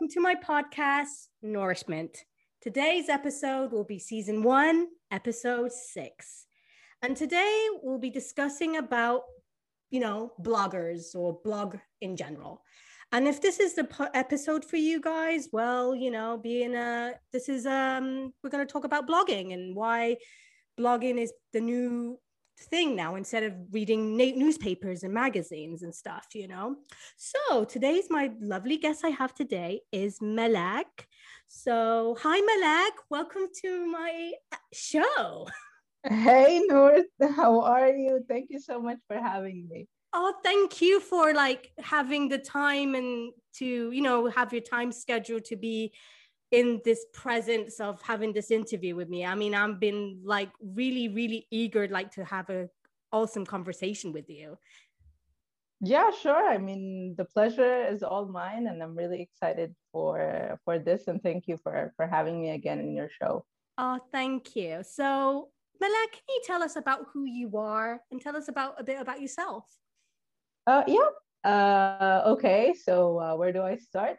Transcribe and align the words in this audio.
welcome 0.00 0.14
to 0.14 0.20
my 0.22 0.34
podcast, 0.34 1.26
Nourishment. 1.42 2.24
Today's 2.62 3.10
episode 3.10 3.70
will 3.70 3.84
be 3.84 3.98
season 3.98 4.42
one, 4.42 4.86
episode 5.10 5.72
six. 5.72 6.46
And 7.02 7.14
today 7.14 7.66
we'll 7.82 7.98
be 7.98 8.08
discussing 8.08 8.78
about, 8.78 9.24
you 9.90 10.00
know, 10.00 10.32
bloggers 10.40 11.14
or 11.14 11.38
blog 11.44 11.76
in 12.00 12.16
general. 12.16 12.62
And 13.12 13.28
if 13.28 13.42
this 13.42 13.60
is 13.60 13.74
the 13.74 13.84
po- 13.84 14.08
episode 14.14 14.64
for 14.64 14.76
you 14.76 15.02
guys, 15.02 15.50
well, 15.52 15.94
you 15.94 16.10
know, 16.10 16.38
being 16.42 16.74
a, 16.74 17.12
this 17.30 17.50
is, 17.50 17.66
um, 17.66 18.32
we're 18.42 18.48
going 18.48 18.66
to 18.66 18.72
talk 18.72 18.84
about 18.84 19.06
blogging 19.06 19.52
and 19.52 19.76
why 19.76 20.16
blogging 20.78 21.20
is 21.20 21.30
the 21.52 21.60
new 21.60 22.18
thing 22.60 22.96
now 22.96 23.14
instead 23.14 23.42
of 23.42 23.54
reading 23.72 24.16
newspapers 24.16 25.02
and 25.02 25.12
magazines 25.12 25.82
and 25.82 25.94
stuff, 25.94 26.26
you 26.34 26.48
know? 26.48 26.76
So 27.16 27.64
today's 27.64 28.08
my 28.10 28.30
lovely 28.40 28.76
guest 28.76 29.04
I 29.04 29.10
have 29.10 29.34
today 29.34 29.80
is 29.92 30.20
Malak. 30.20 31.06
So, 31.48 32.16
hi, 32.20 32.40
Malak. 32.40 32.92
Welcome 33.10 33.46
to 33.62 33.86
my 33.86 34.32
uh, 34.52 34.56
show. 34.72 35.48
Hey, 36.08 36.62
Noor. 36.66 37.02
How 37.36 37.60
are 37.60 37.90
you? 37.90 38.24
Thank 38.26 38.46
you 38.48 38.58
so 38.58 38.80
much 38.80 38.96
for 39.06 39.18
having 39.18 39.68
me. 39.68 39.86
Oh, 40.14 40.32
thank 40.42 40.80
you 40.80 40.98
for 40.98 41.34
like 41.34 41.72
having 41.78 42.28
the 42.30 42.38
time 42.38 42.94
and 42.94 43.32
to, 43.56 43.90
you 43.90 44.00
know, 44.00 44.28
have 44.30 44.50
your 44.52 44.62
time 44.62 44.92
scheduled 44.92 45.44
to 45.44 45.56
be 45.56 45.92
in 46.50 46.80
this 46.84 47.06
presence 47.12 47.78
of 47.80 48.02
having 48.02 48.32
this 48.32 48.50
interview 48.50 48.96
with 48.96 49.08
me. 49.08 49.24
I 49.24 49.34
mean, 49.34 49.54
I've 49.54 49.78
been 49.78 50.20
like 50.24 50.50
really, 50.60 51.08
really 51.08 51.46
eager, 51.50 51.86
like 51.88 52.10
to 52.12 52.24
have 52.24 52.50
a 52.50 52.68
awesome 53.12 53.46
conversation 53.46 54.12
with 54.12 54.28
you. 54.28 54.58
Yeah, 55.80 56.10
sure. 56.10 56.48
I 56.48 56.58
mean, 56.58 57.14
the 57.16 57.24
pleasure 57.24 57.86
is 57.86 58.02
all 58.02 58.26
mine, 58.26 58.66
and 58.66 58.82
I'm 58.82 58.94
really 58.94 59.22
excited 59.22 59.74
for 59.92 60.58
for 60.64 60.78
this. 60.78 61.06
And 61.06 61.22
thank 61.22 61.48
you 61.48 61.56
for 61.62 61.92
for 61.96 62.06
having 62.06 62.40
me 62.40 62.50
again 62.50 62.80
in 62.80 62.94
your 62.94 63.08
show. 63.08 63.44
Oh, 63.78 63.98
thank 64.12 64.54
you. 64.56 64.82
So, 64.82 65.48
Malak, 65.80 66.12
can 66.12 66.28
you 66.28 66.42
tell 66.44 66.62
us 66.62 66.76
about 66.76 67.06
who 67.12 67.24
you 67.24 67.56
are 67.56 68.02
and 68.10 68.20
tell 68.20 68.36
us 68.36 68.48
about 68.48 68.74
a 68.78 68.84
bit 68.84 69.00
about 69.00 69.22
yourself? 69.22 69.64
Uh, 70.66 70.84
yeah. 70.86 71.08
Uh, 71.42 72.22
okay. 72.26 72.74
So 72.74 73.18
uh, 73.18 73.36
where 73.36 73.52
do 73.52 73.62
I 73.62 73.76
start? 73.76 74.18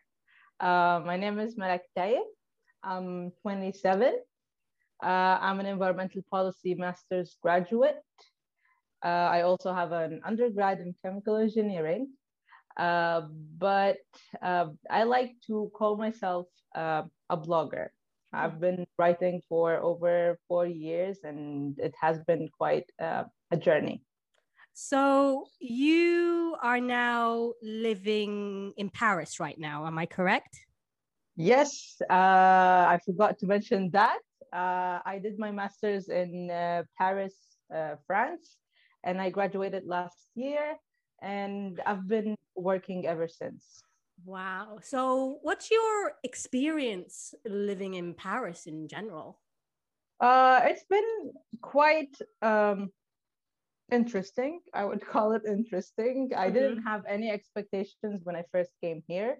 Uh, 0.61 1.01
my 1.03 1.17
name 1.17 1.39
is 1.39 1.57
Malak 1.57 1.81
Tayyib. 1.97 2.21
I'm 2.83 3.31
27. 3.41 4.13
Uh, 5.03 5.07
I'm 5.41 5.59
an 5.59 5.65
environmental 5.65 6.21
policy 6.29 6.75
master's 6.75 7.35
graduate. 7.41 7.97
Uh, 9.03 9.33
I 9.33 9.41
also 9.41 9.73
have 9.73 9.91
an 9.91 10.21
undergrad 10.23 10.79
in 10.79 10.93
chemical 11.03 11.37
engineering. 11.37 12.09
Uh, 12.77 13.21
but 13.57 13.97
uh, 14.39 14.67
I 14.87 15.03
like 15.03 15.33
to 15.47 15.71
call 15.73 15.97
myself 15.97 16.45
a 16.75 17.09
blogger. 17.31 17.87
I've 18.31 18.61
been 18.61 18.85
writing 18.99 19.41
for 19.49 19.77
over 19.77 20.37
four 20.47 20.67
years 20.67 21.17
and 21.23 21.77
it 21.79 21.95
has 21.99 22.19
been 22.27 22.47
quite 22.59 22.85
a 22.99 23.25
journey. 23.57 24.03
So, 24.73 25.45
you 25.59 26.55
are 26.61 26.79
now 26.79 27.53
living 27.61 28.73
in 28.77 28.89
Paris 28.89 29.39
right 29.39 29.59
now, 29.59 29.85
am 29.85 29.97
I 29.97 30.05
correct? 30.05 30.57
Yes, 31.35 32.01
uh, 32.09 32.13
I 32.93 32.99
forgot 33.05 33.37
to 33.39 33.47
mention 33.47 33.89
that. 33.91 34.19
Uh, 34.53 34.99
I 35.05 35.19
did 35.21 35.39
my 35.39 35.51
master's 35.51 36.09
in 36.09 36.49
uh, 36.49 36.83
Paris, 36.97 37.35
uh, 37.73 37.95
France, 38.07 38.57
and 39.03 39.21
I 39.21 39.29
graduated 39.29 39.85
last 39.85 40.29
year, 40.35 40.75
and 41.21 41.81
I've 41.85 42.07
been 42.07 42.35
working 42.55 43.05
ever 43.05 43.27
since. 43.27 43.83
Wow. 44.25 44.79
So, 44.81 45.39
what's 45.41 45.71
your 45.71 46.13
experience 46.23 47.33
living 47.45 47.95
in 47.95 48.13
Paris 48.13 48.67
in 48.67 48.87
general? 48.87 49.39
Uh, 50.19 50.61
it's 50.65 50.83
been 50.83 51.31
quite 51.61 52.15
um, 52.41 52.91
interesting. 53.91 54.61
I 54.73 54.85
would 54.85 55.01
call 55.13 55.33
it 55.33 55.43
interesting. 55.47 56.31
I 56.35 56.49
Mhm. 56.49 56.53
didn't 56.53 56.83
have 56.83 57.03
any 57.07 57.29
expectations 57.31 58.11
when 58.23 58.35
I 58.35 58.43
first 58.51 58.71
came 58.81 59.03
here. 59.07 59.37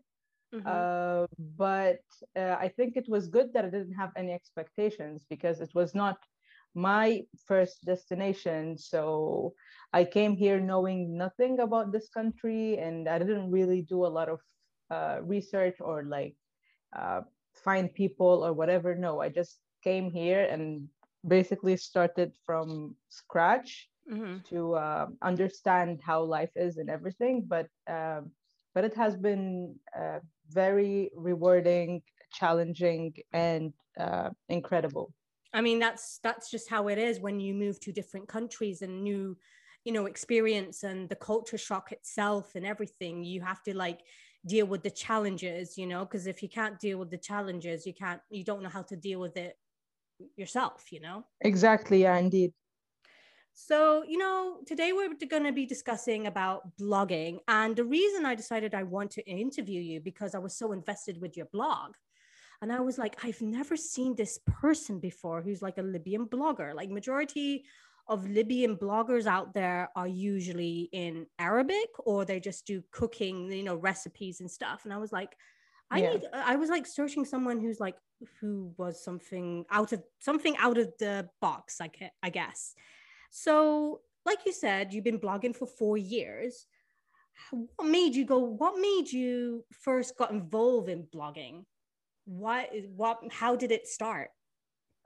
Mhm. 0.53 0.66
Uh, 0.66 1.25
but 1.57 2.01
uh, 2.35 2.56
I 2.59 2.69
think 2.69 2.95
it 2.97 3.07
was 3.09 3.28
good 3.28 3.53
that 3.53 3.66
I 3.66 3.69
didn't 3.69 3.94
have 3.94 4.12
any 4.16 4.31
expectations 4.34 5.25
because 5.29 5.62
it 5.62 5.72
was 5.73 5.94
not 5.95 6.17
my 6.75 7.22
first 7.47 7.85
destination. 7.85 8.78
So 8.78 9.53
I 9.94 10.06
came 10.06 10.35
here 10.35 10.59
knowing 10.59 11.18
nothing 11.18 11.59
about 11.59 11.91
this 11.91 12.09
country, 12.09 12.78
and 12.78 13.07
I 13.07 13.19
didn't 13.19 13.51
really 13.51 13.81
do 13.83 14.06
a 14.06 14.13
lot 14.18 14.29
of 14.29 14.39
uh, 14.91 15.19
research 15.23 15.78
or 15.81 16.03
like 16.03 16.35
uh, 16.97 17.22
find 17.53 17.94
people 17.94 18.45
or 18.45 18.53
whatever. 18.53 18.95
No, 18.95 19.22
I 19.22 19.29
just 19.29 19.59
came 19.83 20.12
here 20.12 20.44
and 20.45 20.89
basically 21.28 21.78
started 21.78 22.33
from 22.45 22.95
scratch 23.09 23.91
Mhm. 24.12 24.44
to 24.50 24.76
uh, 24.76 25.08
understand 25.22 26.02
how 26.04 26.24
life 26.24 26.52
is 26.56 26.78
and 26.78 26.90
everything. 26.90 27.44
But 27.48 27.68
um, 27.88 28.32
but 28.74 28.86
it 28.86 28.96
has 28.96 29.16
been 29.18 29.76
uh, 29.98 30.20
very 30.50 31.12
rewarding, 31.16 32.02
challenging, 32.34 33.14
and 33.34 33.74
uh, 34.00 34.30
incredible. 34.50 35.14
I 35.54 35.62
mean, 35.62 35.80
that's 35.80 36.20
that's 36.24 36.50
just 36.50 36.70
how 36.70 36.88
it 36.88 36.98
is 36.98 37.20
when 37.20 37.40
you 37.40 37.54
move 37.54 37.80
to 37.82 37.92
different 37.92 38.28
countries 38.28 38.82
and 38.82 39.04
new, 39.04 39.38
you 39.84 39.92
know, 39.92 40.06
experience 40.06 40.84
and 40.84 41.10
the 41.10 41.16
culture 41.16 41.58
shock 41.58 41.92
itself 41.92 42.56
and 42.56 42.66
everything. 42.66 43.24
You 43.24 43.42
have 43.42 43.62
to 43.64 43.76
like 43.76 44.02
deal 44.46 44.66
with 44.66 44.84
the 44.84 44.92
challenges, 44.92 45.78
you 45.78 45.88
know, 45.88 46.06
because 46.06 46.26
if 46.28 46.42
you 46.42 46.50
can't 46.50 46.80
deal 46.80 46.98
with 47.00 47.12
the 47.12 47.18
challenges, 47.18 47.86
you 47.86 47.94
can't, 47.94 48.22
you 48.30 48.44
don't 48.44 48.64
know 48.64 48.70
how 48.70 48.84
to 48.84 48.96
deal 48.96 49.20
with 49.20 49.38
it 49.38 49.58
yourself, 50.36 50.92
you 50.92 51.00
know. 51.00 51.26
Exactly. 51.42 52.02
Yeah. 52.04 52.18
Indeed. 52.18 52.54
So, 53.53 54.03
you 54.07 54.17
know, 54.17 54.62
today 54.66 54.94
we're 54.94 55.13
going 55.29 55.44
to 55.44 55.51
be 55.51 55.66
discussing 55.66 56.28
about 56.28 56.78
blogging. 56.78 57.39
And 57.47 57.75
the 57.75 57.84
reason 57.84 58.25
I 58.25 58.35
decided 58.35 58.73
I 58.73 58.84
want 58.84 59.12
to 59.12 59.29
interview 59.29 59.81
you 59.81 60.00
because 60.00 60.34
I 60.34 60.39
was 60.39 60.56
so 60.57 60.72
invested 60.72 61.19
with 61.22 61.35
your 61.38 61.47
blog. 61.47 61.94
And 62.62 62.72
I 62.72 62.79
was 62.79 62.97
like, 62.97 63.23
I've 63.23 63.41
never 63.41 63.75
seen 63.75 64.16
this 64.16 64.39
person 64.45 65.00
before 65.00 65.41
who's 65.41 65.62
like 65.62 65.78
a 65.78 65.84
Libyan 65.84 66.28
blogger. 66.28 66.73
Like 66.73 66.89
majority 66.89 67.66
of 68.07 68.28
Libyan 68.29 68.78
bloggers 68.78 69.25
out 69.25 69.53
there 69.53 69.89
are 69.95 70.07
usually 70.07 70.89
in 70.91 71.25
Arabic 71.39 71.89
or 72.00 72.23
they 72.23 72.39
just 72.39 72.66
do 72.66 72.83
cooking, 72.91 73.51
you 73.51 73.63
know, 73.63 73.75
recipes 73.75 74.41
and 74.41 74.50
stuff. 74.50 74.85
And 74.85 74.94
I 74.94 74.97
was 74.97 75.12
like, 75.12 75.35
I 75.89 76.00
Yeah. 76.00 76.13
need 76.13 76.23
uh, 76.31 76.44
I 76.45 76.56
was 76.56 76.69
like 76.69 76.88
searching 76.88 77.25
someone 77.25 77.59
who's 77.59 77.79
like 77.79 77.95
who 78.39 78.73
was 78.78 79.03
something 79.03 79.66
out 79.69 79.91
of 79.91 80.03
something 80.19 80.56
out 80.57 80.78
of 80.78 80.94
the 81.00 81.29
box, 81.41 81.81
I, 81.81 81.89
I 82.23 82.29
guess. 82.29 82.75
So, 83.31 84.02
like 84.25 84.46
you 84.46 84.52
said, 84.52 84.94
you've 84.94 85.06
been 85.06 85.19
blogging 85.19 85.56
for 85.56 85.66
four 85.66 85.97
years. 85.97 86.68
What 87.52 87.88
made 87.88 88.14
you 88.14 88.25
go? 88.25 88.40
What 88.40 88.78
made 88.80 89.12
you 89.12 89.66
first 89.72 90.18
got 90.18 90.31
involved 90.31 90.90
in 90.90 91.08
blogging? 91.08 91.66
What? 92.25 92.69
What? 92.96 93.19
How 93.31 93.56
did 93.56 93.72
it 93.72 93.88
start? 93.88 94.30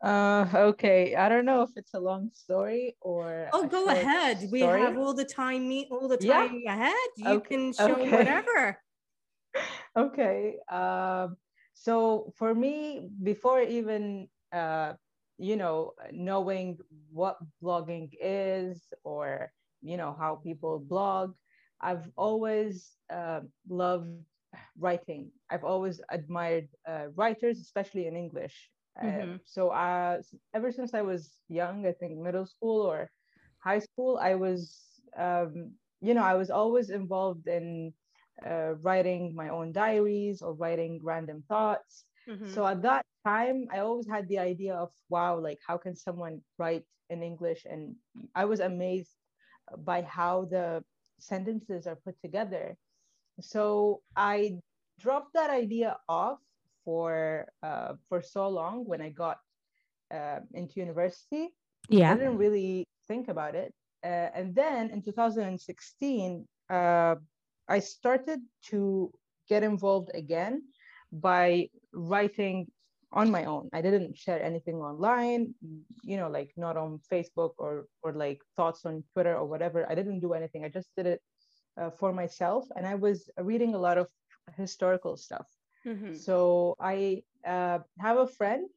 Uh, 0.03 0.45
okay. 0.53 1.15
I 1.15 1.29
don't 1.29 1.45
know 1.45 1.61
if 1.61 1.69
it's 1.77 1.93
a 1.93 1.99
long 1.99 2.31
story 2.33 2.97
or. 2.99 3.49
Oh, 3.53 3.67
go 3.67 3.87
ahead. 3.87 4.49
We 4.51 4.61
have 4.61 4.97
all 4.97 5.13
the 5.13 5.23
time. 5.23 5.69
Me, 5.69 5.87
all 5.89 6.07
the 6.07 6.17
Yeah. 6.17 6.47
time 6.47 6.61
ahead. 6.67 7.09
You 7.15 7.39
Okay, 7.39 7.55
can 7.55 7.73
show 7.73 7.93
okay. 7.93 8.09
whatever. 8.11 8.81
okay 9.97 10.57
um 10.69 11.37
so 11.73 12.33
for 12.35 12.53
me 12.53 13.09
before 13.23 13.61
even 13.61 14.27
uh 14.51 14.93
you 15.37 15.55
know 15.55 15.93
knowing 16.11 16.77
what 17.11 17.37
blogging 17.61 18.09
is 18.21 18.93
or 19.03 19.51
you 19.81 19.97
know 19.97 20.13
how 20.17 20.35
people 20.35 20.79
blog 20.79 21.33
i've 21.81 22.09
always 22.17 22.97
uh, 23.11 23.41
loved 23.69 24.11
writing 24.77 25.31
i've 25.49 25.63
always 25.63 26.01
admired 26.09 26.67
uh, 26.87 27.07
writers 27.15 27.59
especially 27.59 28.05
in 28.07 28.15
english 28.15 28.69
uh, 29.01 29.25
Mhm. 29.25 29.39
so 29.43 29.69
uh, 29.69 30.21
ever 30.53 30.71
since 30.71 30.93
i 30.93 31.01
was 31.01 31.39
young 31.47 31.85
i 31.85 31.91
think 31.91 32.17
middle 32.17 32.45
school 32.45 32.81
or 32.81 33.09
high 33.59 33.79
school 33.79 34.17
i 34.21 34.35
was 34.35 35.01
um, 35.17 35.71
you 36.01 36.13
know 36.13 36.23
i 36.23 36.33
was 36.33 36.49
always 36.49 36.89
involved 36.89 37.47
in 37.47 37.93
uh, 38.45 38.73
writing 38.81 39.33
my 39.35 39.49
own 39.49 39.71
diaries 39.71 40.41
or 40.41 40.53
writing 40.53 40.99
random 41.03 41.43
thoughts. 41.47 42.05
Mhm. 42.27 42.61
So 42.61 42.65
at 42.65 42.81
that 42.83 43.05
time, 43.25 43.67
I 43.73 43.79
always 43.79 44.07
had 44.07 44.27
the 44.29 44.39
idea 44.39 44.75
of, 44.75 44.89
wow, 45.09 45.39
like 45.39 45.59
how 45.65 45.77
can 45.77 45.95
someone 45.95 46.41
write 46.57 46.85
in 47.09 47.23
English? 47.23 47.65
And 47.65 47.95
I 48.35 48.45
was 48.45 48.59
amazed 48.59 49.11
by 49.79 50.03
how 50.03 50.45
the 50.45 50.83
sentences 51.19 51.87
are 51.87 51.95
put 51.95 52.15
together. 52.21 52.77
So 53.41 54.01
I 54.15 54.59
dropped 54.99 55.33
that 55.33 55.49
idea 55.49 55.97
off 56.07 56.39
for 56.85 57.47
uh, 57.63 57.93
for 58.07 58.21
so 58.21 58.47
long 58.47 58.85
when 58.85 59.01
I 59.01 59.09
got 59.09 59.39
uh, 60.13 60.39
into 60.53 60.79
university. 60.79 61.49
yeah 61.89 62.11
I 62.11 62.15
didn't 62.15 62.37
really 62.37 62.85
think 63.07 63.27
about 63.27 63.55
it. 63.55 63.73
Uh, 64.03 64.29
and 64.37 64.53
then 64.53 64.91
in 64.93 65.01
2016, 65.01 66.45
uh, 66.69 67.15
I 67.67 67.79
started 67.79 68.39
to 68.69 69.11
get 69.49 69.63
involved 69.63 70.11
again, 70.13 70.61
by 71.11 71.69
writing 71.93 72.67
on 73.15 73.31
my 73.31 73.45
own. 73.45 73.69
I 73.73 73.81
didn't 73.81 74.17
share 74.17 74.41
anything 74.43 74.75
online, 74.77 75.55
you 76.03 76.17
know, 76.17 76.29
like 76.29 76.53
not 76.57 76.77
on 76.77 76.99
Facebook 77.11 77.53
or 77.57 77.87
or 78.03 78.13
like 78.13 78.41
thoughts 78.55 78.85
on 78.85 79.03
Twitter 79.13 79.35
or 79.37 79.45
whatever. 79.47 79.89
I 79.89 79.95
didn't 79.95 80.21
do 80.21 80.33
anything. 80.33 80.65
I 80.65 80.69
just 80.69 80.91
did 80.97 81.07
it 81.07 81.21
uh, 81.77 81.91
for 81.91 82.13
myself, 82.13 82.67
and 82.75 82.85
I 82.87 82.95
was 82.95 83.29
reading 83.37 83.75
a 83.75 83.79
lot 83.79 83.97
of 83.97 84.09
historical 84.55 85.17
stuff. 85.17 85.47
Mhm. 85.85 86.13
So 86.13 86.75
I 86.79 87.23
uh, 87.45 87.79
have 87.99 88.17
a 88.17 88.27
friend. 88.27 88.69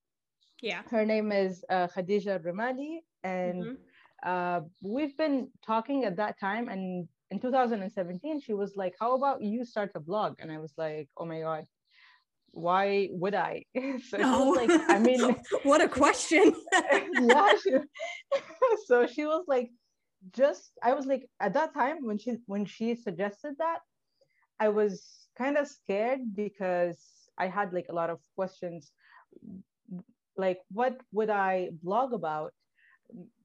Yeah. 0.62 0.82
Her 0.90 1.04
name 1.04 1.32
is 1.32 1.64
uh, 1.70 1.88
Khadija 1.88 2.42
Ramali, 2.44 3.00
and 3.22 3.70
Mhm. 3.70 3.76
uh, 4.22 4.62
we've 4.82 5.16
been 5.16 5.52
talking 5.64 6.04
at 6.04 6.16
that 6.16 6.38
time. 6.38 6.68
And 6.68 7.08
in 7.30 7.40
2017, 7.40 8.40
she 8.40 8.54
was 8.54 8.76
like, 8.76 8.96
"How 9.00 9.14
about 9.14 9.42
you 9.42 9.64
start 9.64 9.92
a 9.94 10.00
blog?" 10.00 10.36
And 10.40 10.50
I 10.52 10.58
was 10.58 10.74
like, 10.78 11.10
"Oh 11.16 11.26
my 11.26 11.40
god, 11.40 11.66
why 12.52 13.08
would 13.12 13.34
I?" 13.34 13.64
so 14.08 14.16
No. 14.18 14.50
like, 14.50 14.70
"I 14.88 14.98
mean." 14.98 15.36
what 15.62 15.80
a 15.80 15.88
question. 15.88 16.54
yeah 16.72 17.48
she, 17.62 17.72
so 18.86 19.06
she 19.06 19.24
was 19.26 19.44
like 19.46 19.70
just 20.32 20.72
i 20.82 20.92
was 20.94 21.06
like 21.06 21.28
at 21.40 21.54
that 21.54 21.72
time 21.72 21.98
when 22.02 22.18
she 22.18 22.36
when 22.46 22.64
she 22.64 22.94
suggested 22.94 23.54
that 23.58 23.78
i 24.58 24.68
was 24.68 25.28
kind 25.36 25.56
of 25.56 25.68
scared 25.68 26.20
because 26.34 26.98
i 27.38 27.46
had 27.46 27.72
like 27.72 27.86
a 27.88 27.94
lot 27.94 28.10
of 28.10 28.18
questions 28.34 28.90
like 30.36 30.58
what 30.72 31.00
would 31.12 31.30
i 31.30 31.68
blog 31.82 32.12
about 32.12 32.52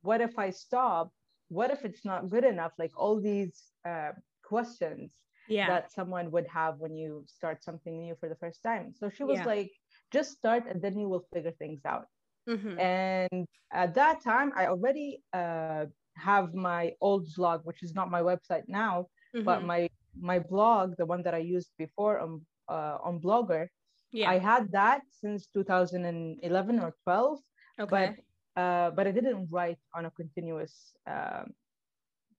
what 0.02 0.20
if 0.20 0.40
i 0.40 0.50
stop 0.50 1.12
what 1.50 1.70
if 1.70 1.86
it's 1.86 2.04
not 2.04 2.30
good 2.30 2.44
enough 2.44 2.72
like 2.80 2.92
all 2.96 3.20
these 3.22 3.64
uh, 3.88 4.12
questions 4.44 5.12
yeah. 5.48 5.68
that 5.68 5.92
someone 5.92 6.32
would 6.32 6.48
have 6.48 6.78
when 6.80 6.96
you 6.96 7.24
start 7.28 7.64
something 7.64 8.00
new 8.00 8.16
for 8.20 8.30
the 8.30 8.36
first 8.36 8.62
time 8.64 8.94
so 8.94 9.10
she 9.10 9.24
was 9.24 9.40
Yeah. 9.40 9.46
like 9.46 9.72
just 10.12 10.32
start 10.32 10.64
and 10.68 10.82
then 10.82 10.98
you 10.98 11.10
will 11.10 11.26
figure 11.34 11.52
things 11.52 11.82
out 11.86 12.08
Mhm. 12.48 12.78
and 12.78 13.48
at 13.74 13.94
that 13.96 14.22
time 14.24 14.52
i 14.56 14.68
already 14.68 15.24
uh, 15.34 15.78
have 16.10 16.48
my 16.48 16.84
old 16.94 17.20
blog 17.36 17.56
which 17.58 17.76
is 17.76 17.94
not 17.94 18.10
my 18.10 18.22
website 18.22 18.64
now 18.68 19.08
but 19.46 19.60
Mhm. 19.60 19.66
my 19.66 19.88
my 20.20 20.40
blog 20.40 20.96
the 20.98 21.06
one 21.06 21.22
that 21.24 21.34
i 21.34 21.38
used 21.56 21.72
before 21.78 22.20
on 22.20 22.42
uh, 22.70 22.98
on 23.04 23.20
blogger 23.20 23.68
yeah. 24.12 24.34
i 24.34 24.38
had 24.40 24.72
that 24.72 25.02
since 25.10 25.48
2011 25.48 26.80
or 26.80 26.94
12 27.04 27.40
okay. 27.80 28.16
uh, 28.56 28.92
but 28.92 29.08
i 29.08 29.12
didn't 29.12 29.48
write 29.52 29.80
on 29.96 30.06
a 30.06 30.12
continuous 30.12 30.96
um, 31.08 31.54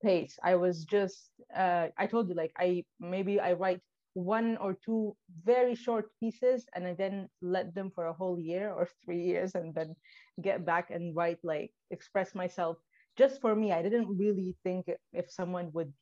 pace. 0.04 0.38
I 0.44 0.54
was 0.56 0.84
just 0.84 1.32
uh, 1.56 1.88
i 1.98 2.06
told 2.06 2.28
you 2.28 2.36
like 2.36 2.52
i 2.58 2.84
maybe 3.00 3.40
i 3.40 3.52
write 3.54 3.80
one 4.14 4.58
or 4.58 4.74
two 4.86 5.16
very 5.44 5.74
short 5.74 6.06
pieces 6.20 6.66
and 6.74 6.86
i 6.86 6.94
then 6.94 7.28
let 7.42 7.74
them 7.74 7.90
for 7.94 8.06
a 8.06 8.12
whole 8.20 8.38
year 8.38 8.72
or 8.72 8.88
three 9.04 9.22
years 9.22 9.54
and 9.56 9.74
then 9.74 9.96
get 10.42 10.64
back 10.66 10.90
and 10.90 11.16
write 11.16 11.38
like 11.44 11.72
express 11.90 12.34
myself. 12.34 12.78
Just 13.16 13.40
for 13.40 13.54
me 13.56 13.72
i 13.72 13.82
didn't 13.82 14.08
really 14.22 14.56
think 14.64 14.86
if 15.12 15.30
someone 15.30 15.70
would 15.72 15.92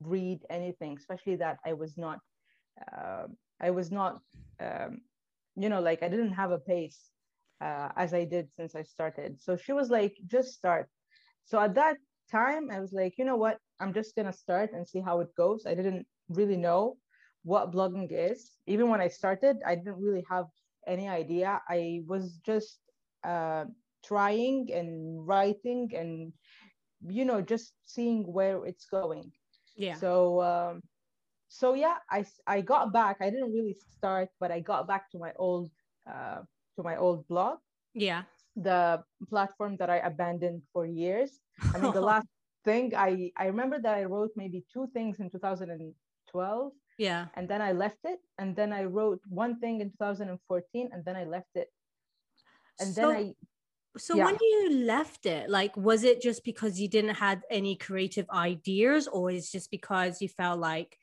read 0.00 0.40
anything 0.50 0.96
especially 0.98 1.36
that 1.36 1.58
i 1.66 1.72
was 1.72 1.96
not 1.98 2.18
um 2.92 3.36
i 3.60 3.70
was 3.70 3.90
not 3.90 4.20
um, 4.60 5.00
you 5.56 5.68
know 5.68 5.80
like 5.80 6.02
i 6.02 6.08
didn't 6.08 6.32
have 6.32 6.50
a 6.52 6.58
pace 6.58 7.10
uh, 7.60 7.88
as 7.96 8.14
i 8.14 8.24
did 8.24 8.48
since 8.56 8.74
i 8.74 8.82
started. 8.82 9.40
So 9.40 9.56
she 9.56 9.72
was 9.72 9.90
like 9.90 10.16
just 10.26 10.54
start. 10.54 10.88
So 11.44 11.60
at 11.60 11.74
that 11.74 11.96
time 12.30 12.70
i 12.70 12.80
was 12.80 12.92
like 12.92 13.14
you 13.18 13.24
know 13.24 13.36
what? 13.36 13.58
I'm 13.80 13.92
just 13.94 14.14
gonna 14.14 14.32
start 14.32 14.72
and 14.72 14.86
see 14.86 15.00
how 15.00 15.20
it 15.20 15.34
goes. 15.36 15.64
I 15.66 15.74
didn't 15.74 16.06
really 16.28 16.56
know 16.56 16.96
what 17.42 17.72
blogging 17.72 18.08
is. 18.10 18.52
Even 18.66 18.88
when 18.88 19.00
i 19.00 19.08
started 19.08 19.56
i 19.66 19.74
didn't 19.74 20.00
really 20.00 20.24
have 20.30 20.46
any 20.86 21.08
idea. 21.08 21.60
I 21.68 22.02
was 22.06 22.38
just 22.44 22.80
uh, 23.24 23.64
trying 24.04 24.68
and 24.72 25.26
writing 25.26 25.90
and 25.94 26.32
you 27.06 27.24
know 27.24 27.40
just 27.40 27.72
seeing 27.84 28.24
where 28.24 28.64
it's 28.64 28.86
going. 28.86 29.30
Yeah. 29.76 29.94
so 29.94 30.42
um, 30.42 30.82
so 31.48 31.74
yeah 31.74 31.96
I, 32.10 32.24
I 32.46 32.60
got 32.60 32.92
back. 32.92 33.16
I 33.20 33.30
didn't 33.30 33.52
really 33.52 33.76
start 33.96 34.28
but 34.40 34.50
i 34.50 34.60
got 34.60 34.86
back 34.86 35.10
to 35.12 35.18
my 35.18 35.32
old 35.36 35.70
uh, 36.10 36.40
to 36.76 36.82
my 36.82 36.96
old 36.96 37.26
blog. 37.28 37.58
Yeah. 37.94 38.22
The 38.56 39.02
platform 39.28 39.76
that 39.76 39.90
i 39.90 39.98
abandoned 39.98 40.62
for 40.72 40.86
years 40.86 41.40
i 41.74 41.78
mean 41.78 41.92
the 41.92 42.00
last 42.12 42.26
thing 42.64 42.92
i 42.96 43.30
i 43.36 43.46
remember 43.46 43.78
that 43.80 43.94
i 43.94 44.04
wrote 44.04 44.30
maybe 44.36 44.64
two 44.72 44.88
things 44.92 45.20
in 45.20 45.30
2012 45.30 46.72
yeah. 46.98 47.26
and 47.34 47.48
then 47.48 47.62
i 47.62 47.72
left 47.72 47.98
it 48.04 48.18
and 48.38 48.54
then 48.56 48.72
i 48.72 48.84
wrote 48.84 49.20
one 49.28 49.58
thing 49.60 49.80
in 49.80 49.90
2014 49.90 50.90
and 50.92 51.04
then 51.04 51.16
i 51.16 51.24
left 51.24 51.48
it 51.54 51.68
and 52.80 52.94
so, 52.94 53.08
then 53.08 53.16
i 53.16 53.34
so 53.98 54.14
yeah. 54.14 54.26
when 54.26 54.36
you 54.40 54.84
left 54.84 55.26
it, 55.26 55.50
like, 55.50 55.76
was 55.76 56.04
it 56.04 56.22
just 56.22 56.44
because 56.44 56.80
you 56.80 56.88
didn't 56.88 57.16
have 57.16 57.42
any 57.50 57.74
creative 57.74 58.28
ideas, 58.30 59.08
or 59.08 59.30
is 59.30 59.50
just 59.50 59.70
because 59.70 60.22
you 60.22 60.28
felt 60.28 60.60
like 60.60 60.96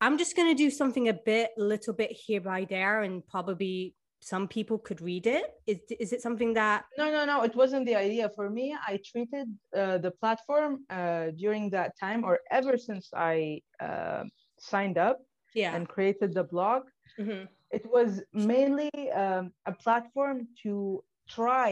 I'm 0.00 0.18
just 0.18 0.36
gonna 0.36 0.54
do 0.54 0.70
something 0.70 1.08
a 1.08 1.14
bit, 1.14 1.50
a 1.58 1.62
little 1.62 1.94
bit 1.94 2.12
here 2.12 2.40
by 2.40 2.64
there, 2.64 3.02
and 3.02 3.26
probably 3.26 3.94
some 4.32 4.46
people 4.56 4.78
could 4.86 5.00
read 5.10 5.26
it? 5.38 5.46
Is 5.72 5.78
is 6.04 6.10
it 6.16 6.20
something 6.26 6.52
that? 6.60 6.80
no 7.00 7.06
no 7.16 7.22
no 7.32 7.36
it 7.48 7.54
wasn't 7.62 7.84
the 7.90 7.96
idea 8.06 8.26
for 8.36 8.46
me 8.58 8.66
i 8.90 8.92
treated 9.10 9.46
uh, 9.80 9.98
the 10.06 10.12
platform 10.20 10.72
uh, 10.98 11.26
during 11.42 11.64
that 11.76 11.90
time 12.04 12.20
or 12.28 12.34
ever 12.58 12.74
since 12.88 13.04
i 13.32 13.36
uh, 13.88 14.22
signed 14.72 14.98
up 15.08 15.16
Yeah. 15.62 15.72
and 15.76 15.82
created 15.96 16.30
the 16.38 16.44
blog 16.54 16.82
Mhm. 17.22 17.40
it 17.78 17.84
was 17.96 18.10
mainly 18.32 18.90
um, 19.22 19.44
a 19.72 19.74
platform 19.84 20.36
to 20.62 20.72
try 21.38 21.70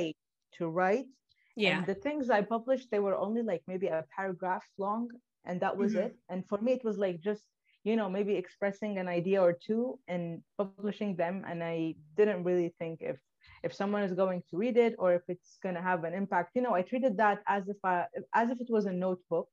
to 0.56 0.62
write 0.76 1.08
Yeah. 1.56 1.70
and 1.78 1.86
the 1.90 1.94
things 2.06 2.24
i 2.38 2.40
published 2.56 2.86
they 2.90 3.02
were 3.06 3.18
only 3.26 3.42
like 3.50 3.62
maybe 3.72 3.88
a 3.88 4.02
paragraph 4.16 4.66
long 4.84 5.04
and 5.46 5.56
that 5.64 5.74
was 5.82 5.92
Mhm. 5.94 6.04
it 6.06 6.12
and 6.30 6.40
for 6.50 6.58
me 6.64 6.70
it 6.78 6.84
was 6.88 6.96
like 7.04 7.16
just 7.30 7.44
you 7.84 7.96
know 7.96 8.08
maybe 8.08 8.34
expressing 8.34 8.98
an 8.98 9.08
idea 9.08 9.40
or 9.40 9.52
two 9.52 9.98
and 10.08 10.42
publishing 10.58 11.16
them. 11.16 11.44
And 11.48 11.62
i 11.62 11.94
didn't 12.16 12.44
really 12.44 12.74
think 12.78 13.00
if 13.02 13.18
if 13.62 13.72
someone 13.74 14.02
is 14.02 14.12
going 14.12 14.42
to 14.50 14.56
read 14.56 14.76
it 14.76 14.94
or 14.98 15.14
if 15.14 15.22
it's 15.28 15.58
going 15.62 15.74
to 15.74 15.82
have 15.82 16.04
an 16.04 16.14
impact. 16.14 16.50
You 16.56 16.62
know 16.62 16.74
i 16.74 16.82
treated 16.82 17.16
that 17.18 17.38
as 17.46 17.68
if 17.68 17.76
i 17.84 18.06
as 18.34 18.50
if 18.50 18.60
it 18.60 18.70
was 18.70 18.86
a 18.86 18.92
notebook 19.06 19.48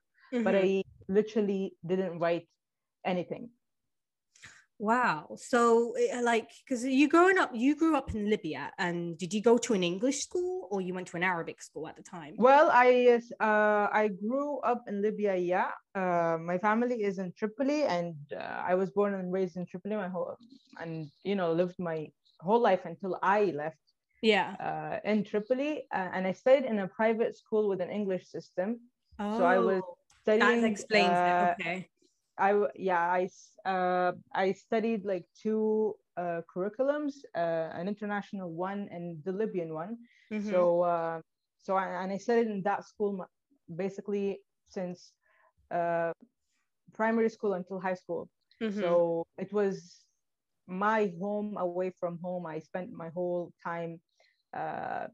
but 0.46 0.56
Mhm. 0.56 0.64
i 0.66 0.70
literally 1.20 1.64
didn't 1.86 2.20
write 2.20 2.48
anything 3.06 3.50
Wow. 4.82 5.36
So, 5.38 5.94
eh, 5.94 6.22
like, 6.22 6.50
because 6.66 6.84
you 6.84 7.08
growing 7.08 7.38
up, 7.38 7.52
you 7.54 7.76
grew 7.76 7.96
up 7.96 8.16
in 8.16 8.28
Libya, 8.32 8.74
and 8.80 9.16
did 9.16 9.32
you 9.32 9.40
go 9.40 9.60
to 9.60 9.74
an 9.76 9.84
English 9.84 10.24
school 10.24 10.68
or 10.72 10.82
you 10.82 10.96
went 10.96 11.06
to 11.10 11.18
an 11.18 11.24
Arabic 11.24 11.62
school 11.62 11.88
at 11.88 11.96
the 11.96 12.02
time? 12.02 12.34
Well, 12.36 12.72
I 12.74 13.22
uh, 13.40 13.88
I 13.94 14.08
grew 14.10 14.58
up 14.62 14.82
in 14.88 15.04
Libya. 15.04 15.36
Yeah, 15.36 15.70
uh, 15.94 16.38
my 16.42 16.58
family 16.58 17.04
is 17.04 17.20
in 17.20 17.32
Tripoli, 17.38 17.84
and 17.84 18.16
uh, 18.34 18.64
I 18.66 18.74
was 18.74 18.90
born 18.90 19.14
and 19.14 19.32
raised 19.32 19.56
in 19.56 19.68
Tripoli. 19.68 19.96
My 19.98 20.10
whole 20.10 20.36
and 20.80 21.12
you 21.24 21.36
know 21.36 21.54
lived 21.54 21.78
my 21.78 22.10
whole 22.40 22.60
life 22.60 22.86
until 22.86 23.20
I 23.22 23.54
left 23.54 23.78
Yeah. 24.24 24.56
uh, 24.60 24.98
in 25.06 25.24
Tripoli, 25.24 25.86
uh, 25.94 26.10
and 26.14 26.26
I 26.26 26.32
studied 26.34 26.66
in 26.66 26.80
a 26.80 26.88
private 26.88 27.38
school 27.38 27.70
with 27.70 27.82
an 27.82 27.92
English 27.92 28.26
system. 28.30 28.80
So 29.38 29.46
I 29.46 29.60
was 29.60 29.84
Oh, 29.84 29.98
studying. 30.24 30.62
that 30.62 30.72
explains 30.72 31.20
uh, 31.22 31.54
it. 31.54 31.62
Okay. 31.62 31.91
I 32.42 32.54
yeah 32.76 33.04
I 33.20 33.30
uh, 33.70 34.14
I 34.34 34.54
studied 34.54 35.06
like 35.06 35.26
two 35.42 35.96
uh, 36.18 36.42
curriculums, 36.54 37.14
uh, 37.36 37.70
an 37.80 37.88
international 37.88 38.52
one 38.52 38.88
and 38.92 39.24
the 39.26 39.32
Libyan 39.34 39.74
one. 39.74 39.98
Mhm. 40.32 40.50
So 40.52 40.82
uh, 40.84 41.22
so 41.60 41.76
I, 41.76 42.04
and 42.04 42.12
I 42.14 42.18
studied 42.18 42.48
in 42.48 42.64
that 42.64 42.86
school 42.86 43.26
basically 43.76 44.40
since 44.70 45.14
uh, 45.72 46.14
primary 46.94 47.30
school 47.30 47.54
until 47.54 47.80
high 47.80 47.96
school. 47.96 48.30
Mhm. 48.62 48.82
So 48.82 49.26
it 49.38 49.54
was 49.54 50.06
my 50.68 51.12
home 51.20 51.58
away 51.58 51.86
from 52.00 52.14
home. 52.18 52.40
I 52.40 52.60
spent 52.60 52.92
my 52.92 53.10
whole 53.10 53.52
time 53.64 54.00
uh, 54.56 55.08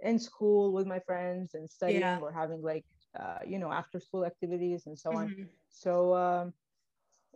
in 0.00 0.18
school 0.18 0.72
with 0.72 0.86
my 0.86 1.00
friends 1.00 1.54
and 1.54 1.68
studying 1.70 2.00
Yeah. 2.00 2.20
or 2.20 2.32
having 2.32 2.62
like 2.62 2.84
uh, 3.18 3.38
you 3.46 3.58
know 3.58 3.72
after 3.72 4.00
school 4.00 4.24
activities 4.24 4.86
and 4.86 4.98
so 4.98 5.14
on. 5.16 5.32
Mhm. 5.32 5.48
So 5.68 6.14
um, 6.14 6.52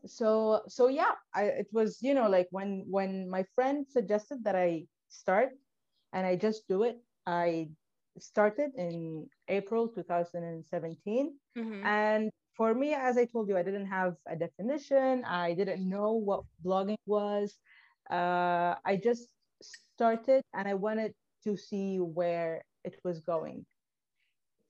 so 0.07 0.63
so 0.69 0.89
yeah, 0.89 1.15
I 1.35 1.45
it 1.63 1.69
was 1.73 1.99
you 2.03 2.15
know 2.15 2.29
like 2.29 2.49
when 2.51 2.85
when 2.89 3.29
my 3.31 3.45
friend 3.55 3.87
suggested 3.89 4.45
that 4.45 4.57
I 4.57 4.87
start 5.09 5.51
and 6.13 6.27
I 6.27 6.37
just 6.37 6.69
do 6.69 6.83
it. 6.85 6.99
I 7.27 7.71
started 8.19 8.73
in 8.77 9.29
April 9.49 9.89
2017 9.89 11.39
Mhm. 11.57 11.85
and 11.85 12.31
for 12.55 12.75
me, 12.75 12.95
as 12.95 13.17
I 13.17 13.25
told 13.27 13.49
you, 13.49 13.57
I 13.57 13.63
didn't 13.63 13.87
have 13.87 14.17
a 14.27 14.37
definition. 14.37 15.25
I 15.25 15.55
didn't 15.55 15.89
know 15.89 16.13
what 16.15 16.45
blogging 16.65 16.99
was. 17.07 17.59
Uh, 18.11 18.75
I 18.85 18.97
just 19.03 19.29
started 19.63 20.43
and 20.55 20.67
I 20.69 20.75
wanted 20.75 21.15
to 21.45 21.57
see 21.57 21.99
where 21.99 22.63
it 22.85 22.99
was 23.05 23.21
going. 23.21 23.67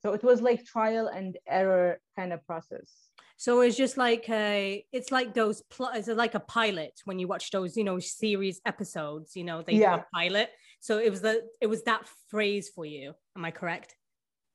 So 0.00 0.12
it 0.12 0.22
was 0.22 0.40
like 0.42 0.64
trial 0.64 1.08
and 1.08 1.36
error 1.46 2.00
kind 2.16 2.32
of 2.32 2.44
process. 2.46 3.10
So 3.38 3.60
it's 3.60 3.76
just 3.76 3.96
like 3.96 4.28
a, 4.28 4.84
it's 4.92 5.12
like 5.12 5.32
those, 5.32 5.62
pl- 5.70 5.92
it's 5.94 6.08
like 6.08 6.34
a 6.34 6.40
pilot 6.40 7.00
when 7.04 7.20
you 7.20 7.28
watch 7.28 7.50
those, 7.52 7.76
you 7.76 7.84
know, 7.84 8.00
series 8.00 8.60
episodes. 8.66 9.36
You 9.36 9.44
know, 9.44 9.62
they 9.62 9.78
Yeah. 9.78 10.02
pilot. 10.12 10.50
So 10.80 10.98
it 10.98 11.08
was 11.10 11.20
the, 11.22 11.42
it 11.60 11.68
was 11.68 11.84
that 11.84 12.02
phrase 12.30 12.68
for 12.68 12.84
you. 12.84 13.14
Am 13.36 13.44
I 13.44 13.50
correct? 13.52 13.94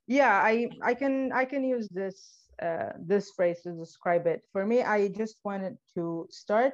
yeah 0.06 0.42
i 0.44 0.68
i 0.84 0.94
can 0.94 1.32
i 1.32 1.46
can 1.46 1.64
use 1.64 1.88
this 1.90 2.18
uh 2.62 2.92
this 3.00 3.32
phrase 3.32 3.62
to 3.62 3.72
describe 3.72 4.28
it 4.28 4.42
for 4.52 4.66
me 4.66 4.82
i 4.84 5.08
just 5.08 5.38
wanted 5.46 5.78
to 5.96 6.28
start 6.30 6.74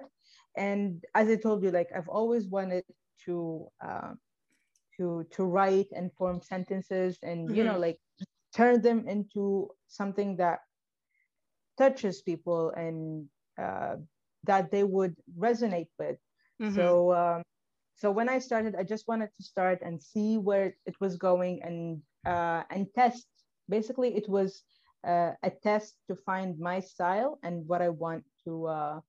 and 0.57 1.03
as 1.13 1.29
i 1.29 1.35
told 1.35 1.61
you 1.63 1.69
like 1.69 1.89
i've 1.95 2.09
always 2.09 2.47
wanted 2.47 2.83
to 3.23 3.67
uh, 3.85 4.13
to 4.97 5.23
to 5.29 5.43
write 5.45 5.85
and 5.95 6.11
form 6.13 6.41
sentences 6.41 7.19
and 7.21 7.55
you 7.55 7.63
know 7.63 7.77
Mhm. 7.77 7.81
like 7.87 7.99
turn 8.55 8.81
them 8.81 9.07
into 9.07 9.69
something 9.87 10.35
that 10.37 10.59
touches 11.79 12.21
people 12.21 12.71
and 12.77 13.27
uh, 13.61 13.97
that 14.45 14.71
they 14.71 14.83
would 14.83 15.15
resonate 15.39 15.89
with 15.99 16.17
Mhm. 16.61 16.75
so 16.75 17.13
um, 17.13 17.43
so 17.95 18.11
when 18.11 18.29
I 18.29 18.39
started, 18.39 18.75
I 18.75 18.83
just 18.83 19.07
wanted 19.07 19.29
to 19.37 19.43
start 19.43 19.79
and 19.81 20.01
see 20.01 20.37
where 20.37 20.75
it 20.85 20.95
was 21.01 21.17
going 21.17 21.61
and 21.63 22.01
uh, 22.25 22.63
and 22.69 22.87
test. 22.95 23.27
Basically, 23.69 24.15
it 24.17 24.29
was 24.29 24.63
uh, 25.07 25.33
a 25.43 25.51
test 25.51 25.97
to 26.09 26.15
find 26.15 26.59
my 26.59 26.79
style 26.79 27.39
and 27.43 27.67
what 27.67 27.81
I 27.81 27.89
want 27.89 28.25
to 28.45 28.67
uh, 28.67 29.01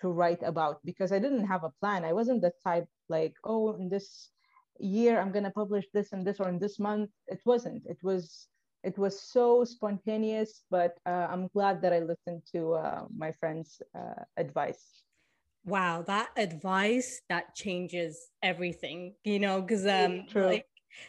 to 0.00 0.08
write 0.10 0.42
about 0.42 0.80
because 0.84 1.12
I 1.12 1.18
didn't 1.20 1.46
have 1.46 1.64
a 1.64 1.72
plan. 1.80 2.04
I 2.04 2.12
wasn't 2.12 2.42
the 2.42 2.52
type 2.64 2.88
like, 3.08 3.34
oh, 3.44 3.74
in 3.76 3.88
this 3.90 4.30
year 4.78 5.20
I'm 5.20 5.32
gonna 5.32 5.50
publish 5.50 5.86
this 5.92 6.12
and 6.12 6.26
this 6.26 6.40
or 6.40 6.48
in 6.48 6.58
this 6.58 6.78
month. 6.78 7.10
It 7.28 7.40
wasn't. 7.46 7.84
It 7.86 8.02
was 8.02 8.48
it 8.84 8.98
was 8.98 9.18
so 9.20 9.64
spontaneous, 9.64 10.62
but 10.70 10.98
uh, 11.06 11.26
I'm 11.30 11.48
glad 11.48 11.80
that 11.82 11.92
I 11.92 12.00
listened 12.00 12.42
to 12.52 12.74
uh, 12.74 13.04
my 13.16 13.32
friend's 13.32 13.80
uh, 13.96 14.22
advice. 14.36 15.04
wow 15.64 16.02
that 16.02 16.28
advice 16.36 17.22
that 17.28 17.54
changes 17.54 18.28
everything 18.42 19.14
you 19.24 19.38
know 19.38 19.62
because 19.62 19.86
um 19.86 20.24
True. 20.28 20.46
like 20.46 20.66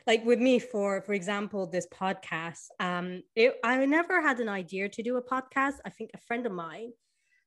like 0.08 0.26
with 0.26 0.40
me 0.40 0.60
for 0.60 1.02
for 1.02 1.14
example 1.14 1.68
this 1.68 1.88
podcast 1.88 2.68
um 2.80 3.22
it, 3.36 3.56
i 3.64 3.86
never 3.86 4.22
had 4.22 4.40
an 4.40 4.50
idea 4.50 4.88
to 4.88 5.04
do 5.04 5.18
a 5.18 5.22
podcast 5.22 5.76
i 5.86 5.90
think 5.90 6.10
a 6.14 6.18
friend 6.18 6.46
of 6.46 6.52
mine 6.52 6.92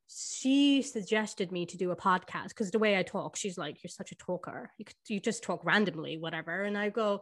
she 0.07 0.81
suggested 0.81 1.51
me 1.51 1.65
to 1.65 1.77
do 1.77 1.91
a 1.91 1.95
podcast 1.95 2.49
because 2.49 2.71
the 2.71 2.79
way 2.79 2.97
i 2.97 3.03
talk 3.03 3.35
she's 3.35 3.57
like 3.57 3.83
you're 3.83 3.89
such 3.89 4.11
a 4.11 4.15
talker 4.15 4.71
you, 4.77 4.85
could, 4.85 4.95
you 5.07 5.19
just 5.19 5.43
talk 5.43 5.63
randomly 5.63 6.17
whatever 6.17 6.63
and 6.63 6.77
i 6.77 6.89
go 6.89 7.21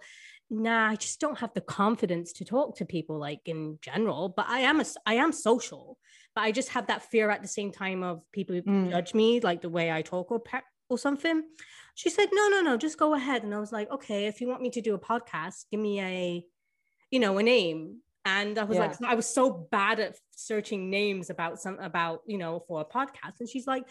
nah 0.49 0.89
i 0.89 0.95
just 0.95 1.19
don't 1.19 1.39
have 1.39 1.53
the 1.53 1.61
confidence 1.61 2.31
to 2.33 2.45
talk 2.45 2.77
to 2.77 2.85
people 2.85 3.17
like 3.19 3.41
in 3.45 3.77
general 3.81 4.29
but 4.29 4.45
i 4.47 4.59
am 4.59 4.79
a 4.79 4.85
i 5.05 5.15
am 5.15 5.31
social 5.31 5.97
but 6.35 6.43
I 6.43 6.51
just 6.51 6.69
have 6.69 6.85
that 6.85 7.01
fear 7.01 7.31
at 7.31 7.41
the 7.41 7.47
same 7.47 7.71
time 7.71 8.03
of 8.03 8.21
people 8.31 8.55
Mm. 8.61 8.91
judge 8.91 9.15
me, 9.15 9.39
like 9.39 9.63
the 9.63 9.69
way 9.71 9.91
I 9.91 10.03
talk 10.03 10.29
or 10.29 10.39
pe- 10.39 10.69
or 10.87 10.99
something. 10.99 11.41
She 11.95 12.11
said, 12.11 12.27
"No, 12.31 12.47
no, 12.49 12.61
no, 12.61 12.77
just 12.77 12.99
go 12.99 13.15
ahead." 13.15 13.41
And 13.43 13.55
I 13.55 13.59
was 13.59 13.71
like, 13.71 13.89
"Okay, 13.89 14.27
if 14.27 14.39
you 14.39 14.47
want 14.47 14.61
me 14.61 14.69
to 14.69 14.81
do 14.81 14.93
a 14.93 14.99
podcast, 14.99 15.65
give 15.71 15.79
me 15.79 15.99
a, 15.99 16.45
you 17.09 17.19
know, 17.19 17.39
a 17.39 17.43
name." 17.43 18.01
And 18.23 18.59
I 18.59 18.65
was 18.65 18.77
like, 18.77 19.01
I 19.01 19.15
was 19.15 19.25
so 19.25 19.49
bad 19.49 19.99
at 19.99 20.15
searching 20.35 20.91
names 20.91 21.31
about 21.31 21.59
some 21.59 21.79
about 21.79 22.21
you 22.27 22.37
know 22.37 22.59
for 22.67 22.81
a 22.81 22.85
podcast, 22.85 23.39
and 23.39 23.49
she's 23.49 23.65
like, 23.65 23.85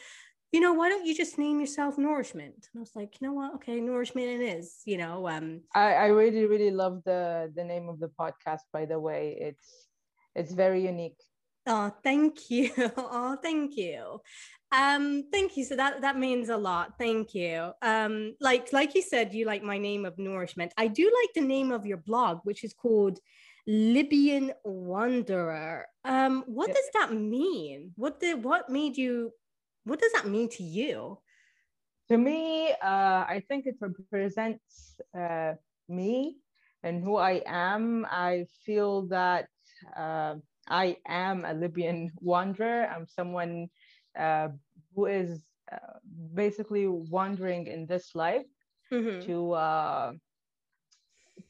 "You 0.56 0.62
know, 0.64 0.72
why 0.72 0.88
don't 0.88 1.04
you 1.08 1.14
just 1.14 1.36
name 1.36 1.60
yourself 1.60 1.98
Nourishment?" 1.98 2.68
And 2.72 2.80
I 2.80 2.80
was 2.80 2.96
like, 2.96 3.10
"You 3.20 3.28
know 3.28 3.34
what? 3.34 3.54
Okay, 3.56 3.78
Nourishment 3.80 4.28
it 4.36 4.42
is." 4.56 4.80
You 4.86 4.96
know, 5.02 5.28
um, 5.28 5.46
I, 5.74 5.88
I 5.94 6.06
really 6.20 6.46
really 6.46 6.70
love 6.70 7.02
the 7.04 7.52
the 7.58 7.64
name 7.72 7.86
of 7.92 8.00
the 8.00 8.10
podcast 8.20 8.64
by 8.72 8.86
the 8.86 8.98
way 9.08 9.22
it's 9.48 9.68
it's 10.34 10.52
very 10.64 10.80
unique 10.92 11.20
Oh, 11.66 11.90
thank 12.02 12.50
you. 12.50 12.70
Oh, 12.96 13.36
thank 13.42 13.76
you. 13.76 14.20
Um, 14.70 15.24
thank 15.32 15.56
you. 15.56 15.64
So 15.64 15.74
that 15.76 16.00
that 16.00 16.16
means 16.18 16.48
a 16.48 16.56
lot. 16.56 16.94
Thank 16.98 17.34
you. 17.34 17.72
Um, 17.82 18.14
like 18.40 18.72
like 18.72 18.94
you 18.94 19.02
said, 19.02 19.34
you 19.34 19.44
like 19.46 19.62
my 19.62 19.78
name 19.78 20.04
of 20.04 20.14
nourishment. 20.18 20.72
I 20.78 20.86
do 20.86 21.04
like 21.20 21.32
the 21.34 21.48
name 21.56 21.72
of 21.72 21.86
your 21.86 21.98
blog, 22.10 22.34
which 22.44 22.62
is 22.62 22.72
called 22.72 23.18
Libyan 23.66 24.52
Wanderer. 24.64 25.86
Um, 26.04 26.44
what 26.46 26.68
Yeah. 26.68 26.74
does 26.74 26.90
that 26.94 27.10
mean? 27.14 27.92
What 27.96 28.20
did 28.20 28.44
what 28.44 28.70
made 28.70 28.96
you? 28.96 29.32
What 29.86 30.00
does 30.00 30.12
that 30.12 30.28
mean 30.28 30.50
to 30.50 30.64
you? 30.64 31.18
to 32.08 32.18
me 32.18 32.72
uh, 32.82 33.24
i 33.34 33.42
think 33.48 33.66
it 33.66 33.76
represents 33.80 34.86
uh, 35.16 35.54
me 35.88 36.36
and 36.82 37.02
who 37.02 37.16
i 37.16 37.42
am 37.46 38.06
i 38.10 38.44
feel 38.64 39.06
that 39.08 39.48
uh, 39.96 40.34
i 40.68 40.96
am 41.06 41.44
a 41.44 41.52
libyan 41.54 42.10
wanderer 42.20 42.86
i'm 42.92 43.06
someone 43.06 43.68
uh, 44.18 44.48
who 44.94 45.06
is 45.06 45.50
uh, 45.72 45.98
basically 46.34 46.86
wandering 46.88 47.66
in 47.66 47.86
this 47.86 48.14
life 48.14 48.46
Mhm. 48.90 49.20
to 49.26 49.52
uh, 49.52 50.12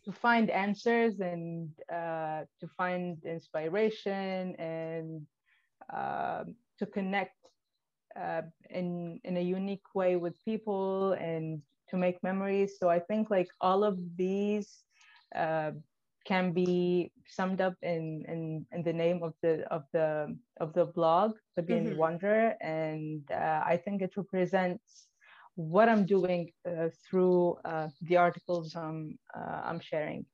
to 0.04 0.12
find 0.12 0.50
answers 0.50 1.20
and 1.20 1.70
uh, 1.92 2.44
to 2.60 2.66
find 2.76 3.24
inspiration 3.24 4.54
and 4.58 5.26
uh, 5.92 6.44
to 6.78 6.86
connect 6.86 7.36
uh, 8.18 8.42
in 8.70 9.20
in 9.24 9.36
a 9.36 9.40
unique 9.42 9.94
way 9.94 10.16
with 10.16 10.34
people 10.44 11.12
and 11.12 11.62
to 11.88 11.96
make 11.96 12.22
memories. 12.22 12.78
So 12.78 12.88
I 12.88 13.00
think 13.00 13.30
like 13.30 13.48
all 13.60 13.84
of 13.84 13.98
these 14.16 14.84
uh, 15.34 15.72
can 16.26 16.52
be 16.52 17.12
summed 17.26 17.60
up 17.60 17.74
in, 17.82 18.24
in 18.28 18.66
in 18.72 18.82
the 18.82 18.92
name 18.92 19.22
of 19.22 19.34
the 19.42 19.64
of 19.72 19.84
the 19.92 20.36
of 20.60 20.72
the 20.74 20.86
blog, 20.86 21.32
the 21.56 21.62
Being 21.62 21.86
Mhm. 21.86 21.96
Wanderer, 21.96 22.54
and 22.60 23.22
uh, 23.30 23.62
I 23.66 23.76
think 23.84 24.02
it 24.02 24.16
represents 24.16 25.08
what 25.56 25.88
I'm 25.88 26.06
doing 26.06 26.52
uh, 26.68 26.88
through 27.08 27.56
uh, 27.64 27.88
the 28.02 28.16
articles 28.16 28.74
I'm 28.76 29.18
uh, 29.36 29.60
I'm 29.64 29.80
sharing. 29.80 30.26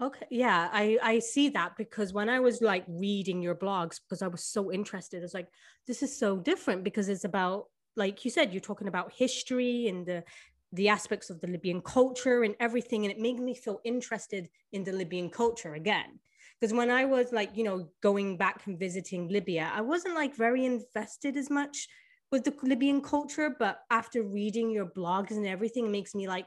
Okay, 0.00 0.26
yeah, 0.30 0.68
I 0.72 0.98
I 1.02 1.18
see 1.18 1.50
that 1.50 1.76
because 1.76 2.12
when 2.12 2.28
I 2.28 2.40
was 2.40 2.60
like 2.60 2.84
reading 2.88 3.42
your 3.42 3.54
blogs 3.54 4.00
because 4.00 4.22
I 4.22 4.26
was 4.26 4.42
so 4.42 4.72
interested, 4.72 5.22
it's 5.22 5.34
like 5.34 5.48
this 5.86 6.02
is 6.02 6.18
so 6.18 6.38
different 6.38 6.82
because 6.82 7.08
it's 7.08 7.24
about 7.24 7.66
like 7.94 8.24
you 8.24 8.30
said, 8.30 8.52
you're 8.52 8.60
talking 8.60 8.88
about 8.88 9.12
history 9.12 9.86
and 9.88 10.06
the 10.06 10.24
the 10.72 10.88
aspects 10.88 11.28
of 11.28 11.40
the 11.40 11.46
Libyan 11.46 11.82
culture 11.82 12.42
and 12.42 12.56
everything, 12.58 13.04
and 13.04 13.12
it 13.12 13.20
made 13.20 13.38
me 13.38 13.54
feel 13.54 13.80
interested 13.84 14.48
in 14.72 14.82
the 14.84 14.92
Libyan 14.92 15.28
culture 15.30 15.74
again. 15.74 16.18
Because 16.58 16.72
when 16.72 16.90
I 16.90 17.04
was 17.04 17.30
like, 17.32 17.50
you 17.56 17.64
know, 17.64 17.88
going 18.02 18.38
back 18.38 18.66
and 18.66 18.78
visiting 18.78 19.28
Libya, 19.28 19.70
I 19.74 19.82
wasn't 19.82 20.14
like 20.14 20.34
very 20.34 20.64
invested 20.64 21.36
as 21.36 21.50
much 21.50 21.86
with 22.30 22.44
the 22.44 22.54
Libyan 22.62 23.02
culture, 23.02 23.54
but 23.56 23.80
after 23.90 24.22
reading 24.22 24.70
your 24.70 24.86
blogs 24.86 25.32
and 25.32 25.46
everything, 25.46 25.84
it 25.86 25.90
makes 25.90 26.14
me 26.14 26.26
like 26.26 26.46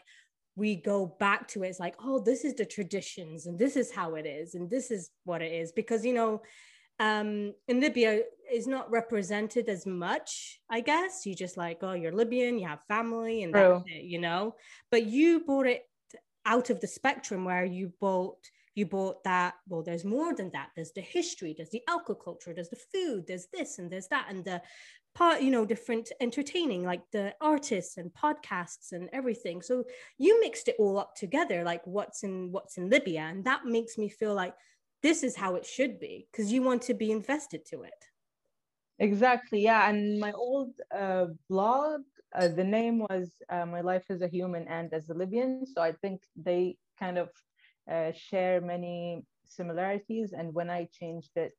we 0.55 0.75
go 0.75 1.15
back 1.19 1.47
to 1.49 1.63
it. 1.63 1.69
It's 1.69 1.79
like, 1.79 1.95
oh, 2.03 2.19
this 2.19 2.45
is 2.45 2.53
the 2.53 2.65
traditions 2.65 3.45
and 3.45 3.59
this 3.59 3.75
is 3.75 3.91
how 3.91 4.15
it 4.15 4.25
is 4.25 4.55
and 4.55 4.69
this 4.69 4.91
is 4.91 5.11
what 5.23 5.41
it 5.41 5.51
is. 5.51 5.71
Because, 5.71 6.05
you 6.05 6.13
know, 6.13 6.41
um, 6.99 7.53
in 7.67 7.81
Libya 7.81 8.21
is 8.51 8.67
not 8.67 8.89
represented 8.89 9.67
as 9.67 9.85
much, 9.85 10.59
I 10.69 10.79
guess. 10.79 11.25
You 11.25 11.35
just 11.35 11.57
like, 11.57 11.79
oh, 11.81 11.93
you're 11.93 12.13
Libyan, 12.13 12.57
you 12.57 12.67
have 12.67 12.79
family, 12.87 13.43
and 13.43 13.53
True. 13.53 13.83
that's 13.83 13.83
it, 13.87 14.05
you 14.05 14.19
know. 14.19 14.55
But 14.91 15.05
you 15.05 15.41
brought 15.41 15.67
it 15.67 15.83
out 16.45 16.69
of 16.69 16.79
the 16.79 16.87
spectrum 16.87 17.43
where 17.43 17.65
you 17.65 17.91
bought 17.99 18.37
you 18.75 18.85
bought 18.85 19.23
that 19.23 19.55
well 19.67 19.81
there's 19.81 20.05
more 20.05 20.35
than 20.35 20.51
that 20.51 20.69
there's 20.75 20.91
the 20.91 21.01
history 21.01 21.53
there's 21.55 21.69
the 21.71 21.81
agriculture 21.89 22.53
there's 22.53 22.69
the 22.69 22.79
food 22.93 23.23
there's 23.25 23.47
this 23.53 23.79
and 23.79 23.89
there's 23.89 24.07
that 24.09 24.27
and 24.29 24.43
the 24.45 24.61
part 25.15 25.41
you 25.41 25.49
know 25.49 25.65
different 25.65 26.11
entertaining 26.19 26.83
like 26.83 27.01
the 27.11 27.33
artists 27.41 27.97
and 27.97 28.11
podcasts 28.13 28.91
and 28.91 29.09
everything 29.13 29.61
so 29.61 29.83
you 30.17 30.39
mixed 30.41 30.67
it 30.67 30.75
all 30.77 30.99
up 30.99 31.15
together 31.15 31.63
like 31.63 31.81
what's 31.85 32.23
in 32.23 32.51
what's 32.51 32.77
in 32.77 32.89
libya 32.89 33.21
and 33.21 33.43
that 33.45 33.65
makes 33.65 33.97
me 33.97 34.09
feel 34.09 34.35
like 34.35 34.53
this 35.01 35.23
is 35.23 35.35
how 35.35 35.55
it 35.55 35.65
should 35.65 35.99
be 35.99 36.27
because 36.31 36.51
you 36.51 36.61
want 36.61 36.81
to 36.81 36.93
be 36.93 37.11
invested 37.11 37.65
to 37.65 37.83
it 37.83 38.05
Exactly, 38.99 39.61
yeah. 39.61 39.89
And 39.89 40.19
my 40.19 40.31
old 40.31 40.71
uh, 40.95 41.27
blog, 41.49 42.01
uh, 42.33 42.47
the 42.47 42.63
name 42.63 42.99
was 42.99 43.33
uh, 43.49 43.65
My 43.65 43.81
Life 43.81 44.05
as 44.09 44.21
a 44.21 44.27
Human 44.27 44.67
and 44.67 44.93
as 44.93 45.09
a 45.09 45.13
Libyan. 45.13 45.65
So 45.65 45.81
I 45.81 45.91
think 45.91 46.21
they 46.35 46.77
kind 46.97 47.17
of 47.17 47.29
uh, 47.91 48.13
share 48.13 48.61
many 48.61 49.25
similarities. 49.45 50.31
And 50.31 50.53
when 50.53 50.69
I 50.69 50.87
changed 50.93 51.31
it 51.35 51.53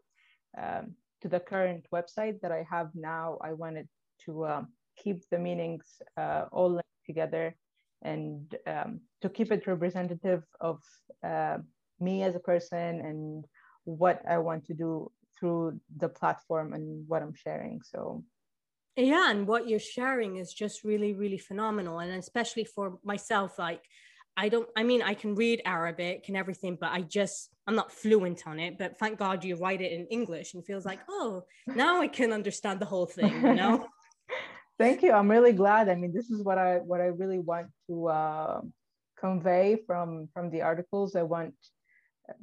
um, 0.57 0.95
to 1.23 1.29
the 1.29 1.41
current 1.41 1.87
website 1.93 2.41
that 2.41 2.53
I 2.53 2.67
have 2.71 2.91
now, 2.95 3.39
I 3.41 3.53
wanted 3.53 3.89
to 4.25 4.47
um, 4.47 4.69
keep 4.97 5.23
the 5.31 5.39
meanings 5.39 5.85
uh, 6.17 6.45
all 6.53 6.71
linked 6.71 7.05
together 7.05 7.57
and 8.03 8.55
um, 8.67 9.01
to 9.23 9.29
keep 9.29 9.51
it 9.51 9.67
representative 9.67 10.45
of 10.61 10.81
uh, 11.25 11.59
me 12.01 12.23
as 12.23 12.35
a 12.35 12.41
person 12.41 13.01
and 13.01 13.45
what 13.85 14.23
I 14.29 14.39
want 14.39 14.67
to 14.67 14.75
do 14.75 15.11
through 15.39 15.81
the 15.97 16.09
platform 16.09 16.73
and 16.73 17.07
what 17.09 17.23
I'm 17.23 17.35
sharing. 17.35 17.81
So 17.83 18.25
yeah 18.97 19.31
and 19.31 19.47
what 19.47 19.69
you're 19.69 19.79
sharing 19.79 20.37
is 20.37 20.53
just 20.53 20.83
really 20.83 21.13
really 21.13 21.39
phenomenal 21.39 21.99
and 21.99 22.13
especially 22.13 22.65
for 22.65 22.99
myself 23.05 23.59
like 23.59 23.83
i 24.37 24.49
don't 24.49 24.69
i 24.77 24.83
mean 24.83 25.03
i 25.03 25.15
can 25.15 25.35
read 25.35 25.61
arabic 25.65 26.25
and 26.29 26.37
everything 26.37 26.77
but 26.81 26.91
i 26.91 27.03
just 27.03 27.51
I'm 27.67 27.75
not 27.75 27.93
fluent 27.93 28.47
on 28.47 28.61
it, 28.61 28.79
but 28.79 28.99
thank 28.99 29.19
God 29.19 29.45
you 29.45 29.57
write 29.57 29.81
it 29.81 29.93
in 29.93 30.07
English 30.07 30.55
and 30.55 30.65
feels 30.65 30.85
like, 30.85 31.01
oh, 31.09 31.43
now 31.67 32.01
I 32.01 32.09
can 32.09 32.33
understand 32.33 32.81
the 32.81 32.87
whole 32.87 33.07
thing, 33.07 33.35
you 33.43 33.55
know? 33.55 33.87
Thank 34.79 35.03
you. 35.03 35.13
I'm 35.13 35.31
really 35.31 35.53
glad. 35.53 35.89
I 35.89 35.95
mean, 35.95 36.13
this 36.13 36.31
is 36.31 36.43
what 36.43 36.59
I 36.59 36.77
what 36.79 37.01
I 37.01 37.07
really 37.07 37.39
want 37.39 37.69
to 37.89 38.09
uh, 38.09 38.61
convey 39.19 39.79
from 39.87 40.29
from 40.35 40.51
the 40.51 40.63
articles. 40.63 41.17
I 41.17 41.23
want 41.23 41.55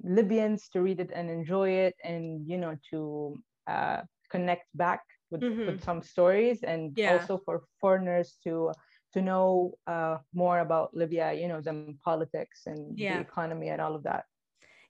Libyans 0.04 0.70
to 0.70 0.82
read 0.82 1.00
it 1.00 1.12
and 1.14 1.30
enjoy 1.30 1.70
it, 1.70 1.96
and 2.04 2.48
you 2.48 2.58
know 2.58 2.76
to 2.90 3.38
uh, 3.68 4.02
connect 4.32 4.66
back 4.74 5.02
with, 5.30 5.42
mm-hmm. 5.42 5.68
with 5.68 5.84
some 5.84 6.02
stories, 6.02 6.64
and 6.64 6.98
yeah. 6.98 7.14
also 7.14 7.40
for 7.46 7.64
foreigners 7.80 8.38
to 8.46 8.72
to 9.14 9.22
know 9.22 9.76
uh, 9.86 10.18
more 10.34 10.58
about 10.60 10.96
Libya. 10.96 11.34
You 11.34 11.48
know, 11.48 11.62
the 11.62 11.96
politics 12.04 12.64
and 12.66 12.98
yeah. 12.98 13.14
the 13.14 13.22
economy 13.22 13.70
and 13.70 13.80
all 13.80 13.94
of 13.94 14.04
that. 14.04 14.26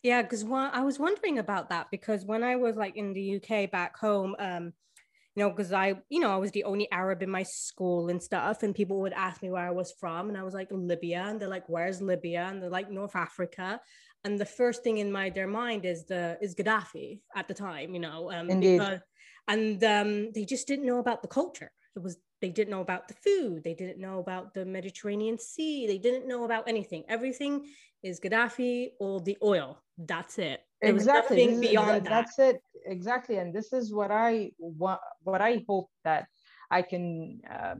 Yeah, 0.03 0.21
because 0.21 0.43
I 0.51 0.81
was 0.81 0.99
wondering 0.99 1.39
about 1.39 1.69
that 1.69 1.87
because 1.89 2.25
when 2.25 2.43
I 2.43 2.57
was 2.57 2.75
like 2.75 2.97
in 2.97 3.13
the 3.13 3.39
UK 3.41 3.71
back 3.71 3.97
home, 3.97 4.35
um, 4.37 4.73
you 5.33 5.43
know, 5.43 5.49
because 5.49 5.71
I, 5.71 5.95
you 6.09 6.19
know, 6.19 6.29
I 6.29 6.35
was 6.35 6.51
the 6.51 6.65
only 6.65 6.91
Arab 6.91 7.23
in 7.23 7.29
my 7.29 7.43
school 7.43 8.09
and 8.09 8.21
stuff, 8.21 8.63
and 8.63 8.75
people 8.75 8.99
would 9.01 9.13
ask 9.13 9.41
me 9.41 9.49
where 9.49 9.65
I 9.65 9.71
was 9.71 9.93
from, 9.99 10.27
and 10.27 10.37
I 10.37 10.43
was 10.43 10.53
like 10.53 10.67
Libya, 10.71 11.23
and 11.27 11.39
they're 11.39 11.47
like, 11.47 11.67
"Where's 11.69 12.01
Libya?" 12.01 12.47
and 12.51 12.61
they're 12.61 12.69
like 12.69 12.91
North 12.91 13.15
Africa, 13.15 13.79
and 14.25 14.37
the 14.37 14.45
first 14.45 14.83
thing 14.83 14.97
in 14.97 15.11
my 15.11 15.29
their 15.29 15.47
mind 15.47 15.85
is 15.85 16.05
the 16.05 16.37
is 16.41 16.53
Gaddafi 16.53 17.21
at 17.35 17.47
the 17.47 17.53
time, 17.53 17.93
you 17.93 17.99
know, 18.01 18.29
um, 18.31 18.49
Indeed. 18.49 18.79
Because, 18.79 18.99
and 19.47 19.83
um, 19.83 20.31
they 20.33 20.45
just 20.45 20.67
didn't 20.67 20.85
know 20.85 20.99
about 20.99 21.21
the 21.21 21.27
culture. 21.29 21.71
It 21.95 22.03
was 22.03 22.17
they 22.41 22.49
didn't 22.49 22.71
know 22.71 22.81
about 22.81 23.07
the 23.07 23.15
food, 23.15 23.63
they 23.63 23.73
didn't 23.73 23.99
know 23.99 24.19
about 24.19 24.53
the 24.53 24.65
Mediterranean 24.65 25.39
Sea, 25.39 25.87
they 25.87 25.97
didn't 25.97 26.27
know 26.27 26.43
about 26.43 26.67
anything. 26.67 27.05
Everything 27.07 27.65
is 28.03 28.19
Gaddafi 28.19 28.91
or 28.99 29.21
the 29.21 29.37
oil. 29.43 29.79
That's 29.97 30.37
it. 30.37 30.61
There 30.81 30.91
exactly. 30.91 31.59
beyond 31.59 31.89
that, 31.89 32.03
that. 32.03 32.09
That's 32.09 32.39
it. 32.39 32.61
Exactly. 32.85 33.37
And 33.37 33.53
this 33.53 33.71
is 33.71 33.93
what 33.93 34.11
I 34.11 34.51
want. 34.59 34.99
What 35.23 35.41
I 35.41 35.63
hope 35.67 35.89
that 36.03 36.27
I 36.69 36.81
can 36.81 37.41
uh, 37.49 37.75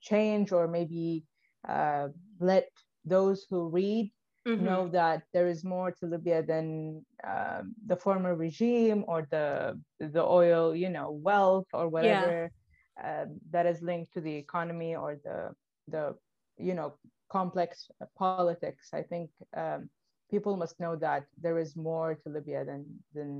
change 0.00 0.52
or 0.52 0.66
maybe 0.66 1.24
uh, 1.68 2.08
let 2.40 2.68
those 3.04 3.44
who 3.50 3.68
read 3.68 4.10
mm-hmm. 4.46 4.64
know 4.64 4.88
that 4.88 5.22
there 5.32 5.48
is 5.48 5.64
more 5.64 5.90
to 5.90 6.06
Libya 6.06 6.42
than 6.42 7.04
uh, 7.26 7.62
the 7.86 7.96
former 7.96 8.34
regime 8.34 9.04
or 9.06 9.26
the 9.30 9.78
the 9.98 10.22
oil, 10.22 10.74
you 10.74 10.88
know, 10.88 11.10
wealth 11.10 11.66
or 11.72 11.88
whatever 11.88 12.50
yeah. 12.98 13.22
uh, 13.22 13.26
that 13.50 13.66
is 13.66 13.82
linked 13.82 14.12
to 14.14 14.20
the 14.20 14.34
economy 14.34 14.94
or 14.94 15.18
the 15.24 15.50
the 15.88 16.14
you 16.58 16.74
know 16.74 16.94
complex 17.32 17.90
politics. 18.16 18.84
I 18.92 19.02
think 19.02 19.30
um, 19.56 19.88
people 20.30 20.56
must 20.62 20.78
know 20.82 20.94
that 20.96 21.22
there 21.44 21.58
is 21.64 21.70
more 21.76 22.10
to 22.22 22.28
Libya 22.28 22.64
than 22.64 22.84
than 23.14 23.30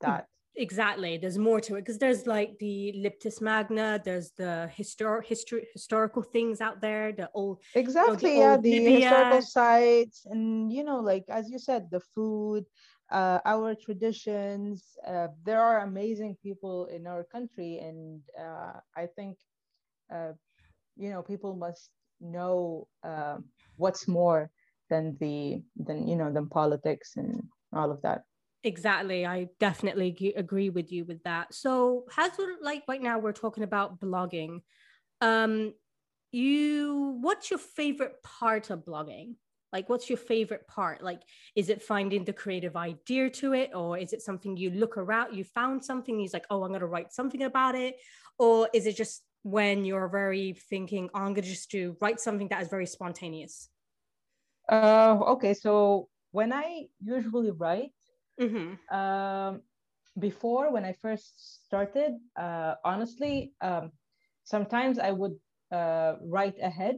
that. 0.00 0.26
Exactly, 0.58 1.12
there's 1.18 1.36
more 1.36 1.60
to 1.66 1.74
it 1.76 1.82
because 1.82 1.98
there's 1.98 2.26
like 2.26 2.50
the 2.64 2.76
Leptis 3.04 3.38
Magna, 3.42 3.88
there's 4.02 4.30
the 4.42 4.52
historic 4.80 5.26
history 5.32 5.62
historical 5.78 6.22
things 6.22 6.56
out 6.66 6.78
there, 6.80 7.12
the 7.12 7.28
old 7.34 7.56
exactly, 7.74 8.34
you 8.34 8.40
know, 8.40 8.56
the 8.56 8.70
yeah, 8.70 8.88
the 8.88 8.96
historical 9.00 9.42
sites, 9.42 10.18
and 10.32 10.72
you 10.76 10.82
know, 10.88 11.00
like 11.12 11.24
as 11.28 11.44
you 11.52 11.58
said, 11.58 11.82
the 11.90 12.00
food, 12.14 12.64
uh, 13.18 13.38
our 13.44 13.74
traditions. 13.74 14.96
Uh, 15.06 15.28
there 15.44 15.60
are 15.60 15.80
amazing 15.90 16.32
people 16.42 16.86
in 16.96 17.06
our 17.06 17.24
country, 17.34 17.72
and 17.78 18.22
uh, 18.46 18.80
I 18.96 19.04
think, 19.16 19.36
uh, 20.14 20.32
you 20.96 21.10
know, 21.10 21.22
people 21.22 21.52
must 21.66 21.90
know 22.20 22.88
uh, 23.04 23.38
what's 23.76 24.08
more 24.08 24.50
than 24.90 25.16
the 25.20 25.62
than 25.76 26.06
you 26.06 26.16
know 26.16 26.32
than 26.32 26.48
politics 26.48 27.12
and 27.16 27.42
all 27.72 27.90
of 27.90 28.02
that. 28.02 28.22
Exactly. 28.64 29.24
I 29.24 29.48
definitely 29.60 30.34
agree 30.36 30.70
with 30.70 30.90
you 30.90 31.04
with 31.04 31.22
that. 31.22 31.54
So 31.54 32.04
has 32.14 32.32
like 32.62 32.82
right 32.88 33.02
now 33.02 33.18
we're 33.18 33.32
talking 33.32 33.62
about 33.64 34.00
blogging 34.00 34.62
um 35.20 35.72
you 36.32 37.16
what's 37.20 37.50
your 37.50 37.58
favorite 37.58 38.22
part 38.22 38.70
of 38.70 38.84
blogging? 38.84 39.36
Like 39.72 39.88
what's 39.88 40.08
your 40.10 40.16
favorite 40.16 40.66
part? 40.66 41.02
Like 41.02 41.22
is 41.54 41.68
it 41.68 41.82
finding 41.82 42.24
the 42.24 42.32
creative 42.32 42.76
idea 42.76 43.30
to 43.30 43.52
it 43.52 43.70
or 43.74 43.98
is 43.98 44.12
it 44.12 44.22
something 44.22 44.56
you 44.56 44.70
look 44.70 44.96
around 44.96 45.34
you 45.34 45.44
found 45.44 45.84
something 45.84 46.18
he's 46.18 46.32
like 46.32 46.46
oh 46.50 46.62
i'm 46.62 46.70
going 46.70 46.80
to 46.80 46.86
write 46.86 47.12
something 47.12 47.42
about 47.42 47.74
it 47.74 47.96
or 48.38 48.68
is 48.74 48.86
it 48.86 48.96
just 48.96 49.22
when 49.54 49.84
you're 49.84 50.08
very 50.08 50.48
thinking 50.70 51.08
oh, 51.14 51.20
i'm 51.20 51.34
going 51.34 51.46
to 51.48 51.54
just 51.56 51.70
do 51.70 51.96
write 52.00 52.20
something 52.20 52.48
that 52.48 52.62
is 52.62 52.68
very 52.68 52.86
spontaneous 52.86 53.68
uh, 54.68 55.18
okay, 55.28 55.54
so 55.54 56.08
when 56.32 56.52
I 56.52 56.86
usually 57.00 57.50
write, 57.50 57.92
mm-hmm. 58.40 58.74
um, 58.94 59.62
before 60.18 60.72
when 60.72 60.84
I 60.84 60.92
first 60.92 61.64
started, 61.66 62.12
uh, 62.36 62.74
honestly, 62.84 63.52
um, 63.60 63.92
sometimes 64.44 64.98
I 64.98 65.12
would 65.12 65.36
uh, 65.70 66.14
write 66.22 66.56
ahead, 66.60 66.96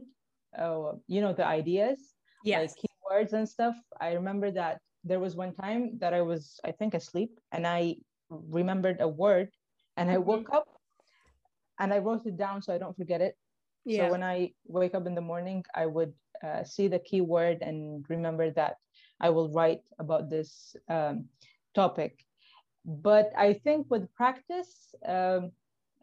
uh, 0.57 0.93
you 1.07 1.21
know, 1.21 1.33
the 1.33 1.45
ideas, 1.45 1.99
yes. 2.43 2.59
like 2.59 2.71
keywords 2.81 3.33
and 3.33 3.47
stuff. 3.47 3.75
I 4.01 4.13
remember 4.13 4.51
that 4.51 4.79
there 5.03 5.19
was 5.19 5.35
one 5.35 5.53
time 5.53 5.97
that 5.99 6.13
I 6.13 6.21
was, 6.21 6.59
I 6.65 6.71
think, 6.71 6.93
asleep 6.93 7.39
and 7.51 7.67
I 7.67 7.95
remembered 8.29 8.97
a 8.99 9.07
word 9.07 9.49
and 9.95 10.09
I 10.09 10.15
mm-hmm. 10.15 10.25
woke 10.25 10.53
up 10.53 10.67
and 11.79 11.93
I 11.93 11.99
wrote 11.99 12.25
it 12.25 12.37
down 12.37 12.61
so 12.61 12.73
I 12.73 12.77
don't 12.77 12.95
forget 12.95 13.21
it. 13.21 13.37
Yeah. 13.85 14.07
So 14.07 14.11
when 14.11 14.23
I 14.23 14.51
wake 14.67 14.93
up 14.93 15.07
in 15.07 15.15
the 15.15 15.21
morning, 15.21 15.63
I 15.73 15.85
would 15.85 16.13
uh, 16.43 16.63
see 16.63 16.87
the 16.87 16.99
keyword 16.99 17.61
and 17.61 18.05
remember 18.09 18.51
that 18.51 18.77
I 19.19 19.29
will 19.29 19.49
write 19.49 19.81
about 19.97 20.29
this 20.29 20.75
um, 20.89 21.25
topic. 21.73 22.25
But 22.85 23.31
I 23.37 23.53
think 23.53 23.87
with 23.89 24.13
practice, 24.15 24.93
um, 25.05 25.51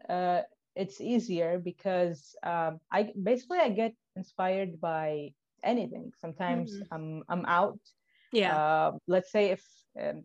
uh, 0.08 0.42
it's 0.74 1.00
easier 1.00 1.58
because 1.58 2.36
um, 2.42 2.80
I 2.92 3.12
basically 3.22 3.58
I 3.58 3.70
get 3.70 3.94
inspired 4.14 4.80
by 4.80 5.32
anything. 5.64 6.12
Sometimes 6.20 6.72
mm-hmm. 6.72 6.94
I'm 6.94 7.22
I'm 7.28 7.44
out. 7.46 7.80
Yeah. 8.32 8.56
Uh, 8.56 8.92
let's 9.06 9.32
say 9.32 9.50
if 9.50 9.64
um, 10.00 10.22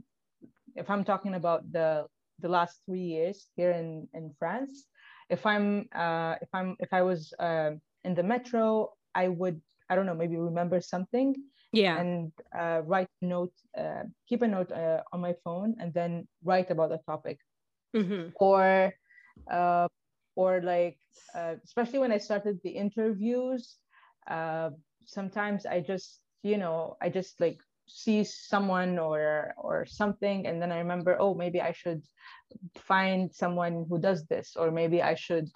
if 0.75 0.89
I'm 0.89 1.03
talking 1.03 1.35
about 1.35 1.71
the 1.71 2.05
the 2.39 2.49
last 2.49 2.81
three 2.85 3.07
years 3.15 3.47
here 3.55 3.71
in 3.71 4.07
in 4.13 4.35
France, 4.37 4.85
if 5.31 5.45
I'm 5.45 5.87
uh, 5.95 6.35
if 6.41 6.49
I'm 6.53 6.75
if 6.79 6.91
I 6.93 7.01
was 7.01 7.33
uh, 7.39 7.71
in 8.03 8.13
the 8.13 8.23
metro, 8.23 8.91
I 9.15 9.27
would 9.29 9.59
I 9.91 9.95
don't 9.95 10.05
know, 10.05 10.15
maybe 10.15 10.37
remember 10.37 10.79
something. 10.79 11.35
Yeah. 11.73 11.99
And 11.99 12.31
uh, 12.57 12.81
write 12.85 13.11
note, 13.21 13.53
uh, 13.77 14.03
keep 14.27 14.41
a 14.41 14.47
note 14.47 14.71
uh, 14.71 15.03
on 15.11 15.19
my 15.19 15.35
phone, 15.43 15.75
and 15.79 15.93
then 15.93 16.27
write 16.43 16.71
about 16.71 16.89
the 16.91 16.99
topic. 17.05 17.39
Mm-hmm. 17.95 18.31
Or, 18.35 18.93
uh, 19.51 19.87
or 20.35 20.61
like, 20.61 20.97
uh, 21.35 21.55
especially 21.63 21.99
when 21.99 22.11
I 22.11 22.19
started 22.19 22.59
the 22.63 22.71
interviews, 22.71 23.75
uh, 24.27 24.69
sometimes 25.05 25.65
I 25.65 25.81
just, 25.81 26.19
you 26.43 26.57
know, 26.57 26.95
I 27.01 27.09
just 27.09 27.39
like 27.39 27.59
see 27.87 28.23
someone 28.23 28.99
or 28.99 29.53
or 29.57 29.85
something, 29.85 30.47
and 30.47 30.61
then 30.61 30.71
I 30.71 30.79
remember, 30.79 31.17
oh, 31.19 31.35
maybe 31.35 31.59
I 31.59 31.71
should 31.71 32.01
find 32.77 33.33
someone 33.33 33.85
who 33.89 33.99
does 33.99 34.25
this, 34.25 34.55
or 34.55 34.71
maybe 34.71 35.01
I 35.01 35.15
should 35.15 35.49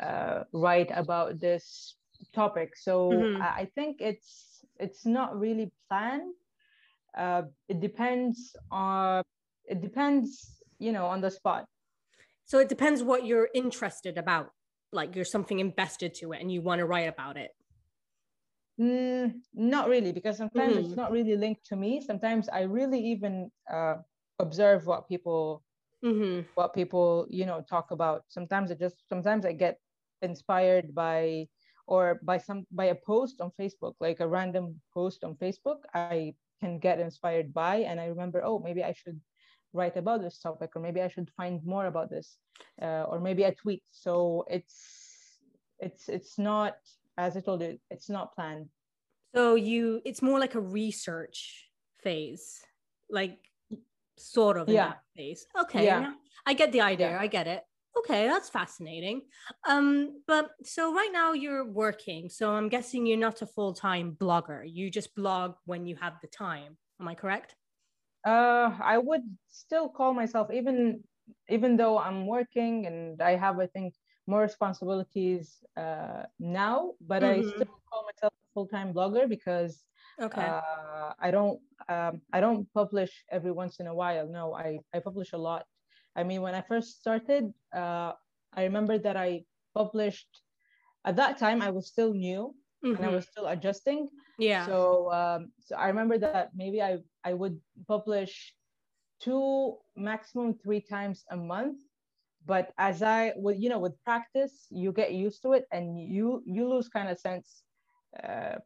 uh, 0.00 0.44
write 0.52 0.90
about 0.94 1.40
this 1.40 1.96
topic. 2.34 2.76
So 2.76 3.10
mm-hmm. 3.10 3.42
I 3.42 3.68
think 3.74 3.96
it's 4.00 4.64
it's 4.78 5.06
not 5.06 5.38
really 5.38 5.72
planned. 5.88 6.34
Uh, 7.16 7.42
it 7.68 7.80
depends 7.80 8.56
on 8.70 9.22
it 9.64 9.80
depends, 9.80 10.60
you 10.78 10.92
know, 10.92 11.06
on 11.06 11.20
the 11.20 11.30
spot. 11.30 11.66
So 12.44 12.58
it 12.58 12.68
depends 12.68 13.02
what 13.02 13.26
you're 13.26 13.48
interested 13.54 14.18
about. 14.18 14.50
Like 14.92 15.16
you're 15.16 15.24
something 15.24 15.58
invested 15.58 16.14
to 16.16 16.32
it 16.32 16.40
and 16.40 16.50
you 16.52 16.62
want 16.62 16.78
to 16.78 16.86
write 16.86 17.08
about 17.08 17.36
it. 17.36 17.50
Mm, 18.80 19.40
not 19.54 19.88
really, 19.88 20.12
because 20.12 20.36
sometimes 20.36 20.74
mm-hmm. 20.74 20.84
it's 20.84 20.96
not 20.96 21.10
really 21.10 21.36
linked 21.36 21.64
to 21.66 21.76
me. 21.76 22.00
Sometimes 22.00 22.48
I 22.48 22.62
really 22.62 23.00
even 23.00 23.50
uh, 23.72 23.96
observe 24.38 24.86
what 24.86 25.08
people 25.08 25.64
mm-hmm. 26.06 26.40
what 26.54 26.74
people 26.74 27.26
you 27.30 27.46
know 27.46 27.64
talk 27.68 27.90
about. 27.90 28.24
Sometimes 28.28 28.70
it 28.70 28.78
just 28.78 29.02
sometimes 29.08 29.44
I 29.44 29.52
get 29.52 29.78
inspired 30.22 30.94
by 30.94 31.48
or 31.86 32.20
by 32.22 32.38
some 32.38 32.66
by 32.70 32.86
a 32.86 32.94
post 32.94 33.40
on 33.40 33.50
facebook 33.58 33.94
like 34.00 34.20
a 34.20 34.26
random 34.26 34.74
post 34.92 35.24
on 35.24 35.34
facebook 35.34 35.80
i 35.94 36.34
can 36.60 36.78
get 36.78 36.98
inspired 36.98 37.52
by 37.52 37.76
and 37.76 38.00
i 38.00 38.06
remember 38.06 38.42
oh 38.44 38.58
maybe 38.58 38.82
i 38.82 38.92
should 38.92 39.20
write 39.72 39.96
about 39.96 40.22
this 40.22 40.38
topic 40.38 40.70
or 40.74 40.80
maybe 40.80 41.02
i 41.02 41.08
should 41.08 41.30
find 41.36 41.64
more 41.64 41.86
about 41.86 42.10
this 42.10 42.38
uh, 42.82 43.04
or 43.08 43.20
maybe 43.20 43.42
a 43.44 43.54
tweet 43.54 43.82
so 43.90 44.44
it's 44.48 45.40
it's 45.78 46.08
it's 46.08 46.38
not 46.38 46.76
as 47.18 47.36
i 47.36 47.40
told 47.40 47.60
you 47.60 47.78
it's 47.90 48.08
not 48.08 48.34
planned 48.34 48.66
so 49.34 49.54
you 49.54 50.00
it's 50.04 50.22
more 50.22 50.40
like 50.40 50.54
a 50.54 50.60
research 50.60 51.68
phase 52.02 52.60
like 53.10 53.38
sort 54.16 54.56
of 54.56 54.68
yeah 54.68 54.94
phase 55.14 55.46
okay 55.58 55.84
yeah. 55.84 56.12
i 56.46 56.52
get 56.52 56.72
the 56.72 56.80
idea 56.80 57.10
yeah. 57.10 57.20
i 57.20 57.26
get 57.26 57.46
it 57.46 57.62
Okay, 57.98 58.26
that's 58.26 58.50
fascinating. 58.50 59.22
Um, 59.66 60.20
but 60.26 60.50
so 60.62 60.92
right 60.94 61.08
now 61.10 61.32
you're 61.32 61.64
working, 61.64 62.28
so 62.28 62.52
I'm 62.52 62.68
guessing 62.68 63.06
you're 63.06 63.16
not 63.16 63.40
a 63.40 63.46
full 63.46 63.72
time 63.72 64.14
blogger. 64.20 64.62
You 64.70 64.90
just 64.90 65.14
blog 65.14 65.54
when 65.64 65.86
you 65.86 65.96
have 65.96 66.12
the 66.20 66.28
time. 66.28 66.76
Am 67.00 67.08
I 67.08 67.14
correct? 67.14 67.56
uh, 68.26 68.74
I 68.82 68.98
would 68.98 69.22
still 69.48 69.88
call 69.88 70.12
myself 70.12 70.50
even 70.52 71.02
even 71.48 71.76
though 71.76 71.98
I'm 71.98 72.26
working 72.26 72.86
and 72.86 73.22
I 73.22 73.36
have 73.36 73.58
I 73.58 73.66
think 73.66 73.94
more 74.26 74.42
responsibilities 74.42 75.62
uh, 75.76 76.24
now, 76.40 76.94
but 77.00 77.22
mm-hmm. 77.22 77.46
I 77.46 77.50
still 77.54 77.78
call 77.88 78.04
myself 78.04 78.32
a 78.34 78.46
full 78.52 78.66
time 78.66 78.92
blogger 78.92 79.28
because 79.28 79.84
okay. 80.20 80.42
uh, 80.42 81.12
I 81.20 81.30
don't 81.30 81.60
um, 81.88 82.20
I 82.32 82.40
don't 82.40 82.66
publish 82.74 83.24
every 83.30 83.52
once 83.52 83.80
in 83.80 83.86
a 83.86 83.94
while. 83.94 84.26
No, 84.28 84.54
I 84.54 84.78
I 84.94 85.00
publish 85.00 85.32
a 85.32 85.38
lot. 85.38 85.64
I 86.16 86.24
mean, 86.24 86.42
when 86.42 86.54
I 86.54 86.62
first 86.62 87.00
started, 87.00 87.52
uh, 87.74 88.12
I 88.54 88.64
remember 88.64 88.98
that 88.98 89.16
I 89.16 89.44
published 89.74 90.42
at 91.04 91.16
that 91.16 91.38
time. 91.38 91.62
I 91.62 91.70
was 91.70 91.86
still 91.86 92.12
new 92.14 92.54
mm-hmm. 92.84 92.96
and 92.96 92.98
I 92.98 93.06
mm-hmm. 93.08 93.16
was 93.16 93.26
still 93.26 93.46
adjusting. 93.46 94.08
Yeah. 94.38 94.66
So 94.66 95.12
um, 95.12 95.52
so 95.60 95.76
I 95.76 95.88
remember 95.88 96.18
that 96.18 96.50
maybe 96.54 96.82
I 96.82 96.98
I 97.24 97.34
would 97.34 97.60
publish 97.86 98.54
two 99.20 99.76
maximum 99.96 100.54
three 100.54 100.80
times 100.80 101.24
a 101.30 101.36
month 101.36 101.80
but 102.44 102.72
as 102.78 103.02
i 103.02 103.32
with 103.36 103.58
you 103.58 103.68
know 103.68 103.78
with 103.78 103.92
practice 104.04 104.66
you 104.70 104.92
get 104.92 105.12
used 105.12 105.42
to 105.42 105.52
it 105.52 105.64
and 105.72 105.98
you 105.98 106.42
you 106.46 106.68
lose 106.68 106.88
kind 106.88 107.08
of 107.08 107.18
sense 107.18 107.62
uh, 108.22 108.56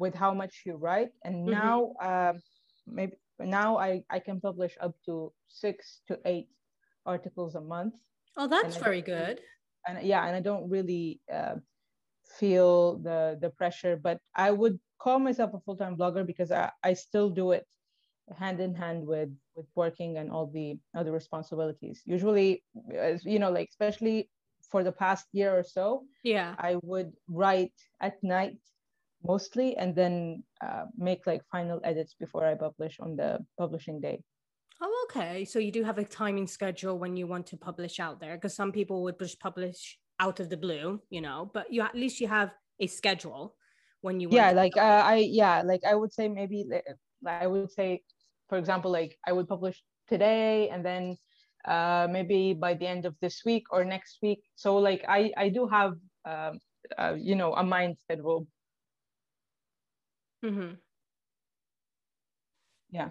with 0.00 0.14
how 0.14 0.32
much 0.34 0.62
you 0.66 0.74
write. 0.76 1.10
And 1.24 1.34
mm-hmm. 1.46 1.58
now 1.60 1.76
um, 2.10 2.40
maybe 2.86 3.14
now 3.38 3.78
i 3.78 4.02
i 4.10 4.18
can 4.18 4.38
publish 4.38 4.74
up 4.80 4.94
to 5.06 5.32
six 5.48 6.00
to 6.08 6.18
eight 6.24 6.48
articles 7.06 7.54
a 7.54 7.60
month. 7.60 7.94
Oh 8.36 8.48
that's 8.48 8.76
very 8.76 9.02
good. 9.02 9.40
and 9.86 9.96
yeah 10.12 10.26
and 10.26 10.36
i 10.36 10.40
don't 10.40 10.68
really 10.68 11.20
uh, 11.32 11.56
feel 12.38 12.98
the 12.98 13.38
the 13.40 13.50
pressure 13.60 13.94
but 13.96 14.18
i 14.46 14.50
would 14.50 14.76
call 15.02 15.18
myself 15.18 15.50
a 15.54 15.60
full-time 15.64 15.96
blogger 15.96 16.24
because 16.32 16.50
i, 16.52 16.70
I 16.84 16.92
still 16.92 17.30
do 17.30 17.52
it 17.56 17.64
hand 18.36 18.60
in 18.60 18.74
hand 18.74 19.06
with 19.06 19.30
with 19.54 19.66
working 19.74 20.18
and 20.18 20.30
all 20.30 20.46
the 20.46 20.78
other 20.94 21.12
responsibilities. 21.12 22.02
Usually 22.06 22.62
as 22.94 23.24
you 23.24 23.38
know 23.38 23.50
like 23.50 23.68
especially 23.68 24.30
for 24.70 24.84
the 24.84 24.92
past 24.92 25.26
year 25.32 25.56
or 25.56 25.64
so 25.64 26.04
yeah. 26.22 26.54
I 26.58 26.76
would 26.82 27.12
write 27.28 27.72
at 28.00 28.22
night 28.22 28.58
mostly 29.22 29.76
and 29.76 29.94
then 29.94 30.42
uh, 30.64 30.84
make 30.96 31.26
like 31.26 31.42
final 31.50 31.80
edits 31.84 32.14
before 32.18 32.46
i 32.46 32.54
publish 32.54 32.98
on 33.00 33.16
the 33.16 33.38
publishing 33.58 34.00
day 34.00 34.20
oh 34.80 35.06
okay 35.08 35.44
so 35.44 35.58
you 35.58 35.72
do 35.72 35.82
have 35.84 35.98
a 35.98 36.04
timing 36.04 36.46
schedule 36.46 36.98
when 36.98 37.16
you 37.16 37.26
want 37.26 37.46
to 37.46 37.56
publish 37.56 38.00
out 38.00 38.20
there 38.20 38.34
because 38.36 38.54
some 38.54 38.72
people 38.72 39.02
would 39.02 39.18
just 39.18 39.38
publish 39.40 39.98
out 40.18 40.40
of 40.40 40.48
the 40.48 40.56
blue 40.56 41.00
you 41.10 41.20
know 41.20 41.50
but 41.52 41.72
you 41.72 41.82
at 41.82 41.94
least 41.94 42.20
you 42.20 42.28
have 42.28 42.50
a 42.80 42.86
schedule 42.86 43.54
when 44.00 44.20
you 44.20 44.28
yeah 44.30 44.50
like 44.52 44.76
uh, 44.76 45.02
i 45.04 45.16
yeah 45.16 45.62
like 45.62 45.82
i 45.86 45.94
would 45.94 46.12
say 46.12 46.28
maybe 46.28 46.64
i 47.26 47.46
would 47.46 47.70
say 47.70 48.02
for 48.50 48.58
example, 48.58 48.90
like 48.90 49.16
I 49.26 49.32
would 49.32 49.48
publish 49.48 49.80
today 50.08 50.68
and 50.68 50.84
then 50.84 51.16
uh, 51.64 52.08
maybe 52.10 52.52
by 52.52 52.74
the 52.74 52.86
end 52.86 53.06
of 53.06 53.14
this 53.22 53.42
week 53.46 53.64
or 53.70 53.84
next 53.84 54.18
week. 54.22 54.42
So 54.56 54.76
like 54.76 55.04
I, 55.08 55.32
I 55.36 55.48
do 55.48 55.68
have, 55.68 55.92
um, 56.28 56.58
uh, 56.98 57.14
you 57.16 57.36
know, 57.36 57.54
a 57.54 57.62
mind 57.62 57.96
schedule. 58.02 58.46
Mm-hmm. 60.44 60.74
Yeah. 62.90 63.10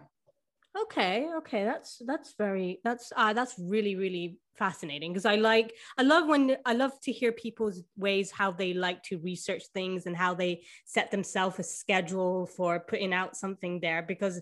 Okay, 0.83 1.27
okay, 1.37 1.63
that's 1.63 2.01
that's 2.05 2.35
very 2.37 2.79
that's 2.83 3.11
uh 3.15 3.33
that's 3.33 3.55
really 3.57 3.95
really 3.95 4.37
fascinating 4.55 5.11
because 5.11 5.25
I 5.25 5.35
like 5.35 5.73
I 5.97 6.03
love 6.03 6.27
when 6.27 6.57
I 6.65 6.73
love 6.73 6.91
to 7.03 7.11
hear 7.11 7.31
people's 7.31 7.81
ways 7.97 8.29
how 8.29 8.51
they 8.51 8.73
like 8.73 9.01
to 9.03 9.17
research 9.19 9.63
things 9.73 10.05
and 10.05 10.15
how 10.15 10.35
they 10.35 10.63
set 10.85 11.11
themselves 11.11 11.57
a 11.59 11.63
schedule 11.63 12.45
for 12.45 12.79
putting 12.79 13.13
out 13.13 13.35
something 13.35 13.79
there 13.79 14.03
because 14.03 14.41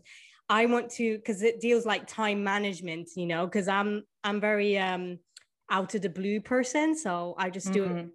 I 0.50 0.66
want 0.66 0.90
to 0.92 1.18
because 1.18 1.42
it 1.44 1.62
deals 1.62 1.86
like 1.86 2.08
time 2.08 2.44
management, 2.44 3.10
you 3.16 3.26
know, 3.26 3.46
because 3.46 3.68
I'm 3.68 4.04
I'm 4.24 4.42
very 4.42 4.78
um 4.78 5.20
out 5.70 5.96
of 5.96 6.02
the 6.02 6.10
blue 6.10 6.42
person. 6.42 6.96
So 6.98 7.36
I 7.38 7.50
just 7.50 7.72
do 7.72 7.86
mm-hmm. 7.86 7.98
it. 7.98 8.08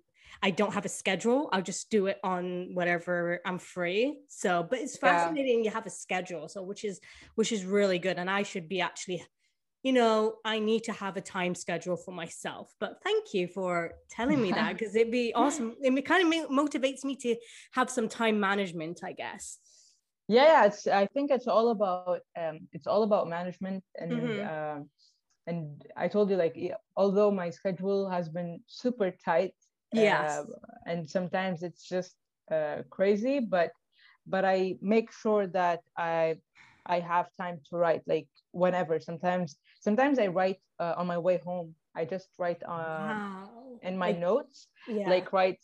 I 0.43 0.51
don't 0.51 0.75
have 0.75 0.85
a 0.85 0.89
schedule. 0.89 1.49
I'll 1.53 1.63
just 1.63 1.91
do 1.91 2.07
it 2.07 2.19
on 2.25 2.75
whatever 2.75 3.41
I'm 3.47 3.59
free. 3.59 4.19
So, 4.29 4.67
but 4.69 4.81
it's 4.81 4.97
fascinating 4.97 5.59
yeah. 5.59 5.65
you 5.65 5.71
have 5.71 5.87
a 5.87 5.91
schedule. 5.91 6.49
So 6.49 6.63
which 6.63 6.85
is 6.85 7.01
which 7.37 7.53
is 7.53 7.65
really 7.65 7.99
good. 7.99 8.19
And 8.19 8.29
I 8.29 8.43
should 8.43 8.69
be 8.69 8.81
actually, 8.81 9.25
you 9.83 9.93
know, 9.93 10.35
I 10.45 10.59
need 10.59 10.85
to 10.85 10.93
have 10.93 11.17
a 11.17 11.21
time 11.21 11.55
schedule 11.55 11.97
for 11.97 12.13
myself. 12.13 12.75
But 12.81 12.99
thank 13.05 13.35
you 13.35 13.47
for 13.47 13.93
telling 14.11 14.43
me 14.43 14.53
that 14.53 14.73
because 14.79 14.97
it'd 14.97 15.13
be 15.13 15.33
awesome. 15.35 15.77
It 15.81 16.05
kind 16.05 16.27
of 16.27 16.51
motivates 16.51 17.05
me 17.05 17.15
to 17.17 17.37
have 17.73 17.89
some 17.89 18.09
time 18.09 18.41
management, 18.41 19.01
I 19.05 19.13
guess 19.13 19.59
yeah 20.29 20.65
it's 20.67 20.87
i 20.87 21.07
think 21.07 21.31
it's 21.31 21.49
all 21.49 21.71
about 21.71 22.21
um 22.39 22.61
it's 22.73 22.87
all 22.87 23.03
about 23.03 23.29
management 23.29 23.83
and 23.97 24.13
mm-hmm. 24.13 24.41
uh, 24.49 24.83
and 25.47 25.85
i 25.97 26.07
told 26.09 26.31
you 26.31 26.37
like 26.37 26.57
although 26.97 27.31
my 27.31 27.51
schedule 27.51 28.09
has 28.09 28.29
been 28.29 28.61
super 28.67 29.11
tight 29.25 29.55
yeah 29.93 30.41
uh, 30.41 30.45
and 30.87 31.09
sometimes 31.09 31.63
it's 31.63 31.89
just 31.89 32.15
uh, 32.51 32.83
crazy 32.91 33.41
but 33.41 33.71
but 34.27 34.45
i 34.45 34.77
make 34.81 35.13
sure 35.13 35.47
that 35.47 35.81
i 35.97 36.37
i 36.87 36.99
have 36.99 37.27
time 37.41 37.59
to 37.69 37.77
write 37.77 38.03
like 38.07 38.29
whenever 38.53 38.99
sometimes 39.01 39.57
sometimes 39.81 40.19
i 40.19 40.27
write 40.27 40.59
uh, 40.81 40.95
on 40.97 41.07
my 41.07 41.19
way 41.19 41.41
home 41.45 41.75
i 41.97 42.05
just 42.05 42.29
write 42.39 42.63
on 42.65 42.81
uh, 42.81 43.15
wow. 43.15 43.49
in 43.83 43.97
my 43.97 44.09
like, 44.09 44.19
notes 44.19 44.69
yeah. 44.89 45.09
like 45.09 45.33
write 45.33 45.61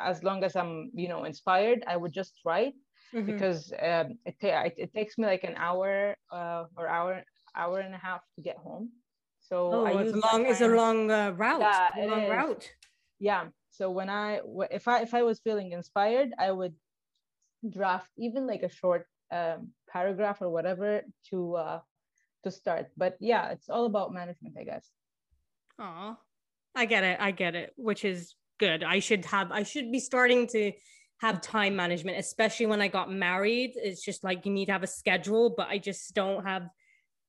as 0.00 0.22
long 0.22 0.44
as 0.44 0.56
i'm 0.56 0.90
you 0.94 1.08
know 1.08 1.24
inspired 1.24 1.84
i 1.86 1.96
would 1.96 2.12
just 2.12 2.34
write 2.44 2.74
mm-hmm. 3.14 3.26
because 3.26 3.72
um, 3.82 4.18
it, 4.24 4.36
ta- 4.40 4.70
it 4.76 4.92
takes 4.94 5.18
me 5.18 5.26
like 5.26 5.44
an 5.44 5.54
hour 5.56 6.16
uh, 6.32 6.64
or 6.76 6.88
hour 6.88 7.22
hour 7.56 7.80
and 7.80 7.94
a 7.94 7.98
half 7.98 8.20
to 8.36 8.42
get 8.42 8.56
home. 8.58 8.90
So 9.40 9.70
oh, 9.72 9.84
I 9.84 10.02
it's 10.02 10.16
long. 10.16 10.46
It's 10.46 10.60
a 10.60 10.68
long 10.68 11.10
uh, 11.10 11.32
route. 11.36 11.60
Yeah, 11.60 11.88
a 11.96 12.06
long 12.06 12.28
route. 12.28 12.70
Yeah. 13.18 13.48
So 13.70 13.90
when 13.90 14.08
I 14.08 14.40
if 14.70 14.88
I 14.88 15.02
if 15.02 15.14
I 15.14 15.22
was 15.22 15.40
feeling 15.40 15.72
inspired, 15.72 16.30
I 16.38 16.50
would 16.50 16.74
draft 17.68 18.10
even 18.16 18.46
like 18.46 18.62
a 18.62 18.70
short 18.70 19.06
um, 19.30 19.68
paragraph 19.88 20.40
or 20.40 20.50
whatever 20.50 21.02
to 21.30 21.54
uh, 21.54 21.80
to 22.44 22.50
start. 22.50 22.88
But 22.96 23.16
yeah, 23.20 23.50
it's 23.50 23.68
all 23.68 23.86
about 23.86 24.12
management, 24.12 24.56
I 24.58 24.64
guess. 24.64 24.90
Oh, 25.78 26.16
I 26.74 26.86
get 26.86 27.04
it. 27.04 27.18
I 27.20 27.30
get 27.30 27.54
it. 27.54 27.72
Which 27.76 28.04
is 28.04 28.34
good. 28.58 28.82
I 28.82 29.00
should 29.00 29.24
have. 29.26 29.52
I 29.52 29.62
should 29.62 29.90
be 29.92 30.00
starting 30.00 30.46
to 30.48 30.72
have 31.18 31.40
time 31.40 31.76
management, 31.76 32.18
especially 32.18 32.66
when 32.66 32.80
I 32.80 32.88
got 32.88 33.10
married. 33.10 33.72
It's 33.76 34.02
just 34.02 34.22
like 34.24 34.44
you 34.44 34.52
need 34.52 34.66
to 34.66 34.72
have 34.72 34.82
a 34.82 34.86
schedule, 34.88 35.54
but 35.56 35.68
I 35.68 35.78
just 35.78 36.14
don't 36.14 36.44
have 36.44 36.68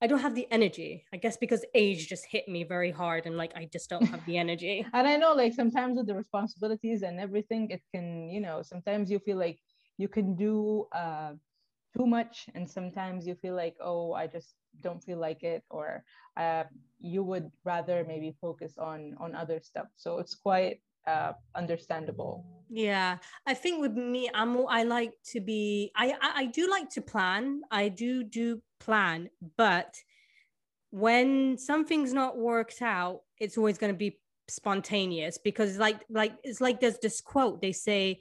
I 0.01 0.07
don't 0.07 0.19
have 0.19 0.36
the 0.36 0.47
energy. 0.51 1.05
I 1.13 1.17
guess 1.17 1.38
because 1.38 1.65
age 1.73 2.07
just 2.07 2.25
hit 2.29 2.47
me 2.47 2.63
very 2.63 2.91
hard 2.91 3.25
and 3.25 3.36
like 3.36 3.53
I 3.55 3.67
just 3.71 3.89
don't 3.89 4.05
have 4.05 4.23
the 4.25 4.38
energy. 4.45 4.86
and 4.93 5.07
I 5.07 5.17
know 5.17 5.33
like 5.33 5.53
sometimes 5.53 5.97
with 5.97 6.07
the 6.07 6.15
responsibilities 6.15 7.01
and 7.01 7.19
everything, 7.19 7.69
it 7.71 7.81
can, 7.93 8.29
you 8.29 8.41
know, 8.41 8.62
sometimes 8.62 9.10
you 9.10 9.19
feel 9.19 9.38
like 9.38 9.60
you 9.97 10.07
can 10.07 10.36
do 10.36 10.86
uh 10.93 11.33
too 11.97 12.05
much 12.05 12.47
and 12.53 12.69
sometimes 12.69 13.25
you 13.25 13.36
feel 13.36 13.55
like, 13.55 13.75
oh, 13.81 14.13
I 14.13 14.27
just 14.27 14.55
don't 14.81 15.03
feel 15.03 15.17
like 15.17 15.43
it 15.43 15.63
or 15.69 16.03
uh, 16.38 16.63
you 16.99 17.23
would 17.23 17.49
rather 17.63 18.05
maybe 18.07 18.36
focus 18.39 18.77
on 18.77 19.15
on 19.19 19.36
other 19.36 19.60
stuff. 19.62 19.88
So 19.95 20.19
it's 20.19 20.36
quite 20.36 20.81
uh, 21.07 21.33
understandable. 21.55 22.45
Yeah, 22.69 23.17
I 23.45 23.53
think 23.53 23.81
with 23.81 23.93
me, 23.93 24.29
I'm 24.33 24.67
I 24.67 24.83
like 24.83 25.13
to 25.31 25.39
be. 25.39 25.91
I, 25.95 26.13
I 26.21 26.31
I 26.41 26.45
do 26.45 26.69
like 26.69 26.89
to 26.91 27.01
plan. 27.01 27.62
I 27.71 27.88
do 27.88 28.23
do 28.23 28.62
plan, 28.79 29.29
but 29.57 29.95
when 30.91 31.57
something's 31.57 32.13
not 32.13 32.37
worked 32.37 32.81
out, 32.81 33.21
it's 33.39 33.57
always 33.57 33.77
going 33.77 33.93
to 33.93 33.97
be 33.97 34.19
spontaneous 34.49 35.37
because 35.37 35.77
like 35.77 35.99
like 36.09 36.33
it's 36.43 36.61
like 36.61 36.79
there's 36.79 36.99
this 36.99 37.19
quote 37.19 37.61
they 37.61 37.73
say 37.73 38.19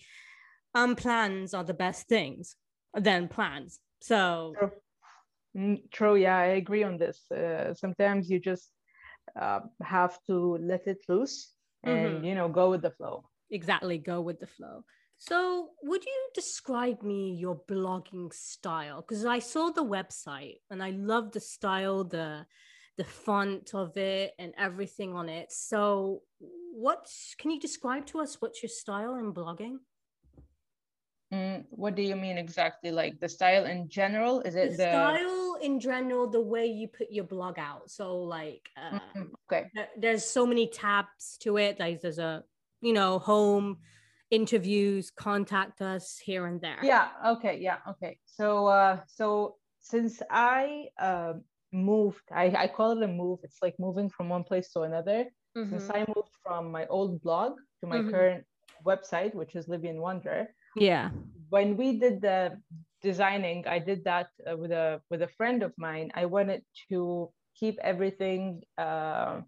unplans 0.77 1.57
are 1.57 1.65
the 1.65 1.75
best 1.75 2.09
things 2.09 2.57
than 2.95 3.29
plans. 3.29 3.79
So 4.01 4.55
true, 4.59 4.71
mm, 5.57 5.91
true 5.91 6.17
yeah 6.17 6.37
i 6.37 6.47
agree 6.63 6.83
on 6.83 6.99
this 6.99 7.31
uh, 7.31 7.75
sometimes 7.75 8.29
you 8.29 8.41
just 8.41 8.71
uh, 9.41 9.61
have 9.83 10.19
to 10.27 10.59
let 10.61 10.87
it 10.87 10.99
loose 11.09 11.53
and 11.85 12.17
mm-hmm. 12.17 12.25
you 12.25 12.35
know 12.35 12.49
go 12.49 12.71
with 12.71 12.83
the 12.83 12.91
flow. 12.91 13.29
Exactly 13.51 13.99
go 13.99 14.21
with 14.21 14.41
the 14.41 14.47
flow 14.47 14.85
so 15.19 15.71
would 15.83 16.05
you 16.05 16.29
describe 16.35 17.03
me 17.03 17.35
your 17.35 17.61
blogging 17.69 18.33
style? 18.33 19.01
Because 19.01 19.25
i 19.25 19.39
saw 19.39 19.71
the 19.71 19.85
website 19.85 20.57
and 20.71 20.83
i 20.83 20.91
love 20.91 21.33
the 21.33 21.41
style 21.41 22.05
the 22.05 22.47
the 22.97 23.05
font 23.05 23.75
of 23.75 23.97
it 23.97 24.33
and 24.39 24.55
everything 24.59 25.15
on 25.15 25.29
it. 25.29 25.53
So 25.53 26.23
what 26.73 27.07
can 27.39 27.51
you 27.51 27.61
describe 27.61 28.07
to 28.07 28.21
us 28.21 28.41
what's 28.41 28.63
your 28.63 28.71
style 28.71 29.17
in 29.17 29.33
blogging? 29.33 29.77
Mm, 31.33 31.65
what 31.71 31.95
do 31.95 32.03
you 32.03 32.17
mean 32.17 32.39
exactly? 32.39 32.91
Like 32.91 33.19
the 33.21 33.29
style 33.29 33.67
in 33.67 33.89
general? 33.89 34.41
Is 34.43 34.55
it 34.55 34.73
the, 34.73 34.77
the... 34.77 34.83
style 34.85 35.57
in 35.61 35.81
general 35.81 36.29
the 36.29 36.41
way 36.41 36.67
you 36.67 36.89
put 36.89 37.09
your 37.11 37.25
blog 37.25 37.59
out. 37.59 37.91
So 37.91 38.17
like 38.19 38.63
uh, 38.77 38.99
mm-hmm. 38.99 39.23
okay. 39.53 39.67
there's 39.99 40.25
so 40.25 40.47
many 40.47 40.69
tabs 40.69 41.37
to 41.41 41.57
it. 41.59 41.79
Like 41.81 42.01
there's 42.01 42.19
a 42.19 42.45
you 42.81 42.93
know 42.93 43.19
home 43.19 43.79
interviews 44.31 45.11
contact 45.11 45.81
us 45.81 46.19
here 46.19 46.47
and 46.47 46.61
there 46.61 46.79
yeah 46.83 47.09
okay 47.27 47.59
yeah 47.61 47.79
okay 47.89 48.19
so 48.27 48.67
uh 48.67 48.99
so 49.07 49.57
since 49.87 50.21
I 50.31 50.89
uh, 51.01 51.35
moved, 51.73 52.27
I, 52.33 52.47
I 52.59 52.67
call 52.67 52.91
it 52.97 53.03
a 53.03 53.09
move. 53.09 53.39
It's 53.45 53.59
like 53.63 53.77
moving 53.79 54.11
from 54.11 54.29
one 54.29 54.43
place 54.43 54.73
to 54.73 54.81
another. 54.81 55.27
Mm-hmm. 55.57 55.71
Since 55.71 55.91
I 55.91 56.05
moved 56.09 56.35
from 56.43 56.73
my 56.73 56.87
old 56.87 57.23
blog 57.23 57.53
to 57.81 57.87
my 57.87 57.99
mm-hmm. 57.99 58.11
current 58.11 58.45
website, 58.85 59.35
which 59.35 59.55
is 59.55 59.69
Libyan 59.69 60.01
Wanderer. 60.01 60.49
Yeah. 60.77 61.11
When 61.51 61.77
we 61.77 61.99
did 61.99 62.21
the 62.21 62.59
designing, 63.03 63.67
I 63.67 63.79
did 63.79 64.05
that 64.05 64.29
uh, 64.51 64.57
with 64.57 64.73
a 64.73 65.01
with 65.09 65.23
a 65.23 65.29
friend 65.39 65.63
of 65.63 65.73
mine. 65.79 66.11
I 66.15 66.27
wanted 66.27 66.63
to 66.91 67.31
keep 67.55 67.79
everything 67.83 68.63
uh, 68.77 69.41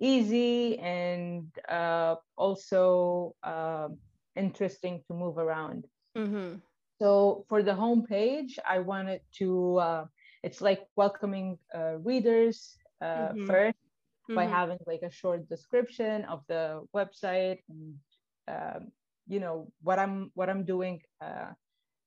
easy 0.00 0.78
and 0.78 1.46
uh, 1.68 2.16
also 2.36 3.34
uh, 3.42 3.88
interesting 4.36 5.02
to 5.08 5.14
move 5.14 5.38
around. 5.38 5.86
Mm-hmm. 6.16 6.56
So 7.00 7.44
for 7.48 7.62
the 7.62 7.72
homepage, 7.72 8.58
I 8.68 8.78
wanted 8.80 9.20
to. 9.38 9.76
Uh, 9.76 10.04
it's 10.42 10.60
like 10.60 10.86
welcoming 10.96 11.58
uh, 11.74 11.98
readers 11.98 12.78
mm-hmm. 13.02 13.46
first 13.46 13.76
by 14.28 14.44
mm-hmm. 14.44 14.54
having 14.54 14.78
like 14.86 15.02
a 15.02 15.10
short 15.10 15.48
description 15.48 16.24
of 16.24 16.42
the 16.48 16.82
website 16.94 17.58
and 17.68 17.94
um, 18.48 18.92
you 19.28 19.40
know 19.40 19.68
what 19.82 19.98
i'm 19.98 20.30
what 20.34 20.48
i'm 20.50 20.64
doing 20.64 21.00
uh, 21.20 21.24
uh, 21.24 21.52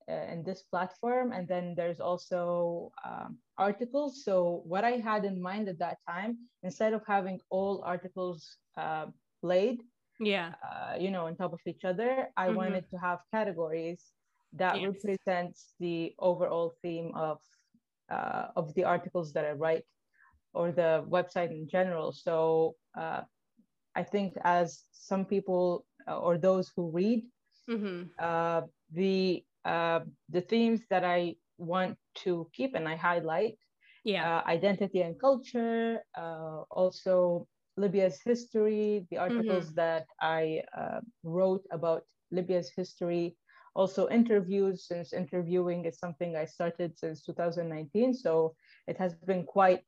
in 0.09 0.43
this 0.43 0.63
platform 0.63 1.31
and 1.31 1.47
then 1.47 1.73
there's 1.75 1.99
also 1.99 2.91
um, 3.05 3.37
articles 3.57 4.23
so 4.23 4.61
what 4.65 4.83
i 4.83 4.91
had 4.91 5.25
in 5.25 5.41
mind 5.41 5.67
at 5.69 5.79
that 5.79 5.97
time 6.07 6.37
instead 6.63 6.93
of 6.93 7.01
having 7.07 7.39
all 7.49 7.83
articles 7.85 8.57
uh, 8.77 9.05
laid 9.43 9.81
yeah 10.19 10.53
uh, 10.67 10.95
you 10.99 11.11
know 11.11 11.27
on 11.27 11.35
top 11.35 11.53
of 11.53 11.59
each 11.65 11.85
other 11.85 12.27
i 12.37 12.47
mm-hmm. 12.47 12.55
wanted 12.55 12.85
to 12.89 12.97
have 12.97 13.19
categories 13.33 14.05
that 14.53 14.81
yes. 14.81 14.91
represents 14.91 15.73
the 15.79 16.13
overall 16.19 16.73
theme 16.81 17.11
of 17.15 17.37
uh, 18.09 18.47
of 18.55 18.73
the 18.73 18.83
articles 18.83 19.31
that 19.33 19.45
i 19.45 19.51
write 19.51 19.83
or 20.53 20.71
the 20.71 21.05
website 21.07 21.51
in 21.51 21.67
general 21.69 22.11
so 22.11 22.75
uh, 22.97 23.21
i 23.95 24.03
think 24.03 24.33
as 24.43 24.83
some 24.91 25.23
people 25.23 25.85
uh, 26.07 26.17
or 26.17 26.37
those 26.37 26.71
who 26.75 26.89
read 26.89 27.23
mm-hmm. 27.69 28.03
uh, 28.17 28.61
the 28.91 29.43
uh, 29.65 30.01
the 30.29 30.41
themes 30.41 30.81
that 30.89 31.03
I 31.03 31.35
want 31.57 31.97
to 32.23 32.49
keep 32.53 32.75
and 32.75 32.87
I 32.87 32.95
highlight. 32.95 33.57
Yeah, 34.03 34.37
uh, 34.37 34.49
identity 34.49 35.01
and 35.01 35.19
culture, 35.19 35.99
uh, 36.17 36.63
also 36.71 37.47
Libya's 37.77 38.19
history, 38.23 39.05
the 39.11 39.17
articles 39.17 39.65
mm-hmm. 39.65 39.75
that 39.75 40.05
I 40.21 40.63
wrote 41.23 41.63
about 41.71 42.03
Libya's 42.31 42.71
history, 42.75 43.35
also 43.75 44.07
interviews 44.09 44.87
since 44.87 45.13
interviewing 45.13 45.85
is 45.85 45.99
something 45.99 46.35
i 46.35 46.43
started 46.43 46.97
since 46.97 47.21
2019 47.21 48.13
so 48.15 48.55
it 48.87 48.97
has 48.97 49.13
been 49.13 49.45
quite 49.45 49.85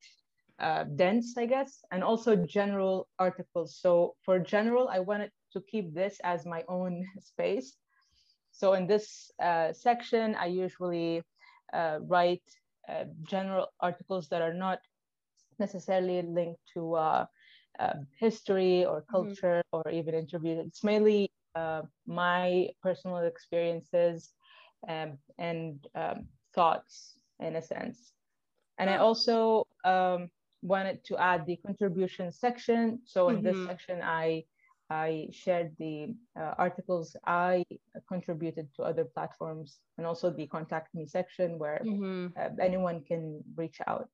uh, 0.60 0.84
dense 0.96 1.36
i 1.36 1.48
guess 1.48 1.84
and 1.92 2.04
also 2.04 2.36
general 2.36 3.10
articles 3.18 3.80
so 3.82 4.14
for 4.24 4.38
general 4.38 4.88
i 4.88 5.00
wanted 5.00 5.32
to 5.52 5.62
keep 5.62 5.94
this 5.94 6.20
as 6.24 6.46
my 6.46 6.64
own 6.68 7.06
space. 7.20 7.76
So 8.52 8.74
in 8.74 8.88
this 8.88 9.32
uh, 9.42 9.74
section, 9.74 10.36
I 10.36 10.48
usually 10.48 11.24
uh, 11.74 12.00
write 12.02 12.44
uh, 12.88 13.06
general 13.24 13.68
articles 13.80 14.28
that 14.30 14.42
are 14.42 14.54
not 14.54 14.80
necessarily 15.60 16.22
linked 16.22 16.60
to 16.74 16.96
uh, 16.96 17.26
uh, 17.80 17.94
history 18.20 18.86
or 18.86 19.02
mm-hmm. 19.02 19.16
culture 19.16 19.64
mm-hmm. 19.74 19.90
or 19.90 19.92
even 19.92 20.14
interviews. 20.16 20.66
It's 20.68 20.84
mainly 20.84 21.32
uh, 21.56 21.84
my 22.06 22.70
personal 22.82 23.18
experiences 23.18 24.34
um, 24.88 25.18
and 25.38 25.88
um, 25.96 26.28
thoughts 26.54 27.18
in 27.40 27.56
a 27.56 27.62
sense. 27.62 28.14
And 28.78 28.90
I 28.90 28.98
also 28.98 29.68
um, 29.86 30.30
wanted 30.64 31.04
to 31.06 31.18
add 31.18 31.46
the 31.46 31.58
contribution 31.58 32.32
section. 32.32 33.00
So 33.06 33.30
in 33.30 33.38
mm-hmm. 33.38 33.46
this 33.46 33.68
section, 33.68 34.02
I 34.02 34.46
I 34.92 35.30
shared 35.32 35.72
the 35.80 36.14
uh, 36.38 36.54
articles 36.58 37.16
I 37.26 37.64
contributed 38.10 38.68
to 38.76 38.84
other 38.84 39.06
platforms 39.06 39.80
and 39.98 40.06
also 40.06 40.30
the 40.30 40.48
contact 40.48 40.94
me 40.94 41.08
section 41.08 41.58
where 41.58 41.82
mm-hmm. 41.86 42.28
uh, 42.38 42.50
anyone 42.60 43.02
can 43.08 43.42
reach 43.56 43.80
out. 43.88 44.10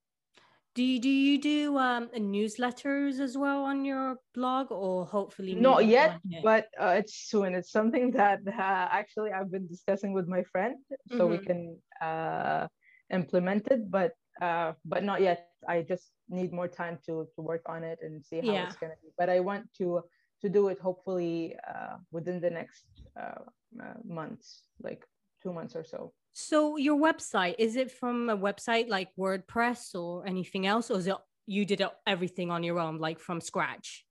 Do 0.76 0.84
you, 0.84 1.00
do 1.00 1.10
you 1.10 1.42
do 1.42 1.78
um, 1.80 2.10
newsletters 2.16 3.20
as 3.20 3.36
well 3.36 3.64
on 3.64 3.86
your 3.86 4.18
blog 4.36 4.72
or 4.72 5.08
hopefully 5.08 5.56
not 5.56 5.88
yet, 5.88 6.20
but 6.44 6.68
uh, 6.80 6.94
it's 7.00 7.16
soon. 7.32 7.56
It's 7.56 7.72
something 7.72 8.12
that 8.20 8.42
uh, 8.48 8.88
actually 9.02 9.32
I've 9.32 9.52
been 9.52 9.66
discussing 9.66 10.14
with 10.14 10.28
my 10.28 10.44
friend 10.44 10.76
so 11.10 11.18
mm-hmm. 11.18 11.32
we 11.32 11.38
can 11.40 11.62
uh, 12.00 12.68
implement 13.12 13.68
it, 13.72 13.90
but 13.90 14.12
uh, 14.40 14.74
but 14.86 15.04
not 15.04 15.22
yet. 15.22 15.50
I 15.68 15.82
just 15.82 16.12
need 16.30 16.54
more 16.54 16.68
time 16.68 17.00
to 17.08 17.26
to 17.34 17.42
work 17.42 17.64
on 17.66 17.84
it 17.84 17.98
and 18.04 18.24
see 18.24 18.38
how 18.46 18.54
yeah. 18.54 18.68
it's 18.68 18.76
gonna 18.76 19.00
be. 19.02 19.10
But 19.18 19.32
I 19.32 19.40
want 19.40 19.66
to 19.80 20.04
to 20.42 20.50
do 20.50 20.68
it 20.70 20.80
hopefully 20.80 21.56
uh, 21.68 21.98
within 22.12 22.40
the 22.40 22.50
next 22.50 22.86
uh, 23.20 23.42
uh, 23.82 23.94
months, 24.06 24.64
like 24.82 25.04
two 25.42 25.54
months 25.54 25.76
or 25.76 25.84
so. 25.84 26.14
So 26.34 26.78
your 26.78 27.00
website 27.00 27.56
is 27.58 27.76
it 27.76 27.92
from 27.92 28.30
a 28.30 28.38
website 28.38 28.88
like 28.90 29.10
WordPress 29.18 29.96
or 29.96 30.28
anything 30.28 30.68
else, 30.68 30.92
or 30.92 31.00
is 31.00 31.08
it 31.08 31.16
you 31.48 31.66
did 31.66 31.82
everything 32.06 32.52
on 32.52 32.64
your 32.64 32.80
own, 32.80 33.00
like 33.00 33.20
from 33.20 33.42
scratch? 33.42 34.06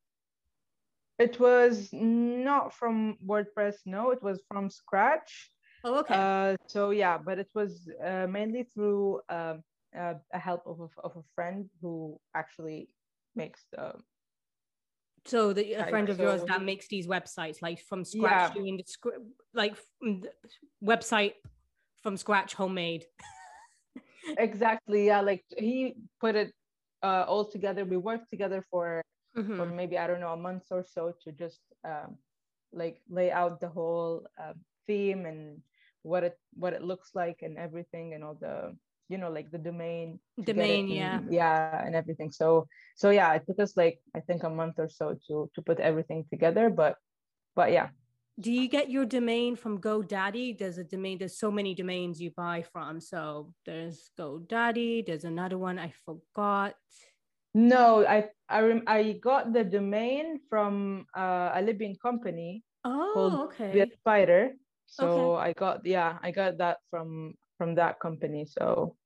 It 1.18 1.38
was 1.40 1.88
not 1.92 2.74
from 2.74 3.16
WordPress. 3.24 3.76
No, 3.86 4.10
it 4.10 4.22
was 4.22 4.40
from 4.50 4.68
scratch. 4.68 5.50
Oh, 5.84 6.00
okay. 6.00 6.14
Uh, 6.14 6.56
so 6.66 6.90
yeah, 6.90 7.16
but 7.16 7.38
it 7.38 7.48
was 7.54 7.88
uh, 8.04 8.26
mainly 8.28 8.64
through 8.64 9.20
uh, 9.28 9.54
uh, 9.98 10.14
a 10.32 10.38
help 10.38 10.66
of 10.66 10.80
a, 10.80 10.88
of 11.02 11.16
a 11.16 11.22
friend 11.34 11.70
who 11.80 12.18
actually 12.34 12.88
makes 13.34 13.64
the 13.72 13.92
so 15.26 15.52
the 15.52 15.74
a 15.74 15.86
friend 15.86 16.08
of 16.08 16.18
yours 16.18 16.42
that 16.44 16.62
makes 16.62 16.88
these 16.88 17.06
websites 17.06 17.60
like 17.62 17.80
from 17.80 18.04
scratch 18.04 18.50
yeah. 18.50 18.54
doing 18.54 18.76
the 18.76 18.84
script 18.86 19.20
like 19.54 19.76
website 20.82 21.34
from 22.02 22.16
scratch 22.16 22.54
homemade 22.54 23.04
exactly 24.38 25.06
yeah 25.06 25.20
like 25.20 25.44
he 25.56 25.94
put 26.20 26.34
it 26.34 26.52
uh, 27.02 27.24
all 27.28 27.44
together 27.44 27.84
we 27.84 27.96
worked 27.96 28.30
together 28.30 28.64
for 28.70 29.02
mm-hmm. 29.36 29.56
for 29.56 29.66
maybe 29.66 29.98
i 29.98 30.06
don't 30.06 30.20
know 30.20 30.32
a 30.32 30.36
month 30.36 30.64
or 30.70 30.84
so 30.84 31.12
to 31.22 31.32
just 31.32 31.60
um, 31.84 32.16
like 32.72 33.00
lay 33.08 33.30
out 33.30 33.60
the 33.60 33.68
whole 33.68 34.26
uh, 34.40 34.52
theme 34.86 35.26
and 35.26 35.60
what 36.02 36.22
it 36.22 36.38
what 36.54 36.72
it 36.72 36.82
looks 36.82 37.10
like 37.14 37.42
and 37.42 37.58
everything 37.58 38.14
and 38.14 38.22
all 38.22 38.36
the 38.40 38.74
you 39.08 39.18
know 39.18 39.30
like 39.30 39.50
the 39.50 39.58
domain 39.58 40.18
domain 40.42 40.88
yeah. 40.88 41.20
yeah 41.30 41.84
and 41.84 41.94
everything. 41.94 42.30
So 42.30 42.66
so 42.96 43.10
yeah 43.10 43.32
it 43.34 43.46
took 43.46 43.60
us 43.60 43.76
like 43.76 44.00
i 44.16 44.20
think 44.20 44.42
a 44.42 44.50
month 44.50 44.78
or 44.78 44.88
so 44.88 45.16
to 45.28 45.50
to 45.54 45.62
put 45.62 45.78
everything 45.80 46.24
together 46.30 46.70
but 46.70 46.96
but 47.54 47.72
yeah. 47.72 47.88
Do 48.38 48.52
you 48.52 48.68
get 48.68 48.90
your 48.90 49.06
domain 49.06 49.56
from 49.56 49.80
godaddy? 49.80 50.58
There's 50.58 50.76
a 50.76 50.84
domain 50.84 51.16
there's 51.16 51.38
so 51.38 51.50
many 51.50 51.74
domains 51.74 52.20
you 52.20 52.30
buy 52.36 52.64
from. 52.70 53.00
So 53.00 53.54
there's 53.64 54.10
godaddy 54.18 55.06
there's 55.06 55.24
another 55.24 55.56
one 55.58 55.78
i 55.78 55.92
forgot. 56.04 56.74
No 57.54 58.04
i 58.04 58.28
i, 58.48 58.60
rem- 58.60 58.84
I 58.86 59.16
got 59.22 59.52
the 59.52 59.64
domain 59.64 60.40
from 60.50 61.06
uh, 61.16 61.52
a 61.54 61.62
libyan 61.62 61.96
company 61.96 62.62
oh 62.84 63.10
called 63.14 63.34
okay. 63.54 63.86
Spider. 64.00 64.52
So 64.86 65.36
okay. 65.36 65.50
i 65.50 65.52
got 65.52 65.86
yeah 65.86 66.18
i 66.22 66.30
got 66.30 66.58
that 66.58 66.78
from 66.90 67.34
from 67.58 67.74
that 67.76 68.00
company. 68.00 68.46
So 68.46 68.96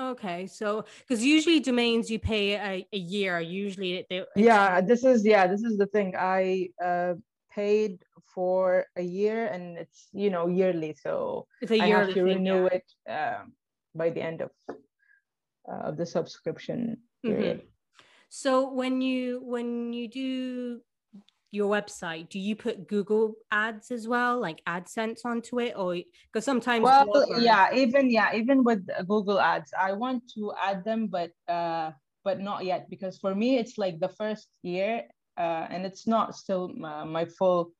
okay, 0.00 0.46
so 0.46 0.84
because 1.00 1.24
usually 1.24 1.60
domains 1.60 2.10
you 2.10 2.18
pay 2.18 2.54
a, 2.54 2.86
a 2.92 2.98
year. 2.98 3.40
Usually 3.40 4.06
they 4.08 4.24
yeah. 4.36 4.80
This 4.80 5.04
is 5.04 5.24
yeah. 5.24 5.46
This 5.46 5.62
is 5.62 5.76
the 5.78 5.86
thing. 5.86 6.14
I 6.18 6.70
uh, 6.82 7.14
paid 7.50 7.98
for 8.34 8.84
a 8.96 9.02
year, 9.02 9.46
and 9.46 9.78
it's 9.78 10.08
you 10.12 10.30
know 10.30 10.48
yearly. 10.48 10.96
So 11.00 11.46
it's 11.62 11.70
a 11.70 11.76
yearly 11.76 11.92
I 11.92 11.98
have 11.98 12.08
to 12.08 12.14
thing, 12.14 12.24
renew 12.24 12.62
yeah. 12.64 12.78
it 12.78 12.86
um, 13.10 13.52
by 13.94 14.10
the 14.10 14.22
end 14.22 14.42
of 14.42 14.50
uh, 14.68 15.88
of 15.88 15.96
the 15.96 16.06
subscription 16.06 16.98
period. 17.24 17.58
Mm-hmm. 17.58 17.66
So 18.28 18.72
when 18.72 19.00
you 19.00 19.40
when 19.42 19.92
you 19.92 20.08
do 20.08 20.80
your 21.56 21.70
website, 21.70 22.28
do 22.28 22.38
you 22.38 22.54
put 22.54 22.86
Google 22.86 23.34
ads 23.50 23.90
as 23.90 24.06
well, 24.06 24.40
like 24.40 24.60
AdSense 24.68 25.24
onto 25.24 25.58
it, 25.60 25.72
or 25.76 25.96
because 26.28 26.44
sometimes 26.44 26.84
well, 26.84 27.06
bloggers... 27.06 27.42
yeah, 27.42 27.74
even 27.74 28.10
yeah, 28.10 28.34
even 28.34 28.62
with 28.62 28.86
Google 29.08 29.40
ads, 29.40 29.72
I 29.88 29.92
want 29.92 30.22
to 30.34 30.52
add 30.62 30.84
them, 30.84 31.08
but 31.08 31.30
uh, 31.48 31.90
but 32.22 32.40
not 32.40 32.64
yet 32.64 32.90
because 32.90 33.18
for 33.18 33.34
me 33.34 33.58
it's 33.58 33.78
like 33.78 33.98
the 33.98 34.12
first 34.20 34.48
year, 34.62 35.02
uh, 35.38 35.64
and 35.72 35.86
it's 35.88 36.06
not 36.06 36.36
still 36.36 36.68
my, 36.76 37.04
my 37.04 37.24
full 37.24 37.72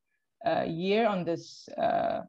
uh, 0.47 0.65
year 0.67 1.07
on 1.07 1.25
this 1.25 1.69
uh, 1.79 2.23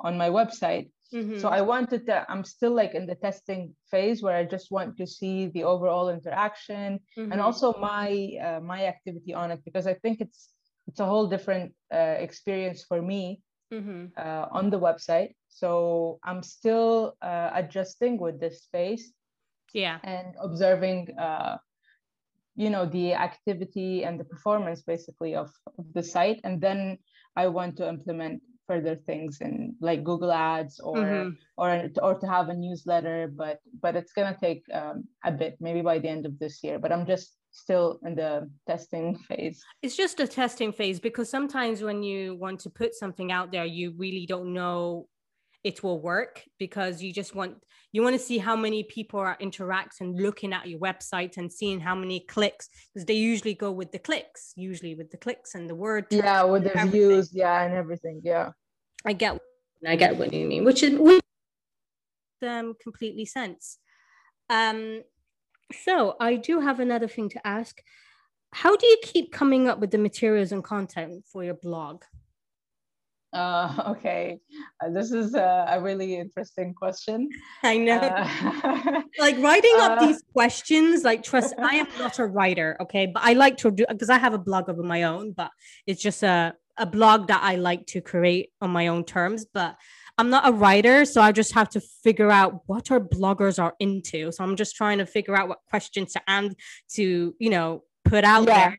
on 0.00 0.18
my 0.18 0.28
website. 0.28 0.90
Mm-hmm. 1.14 1.38
So 1.38 1.48
I 1.48 1.62
wanted 1.62 2.04
to, 2.06 2.26
I'm 2.28 2.44
still 2.44 2.74
like 2.74 2.94
in 2.94 3.06
the 3.06 3.14
testing 3.14 3.74
phase 3.90 4.22
where 4.22 4.36
I 4.36 4.44
just 4.44 4.70
want 4.70 4.98
to 4.98 5.06
see 5.06 5.48
the 5.48 5.64
overall 5.64 6.10
interaction 6.10 7.00
mm-hmm. 7.16 7.32
and 7.32 7.40
also 7.40 7.72
my 7.80 8.32
uh, 8.46 8.60
my 8.60 8.84
activity 8.86 9.32
on 9.32 9.50
it 9.50 9.60
because 9.64 9.86
I 9.86 9.94
think 9.94 10.20
it's 10.20 10.50
it's 10.88 11.00
a 11.00 11.06
whole 11.06 11.28
different 11.28 11.72
uh, 11.92 12.16
experience 12.18 12.82
for 12.82 13.00
me 13.00 13.40
mm-hmm. 13.72 14.06
uh, 14.16 14.46
on 14.50 14.70
the 14.70 14.80
website 14.80 15.34
So 15.48 16.18
I'm 16.24 16.42
still 16.42 17.14
uh, 17.22 17.50
adjusting 17.54 18.18
with 18.18 18.40
this 18.40 18.62
space. 18.62 19.12
Yeah. 19.74 19.98
And 20.02 20.34
observing, 20.40 21.18
uh, 21.18 21.58
you 22.56 22.70
know, 22.70 22.86
the 22.86 23.14
activity 23.14 24.04
and 24.04 24.18
the 24.18 24.24
performance 24.24 24.82
basically 24.82 25.34
of, 25.34 25.50
of 25.78 25.84
the 25.94 26.02
site. 26.02 26.40
And 26.44 26.60
then 26.60 26.98
I 27.36 27.48
want 27.48 27.76
to 27.78 27.88
implement 27.88 28.42
further 28.66 28.96
things 28.96 29.40
in 29.40 29.74
like 29.80 30.04
Google 30.04 30.32
Ads 30.32 30.78
or 30.80 30.96
mm-hmm. 30.96 31.30
or 31.56 31.88
or 32.02 32.18
to 32.20 32.26
have 32.26 32.48
a 32.50 32.54
newsletter. 32.54 33.32
But 33.32 33.60
but 33.80 33.96
it's 33.96 34.12
gonna 34.12 34.36
take 34.40 34.62
um, 34.72 35.08
a 35.24 35.32
bit, 35.32 35.56
maybe 35.60 35.80
by 35.80 35.98
the 35.98 36.08
end 36.08 36.26
of 36.26 36.38
this 36.38 36.62
year. 36.62 36.78
But 36.78 36.92
I'm 36.92 37.06
just 37.06 37.37
still 37.50 37.98
in 38.04 38.14
the 38.14 38.50
testing 38.66 39.16
phase. 39.16 39.62
It's 39.82 39.96
just 39.96 40.20
a 40.20 40.26
testing 40.26 40.72
phase 40.72 41.00
because 41.00 41.30
sometimes 41.30 41.82
when 41.82 42.02
you 42.02 42.36
want 42.36 42.60
to 42.60 42.70
put 42.70 42.94
something 42.94 43.32
out 43.32 43.52
there, 43.52 43.64
you 43.64 43.94
really 43.96 44.26
don't 44.26 44.52
know 44.52 45.08
it 45.64 45.82
will 45.82 46.00
work 46.00 46.44
because 46.58 47.02
you 47.02 47.12
just 47.12 47.34
want 47.34 47.54
you 47.92 48.02
want 48.02 48.14
to 48.14 48.18
see 48.18 48.38
how 48.38 48.54
many 48.54 48.84
people 48.84 49.18
are 49.18 49.36
interacting 49.40 50.16
looking 50.16 50.52
at 50.52 50.68
your 50.68 50.78
website 50.78 51.36
and 51.36 51.52
seeing 51.52 51.80
how 51.80 51.94
many 51.94 52.20
clicks 52.20 52.68
because 52.94 53.06
they 53.06 53.14
usually 53.14 53.54
go 53.54 53.70
with 53.72 53.90
the 53.92 53.98
clicks 53.98 54.52
usually 54.56 54.94
with 54.94 55.10
the 55.10 55.16
clicks 55.16 55.54
and 55.54 55.68
the 55.68 55.74
word 55.74 56.06
yeah 56.10 56.42
with 56.42 56.64
the 56.64 56.76
everything. 56.76 56.90
views 56.90 57.30
yeah 57.32 57.62
and 57.62 57.74
everything 57.74 58.20
yeah 58.22 58.50
i 59.04 59.12
get 59.12 59.38
i 59.86 59.96
get 59.96 60.16
what 60.16 60.32
you 60.32 60.46
mean 60.46 60.64
which 60.64 60.82
is 60.82 60.98
which 60.98 61.22
um 62.46 62.74
completely 62.80 63.24
sense 63.24 63.78
um 64.50 65.02
so 65.72 66.16
I 66.20 66.36
do 66.36 66.60
have 66.60 66.80
another 66.80 67.08
thing 67.08 67.28
to 67.30 67.46
ask. 67.46 67.80
How 68.52 68.76
do 68.76 68.86
you 68.86 68.98
keep 69.02 69.32
coming 69.32 69.68
up 69.68 69.78
with 69.78 69.90
the 69.90 69.98
materials 69.98 70.52
and 70.52 70.64
content 70.64 71.24
for 71.30 71.44
your 71.44 71.54
blog? 71.54 72.02
Uh, 73.32 73.74
okay, 73.88 74.38
uh, 74.82 74.90
this 74.90 75.12
is 75.12 75.34
a, 75.34 75.66
a, 75.70 75.80
really 75.80 76.16
interesting 76.16 76.72
question. 76.74 77.28
I 77.62 77.76
know. 77.76 77.98
Uh, 77.98 79.02
like 79.18 79.36
writing 79.38 79.74
up 79.76 80.00
uh, 80.00 80.06
these 80.06 80.22
questions, 80.32 81.04
like 81.04 81.22
trust, 81.22 81.54
I 81.58 81.76
am 81.76 81.88
not 81.98 82.18
a 82.18 82.26
writer, 82.26 82.76
okay, 82.80 83.06
but 83.06 83.22
I 83.22 83.34
like 83.34 83.58
to 83.58 83.70
do 83.70 83.84
because 83.88 84.10
I 84.10 84.18
have 84.18 84.34
a 84.34 84.38
blog 84.38 84.68
of 84.68 84.78
my 84.78 85.02
own, 85.02 85.32
but 85.32 85.50
it's 85.86 86.02
just 86.02 86.22
a 86.22 86.54
a 86.78 86.86
blog 86.86 87.26
that 87.26 87.42
I 87.42 87.56
like 87.56 87.86
to 87.88 88.00
create 88.00 88.50
on 88.60 88.70
my 88.70 88.86
own 88.86 89.04
terms. 89.04 89.44
But 89.52 89.76
I'm 90.18 90.30
not 90.30 90.48
a 90.48 90.52
writer, 90.52 91.04
so 91.04 91.20
I 91.20 91.30
just 91.30 91.54
have 91.54 91.68
to 91.70 91.80
figure 91.80 92.30
out 92.30 92.62
what 92.66 92.90
our 92.90 92.98
bloggers 92.98 93.62
are 93.62 93.74
into. 93.78 94.32
So 94.32 94.42
I'm 94.42 94.56
just 94.56 94.74
trying 94.74 94.98
to 94.98 95.06
figure 95.06 95.36
out 95.36 95.48
what 95.48 95.58
questions 95.70 96.12
to 96.14 96.22
and 96.26 96.56
to 96.94 97.34
you 97.38 97.50
know 97.50 97.84
put 98.04 98.24
out 98.24 98.46
yeah. 98.48 98.70
there. 98.70 98.78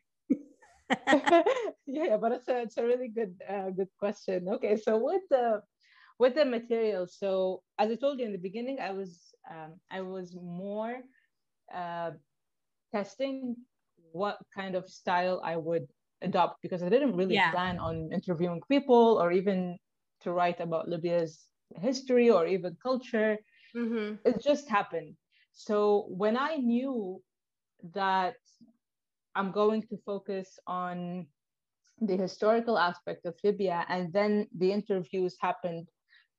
yeah, 1.86 2.16
but 2.18 2.32
it's 2.32 2.48
a 2.48 2.60
it's 2.62 2.76
a 2.76 2.84
really 2.84 3.08
good 3.08 3.34
uh, 3.48 3.70
good 3.70 3.88
question. 3.98 4.48
Okay, 4.48 4.76
so 4.76 4.98
with 4.98 5.22
the 5.30 5.62
with 6.18 6.34
the 6.34 6.44
materials, 6.44 7.16
so 7.18 7.62
as 7.78 7.90
I 7.90 7.94
told 7.94 8.18
you 8.18 8.26
in 8.26 8.32
the 8.32 8.38
beginning, 8.38 8.78
I 8.78 8.92
was 8.92 9.18
um, 9.50 9.80
I 9.90 10.02
was 10.02 10.36
more 10.36 10.96
uh, 11.74 12.10
testing 12.92 13.56
what 14.12 14.38
kind 14.54 14.74
of 14.74 14.88
style 14.88 15.40
I 15.42 15.56
would 15.56 15.86
adopt 16.20 16.60
because 16.60 16.82
I 16.82 16.90
didn't 16.90 17.16
really 17.16 17.36
yeah. 17.36 17.50
plan 17.50 17.78
on 17.78 18.10
interviewing 18.12 18.60
people 18.68 19.18
or 19.22 19.32
even 19.32 19.78
to 20.22 20.32
write 20.32 20.60
about 20.60 20.88
Libya's 20.88 21.46
history 21.76 22.30
or 22.30 22.46
even 22.46 22.76
culture. 22.82 23.38
Mm-hmm. 23.76 24.16
It 24.24 24.42
just 24.42 24.68
happened. 24.68 25.14
So 25.52 26.06
when 26.08 26.36
I 26.36 26.56
knew 26.56 27.22
that 27.94 28.36
I'm 29.34 29.52
going 29.52 29.82
to 29.82 29.96
focus 30.04 30.58
on 30.66 31.26
the 32.00 32.16
historical 32.16 32.78
aspect 32.78 33.26
of 33.26 33.34
Libya, 33.44 33.84
and 33.88 34.12
then 34.12 34.48
the 34.56 34.72
interviews 34.72 35.36
happened 35.40 35.86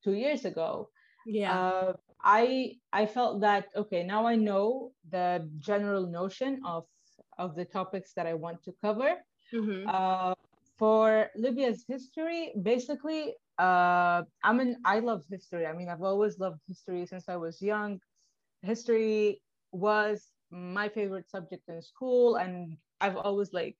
two 0.03 0.13
years 0.13 0.45
ago. 0.45 0.89
Yeah, 1.25 1.53
uh, 1.53 1.93
I 2.23 2.77
I 2.91 3.05
felt 3.05 3.41
that 3.41 3.67
okay, 3.75 4.03
now 4.03 4.25
I 4.25 4.35
know 4.35 4.91
the 5.09 5.47
general 5.59 6.07
notion 6.07 6.61
of 6.65 6.85
of 7.37 7.55
the 7.55 7.65
topics 7.65 8.13
that 8.15 8.25
I 8.25 8.33
want 8.33 8.63
to 8.63 8.73
cover. 8.81 9.15
Mm-hmm. 9.53 9.87
Uh, 9.87 10.33
for 10.77 11.29
Libya's 11.35 11.85
history, 11.87 12.53
basically, 12.63 13.35
uh, 13.61 14.23
I 14.43 14.53
mean, 14.53 14.77
I 14.83 14.99
love 14.99 15.23
history. 15.29 15.67
I 15.67 15.73
mean, 15.73 15.87
I've 15.87 16.01
always 16.01 16.39
loved 16.39 16.61
history 16.67 17.05
since 17.05 17.29
I 17.29 17.35
was 17.35 17.61
young. 17.61 17.99
History 18.63 19.41
was 19.71 20.25
my 20.49 20.89
favorite 20.89 21.29
subject 21.29 21.69
in 21.69 21.79
school, 21.81 22.37
and 22.37 22.75
I've 22.99 23.17
always 23.17 23.53
like, 23.53 23.77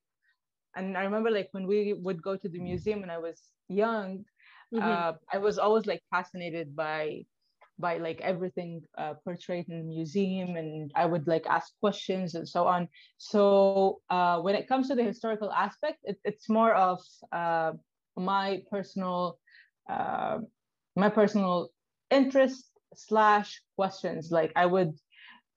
and 0.76 0.96
I 0.96 1.04
remember 1.04 1.32
like 1.32 1.50
when 1.52 1.66
we 1.66 1.94
would 1.94 2.22
go 2.22 2.38
to 2.38 2.48
the 2.48 2.60
museum 2.60 3.02
when 3.02 3.10
I 3.10 3.18
was 3.18 3.42
young, 3.70 4.24
mm-hmm. 4.72 4.86
uh, 4.86 5.14
I 5.34 5.40
was 5.40 5.58
always 5.58 5.88
like 5.88 6.04
fascinated 6.12 6.76
by 6.76 7.26
by 7.80 7.98
like 7.98 8.22
everything 8.22 8.84
uh, 9.00 9.16
portrayed 9.24 9.68
in 9.68 9.80
the 9.80 9.84
museum 9.84 10.56
and 10.56 10.92
i 10.94 11.04
would 11.04 11.26
like 11.26 11.48
ask 11.48 11.74
questions 11.80 12.36
and 12.36 12.48
so 12.48 12.68
on 12.68 12.88
so 13.18 14.00
uh, 14.12 14.38
when 14.40 14.54
it 14.54 14.68
comes 14.68 14.88
to 14.88 14.94
the 14.94 15.04
historical 15.04 15.52
aspect 15.52 15.98
it, 16.04 16.20
it's 16.24 16.48
more 16.48 16.76
of 16.76 17.00
uh, 17.32 17.72
my 18.16 18.62
personal 18.70 19.40
uh, 19.90 20.40
my 20.96 21.10
personal 21.10 21.70
interest 22.10 22.66
slash 22.96 23.62
questions 23.76 24.32
like 24.32 24.52
i 24.56 24.66
would 24.66 24.92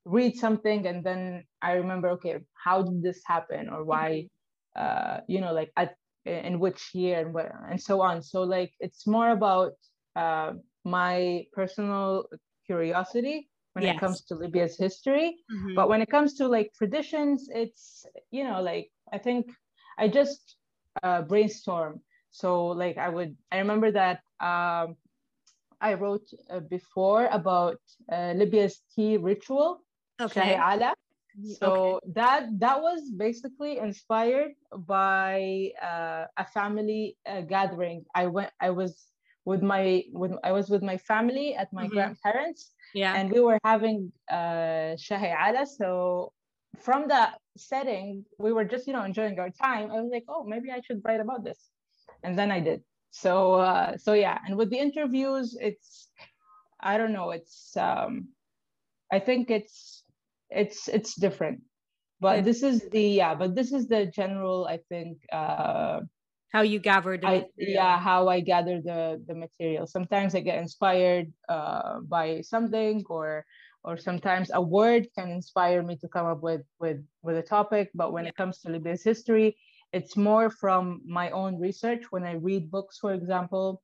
read 0.05 0.35
something 0.35 0.87
and 0.87 1.03
then 1.03 1.43
i 1.61 1.73
remember 1.73 2.09
okay 2.09 2.37
how 2.53 2.81
did 2.81 3.01
this 3.01 3.21
happen 3.25 3.69
or 3.69 3.83
why 3.83 4.27
uh, 4.75 5.19
you 5.27 5.41
know 5.41 5.53
like 5.53 5.71
at 5.75 5.95
in 6.25 6.59
which 6.59 6.89
year 6.93 7.19
and 7.19 7.33
where 7.33 7.67
and 7.69 7.81
so 7.81 8.01
on 8.01 8.21
so 8.21 8.41
like 8.41 8.71
it's 8.79 9.05
more 9.05 9.29
about 9.29 9.73
uh, 10.15 10.53
my 10.85 11.45
personal 11.53 12.25
curiosity 12.65 13.49
when 13.75 13.83
yes. 13.83 13.95
it 13.95 13.99
comes 13.99 14.21
to 14.21 14.35
Libya's 14.35 14.77
history. 14.77 15.35
Mm-hmm. 15.51 15.75
But 15.75 15.89
when 15.89 16.01
it 16.01 16.09
comes 16.09 16.35
to 16.35 16.47
like 16.47 16.71
traditions, 16.77 17.49
it's, 17.53 18.05
you 18.31 18.45
know, 18.45 18.61
like 18.61 18.89
I 19.11 19.17
think 19.17 19.51
I 19.99 20.07
just 20.07 20.55
uh, 21.03 21.23
brainstorm. 21.23 22.01
So 22.35 22.67
like 22.67 22.97
I 22.97 23.07
would, 23.07 23.37
I 23.49 23.59
remember 23.63 23.91
that 23.91 24.19
um, 24.43 24.97
I 25.79 25.93
wrote 25.93 26.27
uh, 26.51 26.59
before 26.59 27.27
about 27.31 27.79
uh, 28.11 28.33
Libya's 28.35 28.81
tea 28.91 29.15
ritual, 29.15 29.79
okay. 30.19 30.59
Ala. 30.59 30.93
So 31.59 31.71
okay. 31.71 32.11
that 32.15 32.41
that 32.59 32.81
was 32.81 33.11
basically 33.15 33.77
inspired 33.77 34.51
by 34.87 35.71
uh, 35.81 36.25
a 36.35 36.45
family 36.53 37.17
uh, 37.27 37.41
gathering. 37.41 38.03
I 38.15 38.27
went. 38.27 38.51
I 38.59 38.69
was 38.71 38.91
with 39.45 39.61
my 39.61 40.03
with 40.11 40.31
I 40.43 40.51
was 40.51 40.69
with 40.69 40.83
my 40.83 40.97
family 40.97 41.55
at 41.55 41.71
my 41.71 41.83
mm-hmm. 41.83 41.95
grandparents. 41.95 42.71
Yeah. 42.93 43.15
And 43.15 43.31
we 43.31 43.39
were 43.39 43.59
having 43.63 44.11
uh 44.31 44.95
shahi 44.95 45.31
ala. 45.35 45.63
So 45.67 46.31
from 46.79 47.07
that 47.07 47.39
setting, 47.55 48.25
we 48.39 48.51
were 48.51 48.65
just, 48.65 48.87
you 48.87 48.93
know, 48.93 49.03
enjoying 49.03 49.39
our 49.39 49.51
time. 49.51 49.91
I 49.91 49.99
was 50.01 50.11
like, 50.11 50.27
oh, 50.27 50.43
maybe 50.43 50.71
I 50.71 50.79
should 50.85 51.01
write 51.03 51.19
about 51.19 51.43
this. 51.43 51.59
And 52.25 52.37
then 52.37 52.51
I 52.51 52.59
did. 52.59 52.81
So 53.11 53.55
uh 53.55 53.97
so 53.97 54.13
yeah. 54.13 54.37
And 54.45 54.57
with 54.57 54.69
the 54.69 54.79
interviews, 54.79 55.55
it's 55.59 56.09
I 56.81 56.97
don't 56.97 57.13
know, 57.13 57.31
it's 57.31 57.77
um 57.77 58.29
I 59.11 59.19
think 59.19 59.49
it's 59.49 60.03
it's 60.49 60.87
it's 60.87 61.15
different. 61.15 61.61
But 62.19 62.43
this 62.43 62.63
is 62.63 62.89
the 62.89 63.07
yeah, 63.21 63.35
but 63.35 63.55
this 63.55 63.71
is 63.71 63.87
the 63.87 64.05
general, 64.07 64.65
I 64.65 64.79
think, 64.89 65.17
uh 65.31 66.01
how 66.55 66.61
you 66.61 66.79
gather 66.79 67.17
the 67.17 67.27
I, 67.27 67.45
yeah 67.57 67.99
how 67.99 68.29
i 68.29 68.39
gather 68.39 68.79
the 68.79 69.21
the 69.27 69.35
material 69.35 69.85
sometimes 69.87 70.35
i 70.35 70.39
get 70.39 70.57
inspired 70.65 71.27
uh, 71.49 71.99
by 72.15 72.41
something 72.53 73.03
or 73.09 73.45
or 73.83 73.97
sometimes 73.97 74.47
a 74.53 74.61
word 74.61 75.03
can 75.17 75.29
inspire 75.31 75.83
me 75.83 75.97
to 75.97 76.07
come 76.07 76.27
up 76.33 76.41
with 76.41 76.63
with 76.79 76.99
with 77.25 77.35
a 77.43 77.47
topic 77.55 77.91
but 77.93 78.13
when 78.13 78.23
yeah. 78.23 78.29
it 78.29 78.37
comes 78.39 78.55
to 78.59 78.69
libya's 78.69 79.03
history 79.03 79.57
it's 79.93 80.17
more 80.17 80.49
from 80.49 81.01
my 81.05 81.29
own 81.31 81.59
research 81.59 82.03
when 82.11 82.23
i 82.23 82.33
read 82.33 82.71
books 82.71 82.97
for 82.99 83.13
example 83.13 83.81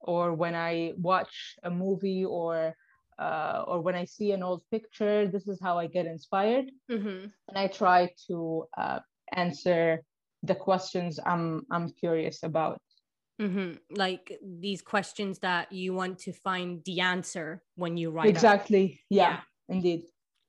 or 0.00 0.34
when 0.34 0.54
i 0.54 0.92
watch 0.96 1.56
a 1.64 1.70
movie 1.70 2.24
or 2.24 2.74
uh, 3.18 3.64
or 3.66 3.80
when 3.80 3.94
I 3.94 4.04
see 4.04 4.32
an 4.32 4.42
old 4.42 4.62
picture, 4.70 5.28
this 5.28 5.46
is 5.46 5.60
how 5.60 5.78
I 5.78 5.86
get 5.86 6.06
inspired, 6.06 6.70
mm-hmm. 6.90 7.26
and 7.48 7.56
I 7.56 7.66
try 7.68 8.10
to 8.26 8.64
uh, 8.76 9.00
answer 9.32 10.02
the 10.42 10.54
questions 10.54 11.20
I'm 11.24 11.64
I'm 11.70 11.90
curious 11.90 12.42
about. 12.42 12.80
Mm-hmm. 13.40 13.74
Like 13.90 14.38
these 14.42 14.82
questions 14.82 15.38
that 15.40 15.72
you 15.72 15.94
want 15.94 16.18
to 16.20 16.32
find 16.32 16.82
the 16.84 17.00
answer 17.00 17.62
when 17.76 17.96
you 17.96 18.10
write. 18.10 18.28
Exactly. 18.28 19.00
Yeah, 19.08 19.22
yeah. 19.22 19.40
Indeed. 19.68 20.02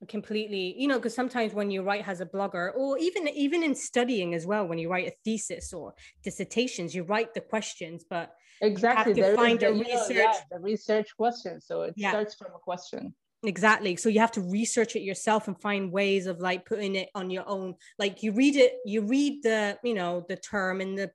Completely. 0.08 0.74
You 0.78 0.88
know, 0.88 0.98
because 0.98 1.14
sometimes 1.14 1.54
when 1.54 1.70
you 1.70 1.82
write 1.82 2.06
as 2.06 2.20
a 2.20 2.26
blogger, 2.26 2.74
or 2.74 2.98
even 2.98 3.28
even 3.28 3.62
in 3.62 3.74
studying 3.74 4.34
as 4.34 4.46
well, 4.46 4.66
when 4.66 4.78
you 4.78 4.90
write 4.90 5.08
a 5.08 5.14
thesis 5.24 5.72
or 5.72 5.94
dissertations, 6.22 6.94
you 6.94 7.04
write 7.04 7.34
the 7.34 7.40
questions, 7.40 8.04
but 8.08 8.34
exactly 8.60 9.14
you 9.14 9.22
have 9.22 9.32
to 9.32 9.36
find 9.36 9.60
the, 9.60 9.68
a 9.68 9.72
research 9.72 10.08
know, 10.10 10.22
yeah, 10.22 10.34
the 10.50 10.58
research 10.60 11.16
question. 11.16 11.60
So 11.60 11.82
it 11.82 11.94
yeah. 11.96 12.10
starts 12.10 12.34
from 12.34 12.52
a 12.54 12.58
question 12.58 13.14
exactly 13.46 13.94
so 13.96 14.08
you 14.08 14.20
have 14.20 14.32
to 14.32 14.40
research 14.40 14.96
it 14.96 15.02
yourself 15.02 15.48
and 15.48 15.60
find 15.60 15.92
ways 15.92 16.26
of 16.26 16.40
like 16.40 16.64
putting 16.64 16.96
it 16.96 17.10
on 17.14 17.30
your 17.30 17.46
own 17.46 17.74
like 17.98 18.22
you 18.22 18.32
read 18.32 18.56
it 18.56 18.76
you 18.84 19.02
read 19.02 19.42
the 19.42 19.78
you 19.84 19.94
know 19.94 20.24
the 20.28 20.36
term 20.36 20.80
and 20.80 20.96
the 20.96 21.10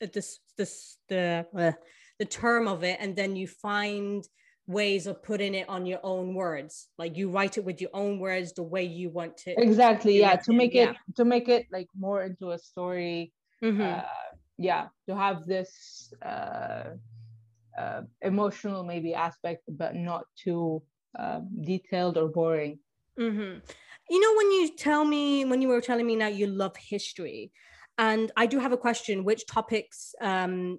the 0.00 0.36
the, 0.56 0.68
the 1.08 1.46
uh, 1.56 1.72
the 2.18 2.24
term 2.24 2.66
of 2.66 2.82
it 2.82 2.96
and 3.00 3.14
then 3.14 3.36
you 3.36 3.46
find 3.46 4.26
ways 4.68 5.06
of 5.06 5.22
putting 5.22 5.54
it 5.54 5.66
on 5.66 5.86
your 5.86 5.98
own 6.02 6.34
words 6.34 6.88
like 6.98 7.16
you 7.16 7.30
write 7.30 7.56
it 7.56 7.64
with 7.64 7.80
your 7.80 7.90
own 7.94 8.18
words 8.18 8.52
the 8.52 8.62
way 8.62 8.84
you 8.84 9.08
want 9.08 9.34
to 9.34 9.58
exactly 9.58 10.18
yeah 10.20 10.36
to 10.36 10.52
make 10.52 10.74
it 10.74 10.94
to 11.16 11.24
make 11.24 11.48
it 11.48 11.66
like 11.72 11.88
more 11.98 12.22
into 12.22 12.50
a 12.50 12.58
story 12.58 13.32
mm-hmm. 13.64 13.80
uh, 13.80 14.02
yeah 14.58 14.88
to 15.08 15.16
have 15.16 15.46
this 15.46 16.12
uh, 16.22 16.90
uh, 17.78 18.02
emotional 18.20 18.84
maybe 18.84 19.14
aspect 19.14 19.62
but 19.68 19.94
not 19.94 20.24
too 20.36 20.82
um, 21.18 21.48
detailed 21.62 22.18
or 22.18 22.28
boring 22.28 22.78
mm-hmm. 23.18 23.58
you 24.10 24.20
know 24.20 24.34
when 24.36 24.52
you 24.52 24.76
tell 24.76 25.02
me 25.02 25.46
when 25.46 25.62
you 25.62 25.68
were 25.68 25.80
telling 25.80 26.06
me 26.06 26.14
now 26.14 26.28
you 26.28 26.46
love 26.46 26.76
history 26.76 27.50
and 27.96 28.30
i 28.36 28.44
do 28.44 28.58
have 28.58 28.72
a 28.72 28.76
question 28.76 29.24
which 29.24 29.46
topics 29.46 30.14
um, 30.20 30.78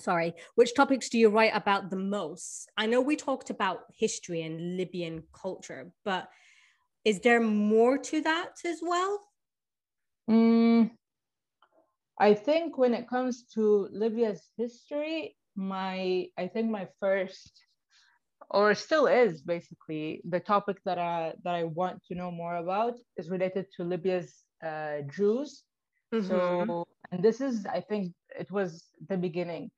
sorry, 0.00 0.34
which 0.54 0.74
topics 0.74 1.08
do 1.08 1.18
you 1.18 1.28
write 1.28 1.52
about 1.54 1.90
the 1.90 1.96
most? 1.96 2.68
I 2.76 2.86
know 2.86 3.00
we 3.00 3.16
talked 3.16 3.50
about 3.50 3.80
history 3.96 4.42
and 4.42 4.76
Libyan 4.76 5.22
culture, 5.32 5.90
but 6.04 6.28
is 7.04 7.20
there 7.20 7.40
more 7.40 7.98
to 7.98 8.20
that 8.22 8.52
as 8.64 8.80
well? 8.82 9.20
Mm, 10.30 10.90
I 12.18 12.34
think 12.34 12.78
when 12.78 12.94
it 12.94 13.08
comes 13.08 13.44
to 13.54 13.88
Libya's 13.92 14.42
history, 14.56 15.36
my 15.56 16.26
I 16.36 16.48
think 16.48 16.70
my 16.70 16.88
first 17.00 17.52
or 18.50 18.74
still 18.74 19.06
is 19.06 19.42
basically 19.42 20.20
the 20.28 20.40
topic 20.40 20.78
that 20.84 20.98
I 20.98 21.34
that 21.44 21.54
I 21.54 21.64
want 21.64 22.02
to 22.06 22.14
know 22.14 22.30
more 22.30 22.56
about 22.56 22.94
is 23.16 23.30
related 23.30 23.66
to 23.76 23.84
Libya's 23.84 24.32
uh, 24.64 25.02
Jews. 25.14 25.62
Mm-hmm. 26.14 26.28
So 26.28 26.86
and 27.12 27.22
this 27.22 27.40
is 27.40 27.66
I 27.66 27.80
think 27.80 28.12
it 28.38 28.50
was 28.50 28.84
the 29.08 29.16
beginning 29.16 29.70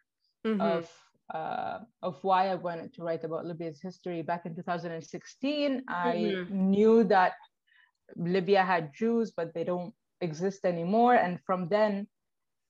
mm-hmm. 0.46 0.60
of 0.60 0.90
uh, 1.34 1.78
of 2.02 2.22
why 2.22 2.48
I 2.48 2.54
wanted 2.54 2.94
to 2.94 3.02
write 3.02 3.24
about 3.24 3.44
Libya's 3.44 3.80
history. 3.80 4.22
Back 4.22 4.46
in 4.46 4.54
2016, 4.54 5.82
I 5.88 6.14
mm-hmm. 6.14 6.70
knew 6.70 7.04
that 7.04 7.32
Libya 8.14 8.62
had 8.62 8.94
Jews, 8.94 9.32
but 9.36 9.52
they 9.52 9.64
don't 9.64 9.92
exist 10.20 10.64
anymore. 10.64 11.14
And 11.14 11.40
from 11.44 11.68
then, 11.68 12.06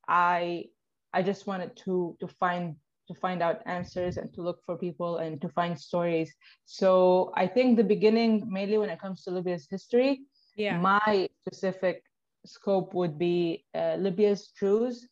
I 0.08 0.66
I 1.12 1.22
just 1.22 1.46
wanted 1.46 1.76
to 1.84 2.16
to 2.20 2.28
find 2.28 2.76
to 3.08 3.14
find 3.14 3.42
out 3.42 3.62
answers 3.66 4.16
and 4.16 4.32
to 4.34 4.42
look 4.42 4.64
for 4.64 4.76
people 4.76 5.18
and 5.18 5.40
to 5.40 5.48
find 5.48 5.78
stories. 5.78 6.34
So 6.64 7.32
I 7.36 7.46
think 7.46 7.76
the 7.76 7.84
beginning, 7.84 8.50
mainly 8.50 8.78
when 8.78 8.90
it 8.90 9.00
comes 9.00 9.22
to 9.24 9.30
Libya's 9.30 9.68
history, 9.70 10.22
yeah, 10.56 10.78
my 10.78 11.28
specific 11.40 12.02
scope 12.46 12.94
would 12.94 13.18
be 13.18 13.64
uh, 13.74 13.96
Libya's 13.98 14.48
Jews, 14.58 15.06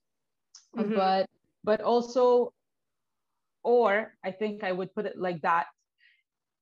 mm-hmm. 0.77 0.95
but 0.95 1.29
but 1.65 1.81
also, 1.81 2.53
or 3.65 4.13
I 4.23 4.31
think 4.31 4.63
I 4.63 4.73
would 4.73 4.95
put 4.95 5.07
it 5.07 5.19
like 5.19 5.43
that 5.43 5.67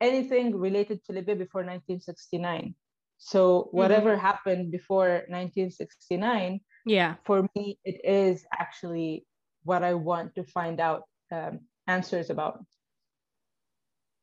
anything 0.02 0.58
related 0.58 0.98
to 1.04 1.12
Libya 1.12 1.36
before 1.36 1.62
1969. 1.62 2.74
So 3.18 3.68
whatever 3.70 4.10
mm-hmm. 4.10 4.26
happened 4.26 4.72
before 4.72 5.22
1969, 5.30 6.60
yeah, 6.84 7.14
for 7.24 7.46
me 7.54 7.78
it 7.84 8.02
is 8.02 8.44
actually 8.50 9.24
what 9.62 9.84
I 9.84 9.94
want 9.94 10.34
to 10.34 10.42
find 10.42 10.80
out 10.80 11.04
um, 11.30 11.60
answers 11.86 12.30
about. 12.30 12.64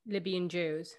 Libyan 0.05 0.49
Jews. 0.49 0.93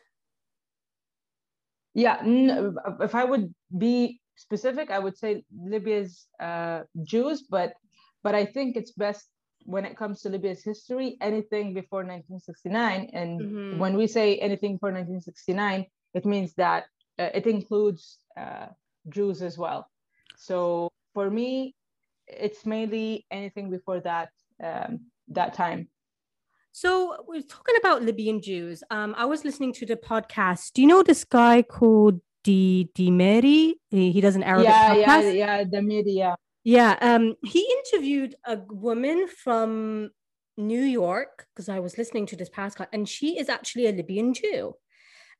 Yeah, 1.93 2.17
n- 2.25 2.75
if 3.01 3.15
I 3.15 3.25
would 3.25 3.53
be 3.77 4.21
specific, 4.37 4.91
I 4.91 4.99
would 4.99 5.19
say 5.19 5.45
Libya's 5.53 6.27
uh, 6.41 6.89
Jews, 7.05 7.45
but 7.51 7.75
but 8.23 8.35
I 8.35 8.47
think 8.47 8.77
it's 8.77 8.93
best 8.93 9.29
when 9.65 9.85
it 9.85 9.97
comes 9.97 10.23
to 10.23 10.29
Libya's 10.29 10.63
history, 10.63 11.17
anything 11.21 11.75
before 11.75 12.01
1969. 12.01 13.11
And 13.13 13.41
mm-hmm. 13.41 13.79
when 13.79 13.97
we 13.97 14.07
say 14.07 14.37
anything 14.37 14.75
before 14.75 14.91
1969, 14.91 15.87
it 16.15 16.25
means 16.25 16.55
that 16.55 16.85
uh, 17.19 17.29
it 17.35 17.47
includes 17.47 18.19
uh, 18.39 18.67
Jews 19.09 19.43
as 19.43 19.59
well. 19.59 19.89
So 20.37 20.91
for 21.15 21.31
me, 21.31 21.75
it's 22.27 22.65
mainly 22.65 23.27
anything 23.31 23.71
before 23.71 24.01
that 24.01 24.31
um, 24.63 25.01
that 25.29 25.55
time. 25.55 25.89
So 26.73 27.25
we're 27.27 27.43
talking 27.43 27.75
about 27.79 28.03
Libyan 28.03 28.41
Jews. 28.41 28.85
Um, 28.91 29.15
I 29.19 29.25
was 29.25 29.45
listening 29.45 29.73
to 29.75 29.87
the 29.87 29.97
podcast. 29.97 30.73
Do 30.73 30.83
you 30.83 30.89
know 30.89 31.03
this 31.03 31.25
guy 31.25 31.63
called 31.63 32.21
Di 32.45 32.89
Demiri? 32.97 33.75
He, 33.91 34.13
he 34.13 34.21
does 34.21 34.37
an 34.37 34.45
Arabic 34.45 34.69
yeah, 34.69 34.95
podcast. 34.95 35.35
Yeah, 35.35 35.59
yeah, 35.59 35.65
Demiri, 35.65 36.05
yeah. 36.07 36.35
Yeah, 36.65 36.97
um, 37.01 37.37
he 37.45 37.67
interviewed 37.79 38.35
a 38.45 38.59
woman 38.69 39.29
from 39.29 40.11
New 40.57 40.83
York 40.83 41.47
because 41.55 41.69
I 41.69 41.81
was 41.81 41.97
listening 41.97 42.27
to 42.27 42.37
this 42.37 42.51
podcast, 42.51 42.89
and 42.93 43.09
she 43.09 43.39
is 43.39 43.49
actually 43.49 43.87
a 43.87 43.93
Libyan 43.93 44.35
Jew. 44.35 44.75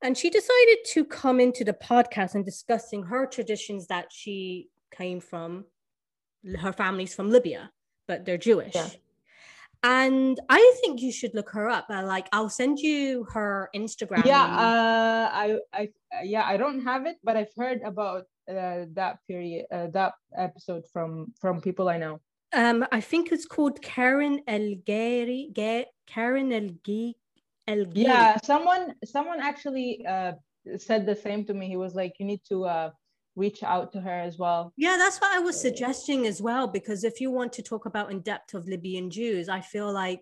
And 0.03 0.17
she 0.17 0.31
decided 0.31 0.79
to 0.95 1.05
come 1.05 1.41
into 1.41 1.63
the 1.63 1.75
podcast 1.75 2.35
and 2.35 2.45
discussing 2.45 3.03
her 3.03 3.27
traditions 3.27 3.87
that 3.89 4.07
she 4.11 4.71
came 4.97 5.21
from. 5.21 5.67
Her 6.59 6.73
family's 6.73 7.15
from 7.15 7.31
Libya, 7.31 7.71
but 8.09 8.25
they're 8.25 8.39
Jewish. 8.39 8.75
Yeah. 8.75 8.89
And 9.83 10.41
I 10.49 10.75
think 10.81 11.03
you 11.03 11.13
should 11.13 11.35
look 11.35 11.51
her 11.51 11.69
up. 11.69 11.87
Uh, 11.91 12.05
like, 12.07 12.29
I'll 12.33 12.49
send 12.49 12.79
you 12.79 13.27
her 13.33 13.69
Instagram. 13.77 14.25
Yeah, 14.25 14.45
uh, 14.45 15.31
I, 15.33 15.59
I, 15.73 15.89
yeah, 16.23 16.45
I 16.47 16.57
don't 16.57 16.81
have 16.81 17.05
it, 17.05 17.17
but 17.23 17.37
I've 17.37 17.53
heard 17.55 17.81
about 17.85 18.25
uh, 18.49 18.87
that 18.95 19.19
period 19.27 19.67
uh, 19.73 19.89
that 19.89 20.15
episode 20.37 20.85
from 20.93 21.33
from 21.41 21.61
people 21.61 21.89
I 21.89 21.99
know? 21.99 22.21
Um, 22.53 22.85
I 22.91 23.01
think 23.01 23.31
it's 23.31 23.47
called 23.47 23.81
Karen 23.81 24.41
El 24.47 24.75
Gary, 24.85 25.51
Karen 26.07 26.53
El 26.53 26.71
El 27.69 27.87
Yeah, 27.95 28.37
someone 28.43 28.95
someone 29.05 29.41
actually 29.41 30.05
uh, 30.07 30.33
said 30.77 31.07
the 31.07 31.15
same 31.15 31.45
to 31.47 31.55
me. 31.55 31.69
He 31.69 31.77
was 31.77 31.95
like, 31.95 32.15
you 32.19 32.27
need 32.27 32.43
to 32.49 32.65
uh, 32.65 32.91
reach 33.37 33.63
out 33.63 33.93
to 33.93 34.01
her 34.01 34.21
as 34.21 34.39
well. 34.39 34.73
Yeah, 34.77 34.97
that's 34.99 35.21
what 35.21 35.35
I 35.35 35.39
was 35.39 35.61
suggesting 35.61 36.27
as 36.27 36.43
well. 36.43 36.67
Because 36.67 37.05
if 37.05 37.21
you 37.21 37.31
want 37.31 37.53
to 37.55 37.63
talk 37.63 37.87
about 37.87 38.11
in 38.11 38.21
depth 38.21 38.55
of 38.55 38.67
Libyan 38.67 39.11
Jews, 39.11 39.49
I 39.49 39.61
feel 39.61 39.93
like 39.93 40.21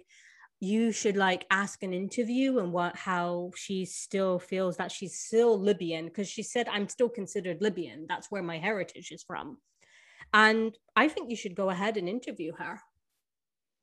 you 0.60 0.90
should 0.90 1.16
like 1.16 1.46
ask 1.50 1.82
an 1.82 1.92
interview 1.92 2.58
and 2.58 2.72
what 2.72 2.96
how 2.96 3.50
she 3.54 3.84
still 3.84 4.38
feels 4.38 4.76
that 4.76 4.90
she's 4.90 5.18
still 5.18 5.58
Libyan 5.58 6.06
because 6.06 6.28
she 6.28 6.42
said 6.42 6.68
I'm 6.68 6.88
still 6.88 7.08
considered 7.08 7.62
Libyan. 7.62 8.06
That's 8.08 8.30
where 8.30 8.42
my 8.42 8.58
heritage 8.58 9.12
is 9.12 9.22
from. 9.22 9.58
And 10.34 10.76
I 10.96 11.08
think 11.08 11.30
you 11.30 11.36
should 11.36 11.54
go 11.54 11.70
ahead 11.70 11.96
and 11.96 12.08
interview 12.08 12.52
her. 12.58 12.80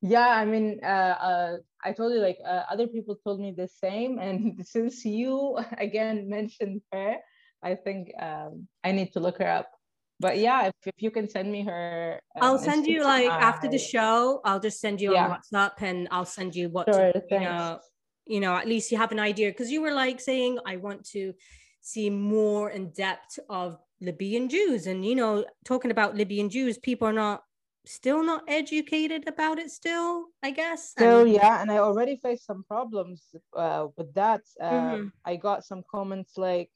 Yeah, 0.01 0.27
I 0.27 0.45
mean, 0.45 0.81
uh, 0.83 1.15
uh, 1.29 1.57
I 1.83 1.93
told 1.93 2.13
you 2.13 2.19
like 2.19 2.37
uh, 2.45 2.63
other 2.69 2.87
people 2.87 3.15
told 3.15 3.39
me 3.39 3.55
the 3.57 3.67
same, 3.67 4.19
and 4.19 4.63
since 4.67 5.05
you 5.05 5.57
again 5.77 6.29
mentioned 6.29 6.81
her, 6.91 7.15
I 7.63 7.75
think 7.75 8.11
um, 8.21 8.67
I 8.83 8.91
need 8.91 9.13
to 9.13 9.19
look 9.19 9.39
her 9.39 9.47
up 9.47 9.71
but 10.19 10.37
yeah, 10.37 10.67
if, 10.67 10.73
if 10.85 10.95
you 10.97 11.11
can 11.11 11.29
send 11.29 11.51
me 11.51 11.63
her, 11.63 12.19
uh, 12.35 12.39
I'll 12.41 12.57
send 12.57 12.87
you 12.87 13.03
like 13.03 13.29
after 13.29 13.67
the 13.67 13.77
show. 13.77 14.41
I'll 14.45 14.59
just 14.59 14.79
send 14.79 15.01
you 15.01 15.13
yeah. 15.13 15.27
on 15.27 15.37
WhatsApp, 15.37 15.81
and 15.81 16.07
I'll 16.11 16.25
send 16.25 16.55
you 16.55 16.69
what 16.69 16.87
sure, 16.87 17.11
to, 17.11 17.23
you 17.29 17.39
know. 17.39 17.79
You 18.27 18.39
know, 18.39 18.55
at 18.55 18.67
least 18.67 18.91
you 18.91 18.97
have 18.97 19.11
an 19.11 19.19
idea 19.19 19.51
because 19.51 19.69
you 19.69 19.81
were 19.81 19.93
like 19.93 20.19
saying, 20.19 20.57
I 20.65 20.77
want 20.77 21.05
to 21.09 21.33
see 21.81 22.09
more 22.09 22.71
in 22.71 22.89
depth 22.89 23.37
of 23.49 23.77
Libyan 24.01 24.49
Jews, 24.49 24.87
and 24.87 25.05
you 25.05 25.15
know, 25.15 25.45
talking 25.65 25.91
about 25.91 26.15
Libyan 26.15 26.49
Jews, 26.49 26.77
people 26.77 27.07
are 27.07 27.13
not 27.13 27.43
still 27.85 28.23
not 28.23 28.43
educated 28.47 29.27
about 29.27 29.59
it. 29.59 29.69
Still, 29.69 30.27
I 30.41 30.51
guess. 30.51 30.93
I 30.97 31.23
mean, 31.23 31.35
yeah, 31.35 31.61
and 31.61 31.69
I 31.71 31.77
already 31.77 32.15
faced 32.15 32.45
some 32.45 32.63
problems 32.63 33.21
uh, 33.55 33.87
with 33.97 34.13
that. 34.13 34.41
Uh, 34.59 34.71
mm-hmm. 34.71 35.07
I 35.25 35.35
got 35.35 35.65
some 35.65 35.83
comments 35.89 36.37
like, 36.37 36.71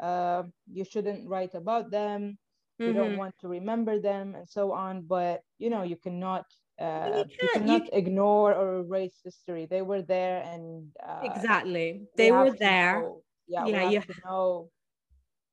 uh, 0.00 0.42
"You 0.70 0.84
shouldn't 0.84 1.28
write 1.28 1.54
about 1.54 1.90
them." 1.90 2.38
Mm-hmm. 2.82 2.88
you 2.88 2.92
don't 2.92 3.16
want 3.16 3.34
to 3.40 3.48
remember 3.48 3.98
them 3.98 4.34
and 4.34 4.48
so 4.48 4.72
on 4.72 5.02
but 5.02 5.42
you 5.58 5.70
know 5.70 5.82
you 5.82 5.96
cannot 5.96 6.44
uh, 6.80 7.24
you, 7.28 7.36
you, 7.40 7.48
cannot 7.52 7.84
you... 7.84 7.90
ignore 7.92 8.54
or 8.54 8.80
erase 8.80 9.20
history. 9.22 9.66
They 9.66 9.82
were 9.82 10.02
there 10.02 10.42
and 10.42 10.88
uh, 11.06 11.20
exactly. 11.22 12.08
they 12.16 12.32
were 12.32 12.50
there. 12.50 13.02
know, 13.02 13.22
yeah, 13.46 13.66
yeah 13.66 13.90
you 13.90 14.00
have 14.00 14.10
know 14.24 14.70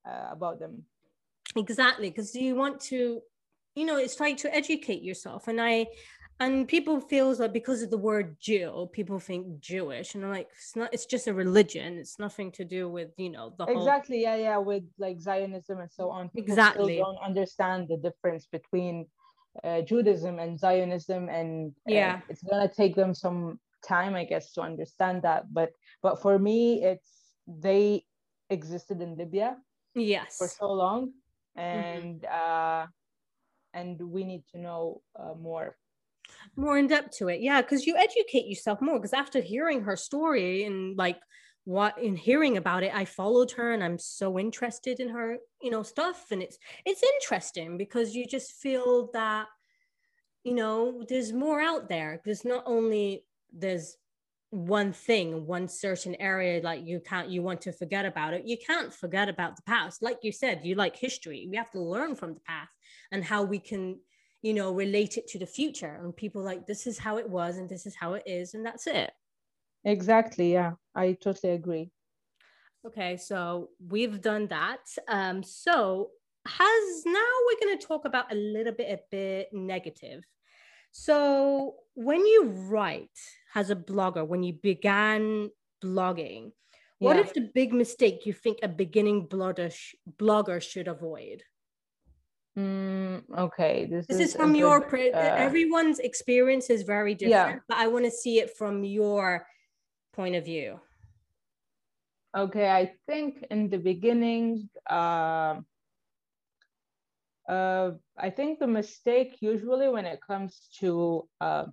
uh, 0.08 0.30
about 0.32 0.60
them. 0.60 0.86
Exactly 1.56 2.10
because 2.10 2.34
you 2.34 2.56
want 2.56 2.80
to 2.80 3.22
you 3.76 3.86
know 3.86 3.98
it's 3.98 4.16
trying 4.16 4.36
to 4.36 4.54
educate 4.54 5.02
yourself 5.02 5.48
and 5.48 5.62
i 5.62 5.86
and 6.40 6.68
people 6.68 7.02
feels 7.02 7.40
like 7.40 7.52
because 7.52 7.82
of 7.82 7.90
the 7.90 7.98
word 7.98 8.38
Jew, 8.40 8.90
people 8.94 9.20
think 9.20 9.60
Jewish, 9.60 10.16
and 10.16 10.24
I'm 10.24 10.32
like, 10.32 10.48
it's 10.56 10.76
not. 10.76 10.94
It's 10.94 11.06
just 11.06 11.28
a 11.28 11.34
religion. 11.34 11.98
It's 11.98 12.18
nothing 12.18 12.52
to 12.54 12.64
do 12.64 12.88
with 12.88 13.10
you 13.18 13.30
know 13.30 13.54
the 13.58 13.66
exactly. 13.66 14.24
Whole... 14.24 14.38
Yeah, 14.38 14.44
yeah, 14.44 14.58
with 14.58 14.84
like 14.98 15.20
Zionism 15.20 15.80
and 15.80 15.92
so 15.92 16.10
on. 16.10 16.30
People 16.30 16.52
exactly. 16.52 16.98
don't 16.98 17.18
understand 17.24 17.90
the 17.90 17.98
difference 17.98 18.48
between 18.50 19.06
uh, 19.64 19.82
Judaism 19.82 20.40
and 20.40 20.58
Zionism, 20.58 21.28
and 21.28 21.72
uh, 21.90 21.94
yeah, 21.94 22.22
it's 22.30 22.44
gonna 22.44 22.72
take 22.74 22.96
them 22.96 23.14
some 23.14 23.60
time, 23.86 24.16
I 24.16 24.24
guess, 24.24 24.54
to 24.54 24.62
understand 24.62 25.24
that. 25.24 25.54
But 25.54 25.72
but 26.02 26.22
for 26.22 26.40
me, 26.40 26.84
it's 26.84 27.12
they 27.48 28.06
existed 28.50 29.02
in 29.02 29.18
Libya, 29.18 29.58
yes, 29.94 30.38
for 30.38 30.48
so 30.48 30.72
long, 30.72 31.12
mm-hmm. 31.58 31.60
and 31.60 32.22
mm-hmm. 32.22 32.84
uh, 32.84 32.88
and 33.74 34.00
we 34.02 34.24
need 34.24 34.44
to 34.54 34.58
know 34.58 35.02
uh, 35.20 35.34
more 35.34 35.76
more 36.56 36.78
in 36.78 36.88
depth 36.88 37.18
to 37.18 37.28
it. 37.28 37.42
Yeah, 37.42 37.62
because 37.62 37.86
you 37.86 37.96
educate 37.98 38.48
yourself 38.48 38.82
more. 38.82 38.98
Because 38.98 39.14
after 39.14 39.42
hearing 39.42 39.82
her 39.82 39.96
story 39.96 40.64
and 40.64 40.98
like 40.98 41.18
what 41.66 41.98
in 42.02 42.16
hearing 42.16 42.58
about 42.58 42.84
it, 42.84 42.94
I 42.94 43.06
followed 43.06 43.52
her 43.52 43.74
and 43.74 43.84
I'm 43.84 43.98
so 44.00 44.40
interested 44.40 45.00
in 45.00 45.10
her, 45.10 45.38
you 45.62 45.72
know, 45.72 45.84
stuff. 45.84 46.28
And 46.32 46.42
it's 46.42 46.58
it's 46.86 47.04
interesting 47.16 47.78
because 47.78 48.16
you 48.16 48.26
just 48.26 48.54
feel 48.54 49.10
that, 49.14 49.48
you 50.44 50.54
know, 50.54 51.04
there's 51.08 51.34
more 51.34 51.62
out 51.62 51.90
there. 51.90 52.22
There's 52.26 52.46
not 52.46 52.64
only 52.66 53.26
there's 53.54 53.98
one 54.52 54.92
thing 54.92 55.46
one 55.46 55.68
certain 55.68 56.16
area 56.16 56.60
like 56.64 56.84
you 56.84 57.00
can't 57.00 57.30
you 57.30 57.44
want 57.44 57.62
to 57.62 57.72
forget 57.72 58.04
about 58.04 58.34
it 58.34 58.48
you 58.48 58.58
can't 58.58 58.92
forget 58.92 59.30
about 59.30 59.56
the 59.56 59.62
past 59.62 60.02
like 60.02 60.18
you 60.24 60.32
said 60.32 60.62
you 60.64 60.74
like 60.74 60.96
history 60.96 61.48
we 61.52 61.56
have 61.56 61.70
to 61.70 61.80
learn 61.80 62.16
from 62.16 62.34
the 62.34 62.40
past 62.40 62.72
and 63.12 63.24
how 63.24 63.44
we 63.44 63.60
can 63.60 64.00
you 64.42 64.54
know 64.54 64.72
relate 64.72 65.18
it 65.18 65.28
to 65.28 65.40
the 65.40 65.46
future 65.46 66.00
and 66.02 66.16
people 66.16 66.42
like 66.42 66.66
this 66.66 66.88
is 66.88 66.98
how 66.98 67.18
it 67.18 67.30
was 67.30 67.58
and 67.58 67.70
this 67.70 67.86
is 67.86 67.96
how 67.96 68.14
it 68.14 68.24
is 68.26 68.54
and 68.54 68.66
that's 68.66 68.88
it 68.88 69.12
exactly 69.86 70.54
yeah 70.54 70.74
i 70.96 71.14
totally 71.14 71.54
agree 71.54 71.90
okay 72.86 73.18
so 73.18 73.70
we've 73.88 74.22
done 74.22 74.48
that 74.48 74.80
um 75.08 75.44
so 75.44 76.10
has 76.46 77.04
now 77.06 77.32
we're 77.46 77.68
going 77.68 77.78
to 77.78 77.86
talk 77.86 78.06
about 78.06 78.32
a 78.32 78.36
little 78.36 78.74
bit 78.74 78.92
a 78.92 79.00
bit 79.12 79.48
negative 79.52 80.24
so 80.92 81.76
when 81.94 82.26
you 82.26 82.46
write 82.46 83.10
as 83.56 83.70
a 83.70 83.76
blogger, 83.76 84.26
when 84.26 84.44
you 84.44 84.54
began 84.54 85.50
blogging, 85.84 86.52
what 86.98 87.16
yeah. 87.16 87.24
is 87.24 87.32
the 87.32 87.50
big 87.54 87.74
mistake 87.74 88.26
you 88.26 88.34
think 88.34 88.60
a 88.62 88.68
beginning 88.68 89.28
blogger, 89.28 89.72
sh- 89.72 89.96
blogger 90.18 90.62
should 90.62 90.88
avoid? 90.88 91.44
Mm, 92.60 93.24
okay, 93.38 93.86
this, 93.86 94.06
this 94.08 94.20
is, 94.20 94.30
is 94.30 94.36
from 94.36 94.54
your 94.54 94.82
good, 94.82 95.14
uh, 95.14 95.36
everyone's 95.48 96.00
experience 96.00 96.70
is 96.70 96.84
very 96.84 97.16
different, 97.16 97.56
yeah. 97.56 97.68
but 97.70 97.78
I 97.78 97.88
want 97.88 98.04
to 98.04 98.12
see 98.12 98.40
it 98.40 98.58
from 98.58 98.84
your 98.84 99.48
point 100.14 100.36
of 100.36 100.44
view. 100.44 100.80
Okay, 102.36 102.70
I 102.70 102.92
think 103.08 103.46
in 103.50 103.70
the 103.70 103.78
beginning, 103.78 104.70
uh, 104.90 105.62
uh, 107.48 107.92
I 108.18 108.30
think 108.30 108.60
the 108.60 108.68
mistake 108.68 109.38
usually 109.40 109.88
when 109.88 110.06
it 110.06 110.20
comes 110.28 110.68
to 110.80 111.30
uh, 111.40 111.66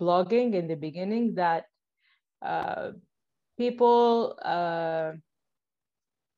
blogging 0.00 0.54
in 0.54 0.66
the 0.66 0.76
beginning 0.76 1.34
that 1.34 1.66
uh, 2.40 2.92
people 3.58 4.38
uh, 4.42 5.12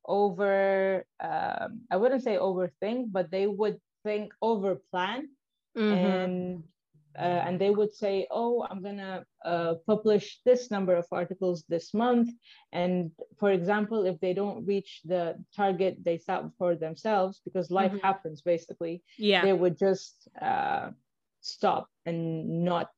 over, 0.07 1.05
um, 1.21 1.81
I 1.91 1.97
wouldn't 1.97 2.23
say 2.23 2.37
overthink, 2.37 3.13
but 3.13 3.31
they 3.31 3.47
would 3.47 3.81
think 4.03 4.33
over 4.43 4.77
plan 4.91 5.29
mm-hmm. 5.77 5.93
and 5.93 6.65
uh, 7.17 7.43
and 7.47 7.61
they 7.61 7.71
would 7.71 7.95
say, 7.95 8.27
"Oh, 8.31 8.67
I'm 8.69 8.83
gonna 8.83 9.25
uh, 9.45 9.75
publish 9.87 10.41
this 10.45 10.71
number 10.71 10.97
of 10.97 11.07
articles 11.13 11.65
this 11.69 11.95
month." 11.95 12.29
And 12.73 13.13
for 13.39 13.53
example, 13.53 14.05
if 14.05 14.19
they 14.19 14.35
don't 14.35 14.67
reach 14.67 15.01
the 15.05 15.37
target 15.55 15.99
they 16.03 16.19
set 16.19 16.43
for 16.59 16.75
themselves, 16.75 17.41
because 17.45 17.71
life 17.71 17.93
mm-hmm. 17.93 18.05
happens, 18.05 18.43
basically, 18.43 19.03
yeah, 19.17 19.43
they 19.43 19.53
would 19.53 19.79
just 19.79 20.29
uh, 20.43 20.91
stop 21.41 21.89
and 22.05 22.65
not 22.65 22.91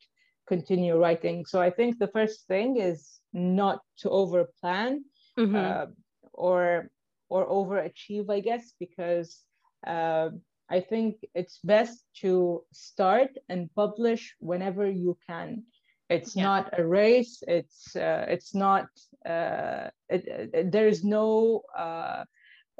continue 0.46 0.96
writing. 0.96 1.44
So 1.44 1.60
I 1.60 1.70
think 1.70 1.98
the 1.98 2.08
first 2.08 2.46
thing 2.46 2.78
is 2.78 3.20
not 3.34 3.80
to 3.98 4.08
over 4.08 4.48
plan 4.60 5.04
mm-hmm. 5.38 5.56
Uh, 5.56 5.86
or 6.32 6.90
or 7.28 7.46
overachieve, 7.46 8.30
I 8.30 8.40
guess, 8.40 8.72
because 8.78 9.40
uh, 9.86 10.30
I 10.68 10.80
think 10.80 11.16
it's 11.34 11.58
best 11.62 12.04
to 12.22 12.64
start 12.72 13.30
and 13.48 13.72
publish 13.74 14.34
whenever 14.40 14.90
you 14.90 15.16
can. 15.28 15.64
It's 16.08 16.36
yeah. 16.36 16.44
not 16.44 16.78
a 16.78 16.86
race. 16.86 17.42
It's 17.46 17.96
uh, 17.96 18.26
it's 18.28 18.54
not. 18.54 18.86
Uh, 19.24 19.90
it, 20.08 20.24
it, 20.26 20.70
there 20.70 20.86
is 20.86 21.02
no 21.02 21.62
uh, 21.76 22.24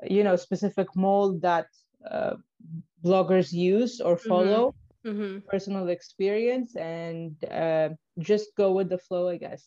you 0.03 0.23
know 0.23 0.37
specific 0.37 0.89
mold 0.95 1.43
that 1.43 1.67
uh, 2.09 2.37
bloggers 3.05 3.53
use 3.53 4.01
or 4.01 4.17
mm-hmm. 4.17 4.29
follow. 4.29 4.69
Mm-hmm. 4.69 4.77
Mm-hmm. 5.07 5.47
Personal 5.47 5.89
experience 5.89 6.75
and 6.75 7.37
uh, 7.45 7.91
just 8.19 8.49
go 8.57 8.73
with 8.73 8.89
the 8.89 8.99
flow, 8.99 9.29
I 9.29 9.37
guess. 9.37 9.63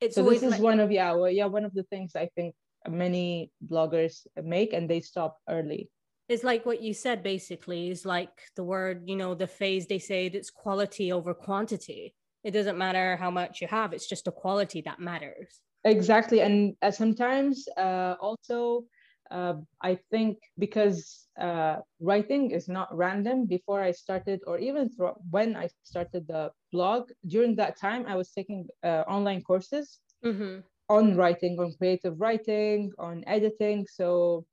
It's 0.00 0.16
so 0.16 0.28
this 0.28 0.42
is 0.42 0.58
one 0.58 0.80
of 0.80 0.90
yeah, 0.90 1.12
well, 1.12 1.30
yeah, 1.30 1.46
one 1.46 1.64
of 1.64 1.72
the 1.74 1.84
things 1.84 2.16
I 2.16 2.26
think 2.34 2.56
many 2.88 3.50
bloggers 3.66 4.26
make, 4.42 4.72
and 4.72 4.88
they 4.88 5.00
stop 5.00 5.38
early. 5.48 5.90
It's 6.28 6.44
like 6.44 6.64
what 6.64 6.80
you 6.80 6.94
said 6.94 7.22
basically. 7.22 7.90
Is 7.90 8.06
like 8.06 8.30
the 8.56 8.64
word 8.64 9.02
you 9.06 9.16
know 9.16 9.34
the 9.34 9.46
phase 9.46 9.86
they 9.86 9.98
say 9.98 10.26
it's 10.26 10.50
quality 10.50 11.12
over 11.12 11.34
quantity. 11.34 12.14
It 12.44 12.52
doesn't 12.52 12.78
matter 12.78 13.16
how 13.16 13.30
much 13.30 13.60
you 13.60 13.66
have 13.68 13.92
it's 13.92 14.08
just 14.08 14.24
the 14.24 14.32
quality 14.32 14.80
that 14.82 15.00
matters. 15.00 15.60
Exactly. 15.84 16.40
And 16.40 16.76
uh, 16.82 16.90
sometimes 16.90 17.66
uh, 17.76 18.14
also 18.20 18.84
uh, 19.30 19.54
i 19.80 19.96
think 20.10 20.38
because 20.58 21.28
uh, 21.40 21.76
writing 22.00 22.50
is 22.50 22.68
not 22.68 22.94
random 22.94 23.46
before 23.46 23.80
i 23.80 23.92
started 23.92 24.40
or 24.46 24.58
even 24.58 24.90
when 25.30 25.56
i 25.56 25.68
started 25.82 26.26
the 26.26 26.50
blog 26.72 27.10
during 27.26 27.54
that 27.54 27.78
time 27.78 28.04
i 28.06 28.16
was 28.16 28.30
taking 28.32 28.66
uh, 28.82 29.04
online 29.06 29.42
courses. 29.42 30.00
Mm-hmm. 30.24 30.60
On 30.90 31.16
writing 31.16 31.58
on 31.60 31.72
creative 31.78 32.20
writing 32.20 32.92
on 32.98 33.22
editing. 33.26 33.86
So 33.86 34.44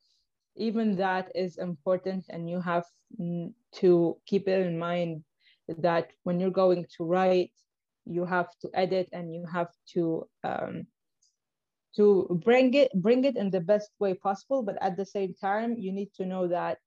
even 0.56 0.96
that 0.98 1.32
is 1.36 1.58
important 1.58 2.26
and 2.30 2.50
you 2.50 2.62
have 2.62 2.86
to 3.82 4.18
keep 4.26 4.48
it 4.48 4.66
in 4.66 4.78
mind 4.78 5.24
that 5.68 6.12
when 6.24 6.40
you're 6.40 6.62
going 6.64 6.86
to 6.98 7.04
write 7.04 7.52
you 8.06 8.24
have 8.24 8.48
to 8.62 8.70
edit 8.74 9.10
and 9.12 9.34
you 9.34 9.46
have 9.52 9.72
to 9.94 10.26
um, 10.44 10.88
to 11.96 12.40
bring 12.46 12.74
it 12.74 12.92
bring 12.94 13.26
it 13.26 13.36
in 13.36 13.50
the 13.50 13.60
best 13.60 13.90
way 14.00 14.14
possible. 14.14 14.62
But 14.64 14.78
at 14.82 14.96
the 14.96 15.06
same 15.06 15.34
time 15.34 15.76
you 15.78 15.92
need 15.92 16.12
to 16.18 16.26
know 16.26 16.48
that 16.48 16.78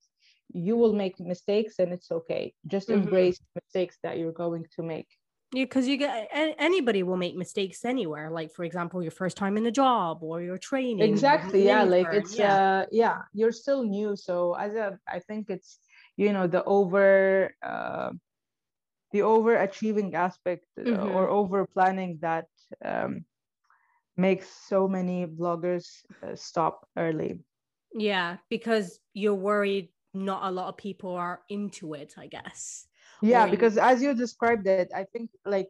you 0.52 0.76
will 0.76 0.94
make 0.94 1.20
mistakes 1.20 1.74
and 1.78 1.92
it's 1.92 2.10
okay. 2.10 2.54
Just 2.66 2.88
mm-hmm. 2.88 3.02
embrace 3.02 3.40
mistakes 3.54 3.98
that 4.02 4.18
you're 4.18 4.40
going 4.44 4.64
to 4.76 4.82
make 4.82 5.08
because 5.52 5.88
you 5.88 5.96
get 5.96 6.28
anybody 6.32 7.02
will 7.02 7.16
make 7.16 7.36
mistakes 7.36 7.84
anywhere. 7.84 8.30
Like 8.30 8.52
for 8.52 8.64
example, 8.64 9.02
your 9.02 9.10
first 9.10 9.36
time 9.36 9.56
in 9.56 9.64
the 9.64 9.70
job 9.70 10.22
or 10.22 10.40
your 10.40 10.58
training. 10.58 11.00
Exactly. 11.00 11.66
Yeah. 11.66 11.82
Like 11.82 12.08
it's 12.12 12.38
yeah. 12.38 12.54
uh 12.54 12.86
yeah, 12.90 13.22
you're 13.32 13.52
still 13.52 13.82
new. 13.82 14.16
So 14.16 14.54
as 14.54 14.74
a 14.74 14.98
I 15.08 15.18
think 15.18 15.50
it's 15.50 15.78
you 16.16 16.32
know 16.32 16.46
the 16.46 16.62
over 16.64 17.54
uh 17.62 18.10
the 19.12 19.20
overachieving 19.20 20.14
aspect 20.14 20.66
uh, 20.78 20.84
mm-hmm. 20.84 21.16
or 21.16 21.28
over 21.28 21.66
planning 21.66 22.18
that 22.20 22.46
um 22.84 23.24
makes 24.16 24.46
so 24.68 24.86
many 24.86 25.26
bloggers 25.26 25.86
uh, 26.22 26.36
stop 26.36 26.86
early. 26.96 27.40
Yeah, 27.92 28.36
because 28.48 29.00
you're 29.14 29.34
worried 29.34 29.88
not 30.14 30.44
a 30.44 30.50
lot 30.50 30.68
of 30.68 30.76
people 30.76 31.14
are 31.14 31.40
into 31.48 31.94
it, 31.94 32.14
I 32.18 32.26
guess 32.26 32.86
yeah 33.22 33.46
because 33.46 33.76
as 33.76 34.02
you 34.02 34.14
described 34.14 34.66
it 34.66 34.90
i 34.94 35.04
think 35.04 35.30
like 35.44 35.68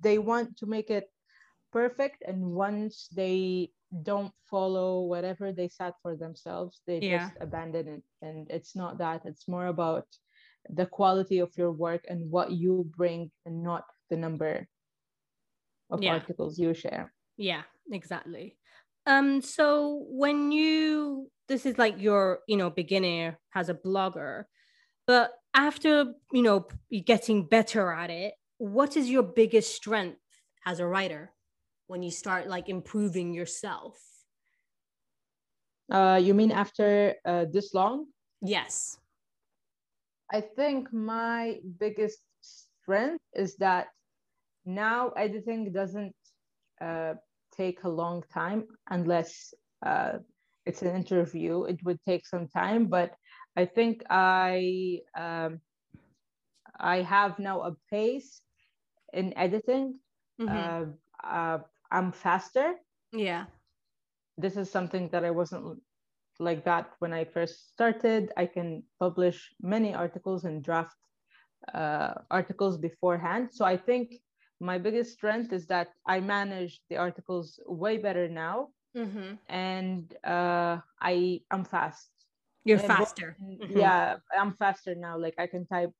they 0.00 0.18
want 0.18 0.56
to 0.56 0.66
make 0.66 0.90
it 0.90 1.08
perfect 1.72 2.22
and 2.26 2.40
once 2.42 3.08
they 3.14 3.70
don't 4.02 4.32
follow 4.50 5.02
whatever 5.02 5.52
they 5.52 5.68
set 5.68 5.94
for 6.02 6.16
themselves 6.16 6.80
they 6.86 6.98
yeah. 7.00 7.18
just 7.18 7.34
abandon 7.40 7.86
it 7.88 8.02
and 8.22 8.50
it's 8.50 8.74
not 8.74 8.98
that 8.98 9.22
it's 9.24 9.46
more 9.46 9.66
about 9.66 10.06
the 10.70 10.86
quality 10.86 11.38
of 11.38 11.50
your 11.56 11.70
work 11.70 12.04
and 12.08 12.30
what 12.30 12.50
you 12.50 12.90
bring 12.96 13.30
and 13.44 13.62
not 13.62 13.84
the 14.10 14.16
number 14.16 14.66
of 15.90 16.02
yeah. 16.02 16.14
articles 16.14 16.58
you 16.58 16.74
share 16.74 17.12
yeah 17.36 17.62
exactly 17.92 18.56
um 19.06 19.40
so 19.40 20.04
when 20.08 20.50
you 20.50 21.30
this 21.48 21.64
is 21.64 21.78
like 21.78 22.00
your 22.00 22.40
you 22.48 22.56
know 22.56 22.70
beginner 22.70 23.38
as 23.54 23.68
a 23.68 23.74
blogger 23.74 24.44
but 25.06 25.32
after 25.56 26.14
you 26.32 26.42
know 26.42 26.68
getting 27.04 27.44
better 27.44 27.90
at 27.92 28.10
it 28.10 28.34
what 28.58 28.96
is 28.96 29.10
your 29.10 29.22
biggest 29.22 29.74
strength 29.74 30.20
as 30.64 30.80
a 30.80 30.86
writer 30.86 31.32
when 31.86 32.02
you 32.02 32.10
start 32.10 32.48
like 32.48 32.68
improving 32.68 33.32
yourself? 33.32 33.98
Uh, 35.90 36.20
you 36.20 36.34
mean 36.34 36.50
after 36.50 37.14
uh, 37.24 37.44
this 37.52 37.74
long? 37.74 38.06
Yes. 38.42 38.98
I 40.32 40.40
think 40.40 40.92
my 40.92 41.60
biggest 41.78 42.18
strength 42.40 43.22
is 43.34 43.56
that 43.56 43.88
now 44.64 45.10
editing 45.10 45.72
doesn't 45.72 46.16
uh, 46.80 47.14
take 47.56 47.84
a 47.84 47.88
long 47.88 48.24
time 48.32 48.66
unless 48.90 49.54
uh, 49.84 50.14
it's 50.64 50.82
an 50.82 50.96
interview. 50.96 51.64
It 51.64 51.78
would 51.84 52.00
take 52.02 52.26
some 52.26 52.48
time 52.48 52.86
but 52.86 53.14
I 53.56 53.64
think 53.66 54.04
I 54.10 55.00
um, 55.16 55.60
I 56.80 57.02
have 57.02 57.38
now 57.38 57.62
a 57.62 57.76
pace 57.90 58.42
in 59.12 59.36
editing. 59.36 60.00
Mm-hmm. 60.40 60.72
Uh, 60.72 60.86
uh, 61.24 61.58
I'm 61.90 62.12
faster. 62.12 62.74
Yeah. 63.12 63.46
This 64.38 64.56
is 64.56 64.70
something 64.70 65.08
that 65.10 65.24
I 65.24 65.30
wasn't 65.30 65.82
like 66.38 66.64
that 66.64 66.92
when 66.98 67.12
I 67.12 67.24
first 67.24 67.70
started. 67.72 68.32
I 68.36 68.46
can 68.46 68.84
publish 68.98 69.54
many 69.60 69.94
articles 69.94 70.44
and 70.44 70.62
draft 70.62 70.96
uh, 71.74 72.14
articles 72.30 72.78
beforehand. 72.78 73.50
So 73.52 73.64
I 73.64 73.76
think 73.76 74.14
my 74.60 74.78
biggest 74.78 75.12
strength 75.12 75.52
is 75.52 75.66
that 75.68 75.88
I 76.06 76.20
manage 76.20 76.80
the 76.88 76.96
articles 76.96 77.60
way 77.66 77.98
better 77.98 78.28
now, 78.28 78.70
Mm-hmm. 78.96 79.34
and 79.48 80.14
uh, 80.24 80.80
I 81.00 81.42
am 81.50 81.64
fast. 81.64 82.10
You're 82.66 82.78
And 82.78 82.88
both- 82.88 82.98
faster. 82.98 83.36
Mhm. 83.40 83.70
Yeah, 83.84 84.16
I'm 84.38 84.52
faster 84.54 84.94
now. 84.94 85.16
Like 85.18 85.34
I 85.38 85.46
can 85.46 85.66
type 85.66 85.92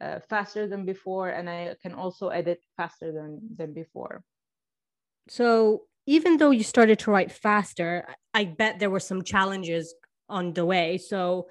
uh, 0.00 0.18
faster 0.28 0.66
than 0.66 0.84
before, 0.84 1.28
and 1.30 1.48
I 1.48 1.76
can 1.82 1.94
also 1.94 2.28
edit 2.28 2.60
faster 2.76 3.12
than 3.12 3.40
than 3.58 3.72
before. 3.72 4.22
So 5.28 5.86
even 6.06 6.36
though 6.38 6.50
you 6.50 6.64
started 6.64 6.98
to 7.00 7.10
write 7.12 7.30
faster, 7.30 7.90
I 8.34 8.44
bet 8.44 8.78
there 8.78 8.90
were 8.90 9.00
some 9.10 9.22
challenges 9.22 9.94
on 10.28 10.52
the 10.52 10.66
way. 10.66 10.98
So 10.98 11.48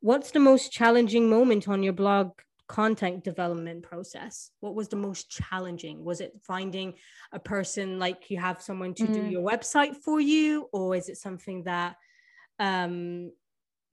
what's 0.00 0.32
the 0.32 0.40
most 0.40 0.72
challenging 0.72 1.30
moment 1.30 1.68
on 1.68 1.82
your 1.82 1.92
blog 1.92 2.32
content 2.66 3.22
development 3.22 3.84
process? 3.84 4.50
What 4.60 4.74
was 4.74 4.88
the 4.88 4.96
most 4.96 5.30
challenging? 5.30 6.04
Was 6.04 6.20
it 6.20 6.32
finding 6.42 6.94
a 7.32 7.38
person 7.38 7.98
like 8.00 8.30
you 8.30 8.38
have 8.40 8.60
someone 8.60 8.94
to 8.94 9.06
do 9.06 9.20
Mm. 9.22 9.30
your 9.30 9.42
website 9.52 9.94
for 10.02 10.18
you 10.20 10.68
or 10.72 10.96
is 10.96 11.08
it 11.08 11.16
something 11.18 11.64
that 11.64 11.96
um 12.58 13.30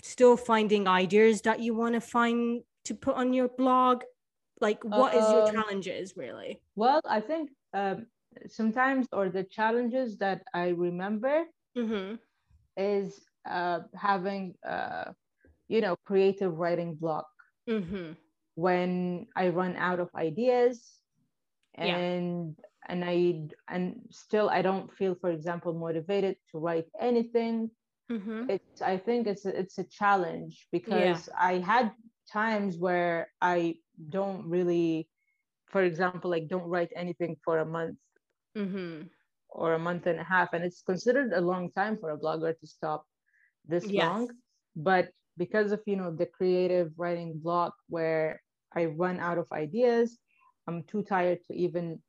still 0.02 0.38
finding 0.38 0.88
ideas 0.88 1.41
that 1.41 1.60
you 1.60 1.74
want 1.76 1.95
to 1.95 2.02
find 2.02 2.64
to 2.86 2.95
put 2.95 3.16
on 3.16 3.34
your 3.34 3.47
blog? 3.49 4.04
Like 4.60 4.84
what 4.84 5.16
is 5.16 5.32
your 5.32 5.41
Um, 5.41 5.54
challenges 5.54 6.16
really? 6.18 6.62
Well, 6.76 7.02
I 7.06 7.22
think 7.22 7.52
um, 7.74 8.08
sometimes, 8.47 9.08
or 9.12 9.30
the 9.30 9.43
challenges 9.43 10.18
that 10.18 10.43
I 10.54 10.70
remember 10.70 11.45
Mm-hmm. 11.78 12.16
is 12.78 13.20
uh, 13.49 13.80
having, 13.95 14.56
uh, 14.68 15.12
you 15.68 15.82
know, 15.82 15.95
creative 16.06 16.58
writing 16.58 16.95
block 16.95 17.28
Mm-hmm. 17.70 18.14
when 18.56 19.28
I 19.36 19.49
run 19.49 19.76
out 19.78 19.99
of 19.99 20.10
ideas, 20.16 20.99
Yeah. 21.82 22.02
and 22.02 22.56
and 22.88 23.04
I 23.06 23.47
and 23.70 24.02
still 24.12 24.49
I 24.49 24.62
don't 24.62 24.91
feel, 24.93 25.16
for 25.16 25.30
example, 25.32 25.74
motivated 25.74 26.38
to 26.52 26.60
write 26.60 26.88
anything. 26.99 27.70
Mm-hmm. 28.12 28.45
It's 28.47 28.82
I 28.82 28.97
think 28.97 29.28
it's 29.28 29.45
a, 29.45 29.57
it's 29.59 29.78
a 29.80 29.86
challenge 29.86 30.68
because 30.72 31.30
I 31.39 31.59
had 31.59 31.91
times 32.32 32.78
where 32.80 33.32
I 33.41 33.78
don't 34.09 34.47
really, 34.49 35.09
for 35.68 35.84
example, 35.84 36.30
like 36.32 36.47
don't 36.47 36.68
write 36.70 36.91
anything 36.95 37.36
for 37.43 37.59
a 37.59 37.66
month 37.66 37.97
Mm-hmm. 38.57 39.07
or 39.49 39.74
a 39.74 39.80
month 39.80 40.05
and 40.07 40.20
a 40.20 40.24
half 40.24 40.53
and 40.53 40.64
it's 40.64 40.82
considered 40.82 41.32
a 41.34 41.41
long 41.41 41.72
time 41.72 41.97
for 41.97 42.12
a 42.12 42.18
blogger 42.18 42.57
to 42.57 42.68
stop 42.68 43.05
this 43.68 43.93
Yes. 43.93 43.95
long 43.95 44.30
but 44.76 45.09
because 45.38 45.72
of 45.72 45.82
you 45.86 45.95
know 45.95 46.12
the 46.16 46.26
creative 46.26 46.91
writing 46.97 47.39
block 47.39 47.74
where 47.89 48.41
i 48.76 48.86
run 48.86 49.20
out 49.20 49.38
of 49.38 49.47
ideas 49.51 50.20
i'm 50.68 50.84
too 50.84 51.03
tired 51.03 51.39
to 51.45 51.53
even 51.53 52.01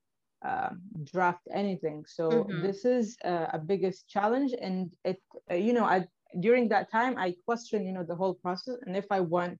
um, 0.44 0.80
draft 1.04 1.46
anything 1.52 2.04
so 2.06 2.48
Mhm. 2.48 2.60
this 2.62 2.84
is 2.84 3.16
uh, 3.24 3.46
a 3.52 3.58
biggest 3.58 4.08
challenge 4.08 4.52
and 4.60 4.90
it 5.04 5.20
uh, 5.50 5.54
you 5.54 5.72
know 5.72 5.84
i 5.84 6.04
during 6.40 6.68
that 6.68 6.90
time 6.90 7.16
i 7.18 7.34
question 7.46 7.86
you 7.86 7.92
know 7.92 8.04
the 8.04 8.14
whole 8.16 8.34
process 8.34 8.76
and 8.86 8.96
if 8.96 9.06
i 9.10 9.20
want 9.20 9.58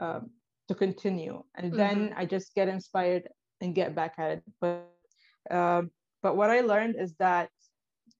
um, 0.00 0.30
to 0.68 0.74
continue 0.74 1.42
and 1.56 1.76
then 1.76 2.12
i 2.16 2.24
just 2.24 2.54
get 2.54 2.68
inspired 2.68 3.28
and 3.60 3.74
get 3.74 3.94
back 3.94 4.14
at 4.18 4.30
it 4.32 4.42
but 4.60 4.84
um, 5.50 5.90
but 6.22 6.36
what 6.36 6.50
I 6.50 6.60
learned 6.60 6.96
is 6.98 7.14
that 7.16 7.50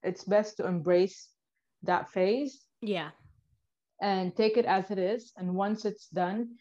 it's 0.03 0.23
best 0.23 0.57
to 0.57 0.67
embrace 0.67 1.29
that 1.83 2.09
phase 2.09 2.65
Yeah. 2.81 3.11
and 4.01 4.35
take 4.35 4.57
it 4.57 4.65
as 4.65 4.91
it 4.91 4.97
is. 4.99 5.31
And 5.37 5.55
once 5.55 5.85
it's 5.85 6.07
done, 6.09 6.55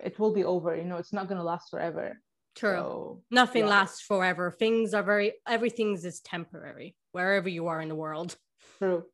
it 0.00 0.18
will 0.18 0.32
be 0.32 0.44
over. 0.44 0.76
You 0.76 0.84
know, 0.84 0.96
it's 0.96 1.12
not 1.12 1.28
going 1.28 1.38
to 1.38 1.44
last 1.44 1.70
forever. 1.70 2.20
True. 2.54 2.76
So, 2.76 3.22
Nothing 3.30 3.62
yeah. 3.62 3.68
lasts 3.68 4.02
forever. 4.02 4.50
Things 4.50 4.94
are 4.94 5.02
very 5.02 5.34
everything's 5.46 6.04
is 6.04 6.20
temporary 6.20 6.96
wherever 7.12 7.48
you 7.48 7.66
are 7.68 7.80
in 7.80 7.88
the 7.88 7.94
world. 7.94 8.36
true. 8.78 9.04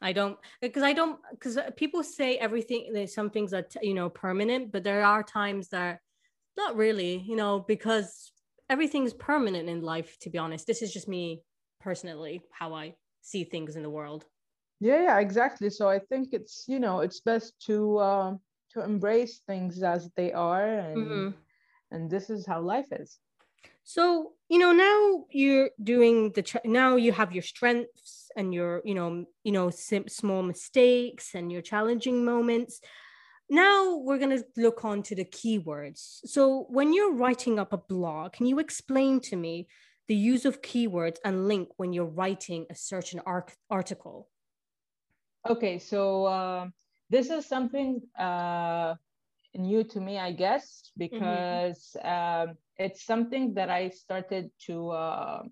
I 0.00 0.12
don't 0.12 0.38
because 0.60 0.82
I 0.82 0.92
don't 0.92 1.18
because 1.30 1.58
people 1.76 2.02
say 2.02 2.36
everything 2.36 3.06
some 3.06 3.30
things 3.30 3.54
are 3.54 3.66
you 3.82 3.94
know 3.94 4.10
permanent, 4.10 4.70
but 4.72 4.84
there 4.84 5.02
are 5.04 5.22
times 5.22 5.68
that 5.68 6.00
not 6.56 6.76
really, 6.76 7.18
you 7.18 7.36
know, 7.36 7.60
because 7.60 8.32
everything's 8.68 9.14
permanent 9.14 9.68
in 9.68 9.82
life 9.82 10.18
to 10.20 10.30
be 10.30 10.38
honest. 10.38 10.66
This 10.66 10.82
is 10.82 10.92
just 10.92 11.08
me 11.08 11.42
personally 11.80 12.42
how 12.52 12.74
I 12.74 12.96
see 13.22 13.44
things 13.44 13.76
in 13.76 13.82
the 13.82 13.90
world. 13.90 14.26
Yeah, 14.80 15.02
yeah, 15.02 15.18
exactly. 15.20 15.70
So 15.70 15.88
I 15.88 15.98
think 15.98 16.28
it's, 16.32 16.64
you 16.68 16.78
know, 16.80 17.00
it's 17.00 17.20
best 17.20 17.58
to 17.66 17.98
uh, 17.98 18.36
to 18.70 18.82
embrace 18.82 19.40
things 19.46 19.82
as 19.82 20.10
they 20.16 20.32
are 20.32 20.66
and 20.78 20.96
Mhm. 20.98 21.34
And 21.90 22.10
this 22.10 22.30
is 22.30 22.46
how 22.46 22.60
life 22.60 22.88
is. 22.92 23.18
So, 23.84 24.32
you 24.48 24.58
know, 24.58 24.72
now 24.72 25.26
you're 25.30 25.70
doing 25.82 26.32
the 26.32 26.60
now 26.64 26.96
you 26.96 27.12
have 27.12 27.32
your 27.32 27.42
strengths 27.42 28.30
and 28.36 28.52
your, 28.52 28.82
you 28.84 28.94
know, 28.94 29.24
you 29.44 29.52
know, 29.52 29.70
small 29.70 30.42
mistakes 30.42 31.34
and 31.34 31.52
your 31.52 31.62
challenging 31.62 32.24
moments. 32.24 32.80
Now 33.48 33.96
we're 33.96 34.18
going 34.18 34.36
to 34.36 34.44
look 34.56 34.84
on 34.84 35.04
to 35.04 35.14
the 35.14 35.24
keywords. 35.24 36.18
So, 36.24 36.66
when 36.68 36.92
you're 36.92 37.14
writing 37.14 37.60
up 37.60 37.72
a 37.72 37.78
blog, 37.78 38.32
can 38.32 38.46
you 38.46 38.58
explain 38.58 39.20
to 39.20 39.36
me 39.36 39.68
the 40.08 40.16
use 40.16 40.44
of 40.44 40.62
keywords 40.62 41.18
and 41.24 41.46
link 41.46 41.68
when 41.76 41.92
you're 41.92 42.04
writing 42.20 42.66
a 42.70 42.74
certain 42.74 43.20
arc- 43.24 43.56
article? 43.70 44.28
Okay, 45.48 45.78
so 45.78 46.24
uh, 46.24 46.66
this 47.08 47.30
is 47.30 47.46
something 47.46 48.02
uh, 48.18 48.94
new 49.56 49.84
to 49.84 50.00
me, 50.00 50.18
I 50.18 50.32
guess, 50.32 50.90
because 50.96 51.96
um, 52.04 52.56
it's 52.76 53.04
something 53.04 53.54
that 53.54 53.70
I 53.70 53.88
started 53.90 54.50
to 54.66 54.90
uh, 54.90 55.42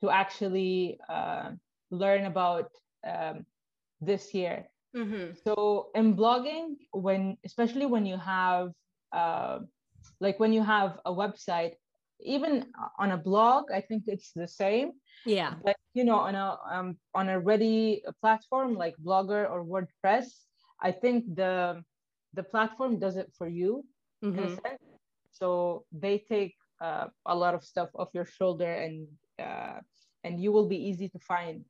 to 0.00 0.10
actually 0.10 0.98
uh, 1.08 1.50
learn 1.90 2.26
about 2.26 2.70
um, 3.06 3.46
this 4.00 4.34
year. 4.34 4.66
Mm-hmm. 4.96 5.34
So 5.44 5.90
in 5.94 6.16
blogging, 6.16 6.76
when 6.92 7.36
especially 7.44 7.86
when 7.86 8.06
you 8.06 8.16
have 8.18 8.72
uh, 9.12 9.60
like 10.20 10.38
when 10.40 10.52
you 10.52 10.62
have 10.62 10.98
a 11.04 11.12
website, 11.12 11.74
even 12.20 12.66
on 12.98 13.12
a 13.12 13.16
blog, 13.18 13.70
I 13.72 13.80
think 13.80 14.04
it's 14.06 14.32
the 14.32 14.48
same 14.48 14.92
Yeah. 15.26 15.54
but 15.62 15.76
you 15.94 16.04
know 16.04 16.16
on 16.16 16.34
a 16.34 16.58
um, 16.70 16.96
on 17.14 17.28
a 17.28 17.38
ready 17.40 18.02
platform 18.20 18.74
like 18.74 18.94
blogger 19.04 19.48
or 19.50 19.64
wordpress 19.64 20.46
i 20.80 20.90
think 20.90 21.24
the 21.34 21.82
the 22.34 22.42
platform 22.42 22.98
does 22.98 23.16
it 23.16 23.30
for 23.36 23.48
you 23.48 23.84
in 24.34 24.44
a 24.44 24.48
Mm-hmm. 24.48 24.60
sense 24.60 24.80
so 25.30 25.84
they 25.92 26.18
take 26.18 26.54
uh, 26.80 27.06
a 27.26 27.34
lot 27.34 27.54
of 27.54 27.62
stuff 27.64 27.90
off 27.94 28.08
your 28.14 28.24
shoulder 28.26 28.72
and 28.72 29.06
uh, 29.40 29.80
and 30.24 30.40
you 30.40 30.52
will 30.52 30.68
be 30.68 30.76
easy 30.76 31.08
to 31.08 31.18
find 31.18 31.64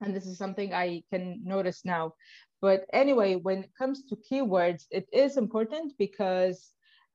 and 0.00 0.14
this 0.14 0.26
is 0.26 0.38
something 0.38 0.72
i 0.74 1.02
can 1.10 1.40
notice 1.44 1.84
now 1.84 2.12
but 2.60 2.84
anyway 2.92 3.34
when 3.36 3.58
it 3.64 3.70
comes 3.78 4.04
to 4.04 4.16
keywords 4.16 4.84
it 4.90 5.08
is 5.12 5.36
important 5.36 5.92
because 5.98 6.74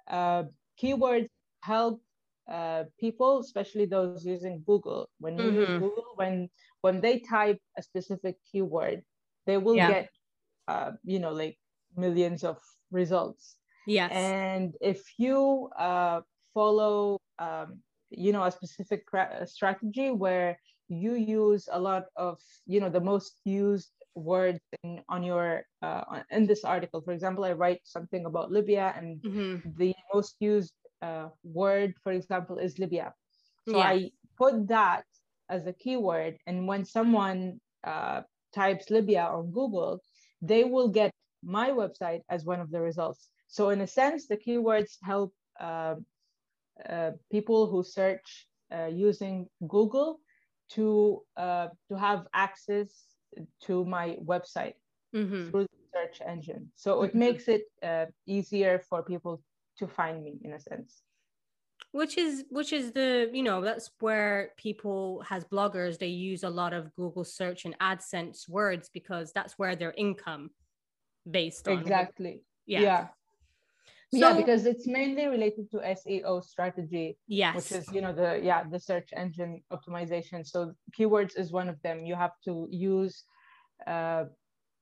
uh, 0.09 0.43
keywords 0.81 1.29
help 1.63 2.01
uh, 2.51 2.83
people 2.99 3.39
especially 3.39 3.85
those 3.85 4.15
using 4.15 4.51
google 4.65 4.99
when 5.09 5.29
you 5.29 5.39
use 5.49 5.63
Mhm. 5.63 5.77
google 5.77 5.97
when 6.15 6.49
when 6.81 6.99
they 7.01 7.19
type 7.19 7.59
a 7.77 7.81
specific 7.81 8.37
keyword 8.51 9.01
they 9.45 9.57
will 9.57 9.79
Yeah. 9.79 9.93
get 9.93 10.09
uh, 10.67 10.91
you 11.03 11.19
know 11.19 11.31
like 11.31 11.57
millions 11.97 12.43
of 12.43 12.57
results 12.91 13.55
Yes. 13.87 14.11
and 14.11 14.73
if 14.81 15.03
you 15.17 15.69
uh, 15.77 16.21
follow 16.53 17.19
um, 17.39 17.79
you 18.09 18.31
know 18.31 18.43
a 18.43 18.51
specific 18.51 19.05
cra- 19.05 19.41
uh, 19.41 19.45
strategy 19.45 20.11
where 20.11 20.57
you 20.87 21.15
use 21.15 21.67
a 21.71 21.79
lot 21.79 22.05
of 22.15 22.39
you 22.65 22.79
know 22.79 22.89
the 22.89 22.99
most 22.99 23.41
used 23.45 23.91
words 24.15 24.59
in, 24.83 25.01
on 25.09 25.23
your 25.23 25.63
uh, 25.81 26.21
in 26.31 26.45
this 26.47 26.63
article 26.63 27.01
for 27.01 27.11
example 27.11 27.43
i 27.43 27.51
write 27.51 27.81
something 27.83 28.25
about 28.25 28.51
libya 28.51 28.93
and 28.95 29.21
mm-hmm. 29.21 29.69
the 29.77 29.93
most 30.13 30.35
used 30.39 30.73
uh, 31.01 31.27
word 31.43 31.93
for 32.03 32.11
example 32.11 32.57
is 32.57 32.79
libya 32.79 33.13
so 33.67 33.77
Yeah. 33.77 33.89
i 33.89 34.11
put 34.37 34.67
that 34.67 35.03
as 35.49 35.67
a 35.67 35.73
keyword 35.73 36.37
and 36.47 36.67
when 36.67 36.85
someone 36.85 37.59
uh, 37.83 38.21
types 38.53 38.89
libya 38.89 39.23
on 39.25 39.51
google 39.51 40.01
they 40.41 40.63
will 40.63 40.89
get 40.89 41.11
my 41.45 41.69
website 41.69 42.21
as 42.29 42.43
one 42.43 42.59
of 42.59 42.71
the 42.71 42.81
results 42.81 43.29
so 43.47 43.69
in 43.69 43.81
a 43.81 43.87
sense 43.87 44.27
the 44.27 44.37
keywords 44.37 44.97
help 45.03 45.33
uh, 45.59 45.95
uh, 46.89 47.11
people 47.31 47.67
who 47.67 47.83
search 47.83 48.47
uh, 48.73 48.85
using 48.87 49.47
google 49.67 50.19
to 50.69 51.21
uh, 51.37 51.67
to 51.87 51.97
have 51.97 52.27
access 52.33 52.89
to 53.61 53.85
my 53.85 54.17
website 54.23 54.73
Mm-hmm. 55.15 55.49
through 55.49 55.63
the 55.63 55.83
search 55.93 56.19
engine 56.27 56.69
so 56.75 57.03
it 57.03 57.13
Mhm. 57.13 57.19
makes 57.25 57.47
it 57.47 57.63
uh, 57.83 58.05
easier 58.25 58.79
for 58.89 59.01
people 59.03 59.41
to 59.79 59.87
find 59.87 60.23
me 60.23 60.33
in 60.43 60.51
a 60.53 60.59
sense 60.59 61.03
which 61.91 62.17
is 62.17 62.43
which 62.49 62.73
is 62.73 62.91
the 62.91 63.29
you 63.31 63.43
know 63.43 63.61
that's 63.61 63.89
where 64.01 64.51
people 64.57 65.23
as 65.29 65.45
bloggers 65.45 65.97
they 65.99 66.07
use 66.31 66.43
a 66.43 66.49
lot 66.49 66.73
of 66.73 66.93
google 66.95 67.23
search 67.23 67.63
and 67.63 67.75
adsense 67.79 68.49
words 68.49 68.89
because 68.93 69.31
that's 69.31 69.57
where 69.57 69.75
their 69.75 69.93
income 69.95 70.49
based 71.29 71.67
on 71.67 71.79
exactly 71.79 72.41
yeah. 72.65 72.81
yeah 72.81 73.07
So, 74.11 74.19
yeah, 74.19 74.33
because 74.33 74.65
it's 74.65 74.87
mainly 74.87 75.27
related 75.27 75.69
to 75.71 75.77
SEO 75.77 76.43
strategy. 76.43 77.17
Yes. 77.27 77.55
Which 77.55 77.71
is, 77.71 77.91
you 77.91 78.01
know, 78.01 78.13
the 78.13 78.39
yeah, 78.41 78.63
the 78.63 78.79
search 78.79 79.09
engine 79.15 79.61
optimization. 79.71 80.45
So 80.45 80.73
keywords 80.97 81.37
is 81.37 81.51
one 81.51 81.69
of 81.69 81.81
them. 81.81 82.05
You 82.05 82.15
have 82.15 82.35
to 82.45 82.67
use 82.71 83.23
uh, 83.87 84.25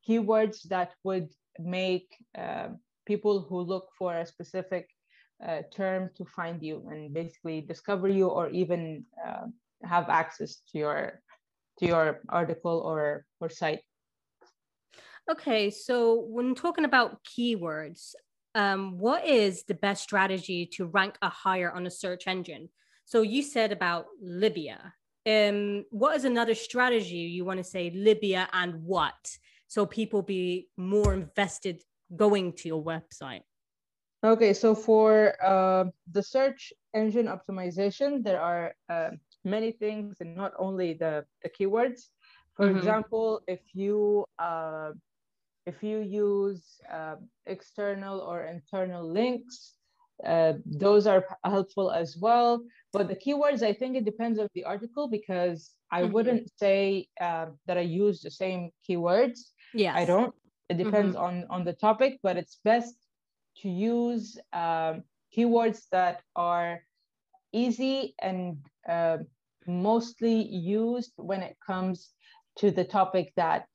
keywords 0.07 0.63
that 0.69 0.93
would 1.03 1.29
make 1.57 2.09
uh, 2.37 2.69
people 3.05 3.41
who 3.47 3.61
look 3.61 3.89
for 3.97 4.13
a 4.13 4.25
specific 4.25 4.89
uh, 5.45 5.61
term 5.71 6.09
to 6.17 6.25
find 6.25 6.61
you 6.61 6.87
and 6.91 7.13
basically 7.13 7.61
discover 7.61 8.07
you 8.07 8.27
or 8.27 8.49
even 8.49 9.05
uh, 9.25 9.47
have 9.83 10.09
access 10.09 10.61
to 10.69 10.77
your 10.77 11.21
to 11.79 11.87
your 11.87 12.21
article 12.29 12.83
or 12.85 13.25
or 13.39 13.49
site 13.49 13.81
okay 15.29 15.69
so 15.69 16.25
when 16.29 16.55
talking 16.55 16.85
about 16.85 17.23
keywords 17.23 18.13
um, 18.55 18.99
what 18.99 19.25
is 19.25 19.63
the 19.63 19.73
best 19.73 20.03
strategy 20.03 20.65
to 20.65 20.85
rank 20.85 21.17
a 21.21 21.29
higher 21.29 21.71
on 21.71 21.87
a 21.87 21.91
search 21.91 22.27
engine 22.27 22.69
so 23.05 23.21
you 23.21 23.41
said 23.41 23.71
about 23.71 24.05
libya 24.21 24.93
um, 25.25 25.85
what 25.89 26.15
is 26.15 26.25
another 26.25 26.55
strategy 26.55 27.15
you 27.15 27.45
want 27.45 27.57
to 27.57 27.63
say 27.63 27.91
libya 27.95 28.47
and 28.53 28.83
what 28.83 29.37
so 29.67 29.85
people 29.85 30.21
be 30.21 30.67
more 30.77 31.13
invested 31.13 31.81
going 32.15 32.53
to 32.53 32.67
your 32.67 32.83
website 32.83 33.41
okay 34.23 34.53
so 34.53 34.75
for 34.75 35.33
uh, 35.43 35.85
the 36.11 36.21
search 36.21 36.73
engine 36.93 37.27
optimization 37.27 38.23
there 38.23 38.41
are 38.41 38.75
uh, 38.89 39.09
many 39.45 39.71
things 39.71 40.17
and 40.19 40.35
not 40.35 40.53
only 40.57 40.93
the, 40.93 41.25
the 41.43 41.49
keywords. 41.49 42.09
For 42.55 42.67
mm-hmm. 42.67 42.77
example, 42.77 43.41
if 43.47 43.61
you 43.73 44.25
uh, 44.39 44.91
if 45.65 45.81
you 45.81 45.99
use 45.99 46.79
uh, 46.91 47.15
external 47.45 48.19
or 48.19 48.43
internal 48.45 49.07
links, 49.07 49.73
uh, 50.25 50.53
those 50.65 51.07
are 51.07 51.25
helpful 51.43 51.91
as 51.91 52.17
well. 52.17 52.63
But 52.91 53.07
the 53.07 53.15
keywords, 53.15 53.63
I 53.63 53.73
think 53.73 53.95
it 53.95 54.05
depends 54.05 54.39
on 54.39 54.47
the 54.53 54.63
article 54.63 55.07
because 55.07 55.71
I 55.91 56.01
mm-hmm. 56.01 56.13
wouldn't 56.13 56.51
say 56.57 57.07
uh, 57.19 57.47
that 57.65 57.77
I 57.77 57.81
use 57.81 58.21
the 58.21 58.31
same 58.31 58.71
keywords. 58.87 59.39
Yeah, 59.73 59.95
I 59.95 60.05
don't. 60.05 60.33
It 60.69 60.77
depends 60.77 61.15
mm-hmm. 61.15 61.25
on 61.25 61.45
on 61.49 61.65
the 61.65 61.73
topic, 61.73 62.19
but 62.23 62.37
it's 62.37 62.59
best 62.63 62.95
to 63.61 63.69
use 63.69 64.37
um, 64.53 65.03
keywords 65.35 65.87
that 65.91 66.21
are 66.35 66.81
easy 67.51 68.15
and 68.19 68.57
uh, 68.87 69.17
mostly 69.67 70.41
used 70.41 71.13
when 71.17 71.41
it 71.41 71.57
comes 71.65 72.09
to 72.57 72.71
the 72.71 72.83
topic 72.83 73.33
that 73.35 73.65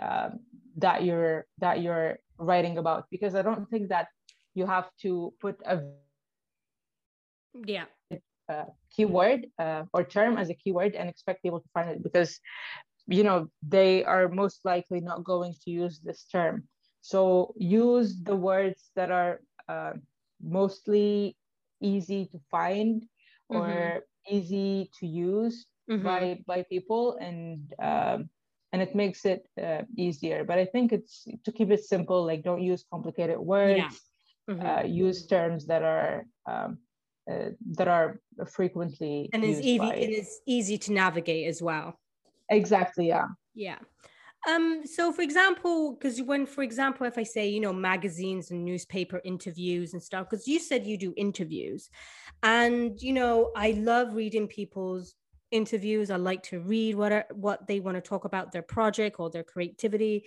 uh, 0.00 0.30
that 0.76 1.04
you're 1.04 1.46
that 1.58 1.80
you're 1.82 2.18
writing 2.38 2.78
about 2.78 3.04
because 3.10 3.34
i 3.34 3.42
don't 3.42 3.68
think 3.70 3.88
that 3.88 4.08
you 4.54 4.66
have 4.66 4.88
to 5.00 5.32
put 5.40 5.60
a 5.66 5.80
yeah 7.66 7.84
uh, 8.48 8.64
keyword 8.94 9.46
uh, 9.58 9.84
or 9.92 10.02
term 10.04 10.36
as 10.36 10.50
a 10.50 10.54
keyword 10.54 10.94
and 10.94 11.08
expect 11.08 11.42
people 11.42 11.60
to 11.60 11.68
find 11.72 11.90
it 11.90 12.02
because 12.02 12.40
you 13.06 13.22
know 13.22 13.48
they 13.62 14.04
are 14.04 14.28
most 14.28 14.60
likely 14.64 15.00
not 15.00 15.22
going 15.24 15.54
to 15.62 15.70
use 15.70 16.00
this 16.00 16.24
term 16.24 16.64
so 17.00 17.54
use 17.56 18.20
the 18.22 18.34
words 18.36 18.90
that 18.96 19.10
are 19.10 19.40
uh, 19.68 19.92
mostly 20.42 21.36
easy 21.80 22.26
to 22.26 22.38
find 22.50 23.04
or 23.48 23.66
mm-hmm. 23.66 24.36
easy 24.36 24.90
to 24.98 25.06
use 25.06 25.66
mm-hmm. 25.90 26.04
by 26.04 26.40
by 26.46 26.62
people 26.64 27.16
and 27.20 27.72
um, 27.82 28.28
and 28.72 28.80
it 28.82 28.94
makes 28.94 29.24
it 29.24 29.46
uh, 29.62 29.82
easier. 29.96 30.44
But 30.44 30.58
i 30.58 30.64
think 30.64 30.92
it's 30.92 31.26
to 31.44 31.52
keep 31.52 31.70
it 31.70 31.84
simple 31.84 32.24
like 32.24 32.42
don't 32.42 32.62
use 32.62 32.84
complicated 32.90 33.38
words. 33.38 33.78
Yeah. 33.78 34.54
mm-hmm. 34.54 34.66
uh, 34.66 34.82
use 34.82 35.26
terms 35.26 35.66
that 35.66 35.82
are 35.82 36.26
um, 36.46 36.78
uh, 37.30 37.50
that 37.72 37.88
are 37.88 38.20
frequently 38.48 39.30
and 39.32 39.44
is 39.44 39.60
easy 39.60 39.78
by... 39.78 39.94
and 39.94 40.12
it's 40.12 40.40
easy 40.46 40.78
to 40.78 40.92
navigate 40.92 41.46
as 41.46 41.62
well. 41.62 41.98
Exactly 42.48 43.08
yeah. 43.08 43.26
Yeah. 43.54 43.78
Um, 44.48 44.82
so 44.86 45.12
for 45.12 45.22
example, 45.22 45.92
because 45.92 46.22
when, 46.22 46.46
for 46.46 46.62
example, 46.62 47.06
if 47.06 47.18
I 47.18 47.24
say, 47.24 47.48
you 47.48 47.60
know, 47.60 47.72
magazines 47.72 48.50
and 48.50 48.64
newspaper 48.64 49.20
interviews 49.22 49.92
and 49.92 50.02
stuff, 50.02 50.28
because 50.30 50.48
you 50.48 50.58
said 50.58 50.86
you 50.86 50.96
do 50.96 51.12
interviews, 51.16 51.90
and 52.42 53.00
you 53.02 53.12
know, 53.12 53.52
I 53.54 53.72
love 53.72 54.14
reading 54.14 54.48
people's 54.48 55.14
interviews. 55.50 56.10
I 56.10 56.16
like 56.16 56.42
to 56.44 56.60
read 56.60 56.94
what 56.94 57.12
are, 57.12 57.26
what 57.32 57.66
they 57.66 57.80
want 57.80 57.96
to 57.96 58.00
talk 58.00 58.24
about 58.24 58.52
their 58.52 58.62
project 58.62 59.18
or 59.18 59.30
their 59.30 59.44
creativity, 59.44 60.24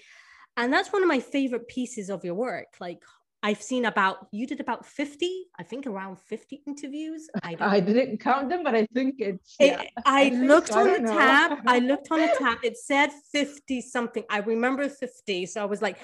and 0.57 0.71
that's 0.71 0.91
one 0.93 1.01
of 1.01 1.07
my 1.07 1.19
favorite 1.19 1.67
pieces 1.67 2.09
of 2.09 2.24
your 2.24 2.36
work. 2.36 2.76
Like 2.80 3.01
I've 3.45 3.61
seen 3.61 3.84
about 3.84 4.28
you 4.32 4.47
did 4.47 4.61
about 4.61 4.86
50, 4.86 5.47
I 5.59 5.63
think 5.63 5.86
around 5.86 6.17
50 6.17 6.63
interviews. 6.65 7.28
I, 7.43 7.57
I 7.59 7.80
didn't 7.82 8.19
count 8.19 8.47
them, 8.47 8.63
but 8.63 8.74
I 8.74 8.88
think 8.93 9.15
it's 9.19 9.57
yeah, 9.59 9.82
it, 9.82 9.91
I, 10.05 10.28
I 10.28 10.30
looked 10.30 10.69
so. 10.69 10.80
on 10.80 10.88
I 10.88 10.93
the 10.93 10.99
know. 11.01 11.13
tab. 11.13 11.59
I 11.67 11.80
looked 11.89 12.09
on 12.09 12.21
the 12.21 12.34
tab. 12.39 12.59
It 12.63 12.78
said 12.78 13.11
50 13.34 13.82
something. 13.82 14.24
I 14.30 14.39
remember 14.39 14.88
50. 14.88 15.45
So 15.47 15.61
I 15.61 15.65
was 15.65 15.82
like, 15.82 15.97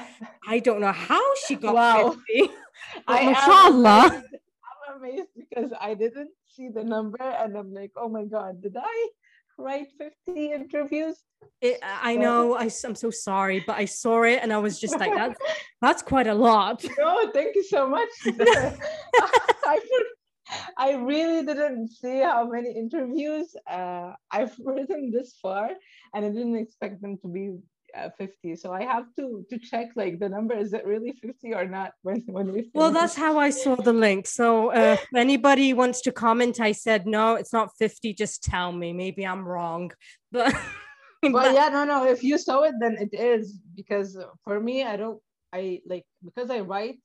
I 0.46 0.60
don't 0.60 0.82
know 0.82 0.92
how 0.92 1.24
she 1.48 1.56
got 1.56 1.76
wow. 1.76 2.18
50. 2.28 2.54
I 3.08 3.26
mashallah. 3.26 4.24
Amazed 5.00 5.30
because 5.38 5.72
I 5.80 5.94
didn't 5.94 6.32
see 6.48 6.70
the 6.70 6.84
number 6.84 7.22
and 7.22 7.58
I'm 7.58 7.74
like, 7.74 7.92
oh 7.96 8.10
my 8.10 8.26
God, 8.26 8.62
did 8.62 8.76
I 8.78 9.10
write 9.58 9.88
50 9.98 10.52
interviews? 10.52 11.24
It, 11.62 11.80
I 11.82 12.16
know. 12.16 12.56
I, 12.56 12.70
I'm 12.86 12.96
so 12.96 13.10
sorry, 13.10 13.64
but 13.66 13.78
I 13.78 13.86
saw 13.86 14.24
it 14.24 14.40
and 14.42 14.52
I 14.52 14.58
was 14.58 14.80
just 14.80 15.00
like, 15.00 15.14
that's, 15.14 15.40
that's 15.82 16.02
quite 16.02 16.28
a 16.28 16.34
lot. 16.34 16.84
No, 16.98 17.32
thank 17.34 17.56
you 17.56 17.64
so 17.64 17.88
much. 17.88 18.10
I, 18.28 19.80
I 20.78 20.94
really 20.94 21.46
didn't 21.46 21.90
see 21.90 22.20
how 22.20 22.48
many 22.50 22.72
interviews 22.72 23.56
uh, 23.70 24.14
I've 24.32 24.56
written 24.64 25.12
this 25.12 25.38
far, 25.42 25.70
and 26.14 26.26
I 26.26 26.30
didn't 26.30 26.58
expect 26.58 27.02
them 27.02 27.18
to 27.22 27.28
be 27.28 27.58
uh, 27.98 28.10
50 28.18 28.56
so 28.56 28.72
i 28.72 28.84
have 28.84 29.06
to 29.18 29.46
to 29.50 29.58
check 29.58 29.90
like 29.96 30.20
the 30.20 30.30
number 30.30 30.56
is 30.56 30.74
it 30.74 30.86
really 30.86 31.12
50 31.12 31.54
or 31.54 31.66
not 31.66 31.94
when 32.02 32.24
when 32.28 32.48
we 32.48 32.62
finish. 32.62 32.72
well 32.74 32.92
that's 32.92 33.16
how 33.16 33.38
i 33.38 33.50
saw 33.50 33.76
the 33.76 33.94
link. 33.94 34.28
So 34.28 34.72
uh, 34.72 34.98
if 35.00 35.08
anybody 35.16 35.74
wants 35.74 36.02
to 36.02 36.12
comment 36.12 36.60
i 36.60 36.72
said 36.72 37.06
no 37.06 37.36
it's 37.36 37.54
not 37.54 37.70
50 37.78 38.14
just 38.14 38.44
tell 38.44 38.72
me. 38.72 38.94
Maybe 38.94 39.26
i'm 39.26 39.48
wrong. 39.48 39.92
But 40.32 40.56
but 41.22 41.54
yeah 41.54 41.70
no 41.70 41.84
no. 41.84 42.06
If 42.06 42.24
you 42.24 42.38
saw 42.38 42.64
it 42.64 42.76
then 42.80 42.96
it 42.98 43.14
is 43.14 43.60
because 43.76 44.18
for 44.44 44.60
me 44.60 44.84
i 44.84 44.96
don't 44.96 45.20
i 45.52 45.82
like 45.86 46.06
because 46.24 46.50
i 46.50 46.60
write 46.62 46.98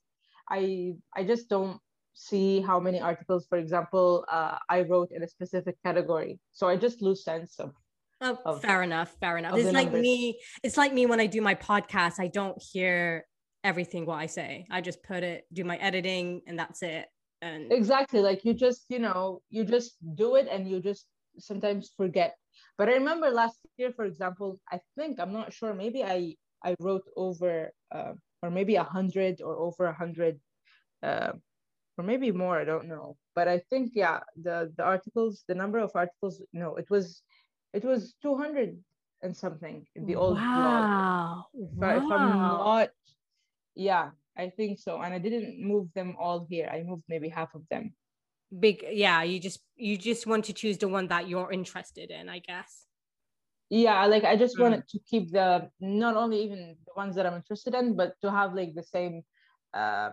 i 0.48 0.94
i 1.16 1.24
just 1.24 1.48
don't 1.48 1.80
see 2.12 2.60
how 2.60 2.78
many 2.78 3.00
articles. 3.00 3.46
For 3.48 3.58
example 3.58 4.24
uh, 4.30 4.58
i 4.68 4.82
wrote 4.82 5.10
in 5.10 5.22
a 5.24 5.28
specific 5.28 5.76
category. 5.84 6.38
So 6.52 6.68
i 6.68 6.76
just 6.76 7.02
lose 7.02 7.24
sense 7.24 7.58
of 7.58 7.72
Oh, 8.24 8.38
of, 8.46 8.62
fair 8.62 8.82
enough. 8.82 9.14
Fair 9.20 9.36
enough. 9.36 9.56
It's 9.56 9.72
like 9.72 9.86
numbers. 9.86 10.02
me. 10.02 10.40
It's 10.62 10.78
like 10.78 10.94
me 10.94 11.04
when 11.04 11.20
I 11.20 11.26
do 11.26 11.42
my 11.42 11.54
podcast. 11.54 12.14
I 12.18 12.28
don't 12.28 12.56
hear 12.72 13.26
everything 13.62 14.06
what 14.06 14.16
I 14.16 14.26
say. 14.26 14.66
I 14.70 14.80
just 14.80 15.02
put 15.02 15.22
it, 15.22 15.44
do 15.52 15.62
my 15.62 15.76
editing, 15.76 16.40
and 16.46 16.58
that's 16.58 16.82
it. 16.82 17.06
And 17.42 17.70
exactly, 17.70 18.20
like 18.20 18.42
you 18.44 18.54
just, 18.54 18.86
you 18.88 18.98
know, 18.98 19.42
you 19.50 19.64
just 19.64 19.96
do 20.14 20.36
it, 20.36 20.48
and 20.50 20.66
you 20.66 20.80
just 20.80 21.06
sometimes 21.38 21.92
forget. 21.96 22.34
But 22.78 22.88
I 22.88 22.92
remember 22.92 23.28
last 23.28 23.58
year, 23.76 23.92
for 23.92 24.06
example, 24.06 24.58
I 24.72 24.80
think 24.96 25.20
I'm 25.20 25.32
not 25.32 25.52
sure. 25.52 25.74
Maybe 25.74 26.02
I 26.02 26.36
I 26.64 26.74
wrote 26.80 27.04
over, 27.16 27.72
uh, 27.94 28.12
or 28.42 28.50
maybe 28.50 28.76
a 28.76 28.84
hundred 28.84 29.42
or 29.42 29.56
over 29.56 29.84
a 29.84 29.92
hundred, 29.92 30.40
uh, 31.02 31.32
or 31.98 32.04
maybe 32.04 32.32
more. 32.32 32.58
I 32.58 32.64
don't 32.64 32.88
know. 32.88 33.18
But 33.34 33.48
I 33.48 33.58
think 33.68 33.92
yeah, 33.94 34.20
the 34.42 34.72
the 34.78 34.84
articles, 34.84 35.44
the 35.46 35.54
number 35.54 35.78
of 35.78 35.90
articles, 35.94 36.42
no, 36.54 36.76
it 36.76 36.88
was 36.88 37.20
it 37.74 37.84
was 37.84 38.14
200 38.22 38.78
and 39.22 39.36
something 39.36 39.84
in 39.96 40.06
the 40.06 40.14
old 40.14 40.36
wow. 40.36 41.46
wow. 41.52 41.96
if 41.96 42.02
I'm 42.04 42.38
not, 42.38 42.88
yeah, 43.74 44.10
I 44.38 44.50
think 44.50 44.78
so. 44.78 45.00
And 45.00 45.12
I 45.12 45.18
didn't 45.18 45.60
move 45.60 45.88
them 45.94 46.14
all 46.18 46.46
here. 46.48 46.70
I 46.72 46.82
moved 46.82 47.02
maybe 47.08 47.28
half 47.28 47.54
of 47.54 47.62
them. 47.70 47.94
Big, 48.56 48.84
yeah. 48.88 49.22
You 49.22 49.40
just 49.40 49.60
you 49.74 49.98
just 49.98 50.26
want 50.26 50.44
to 50.44 50.52
choose 50.52 50.78
the 50.78 50.88
one 50.88 51.08
that 51.08 51.28
you're 51.28 51.50
interested 51.50 52.10
in, 52.10 52.28
I 52.28 52.38
guess. 52.38 52.86
Yeah, 53.70 54.06
like 54.06 54.24
I 54.24 54.36
just 54.36 54.56
mm. 54.56 54.62
wanted 54.62 54.86
to 54.88 54.98
keep 55.10 55.32
the 55.32 55.68
not 55.80 56.16
only 56.16 56.44
even 56.44 56.76
the 56.86 56.92
ones 56.96 57.16
that 57.16 57.26
I'm 57.26 57.34
interested 57.34 57.74
in, 57.74 57.96
but 57.96 58.14
to 58.20 58.30
have 58.30 58.54
like 58.54 58.74
the 58.74 58.84
same, 58.84 59.22
uh, 59.72 60.10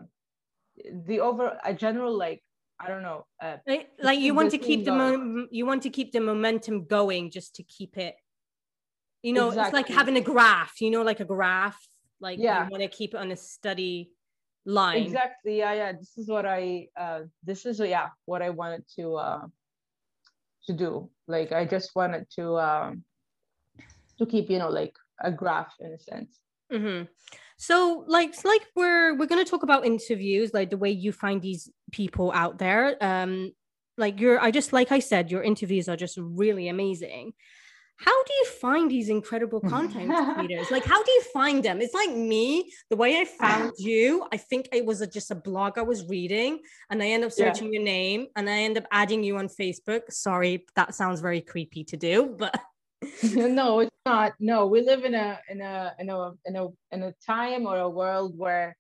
the 1.06 1.20
over 1.20 1.60
a 1.64 1.74
general 1.74 2.18
like 2.18 2.42
I 2.84 2.88
don't 2.88 3.04
know. 3.04 3.26
Uh, 3.42 3.58
like 4.02 4.20
you 4.20 4.34
want 4.34 4.52
to 4.52 4.58
keep 4.58 4.86
the 4.86 5.48
you 5.52 5.66
want 5.66 5.84
to 5.84 5.90
keep 5.90 6.12
the 6.12 6.20
momentum 6.20 6.86
going 6.86 7.32
just 7.32 7.56
to 7.56 7.64
keep 7.64 7.98
it. 7.98 8.16
You 9.22 9.34
know, 9.34 9.50
exactly. 9.50 9.82
it's 9.82 9.90
like 9.90 9.98
having 9.98 10.18
a 10.18 10.22
graph. 10.22 10.82
You 10.82 10.92
know, 10.92 11.04
like 11.04 11.20
a 11.20 11.26
graph. 11.26 11.80
Like 12.20 12.40
yeah. 12.40 12.66
you 12.66 12.72
want 12.72 12.84
to 12.84 12.90
keep 12.90 13.14
it 13.14 13.18
on 13.18 13.32
a 13.32 13.36
steady 13.36 14.12
line. 14.66 15.04
Exactly. 15.04 15.58
Yeah, 15.60 15.74
yeah. 15.74 15.92
This 15.94 16.18
is 16.18 16.28
what 16.28 16.46
I. 16.46 16.88
Uh, 16.98 17.22
this 17.44 17.66
is 17.66 17.80
yeah 17.80 18.10
what 18.26 18.42
I 18.42 18.50
wanted 18.50 18.84
to 18.96 19.16
uh, 19.16 19.42
to 20.68 20.74
do. 20.74 21.10
Like 21.28 21.52
I 21.52 21.66
just 21.66 21.96
wanted 21.96 22.28
to 22.36 22.58
um, 22.58 23.04
to 24.18 24.26
keep 24.26 24.50
you 24.50 24.60
know 24.60 24.70
like 24.70 24.96
a 25.20 25.32
graph 25.32 25.74
in 25.80 25.94
a 25.94 26.00
sense. 26.00 26.40
Mm-hmm. 26.72 27.06
So, 27.62 28.06
like, 28.08 28.34
like 28.44 28.64
we're 28.76 29.16
we're 29.16 29.28
gonna 29.28 29.46
talk 29.46 29.62
about 29.62 29.86
interviews, 29.86 30.52
like 30.52 30.72
the 30.72 30.78
way 30.78 30.90
you 30.90 31.12
find 31.12 31.40
these 31.40 31.70
people 31.92 32.32
out 32.32 32.58
there. 32.58 32.98
Um, 33.00 33.52
like 34.00 34.20
your, 34.20 34.42
I 34.42 34.50
just 34.50 34.74
like 34.74 34.92
I 34.92 34.98
said, 34.98 35.30
your 35.30 35.44
interviews 35.44 35.88
are 35.88 35.96
just 35.96 36.18
really 36.20 36.70
amazing. 36.70 37.34
How 37.98 38.24
do 38.24 38.34
you 38.34 38.46
find 38.46 38.90
these 38.90 39.10
incredible 39.10 39.60
content 39.60 40.12
creators? 40.34 40.72
Like, 40.72 40.86
how 40.86 41.04
do 41.04 41.12
you 41.12 41.22
find 41.32 41.62
them? 41.62 41.82
It's 41.82 41.94
like 41.94 42.10
me. 42.10 42.72
The 42.90 42.96
way 42.96 43.18
I 43.18 43.26
found 43.40 43.74
you, 43.78 44.26
I 44.34 44.38
think 44.38 44.70
it 44.74 44.84
was 44.84 45.02
a, 45.02 45.08
just 45.08 45.30
a 45.30 45.36
blog 45.36 45.78
I 45.78 45.84
was 45.84 46.10
reading, 46.10 46.62
and 46.90 47.04
I 47.04 47.10
end 47.10 47.24
up 47.24 47.32
searching 47.32 47.68
yeah. 47.68 47.74
your 47.74 47.84
name, 47.84 48.26
and 48.36 48.50
I 48.50 48.64
end 48.64 48.80
up 48.80 48.86
adding 48.92 49.24
you 49.24 49.38
on 49.38 49.48
Facebook. 49.48 50.02
Sorry, 50.10 50.66
that 50.76 50.96
sounds 50.96 51.22
very 51.22 51.42
creepy 51.42 51.84
to 51.84 51.96
do, 51.96 52.36
but 52.40 52.60
no, 53.24 53.80
it's 53.80 53.92
not. 54.06 54.34
No, 54.40 54.68
we 54.68 54.82
live 54.82 55.04
in 55.06 55.16
a 55.16 55.40
in 55.50 55.62
a 55.62 55.94
in 56.00 56.10
a 56.10 56.32
in 56.46 56.56
a 56.56 56.68
in 56.92 57.04
a 57.04 57.14
time 57.26 57.66
or 57.66 57.78
a 57.78 57.90
world 57.90 58.38
where 58.38 58.78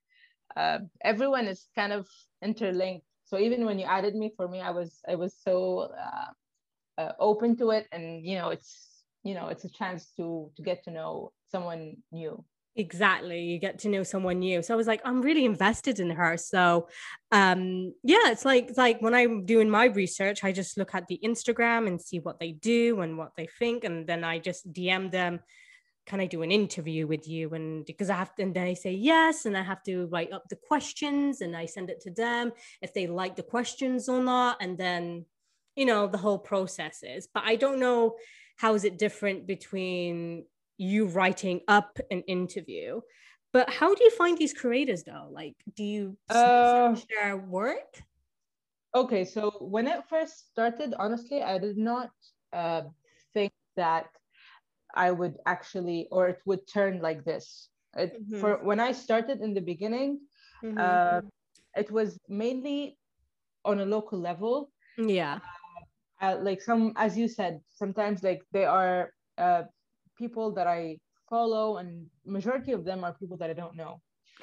uh, 0.55 0.79
everyone 1.03 1.47
is 1.47 1.67
kind 1.75 1.91
of 1.91 2.07
interlinked. 2.43 3.05
So 3.25 3.39
even 3.39 3.65
when 3.65 3.79
you 3.79 3.85
added 3.85 4.15
me, 4.15 4.31
for 4.35 4.47
me, 4.47 4.61
I 4.61 4.71
was 4.71 4.99
I 5.07 5.15
was 5.15 5.35
so 5.43 5.91
uh, 5.97 7.01
uh, 7.01 7.11
open 7.19 7.55
to 7.57 7.71
it, 7.71 7.87
and 7.91 8.25
you 8.25 8.37
know, 8.37 8.49
it's 8.49 9.03
you 9.23 9.33
know, 9.33 9.47
it's 9.47 9.65
a 9.65 9.69
chance 9.69 10.11
to 10.17 10.51
to 10.55 10.61
get 10.61 10.83
to 10.83 10.91
know 10.91 11.31
someone 11.51 11.97
new 12.11 12.43
exactly 12.75 13.41
you 13.41 13.59
get 13.59 13.79
to 13.79 13.89
know 13.89 14.01
someone 14.01 14.39
new 14.39 14.63
so 14.63 14.73
i 14.73 14.77
was 14.77 14.87
like 14.87 15.01
i'm 15.03 15.21
really 15.21 15.43
invested 15.43 15.99
in 15.99 16.09
her. 16.09 16.37
So 16.37 16.87
um 17.31 17.93
yeah 18.03 18.31
it's 18.31 18.45
like 18.45 18.69
it's 18.69 18.77
like 18.77 19.01
when 19.01 19.13
i'm 19.13 19.45
doing 19.45 19.69
my 19.69 19.85
research 19.85 20.43
i 20.43 20.53
just 20.53 20.77
look 20.77 20.95
at 20.95 21.07
the 21.07 21.19
instagram 21.23 21.87
and 21.87 22.01
see 22.01 22.19
what 22.19 22.39
they 22.39 22.53
do 22.53 23.01
and 23.01 23.17
what 23.17 23.31
they 23.35 23.47
think 23.59 23.83
and 23.83 24.07
then 24.07 24.23
i 24.23 24.39
just 24.39 24.71
dm 24.71 25.11
them 25.11 25.41
can 26.05 26.21
i 26.21 26.25
do 26.25 26.41
an 26.41 26.51
interview 26.51 27.05
with 27.07 27.27
you? 27.27 27.53
And 27.53 27.85
because 27.85 28.09
i 28.09 28.15
have 28.15 28.33
to 28.35 28.43
and 28.43 28.55
then 28.55 28.67
i 28.67 28.73
say 28.73 28.93
yes 28.93 29.45
and 29.45 29.57
i 29.57 29.61
have 29.61 29.83
to 29.83 30.07
write 30.07 30.31
up 30.31 30.43
the 30.49 30.55
questions 30.55 31.41
and 31.41 31.55
i 31.55 31.65
send 31.65 31.89
it 31.89 32.01
to 32.01 32.11
them 32.11 32.51
if 32.81 32.93
they 32.93 33.05
like 33.05 33.35
the 33.35 33.43
questions 33.43 34.09
or 34.09 34.23
not 34.23 34.57
and 34.61 34.77
then 34.77 35.25
you 35.75 35.85
know 35.85 36.07
the 36.07 36.17
whole 36.17 36.39
process 36.39 37.03
is. 37.03 37.27
But 37.33 37.43
i 37.45 37.55
don't 37.55 37.79
know 37.79 38.15
how 38.57 38.73
is 38.75 38.83
it 38.83 38.97
different 38.97 39.45
between 39.45 40.45
you 40.81 41.05
writing 41.05 41.61
up 41.67 41.99
an 42.09 42.21
interview. 42.21 42.99
But 43.53 43.69
how 43.69 43.93
do 43.93 44.03
you 44.03 44.09
find 44.11 44.37
these 44.37 44.53
creators 44.53 45.03
though? 45.03 45.27
Like, 45.29 45.55
do 45.75 45.83
you 45.83 46.17
uh, 46.29 46.95
share 46.95 47.37
work? 47.37 48.01
Okay, 48.95 49.23
so 49.23 49.51
when 49.61 49.87
it 49.87 50.01
first 50.09 50.49
started, 50.49 50.95
honestly, 50.97 51.43
I 51.43 51.59
did 51.59 51.77
not 51.77 52.09
uh, 52.51 52.83
think 53.33 53.53
that 53.75 54.07
I 54.95 55.11
would 55.11 55.37
actually, 55.45 56.07
or 56.11 56.29
it 56.29 56.39
would 56.45 56.67
turn 56.67 56.99
like 57.01 57.23
this. 57.23 57.69
It, 57.95 58.13
mm-hmm. 58.13 58.39
For 58.39 58.59
when 58.63 58.79
I 58.79 58.91
started 58.91 59.41
in 59.41 59.53
the 59.53 59.61
beginning, 59.61 60.19
mm-hmm. 60.63 60.77
uh, 60.77 61.21
it 61.77 61.91
was 61.91 62.17
mainly 62.27 62.97
on 63.63 63.79
a 63.79 63.85
local 63.85 64.19
level. 64.19 64.71
Yeah. 64.97 65.39
Uh, 66.21 66.37
like 66.41 66.61
some, 66.61 66.93
as 66.95 67.17
you 67.17 67.27
said, 67.27 67.61
sometimes 67.69 68.23
like 68.23 68.41
they 68.51 68.65
are 68.65 69.13
uh, 69.37 69.63
people 70.21 70.53
that 70.57 70.67
I 70.67 70.81
follow, 71.29 71.77
and 71.81 72.05
majority 72.37 72.71
of 72.77 72.85
them 72.85 73.03
are 73.03 73.13
people 73.21 73.37
that 73.41 73.49
I 73.49 73.57
don't 73.61 73.75
know. 73.75 73.93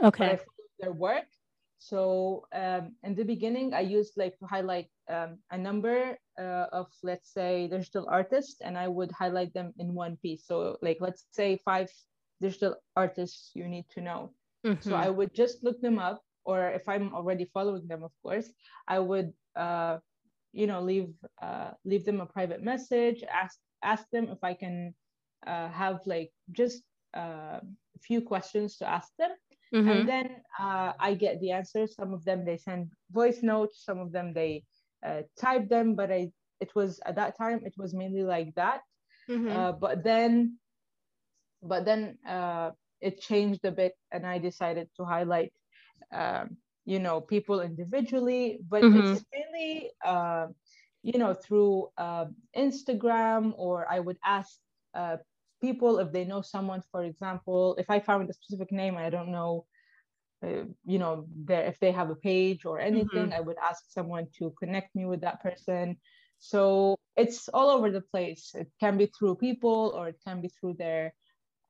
Okay. 0.02 0.24
But 0.24 0.32
I 0.34 0.36
follow 0.36 0.68
their 0.82 0.96
work. 1.06 1.30
So 1.78 2.44
um, 2.52 2.98
in 3.06 3.14
the 3.14 3.22
beginning, 3.22 3.72
I 3.72 3.86
used 3.86 4.18
like 4.18 4.34
to 4.42 4.46
highlight 4.46 4.90
um, 5.06 5.38
a 5.54 5.58
number 5.58 6.18
uh, 6.34 6.66
of 6.72 6.86
let's 7.06 7.30
say 7.32 7.68
digital 7.70 8.04
artists, 8.10 8.60
and 8.60 8.76
I 8.76 8.88
would 8.88 9.12
highlight 9.12 9.54
them 9.54 9.72
in 9.78 9.94
one 9.94 10.18
piece. 10.18 10.42
So 10.50 10.76
like 10.82 10.98
let's 11.00 11.26
say 11.30 11.58
five 11.64 11.88
digital 12.40 12.74
artists 12.96 13.54
you 13.54 13.68
need 13.68 13.86
to 13.94 14.00
know. 14.00 14.34
Mm-hmm. 14.66 14.82
So 14.82 14.96
I 14.96 15.08
would 15.08 15.32
just 15.34 15.62
look 15.62 15.80
them 15.80 15.98
up, 16.02 16.18
or 16.44 16.68
if 16.74 16.88
I'm 16.88 17.14
already 17.14 17.46
following 17.54 17.86
them, 17.86 18.02
of 18.02 18.12
course, 18.26 18.50
I 18.90 18.98
would 18.98 19.30
uh, 19.54 20.02
you 20.50 20.66
know 20.66 20.82
leave 20.82 21.14
uh, 21.40 21.78
leave 21.84 22.04
them 22.04 22.20
a 22.20 22.26
private 22.26 22.62
message, 22.62 23.22
ask 23.22 23.54
ask 23.86 24.02
them 24.10 24.26
if 24.34 24.42
I 24.42 24.54
can 24.54 24.94
uh, 25.48 25.68
have 25.70 26.00
like 26.06 26.30
just 26.52 26.82
uh, 27.16 27.60
a 27.60 28.00
few 28.00 28.20
questions 28.20 28.76
to 28.78 28.88
ask 28.88 29.08
them. 29.18 29.30
Mm-hmm. 29.74 29.88
and 29.90 30.08
then 30.08 30.26
uh, 30.58 30.92
i 30.98 31.12
get 31.12 31.40
the 31.40 31.50
answers. 31.50 31.94
Some 31.94 32.14
of 32.14 32.24
them 32.24 32.44
they 32.44 32.56
send 32.56 32.90
voice 33.10 33.42
notes. 33.42 33.84
Some 33.84 33.98
of 33.98 34.12
them 34.12 34.32
they 34.32 34.64
uh, 35.06 35.22
type 35.38 35.68
them. 35.68 35.94
But 35.94 36.10
i 36.10 36.32
it 36.60 36.70
was 36.74 37.00
at 37.04 37.16
that 37.16 37.36
time 37.36 37.60
it 37.64 37.74
was 37.76 37.92
mainly 37.92 38.22
like 38.22 38.54
that. 38.54 38.80
Mm-hmm. 39.28 39.52
Uh, 39.56 39.72
but 39.72 40.02
then 40.02 40.58
but 41.62 41.84
then 41.84 42.16
uh, 42.26 42.70
it 43.00 43.20
changed 43.20 43.64
a 43.64 43.72
bit. 43.72 43.92
And 44.10 44.26
i 44.26 44.38
decided 44.38 44.88
to 44.96 45.04
highlight 45.04 45.52
um, 46.12 46.56
you 46.86 46.98
know 46.98 47.20
people 47.20 47.60
individually. 47.60 48.60
But 48.66 48.82
mm-hmm. 48.82 49.12
it's 49.12 49.24
really 49.36 49.90
uh, 50.02 50.46
you 51.02 51.18
know 51.18 51.34
through 51.34 51.88
uh, 51.96 52.26
instagram 52.56 53.52
or 53.56 53.86
i 53.90 53.98
would 54.00 54.18
ask 54.24 54.58
uh, 54.94 55.16
people 55.60 55.98
if 55.98 56.12
they 56.12 56.24
know 56.24 56.42
someone 56.42 56.82
for 56.90 57.02
example 57.04 57.74
if 57.78 57.90
i 57.90 57.98
found 57.98 58.28
a 58.28 58.32
specific 58.32 58.70
name 58.72 58.96
i 58.96 59.10
don't 59.10 59.30
know 59.30 59.64
uh, 60.44 60.64
you 60.84 60.98
know 60.98 61.26
there 61.44 61.64
if 61.64 61.78
they 61.80 61.90
have 61.90 62.10
a 62.10 62.14
page 62.14 62.64
or 62.64 62.78
anything 62.78 63.26
mm-hmm. 63.26 63.32
i 63.32 63.40
would 63.40 63.56
ask 63.62 63.84
someone 63.88 64.26
to 64.36 64.52
connect 64.58 64.94
me 64.94 65.04
with 65.04 65.20
that 65.20 65.42
person 65.42 65.96
so 66.38 66.96
it's 67.16 67.48
all 67.48 67.70
over 67.70 67.90
the 67.90 68.00
place 68.00 68.52
it 68.54 68.68
can 68.78 68.96
be 68.96 69.06
through 69.06 69.34
people 69.34 69.92
or 69.96 70.08
it 70.08 70.18
can 70.24 70.40
be 70.40 70.48
through 70.48 70.74
their 70.74 71.12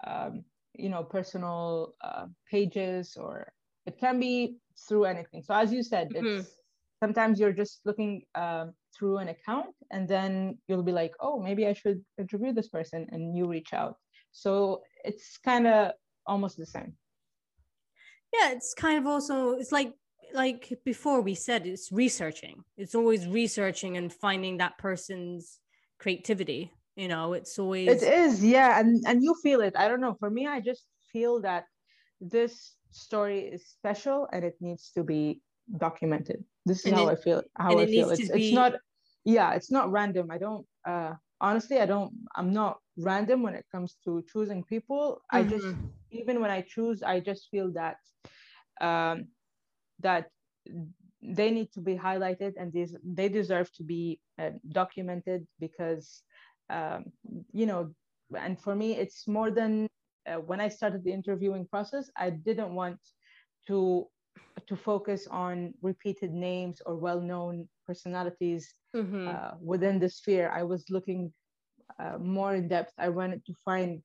um, 0.07 0.45
you 0.75 0.89
know 0.89 1.03
personal 1.03 1.95
uh, 2.03 2.27
pages 2.51 3.17
or 3.17 3.51
it 3.87 3.99
can 3.99 4.21
be 4.21 4.57
through 4.87 5.05
anything 5.05 5.43
so 5.43 5.55
as 5.55 5.73
you 5.73 5.83
said 5.83 6.11
mm-hmm. 6.11 6.41
it's 6.41 6.55
sometimes 7.01 7.41
you're 7.41 7.53
just 7.53 7.81
looking 7.85 8.23
um, 8.35 8.73
through 8.97 9.19
an 9.19 9.29
account 9.29 9.75
and 9.91 10.09
then 10.09 10.59
you'll 10.67 10.83
be 10.83 10.93
like 10.93 11.13
oh 11.21 11.41
maybe 11.41 11.67
i 11.67 11.73
should 11.73 12.05
interview 12.19 12.53
this 12.53 12.69
person 12.69 13.07
and 13.11 13.37
you 13.37 13.47
reach 13.47 13.73
out. 13.73 13.97
So 14.31 14.83
it's 15.05 15.39
kind 15.39 15.67
of 15.67 15.93
almost 16.27 16.57
the 16.59 16.67
same. 16.67 16.95
Yeah 18.33 18.53
it's 18.53 18.75
kind 18.75 18.99
of 18.99 19.07
also 19.07 19.53
it's 19.53 19.73
like 19.73 19.93
like 20.35 20.79
before 20.85 21.21
we 21.23 21.35
said 21.35 21.67
it's 21.67 21.91
researching. 21.91 22.63
It's 22.77 22.95
always 22.95 23.27
researching 23.27 23.97
and 23.97 24.13
finding 24.13 24.59
that 24.59 24.79
person's 24.79 25.59
creativity 25.99 26.73
you 26.97 27.07
know? 27.07 27.33
It's 27.33 27.59
always 27.59 27.89
it 27.89 28.03
is 28.03 28.45
yeah 28.45 28.81
and 28.81 29.03
and 29.07 29.23
you 29.23 29.35
feel 29.43 29.61
it. 29.61 29.75
I 29.77 29.89
don't 29.89 30.01
know 30.01 30.17
for 30.19 30.31
me 30.31 30.47
i 30.47 30.61
just 30.61 30.85
feel 31.13 31.41
that 31.43 31.65
this 32.21 32.75
story 32.91 33.41
is 33.41 33.67
special 33.67 34.29
and 34.33 34.45
it 34.45 34.57
needs 34.61 34.91
to 34.97 35.03
be 35.05 35.41
documented 35.77 36.45
this 36.69 36.81
is 36.81 36.87
and 36.87 36.97
how 36.97 37.09
it, 37.09 37.13
I 37.13 37.17
feel. 37.17 37.43
How 37.57 37.79
I 37.79 37.87
feel. 37.87 38.11
It's, 38.11 38.31
be... 38.31 38.49
it's 38.49 38.55
not. 38.55 38.75
Yeah, 39.25 39.53
it's 39.55 39.71
not 39.71 39.91
random. 39.91 40.31
I 40.31 40.39
don't. 40.39 40.67
Uh, 40.87 41.15
honestly, 41.41 41.79
I 41.81 41.87
don't. 41.87 42.13
I'm 42.37 42.53
not 42.53 42.79
random 42.97 43.43
when 43.43 43.55
it 43.55 43.67
comes 43.73 43.97
to 44.05 44.25
choosing 44.33 44.65
people. 44.65 45.23
Mm-hmm. 45.33 45.37
I 45.37 45.51
just 45.51 45.77
even 46.11 46.41
when 46.41 46.51
I 46.51 46.63
choose, 46.63 47.03
I 47.03 47.21
just 47.21 47.49
feel 47.51 47.73
that 47.73 47.97
um, 48.81 49.29
that 50.01 50.31
they 51.23 51.51
need 51.51 51.73
to 51.73 51.81
be 51.81 51.97
highlighted 51.97 52.53
and 52.57 52.73
these 52.73 52.95
they 53.03 53.29
deserve 53.29 53.73
to 53.73 53.83
be 53.83 54.21
uh, 54.41 54.51
documented 54.71 55.47
because 55.59 56.23
um, 56.71 57.07
you 57.53 57.67
know 57.67 57.93
and 58.39 58.61
for 58.61 58.75
me 58.75 58.97
it's 58.97 59.27
more 59.27 59.51
than 59.51 59.89
uh, 60.27 60.35
when 60.35 60.61
i 60.61 60.69
started 60.69 61.03
the 61.03 61.13
interviewing 61.13 61.67
process 61.67 62.11
i 62.17 62.31
didn't 62.31 62.73
want 62.75 63.01
to 63.67 64.07
to 64.67 64.77
focus 64.77 65.27
on 65.31 65.75
repeated 65.83 66.33
names 66.33 66.83
or 66.85 66.97
well-known 66.97 67.69
personalities 67.87 68.75
mm-hmm. 68.95 69.29
uh, 69.29 69.53
within 69.61 69.99
the 69.99 70.09
sphere. 70.09 70.51
I 70.55 70.63
was 70.63 70.85
looking 70.91 71.33
uh, 71.99 72.19
more 72.19 72.55
in 72.55 72.69
depth. 72.69 72.93
I 72.99 73.09
wanted 73.09 73.45
to 73.47 73.55
find 73.65 74.03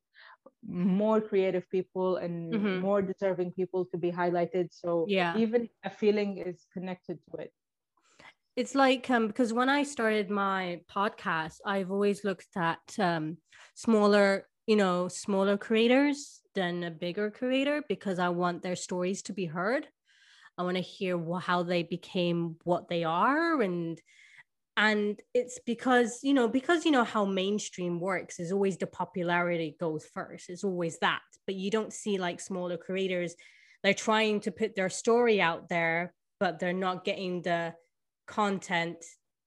more 0.65 1.19
creative 1.19 1.69
people 1.69 2.17
and 2.17 2.53
mm-hmm. 2.53 2.79
more 2.79 3.01
deserving 3.01 3.51
people 3.51 3.85
to 3.85 3.97
be 3.97 4.11
highlighted. 4.11 4.69
So 4.71 5.05
yeah. 5.07 5.37
even 5.37 5.69
a 5.83 5.89
feeling 5.89 6.37
is 6.37 6.65
connected 6.73 7.19
to 7.29 7.37
it. 7.37 7.51
It's 8.55 8.75
like 8.75 9.09
um 9.09 9.25
because 9.25 9.51
when 9.51 9.67
i 9.67 9.81
started 9.81 10.29
my 10.29 10.79
podcast 10.87 11.57
i've 11.65 11.89
always 11.89 12.23
looked 12.23 12.55
at 12.55 12.85
um 12.99 13.37
smaller 13.73 14.45
you 14.67 14.75
know 14.75 15.07
smaller 15.07 15.57
creators 15.57 16.41
than 16.53 16.83
a 16.83 16.91
bigger 16.91 17.31
creator 17.31 17.81
because 17.89 18.19
i 18.19 18.29
want 18.29 18.61
their 18.61 18.75
stories 18.75 19.23
to 19.23 19.33
be 19.33 19.47
heard 19.47 19.87
I 20.57 20.63
want 20.63 20.77
to 20.77 20.81
hear 20.81 21.19
how 21.39 21.63
they 21.63 21.83
became 21.83 22.57
what 22.63 22.87
they 22.87 23.03
are 23.03 23.61
and 23.61 23.99
and 24.75 25.19
it's 25.33 25.59
because 25.65 26.19
you 26.23 26.33
know 26.33 26.47
because 26.47 26.85
you 26.85 26.91
know 26.91 27.03
how 27.03 27.25
mainstream 27.25 27.99
works 27.99 28.39
is 28.39 28.51
always 28.51 28.77
the 28.77 28.87
popularity 28.87 29.75
goes 29.79 30.05
first 30.13 30.49
it's 30.49 30.63
always 30.63 30.97
that 30.99 31.21
but 31.45 31.55
you 31.55 31.69
don't 31.69 31.93
see 31.93 32.17
like 32.17 32.39
smaller 32.39 32.77
creators 32.77 33.35
they're 33.83 33.93
trying 33.93 34.39
to 34.39 34.51
put 34.51 34.75
their 34.75 34.89
story 34.89 35.41
out 35.41 35.69
there 35.69 36.13
but 36.39 36.59
they're 36.59 36.73
not 36.73 37.05
getting 37.05 37.41
the 37.41 37.73
content 38.27 38.97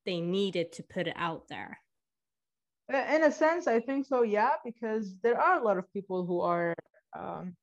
they 0.05 0.21
needed 0.21 0.73
to 0.73 0.85
put 0.85 1.09
it 1.09 1.17
out 1.17 1.49
there. 1.49 1.81
In 2.89 3.25
a 3.25 3.33
sense 3.33 3.67
i 3.67 3.81
think 3.81 4.07
so 4.07 4.23
yeah 4.23 4.53
because 4.65 5.17
there 5.23 5.41
are 5.41 5.61
a 5.61 5.65
lot 5.65 5.77
of 5.77 5.93
people 5.93 6.25
who 6.25 6.41
are 6.41 6.73
um, 7.19 7.57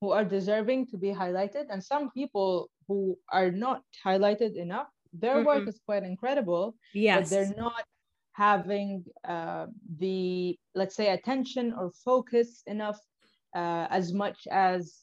who 0.00 0.10
are 0.10 0.24
deserving 0.24 0.86
to 0.88 0.96
be 0.96 1.08
highlighted. 1.08 1.66
And 1.70 1.82
some 1.82 2.10
people 2.10 2.70
who 2.86 3.18
are 3.32 3.50
not 3.50 3.82
highlighted 4.04 4.56
enough 4.56 4.88
their 5.20 5.36
mm-hmm. 5.36 5.46
work 5.46 5.68
is 5.68 5.80
quite 5.84 6.02
incredible 6.02 6.74
yes. 6.94 7.18
but 7.18 7.30
they're 7.30 7.54
not 7.56 7.84
having 8.32 9.04
uh, 9.26 9.66
the 9.98 10.58
let's 10.74 10.94
say 10.94 11.08
attention 11.08 11.72
or 11.72 11.90
focus 12.04 12.62
enough 12.66 12.98
uh, 13.54 13.86
as 13.90 14.12
much 14.12 14.46
as 14.50 15.02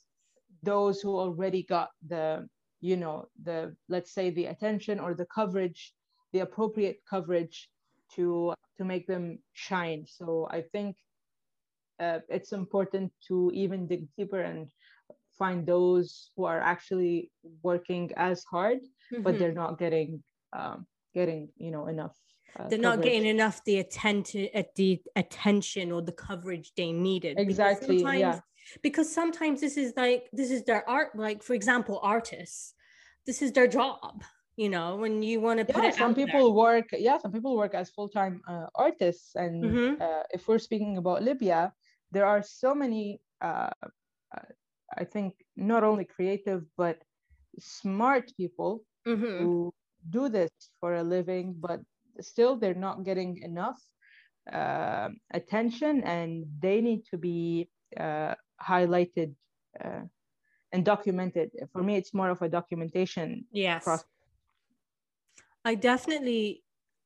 those 0.62 1.02
who 1.02 1.18
already 1.18 1.64
got 1.64 1.90
the 2.08 2.48
you 2.82 2.96
know 2.96 3.26
the 3.44 3.76
let's 3.90 4.14
say 4.14 4.30
the 4.30 4.46
attention 4.46 5.00
or 5.00 5.14
the 5.14 5.26
coverage 5.34 5.94
the 6.32 6.40
appropriate 6.40 6.98
coverage 7.10 7.70
to 8.16 8.54
to 8.78 8.84
make 8.86 9.08
them 9.08 9.40
shine. 9.54 10.06
So 10.08 10.48
i 10.52 10.62
think 10.62 10.96
uh, 12.00 12.20
it's 12.30 12.52
important 12.52 13.12
to 13.28 13.52
even 13.54 13.88
dig 13.88 14.08
deeper 14.18 14.42
and 14.42 14.68
find 15.38 15.66
those 15.66 16.30
who 16.36 16.46
are 16.46 16.60
actually 16.60 17.32
working 17.62 18.12
as 18.18 18.44
hard 18.44 18.80
mm-hmm. 18.80 19.24
but 19.24 19.40
they're 19.40 19.54
not 19.54 19.78
getting 19.78 20.24
um, 20.54 20.86
getting 21.14 21.50
you 21.58 21.72
know 21.72 21.88
enough 21.88 22.16
uh, 22.60 22.68
they're 22.68 22.78
coverage. 22.78 22.82
not 22.82 23.02
getting 23.02 23.26
enough 23.26 23.64
the 23.66 23.80
attention 23.80 24.48
at 24.54 24.74
the 24.76 25.02
attention 25.16 25.92
or 25.92 26.02
the 26.02 26.12
coverage 26.12 26.72
they 26.78 26.92
needed 26.92 27.40
exactly 27.40 27.98
because 27.98 28.20
yeah 28.20 28.40
because 28.82 29.12
sometimes 29.12 29.62
this 29.62 29.78
is 29.78 29.94
like 29.98 30.30
this 30.34 30.52
is 30.52 30.64
their 30.64 30.88
art 30.90 31.10
like 31.16 31.44
for 31.44 31.54
example 31.54 32.00
artists 32.02 32.74
this 33.26 33.42
is 33.42 33.52
their 33.52 33.68
job 33.68 34.24
you 34.56 34.70
know 34.70 34.96
when 34.96 35.24
you 35.24 35.42
want 35.42 35.60
to 35.60 35.66
put 35.66 35.84
yeah, 35.84 35.90
it 35.90 35.96
some 35.96 36.14
people 36.14 36.54
there. 36.54 36.64
work 36.64 36.86
yeah 36.94 37.18
some 37.18 37.32
people 37.32 37.56
work 37.58 37.74
as 37.74 37.90
full-time 37.90 38.42
uh, 38.48 38.68
artists 38.76 39.36
and 39.36 39.64
mm-hmm. 39.64 40.02
uh, 40.02 40.24
if 40.32 40.48
we're 40.48 40.60
speaking 40.60 40.98
about 40.98 41.24
libya 41.24 41.74
there 42.12 42.26
are 42.26 42.44
so 42.44 42.74
many 42.76 43.20
uh, 43.42 43.70
uh 44.36 44.42
i 44.98 45.04
think 45.04 45.34
not 45.56 45.84
only 45.84 46.06
creative 46.06 46.64
but 46.78 46.98
smart 47.60 48.32
people 48.38 48.84
mm-hmm. 49.08 49.44
who 49.44 49.74
do 50.10 50.30
this 50.30 50.52
for 50.80 50.96
a 50.96 51.04
living 51.04 51.56
but 51.58 51.80
still 52.22 52.56
they're 52.56 52.74
not 52.74 53.04
getting 53.04 53.42
enough 53.42 53.80
uh, 54.52 55.10
attention 55.34 56.04
and 56.04 56.46
they 56.60 56.82
need 56.82 57.06
to 57.06 57.18
be 57.18 57.70
uh, 58.00 58.34
highlighted 58.62 59.34
uh, 59.84 60.02
and 60.72 60.84
documented. 60.84 61.52
For 61.72 61.84
me, 61.84 61.96
it's 61.96 62.14
more 62.14 62.30
of 62.30 62.42
a 62.42 62.50
documentation 62.50 63.46
yes. 63.52 63.84
process. 63.84 64.08
I 65.64 65.76
definitely 65.76 66.64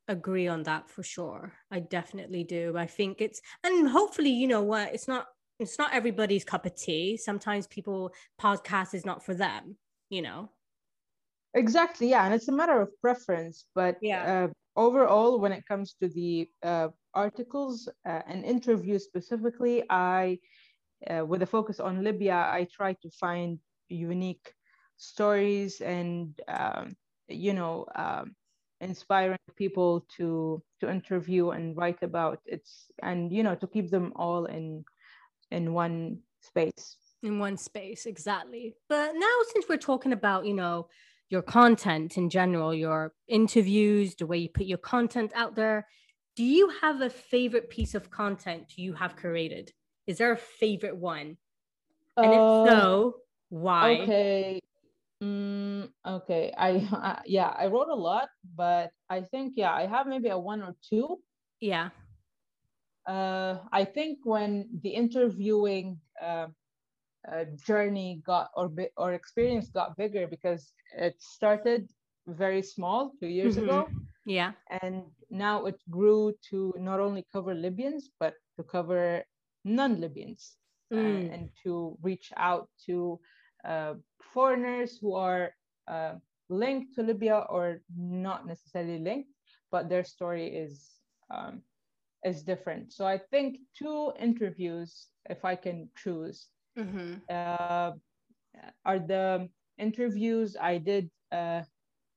agree 0.07 0.47
on 0.47 0.63
that 0.63 0.89
for 0.89 1.03
sure. 1.03 1.53
I 1.69 1.81
definitely 1.81 2.43
do. 2.43 2.75
I 2.77 2.87
think 2.87 3.21
it's 3.21 3.41
and 3.63 3.89
hopefully, 3.89 4.31
you 4.31 4.47
know 4.47 4.63
what, 4.63 4.93
it's 4.93 5.07
not 5.07 5.27
it's 5.59 5.77
not 5.77 5.93
everybody's 5.93 6.43
cup 6.43 6.65
of 6.65 6.75
tea. 6.75 7.17
Sometimes 7.17 7.67
people 7.67 8.13
podcast 8.39 8.93
is 8.93 9.05
not 9.05 9.23
for 9.23 9.33
them, 9.33 9.77
you 10.09 10.21
know. 10.21 10.49
Exactly, 11.53 12.09
yeah, 12.09 12.25
and 12.25 12.33
it's 12.33 12.47
a 12.47 12.51
matter 12.51 12.81
of 12.81 12.89
preference. 13.01 13.65
But 13.73 13.97
yeah, 14.01 14.45
uh, 14.45 14.47
overall, 14.75 15.39
when 15.39 15.51
it 15.51 15.65
comes 15.65 15.95
to 16.01 16.07
the 16.07 16.49
uh, 16.61 16.89
articles 17.13 17.89
uh, 18.07 18.21
and 18.27 18.45
interviews 18.45 19.05
specifically, 19.05 19.83
I 19.89 20.39
uh, 21.09 21.25
with 21.25 21.41
a 21.41 21.47
focus 21.47 21.79
on 21.79 22.03
Libya, 22.03 22.35
I 22.35 22.67
try 22.71 22.93
to 22.93 23.09
find 23.09 23.59
unique 23.89 24.53
stories 24.97 25.81
and 25.81 26.39
um, 26.47 26.95
you 27.27 27.53
know 27.53 27.85
um, 27.95 28.35
inspiring 28.81 29.37
people 29.55 30.05
to 30.17 30.61
to 30.79 30.89
interview 30.89 31.49
and 31.49 31.75
write 31.77 32.03
about 32.03 32.39
it's 32.45 32.91
and 33.01 33.31
you 33.31 33.43
know 33.43 33.55
to 33.55 33.67
keep 33.67 33.89
them 33.89 34.11
all 34.15 34.45
in 34.45 34.83
in 35.51 35.73
one 35.73 36.19
space 36.41 36.97
in 37.23 37.39
one 37.39 37.57
space 37.57 38.05
exactly 38.05 38.75
but 38.89 39.13
now 39.15 39.35
since 39.53 39.65
we're 39.67 39.77
talking 39.77 40.13
about 40.13 40.45
you 40.45 40.53
know 40.53 40.87
your 41.29 41.41
content 41.41 42.17
in 42.17 42.29
general 42.29 42.73
your 42.73 43.13
interviews 43.27 44.15
the 44.15 44.25
way 44.25 44.37
you 44.37 44.49
put 44.49 44.65
your 44.65 44.77
content 44.77 45.31
out 45.35 45.55
there 45.55 45.87
do 46.35 46.43
you 46.43 46.69
have 46.81 47.01
a 47.01 47.09
favorite 47.09 47.69
piece 47.69 47.95
of 47.95 48.11
content 48.11 48.77
you 48.77 48.93
have 48.93 49.15
created 49.15 49.71
is 50.07 50.17
there 50.17 50.31
a 50.31 50.37
favorite 50.37 50.95
one? 50.95 51.37
And 52.15 52.33
uh, 52.33 52.37
if 52.37 52.65
so, 52.65 53.15
why? 53.49 53.99
Okay. 53.99 54.61
Mm, 55.21 55.89
okay. 56.05 56.53
I 56.57 56.77
uh, 56.91 57.21
yeah, 57.25 57.49
I 57.49 57.67
wrote 57.67 57.89
a 57.89 57.95
lot, 57.95 58.29
but 58.55 58.91
I 59.09 59.21
think 59.21 59.53
yeah, 59.57 59.73
I 59.73 59.85
have 59.85 60.07
maybe 60.07 60.29
a 60.29 60.39
one 60.39 60.63
or 60.63 60.75
two. 60.89 61.19
Yeah. 61.59 61.89
Uh, 63.07 63.59
I 63.71 63.85
think 63.85 64.19
when 64.23 64.67
the 64.83 64.89
interviewing 64.89 65.97
uh, 66.21 66.47
uh, 67.31 67.45
journey 67.65 68.21
got 68.25 68.49
or 68.55 68.71
or 68.97 69.13
experience 69.13 69.69
got 69.69 69.97
bigger 69.97 70.27
because 70.27 70.73
it 70.97 71.15
started 71.19 71.89
very 72.27 72.61
small 72.61 73.11
two 73.19 73.27
years 73.27 73.55
mm-hmm. 73.55 73.65
ago. 73.65 73.87
Yeah. 74.25 74.51
And 74.81 75.03
now 75.29 75.65
it 75.65 75.79
grew 75.89 76.33
to 76.49 76.73
not 76.77 76.99
only 76.99 77.25
cover 77.31 77.53
Libyans 77.53 78.09
but 78.19 78.33
to 78.57 78.63
cover 78.63 79.23
non-Libyans 79.63 80.57
uh, 80.91 80.95
mm. 80.95 81.33
and 81.33 81.49
to 81.63 81.97
reach 82.01 82.31
out 82.35 82.69
to 82.85 83.19
uh, 83.65 83.93
foreigners 84.33 84.97
who 84.99 85.15
are 85.15 85.51
uh, 85.87 86.15
linked 86.49 86.95
to 86.95 87.03
Libya 87.03 87.45
or 87.49 87.81
not 87.97 88.47
necessarily 88.47 88.99
linked, 88.99 89.29
but 89.71 89.89
their 89.89 90.03
story 90.03 90.47
is 90.47 90.89
um, 91.33 91.61
is 92.23 92.43
different. 92.43 92.93
So 92.93 93.05
I 93.05 93.19
think 93.31 93.59
two 93.77 94.11
interviews, 94.19 95.07
if 95.29 95.45
I 95.45 95.55
can 95.55 95.89
choose, 95.97 96.47
mm-hmm. 96.77 97.15
uh, 97.29 97.91
are 98.85 98.99
the 98.99 99.49
interviews 99.77 100.57
I 100.59 100.77
did 100.77 101.09
uh, 101.31 101.61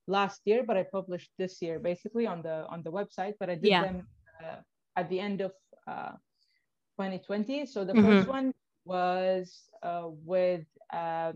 last 0.07 0.41
year, 0.45 0.65
but 0.67 0.77
I 0.77 0.85
published 0.85 1.31
this 1.39 1.61
year, 1.61 1.79
basically 1.79 2.27
on 2.27 2.43
the 2.43 2.67
on 2.69 2.83
the 2.83 2.91
website. 2.91 3.35
But 3.39 3.51
I 3.51 3.55
did 3.55 3.71
yeah. 3.71 3.85
them 3.85 4.07
uh, 4.43 4.61
at 4.97 5.09
the 5.11 5.21
end 5.21 5.41
of 5.41 5.53
2020. 5.87 7.67
So 7.67 7.85
the 7.85 7.93
mm-hmm. 7.93 8.07
first 8.07 8.29
one 8.29 8.53
was 8.85 9.71
uh, 9.83 10.09
with 10.25 10.65
uh, 10.93 11.33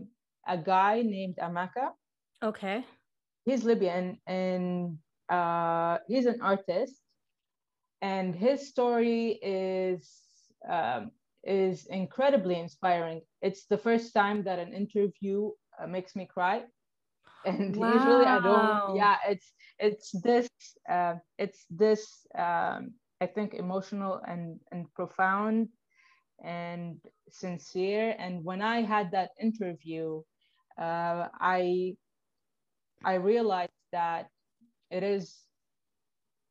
a 0.47 0.57
guy 0.57 1.01
named 1.01 1.35
Amaka. 1.41 1.89
Okay. 2.43 2.85
He's 3.45 3.63
Libyan 3.63 4.17
and 4.27 4.97
uh, 5.29 5.97
he's 6.07 6.25
an 6.25 6.41
artist, 6.41 7.01
and 8.05 8.35
his 8.35 8.69
story 8.69 9.39
is 9.43 10.51
um, 10.69 11.11
is 11.43 11.87
incredibly 11.87 12.59
inspiring. 12.59 13.21
It's 13.41 13.67
the 13.67 13.77
first 13.77 14.13
time 14.13 14.43
that 14.45 14.59
an 14.59 14.73
interview 14.73 15.51
uh, 15.79 15.87
makes 15.87 16.15
me 16.15 16.27
cry, 16.27 16.63
and 17.45 17.75
wow. 17.75 17.95
usually 17.95 18.25
I 18.25 18.39
don't. 18.39 18.81
Yeah, 18.87 19.17
it's 19.27 19.53
it's 19.79 20.11
this 20.23 20.59
uh, 20.89 21.15
it's 21.37 21.65
this 21.69 22.27
um, 22.37 22.95
I 23.21 23.27
think 23.27 23.53
emotional 23.55 24.21
and 24.27 24.59
and 24.71 24.93
profound 24.93 25.69
and 26.43 26.99
sincere. 27.29 28.15
And 28.19 28.43
when 28.43 28.61
I 28.61 28.81
had 28.81 29.11
that 29.11 29.31
interview, 29.41 30.23
uh, 30.79 31.29
I 31.39 31.97
I 33.05 33.15
realized 33.15 33.71
that 33.91 34.29
it 34.91 35.03
is 35.03 35.44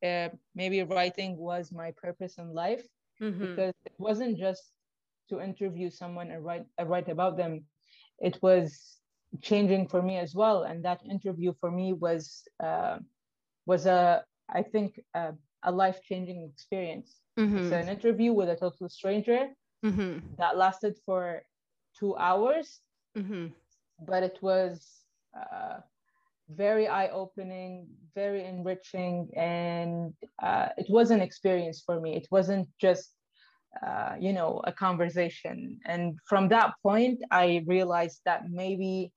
uh, 0.04 0.28
maybe 0.54 0.82
writing 0.82 1.36
was 1.36 1.72
my 1.72 1.92
purpose 1.96 2.38
in 2.38 2.52
life 2.52 2.84
mm-hmm. 3.20 3.40
because 3.40 3.74
it 3.84 3.94
wasn't 3.98 4.38
just 4.38 4.62
to 5.30 5.40
interview 5.40 5.90
someone 5.90 6.30
and 6.30 6.44
write 6.44 6.66
uh, 6.80 6.84
write 6.84 7.08
about 7.08 7.36
them. 7.36 7.64
It 8.18 8.38
was 8.42 8.98
changing 9.42 9.88
for 9.88 10.02
me 10.02 10.18
as 10.18 10.34
well, 10.34 10.62
and 10.62 10.84
that 10.84 11.00
interview 11.10 11.52
for 11.60 11.70
me 11.70 11.92
was 11.92 12.46
uh, 12.62 12.98
was 13.66 13.86
a 13.86 14.24
I 14.48 14.62
think 14.62 15.00
a 15.14 15.72
life 15.72 16.00
changing 16.02 16.48
experience. 16.52 17.20
Mm-hmm. 17.38 17.58
It's 17.58 17.72
an 17.72 17.88
interview 17.88 18.32
with 18.32 18.48
a 18.48 18.56
total 18.56 18.88
stranger 18.88 19.48
mm-hmm. 19.84 20.18
that 20.38 20.56
lasted 20.56 20.96
for 21.06 21.42
two 21.98 22.16
hours, 22.16 22.80
mm-hmm. 23.16 23.46
but 24.06 24.22
it 24.22 24.38
was 24.42 24.86
uh, 25.36 25.80
very 26.48 26.86
eye 26.88 27.08
opening, 27.08 27.86
very 28.14 28.44
enriching, 28.44 29.28
and 29.36 30.12
uh, 30.42 30.68
it 30.76 30.86
was 30.88 31.10
an 31.10 31.20
experience 31.20 31.82
for 31.84 32.00
me. 32.00 32.16
It 32.16 32.28
wasn't 32.30 32.68
just 32.80 33.10
uh, 33.84 34.14
you 34.20 34.32
know 34.32 34.60
a 34.64 34.72
conversation 34.72 35.80
and 35.84 36.16
from 36.28 36.46
that 36.46 36.74
point 36.80 37.20
i 37.32 37.60
realized 37.66 38.20
that 38.24 38.48
maybe 38.48 39.10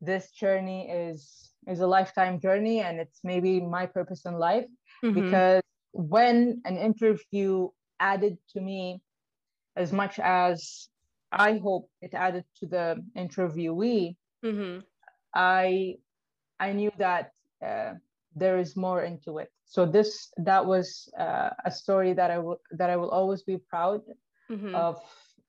this 0.00 0.30
journey 0.30 0.88
is 0.88 1.50
is 1.66 1.80
a 1.80 1.86
lifetime 1.86 2.40
journey 2.40 2.80
and 2.80 2.98
it's 2.98 3.20
maybe 3.22 3.60
my 3.60 3.84
purpose 3.84 4.24
in 4.24 4.32
life 4.38 4.64
mm-hmm. 5.04 5.12
because 5.12 5.60
when 5.92 6.62
an 6.64 6.78
interview 6.78 7.68
added 8.00 8.38
to 8.48 8.62
me 8.62 8.98
as 9.76 9.92
much 9.92 10.18
as 10.18 10.88
I 11.30 11.58
hope 11.58 11.90
it 12.00 12.14
added 12.14 12.44
to 12.60 12.66
the 12.66 13.04
interviewee, 13.16 14.16
mm-hmm. 14.44 14.80
I 15.34 15.96
I 16.60 16.72
knew 16.72 16.90
that 16.98 17.32
uh, 17.64 17.94
there 18.34 18.58
is 18.58 18.76
more 18.76 19.02
into 19.02 19.38
it. 19.38 19.50
So 19.64 19.84
this 19.84 20.32
that 20.38 20.64
was 20.64 21.08
uh, 21.18 21.50
a 21.64 21.70
story 21.70 22.12
that 22.14 22.30
I 22.30 22.38
will 22.38 22.60
that 22.72 22.90
I 22.90 22.96
will 22.96 23.10
always 23.10 23.42
be 23.42 23.58
proud 23.58 24.02
mm-hmm. 24.50 24.74
of 24.74 25.00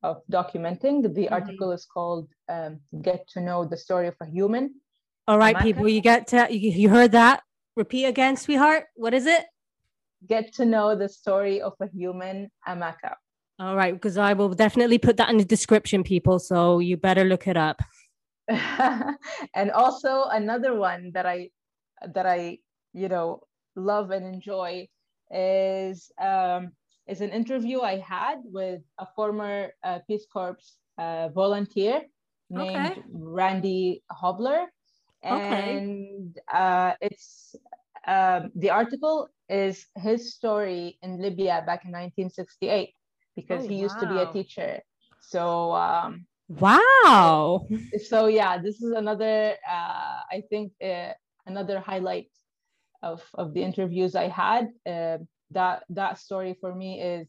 of 0.04 0.22
documenting. 0.32 1.02
The 1.02 1.10
mm-hmm. 1.10 1.34
article 1.34 1.72
is 1.72 1.86
called 1.86 2.28
um, 2.50 2.80
"Get 3.02 3.28
to 3.34 3.42
Know 3.42 3.66
the 3.66 3.78
Story 3.78 4.08
of 4.08 4.16
a 4.22 4.26
Human." 4.26 4.76
All 5.28 5.38
right, 5.38 5.56
Amaka. 5.56 5.62
people, 5.62 5.88
you 5.88 6.02
get 6.02 6.28
to 6.28 6.48
you, 6.50 6.72
you 6.72 6.90
heard 6.90 7.12
that. 7.12 7.44
Repeat 7.76 8.06
again, 8.06 8.36
sweetheart. 8.36 8.86
What 8.96 9.14
is 9.14 9.26
it? 9.26 9.46
Get 10.28 10.54
to 10.56 10.66
know 10.66 10.96
the 10.96 11.08
story 11.08 11.62
of 11.62 11.74
a 11.80 11.88
human, 11.88 12.52
Amaka. 12.68 13.16
All 13.60 13.76
right, 13.76 13.94
because 13.94 14.18
I 14.18 14.34
will 14.34 14.50
definitely 14.50 14.98
put 14.98 15.18
that 15.18 15.30
in 15.30 15.38
the 15.38 15.46
description, 15.46 16.04
people. 16.04 16.40
So 16.40 16.80
you 16.80 16.98
better 16.98 17.24
look 17.24 17.48
it 17.48 17.58
up. 17.58 17.82
and 19.56 19.72
also 19.72 20.24
another 20.32 20.76
one 20.76 21.12
that 21.14 21.26
I 21.26 21.50
that 22.14 22.26
I 22.26 22.58
you 22.94 23.08
know 23.08 23.42
love 23.76 24.12
and 24.12 24.26
enjoy 24.26 24.88
is 25.32 26.12
um, 26.20 26.72
is 27.08 27.22
an 27.22 27.30
interview 27.30 27.82
I 27.82 27.98
had 27.98 28.40
with 28.44 28.82
a 28.98 29.08
former 29.16 29.70
uh, 29.84 30.00
Peace 30.08 30.26
Corps 30.32 30.58
uh, 30.98 31.30
volunteer 31.30 32.02
named 32.50 32.92
okay. 32.92 33.04
Randy 33.12 34.04
Hobler, 34.12 34.66
and 35.22 36.36
okay. 36.50 36.58
uh, 36.58 36.94
it's 37.02 37.56
um, 38.08 38.52
the 38.56 38.72
article 38.72 39.30
is 39.50 39.86
his 39.96 40.34
story 40.34 40.98
in 41.04 41.22
Libya 41.22 41.64
back 41.66 41.86
in 41.86 41.92
1968 41.92 42.94
because 43.36 43.66
oh, 43.66 43.68
he 43.68 43.76
used 43.76 43.96
wow. 44.02 44.02
to 44.02 44.08
be 44.08 44.18
a 44.20 44.34
teacher. 44.34 44.80
So 45.22 45.74
um, 45.74 46.26
wow. 46.50 47.68
So 48.08 48.28
yeah, 48.28 48.58
this 48.58 48.82
is 48.82 48.92
another 48.92 49.56
uh, 49.68 50.20
I 50.32 50.44
think 50.50 50.74
uh, 50.84 51.14
another 51.46 51.80
highlight 51.80 52.32
of 53.02 53.24
of 53.36 53.54
the 53.54 53.64
interviews 53.64 54.16
I 54.16 54.28
had. 54.28 54.70
Uh, 54.86 55.20
that 55.52 55.84
that 55.90 56.20
story 56.20 56.56
for 56.60 56.76
me 56.76 57.02
is 57.02 57.28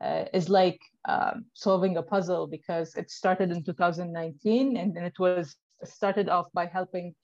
uh, 0.00 0.24
is 0.32 0.48
like 0.48 0.80
um, 1.08 1.44
solving 1.54 1.96
a 1.96 2.02
puzzle 2.02 2.46
because 2.46 2.94
it 2.94 3.10
started 3.10 3.50
in 3.50 3.62
2019 3.62 4.76
and 4.76 4.94
then 4.94 5.04
it 5.04 5.18
was 5.18 5.56
started 5.84 6.28
off 6.28 6.46
by 6.52 6.66
helping 6.66 7.14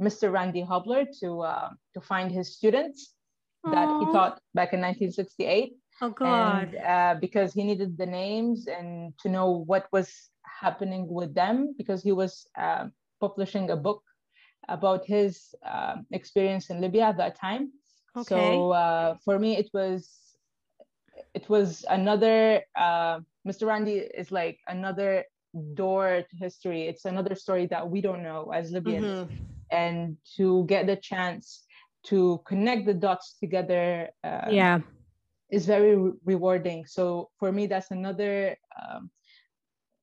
Mr. 0.00 0.32
Randy 0.32 0.62
Hobler 0.62 1.06
to 1.20 1.40
uh, 1.42 1.70
to 1.94 2.00
find 2.00 2.30
his 2.30 2.56
students 2.56 3.14
Aww. 3.64 3.72
that 3.72 3.88
he 4.00 4.12
taught 4.12 4.40
back 4.54 4.72
in 4.72 4.80
1968. 4.80 5.76
Oh 6.02 6.10
God! 6.10 6.74
And, 6.74 6.76
uh, 6.76 7.14
because 7.20 7.52
he 7.52 7.62
needed 7.62 7.96
the 7.96 8.06
names 8.06 8.66
and 8.66 9.14
to 9.20 9.28
know 9.28 9.64
what 9.66 9.86
was 9.92 10.10
happening 10.60 11.08
with 11.08 11.34
them 11.34 11.74
because 11.76 12.02
he 12.02 12.12
was 12.12 12.46
uh, 12.58 12.86
publishing 13.20 13.70
a 13.70 13.76
book 13.76 14.02
about 14.68 15.04
his 15.04 15.54
uh, 15.66 15.96
experience 16.12 16.70
in 16.70 16.80
Libya 16.80 17.04
at 17.04 17.16
that 17.18 17.38
time. 17.38 17.72
Okay. 18.16 18.24
So 18.28 18.70
uh, 18.72 19.16
for 19.24 19.38
me, 19.38 19.56
it 19.56 19.70
was 19.72 20.24
it 21.34 21.48
was 21.48 21.84
another. 21.90 22.62
Uh, 22.76 23.20
Mr. 23.46 23.66
Randy 23.66 23.98
is 23.98 24.30
like 24.30 24.58
another 24.68 25.24
door 25.74 26.22
to 26.28 26.36
history. 26.36 26.88
It's 26.88 27.04
another 27.04 27.34
story 27.34 27.66
that 27.66 27.88
we 27.88 28.00
don't 28.00 28.22
know 28.22 28.50
as 28.54 28.70
Libyans, 28.70 29.04
mm-hmm. 29.04 29.34
and 29.70 30.16
to 30.36 30.64
get 30.66 30.86
the 30.86 30.96
chance 30.96 31.64
to 32.04 32.40
connect 32.46 32.86
the 32.86 32.94
dots 32.94 33.36
together. 33.40 34.08
Uh, 34.22 34.48
yeah, 34.50 34.80
is 35.50 35.66
very 35.66 35.96
re- 35.96 36.12
rewarding. 36.24 36.86
So 36.86 37.30
for 37.38 37.52
me, 37.52 37.66
that's 37.66 37.90
another. 37.90 38.56
Um, 38.80 39.10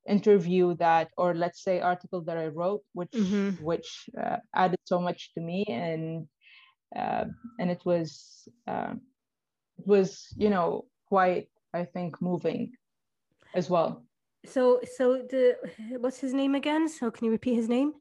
interview 0.07 0.75
that 0.75 1.09
or 1.17 1.33
let's 1.35 1.63
say 1.63 1.79
article 1.79 2.21
that 2.21 2.37
i 2.37 2.47
wrote 2.47 2.81
which 2.93 3.11
mm-hmm. 3.11 3.63
which 3.63 4.09
uh, 4.19 4.37
added 4.55 4.79
so 4.85 4.99
much 4.99 5.31
to 5.33 5.41
me 5.41 5.63
and 5.69 6.27
uh, 6.95 7.25
and 7.59 7.71
it 7.71 7.81
was 7.85 8.47
uh, 8.67 8.93
it 9.77 9.87
was 9.87 10.27
you 10.37 10.49
know 10.49 10.85
quite 11.07 11.47
I 11.73 11.85
think 11.85 12.21
moving 12.21 12.73
as 13.55 13.69
well. 13.69 14.03
So 14.45 14.81
so 14.97 15.21
the 15.29 15.55
what's 15.99 16.19
his 16.19 16.33
name 16.33 16.55
again? 16.55 16.89
So 16.89 17.11
can 17.11 17.25
you 17.25 17.31
repeat 17.31 17.55
his 17.55 17.69
name? 17.69 17.93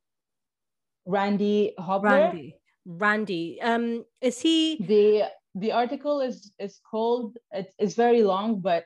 Randy 1.07 1.75
Hobler. 1.79 2.11
Randy. 2.11 2.55
Randy. 2.87 3.59
Um, 3.63 4.05
is 4.21 4.41
he 4.41 4.79
the 4.81 5.29
the 5.55 5.73
article 5.73 6.21
is 6.21 6.53
is 6.59 6.81
called 6.89 7.37
it's, 7.51 7.75
it's 7.79 7.95
very 7.95 8.23
long 8.23 8.61
but 8.61 8.85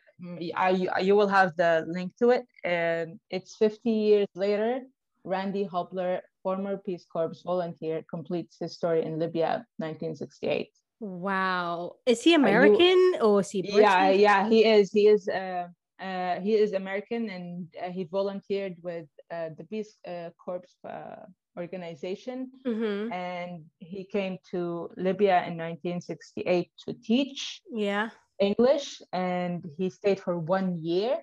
I, 0.57 0.71
you 1.01 1.15
will 1.15 1.29
have 1.29 1.55
the 1.57 1.85
link 1.87 2.13
to 2.21 2.31
it 2.31 2.47
and 2.65 3.21
it's 3.29 3.57
50 3.57 3.91
years 3.91 4.29
later 4.35 4.81
randy 5.25 5.65
hobler 5.65 6.23
former 6.45 6.77
Peace 6.77 7.07
Corps 7.11 7.43
volunteer, 7.43 8.05
completes 8.09 8.59
his 8.61 8.75
story 8.75 9.03
in 9.03 9.19
Libya, 9.19 9.67
1968. 9.79 10.69
Wow. 11.01 11.97
Is 12.07 12.23
he 12.23 12.35
American 12.35 13.01
you, 13.15 13.19
or 13.21 13.41
is 13.41 13.51
he 13.51 13.63
British? 13.63 13.81
Yeah, 13.81 14.11
yeah, 14.11 14.49
he 14.49 14.65
is. 14.65 14.93
He 14.93 15.09
is. 15.09 15.27
Uh, 15.27 15.67
uh, 15.99 16.41
he 16.41 16.53
is 16.55 16.73
American, 16.75 17.31
and 17.31 17.67
uh, 17.83 17.91
he 17.91 18.05
volunteered 18.05 18.77
with 18.83 19.09
uh, 19.33 19.49
the 19.57 19.65
Peace 19.65 19.97
uh, 20.07 20.31
Corps 20.43 20.71
uh, 20.85 21.25
organization, 21.57 22.51
mm-hmm. 22.67 23.13
and 23.13 23.65
he 23.79 24.05
came 24.05 24.39
to 24.51 24.91
Libya 24.97 25.45
in 25.47 25.57
1968 25.57 26.71
to 26.87 26.95
teach. 26.95 27.61
Yeah. 27.71 28.11
English, 28.41 29.01
and 29.13 29.65
he 29.79 29.91
stayed 29.91 30.21
for 30.21 30.39
one 30.39 30.83
year. 30.83 31.19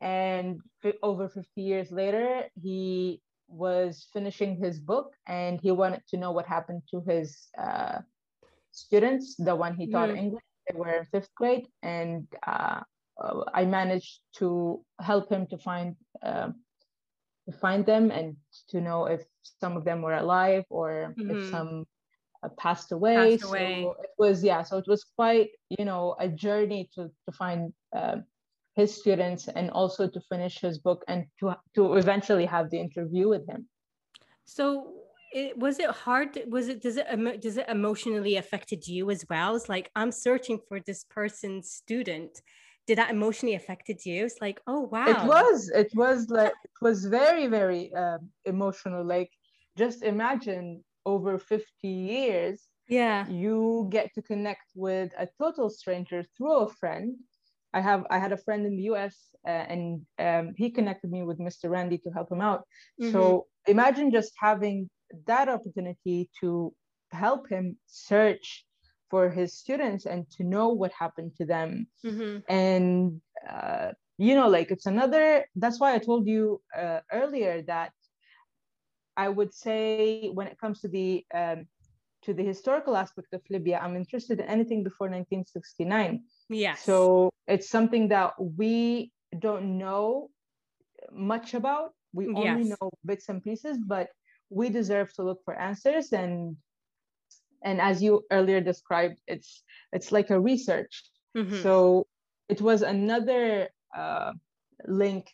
And 0.00 0.60
over 1.02 1.28
50 1.28 1.62
years 1.62 1.90
later, 1.90 2.44
he 2.60 3.22
was 3.48 4.08
finishing 4.12 4.56
his 4.56 4.80
book 4.80 5.14
and 5.28 5.60
he 5.60 5.70
wanted 5.70 6.02
to 6.08 6.16
know 6.16 6.32
what 6.32 6.46
happened 6.46 6.82
to 6.90 7.00
his 7.06 7.48
uh, 7.58 7.98
students, 8.72 9.36
the 9.36 9.54
one 9.54 9.74
he 9.74 9.86
taught 9.86 10.08
mm. 10.08 10.18
English. 10.18 10.42
They 10.68 10.78
were 10.78 10.92
in 10.92 11.04
fifth 11.06 11.34
grade, 11.34 11.66
and 11.82 12.26
uh, 12.46 12.80
uh, 13.20 13.44
I 13.52 13.64
managed 13.64 14.20
to 14.36 14.84
help 15.00 15.28
him 15.28 15.46
to 15.48 15.58
find 15.58 15.96
uh, 16.22 16.50
find 17.60 17.84
them 17.84 18.10
and 18.10 18.36
to 18.68 18.80
know 18.80 19.06
if 19.06 19.22
some 19.60 19.76
of 19.76 19.84
them 19.84 20.02
were 20.02 20.14
alive 20.14 20.64
or 20.70 21.14
mm-hmm. 21.18 21.30
if 21.30 21.50
some 21.50 21.84
uh, 22.42 22.48
passed 22.58 22.92
away. 22.92 23.38
Passed 23.38 23.48
away. 23.50 23.82
So 23.82 23.96
it 24.02 24.10
was 24.18 24.44
yeah. 24.44 24.62
So 24.62 24.78
it 24.78 24.86
was 24.86 25.04
quite 25.04 25.50
you 25.68 25.84
know 25.84 26.14
a 26.18 26.28
journey 26.28 26.90
to 26.94 27.10
to 27.26 27.32
find 27.32 27.72
uh, 27.94 28.16
his 28.74 28.94
students 28.94 29.48
and 29.48 29.70
also 29.70 30.08
to 30.08 30.20
finish 30.20 30.60
his 30.60 30.78
book 30.78 31.04
and 31.08 31.26
to, 31.40 31.56
to 31.74 31.94
eventually 31.94 32.46
have 32.46 32.70
the 32.70 32.80
interview 32.80 33.28
with 33.28 33.46
him 33.46 33.66
so 34.44 34.92
it, 35.32 35.58
was 35.58 35.78
it 35.78 35.90
hard 35.90 36.38
was 36.48 36.68
it 36.68 36.82
does 36.82 36.96
it 36.96 37.40
does 37.40 37.56
it 37.56 37.68
emotionally 37.68 38.36
affected 38.36 38.86
you 38.86 39.10
as 39.10 39.24
well 39.28 39.54
it's 39.56 39.68
like 39.68 39.90
i'm 39.96 40.12
searching 40.12 40.58
for 40.68 40.80
this 40.80 41.04
person's 41.04 41.70
student 41.70 42.40
did 42.86 42.98
that 42.98 43.10
emotionally 43.10 43.54
affected 43.54 44.04
you 44.04 44.24
it's 44.24 44.40
like 44.40 44.60
oh 44.66 44.80
wow 44.80 45.06
it 45.06 45.26
was 45.26 45.70
it 45.74 45.90
was 45.94 46.28
like 46.30 46.52
it 46.64 46.78
was 46.80 47.04
very 47.06 47.46
very 47.46 47.92
uh, 47.94 48.18
emotional 48.44 49.04
like 49.04 49.30
just 49.76 50.02
imagine 50.02 50.82
over 51.06 51.38
50 51.38 51.64
years 51.88 52.68
yeah 52.88 53.28
you 53.28 53.88
get 53.90 54.12
to 54.14 54.22
connect 54.22 54.70
with 54.74 55.12
a 55.18 55.28
total 55.40 55.70
stranger 55.70 56.24
through 56.36 56.58
a 56.58 56.68
friend 56.68 57.16
I 57.74 57.80
have 57.80 58.04
I 58.10 58.18
had 58.18 58.32
a 58.32 58.36
friend 58.36 58.66
in 58.66 58.76
the 58.76 58.82
U.S. 58.84 59.16
Uh, 59.46 59.50
and 59.50 60.02
um, 60.18 60.54
he 60.56 60.70
connected 60.70 61.10
me 61.10 61.22
with 61.22 61.38
Mr. 61.38 61.70
Randy 61.70 61.98
to 61.98 62.10
help 62.10 62.30
him 62.30 62.40
out. 62.40 62.64
Mm-hmm. 63.00 63.12
So 63.12 63.46
imagine 63.66 64.10
just 64.10 64.32
having 64.38 64.90
that 65.26 65.48
opportunity 65.48 66.30
to 66.40 66.74
help 67.10 67.48
him 67.48 67.76
search 67.86 68.64
for 69.12 69.30
his 69.30 69.50
students 69.62 70.06
and 70.06 70.20
to 70.30 70.42
know 70.54 70.68
what 70.80 70.92
happened 71.04 71.32
to 71.36 71.44
them. 71.44 71.86
Mm-hmm. 72.04 72.34
And 72.48 73.20
uh, 73.54 73.88
you 74.16 74.34
know, 74.34 74.48
like 74.48 74.70
it's 74.74 74.86
another. 74.86 75.46
That's 75.62 75.78
why 75.78 75.90
I 75.94 75.98
told 75.98 76.26
you 76.26 76.60
uh, 76.82 77.00
earlier 77.20 77.62
that 77.74 77.92
I 79.16 79.28
would 79.28 79.52
say 79.52 80.30
when 80.36 80.46
it 80.46 80.56
comes 80.58 80.80
to 80.80 80.88
the 80.88 81.08
um, 81.40 81.66
to 82.24 82.32
the 82.32 82.46
historical 82.52 82.96
aspect 82.96 83.30
of 83.34 83.42
Libya, 83.50 83.80
I'm 83.82 83.96
interested 83.96 84.40
in 84.40 84.46
anything 84.46 84.80
before 84.82 85.08
1969 85.08 86.22
yeah. 86.52 86.74
So 86.74 87.30
it's 87.46 87.68
something 87.68 88.08
that 88.08 88.32
we 88.38 89.10
don't 89.38 89.78
know 89.78 90.30
much 91.10 91.54
about. 91.54 91.92
We 92.12 92.28
only 92.28 92.68
yes. 92.68 92.76
know 92.80 92.90
bits 93.04 93.28
and 93.28 93.42
pieces, 93.42 93.78
but 93.78 94.08
we 94.50 94.68
deserve 94.68 95.12
to 95.14 95.22
look 95.22 95.40
for 95.44 95.54
answers 95.54 96.12
and 96.12 96.56
and 97.64 97.80
as 97.80 98.02
you 98.02 98.24
earlier 98.30 98.60
described, 98.60 99.20
it's 99.26 99.62
it's 99.92 100.12
like 100.12 100.30
a 100.30 100.40
research. 100.40 101.04
Mm-hmm. 101.36 101.62
So 101.62 102.06
it 102.48 102.60
was 102.60 102.82
another 102.82 103.68
uh, 103.96 104.32
link 104.86 105.30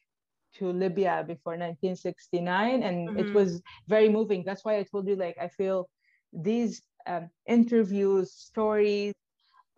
to 0.54 0.72
Libya 0.72 1.24
before 1.26 1.52
1969, 1.52 2.82
and 2.82 3.08
mm-hmm. 3.08 3.18
it 3.18 3.34
was 3.34 3.62
very 3.86 4.08
moving. 4.08 4.42
That's 4.44 4.64
why 4.64 4.78
I 4.78 4.84
told 4.84 5.06
you, 5.08 5.16
like, 5.16 5.36
I 5.40 5.48
feel 5.48 5.88
these 6.32 6.82
um, 7.06 7.30
interviews, 7.46 8.32
stories, 8.32 9.14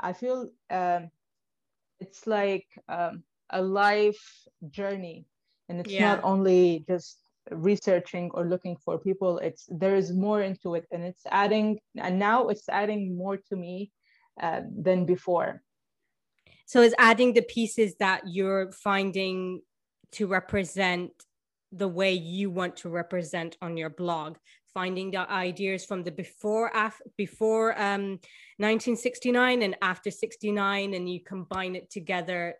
I 0.00 0.12
feel 0.12 0.50
um, 0.70 1.10
it's 2.00 2.26
like 2.26 2.66
um, 2.88 3.22
a 3.50 3.60
life 3.60 4.20
journey 4.70 5.26
and 5.68 5.80
it's 5.80 5.90
yeah. 5.90 6.14
not 6.16 6.24
only 6.24 6.84
just 6.88 7.18
researching 7.50 8.30
or 8.34 8.44
looking 8.44 8.76
for 8.76 8.98
people 8.98 9.38
it's 9.38 9.66
there 9.70 9.96
is 9.96 10.12
more 10.12 10.42
into 10.42 10.74
it 10.74 10.86
and 10.90 11.04
it's 11.04 11.22
adding 11.30 11.78
and 11.96 12.18
now 12.18 12.48
it's 12.48 12.68
adding 12.68 13.16
more 13.16 13.36
to 13.36 13.56
me 13.56 13.90
uh, 14.40 14.60
than 14.76 15.04
before 15.04 15.62
so 16.66 16.80
it's 16.82 16.94
adding 16.98 17.32
the 17.32 17.42
pieces 17.42 17.96
that 17.98 18.22
you're 18.26 18.70
finding 18.72 19.60
to 20.12 20.26
represent 20.26 21.10
the 21.72 21.88
way 21.88 22.12
you 22.12 22.50
want 22.50 22.76
to 22.76 22.88
represent 22.88 23.56
on 23.60 23.76
your 23.76 23.90
blog 23.90 24.36
finding 24.72 25.10
the 25.10 25.30
ideas 25.30 25.84
from 25.84 26.02
the 26.02 26.10
before 26.10 26.70
af- 26.74 27.02
before 27.16 27.72
um 27.80 28.18
1969 28.58 29.62
and 29.62 29.76
after 29.82 30.10
69 30.10 30.94
and 30.94 31.08
you 31.08 31.20
combine 31.20 31.74
it 31.74 31.90
together 31.90 32.54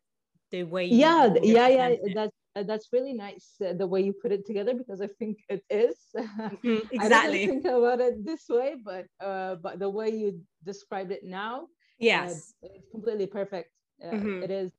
the 0.50 0.64
way 0.64 0.86
yeah 0.86 1.32
yeah 1.42 1.68
yeah 1.68 1.88
it. 1.88 2.00
that's 2.14 2.36
uh, 2.56 2.62
that's 2.64 2.88
really 2.92 3.12
nice 3.12 3.54
uh, 3.64 3.72
the 3.72 3.86
way 3.86 4.00
you 4.00 4.12
put 4.12 4.32
it 4.32 4.46
together 4.46 4.74
because 4.74 5.00
I 5.00 5.06
think 5.06 5.38
it 5.48 5.62
is. 5.70 5.96
Mm-hmm, 6.40 6.88
exactly. 6.90 7.44
I 7.44 7.46
don't 7.46 7.62
think 7.62 7.64
about 7.64 8.00
it 8.00 8.24
this 8.24 8.44
way, 8.48 8.74
but 8.84 9.06
uh, 9.24 9.54
but 9.56 9.78
the 9.78 9.88
way 9.88 10.10
you 10.10 10.40
described 10.64 11.10
it 11.12 11.24
now, 11.24 11.66
yes, 11.98 12.54
uh, 12.62 12.68
it's 12.74 12.90
completely 12.90 13.26
perfect. 13.26 13.70
Uh, 14.02 14.10
mm-hmm. 14.10 14.42
It 14.42 14.50
is. 14.50 14.72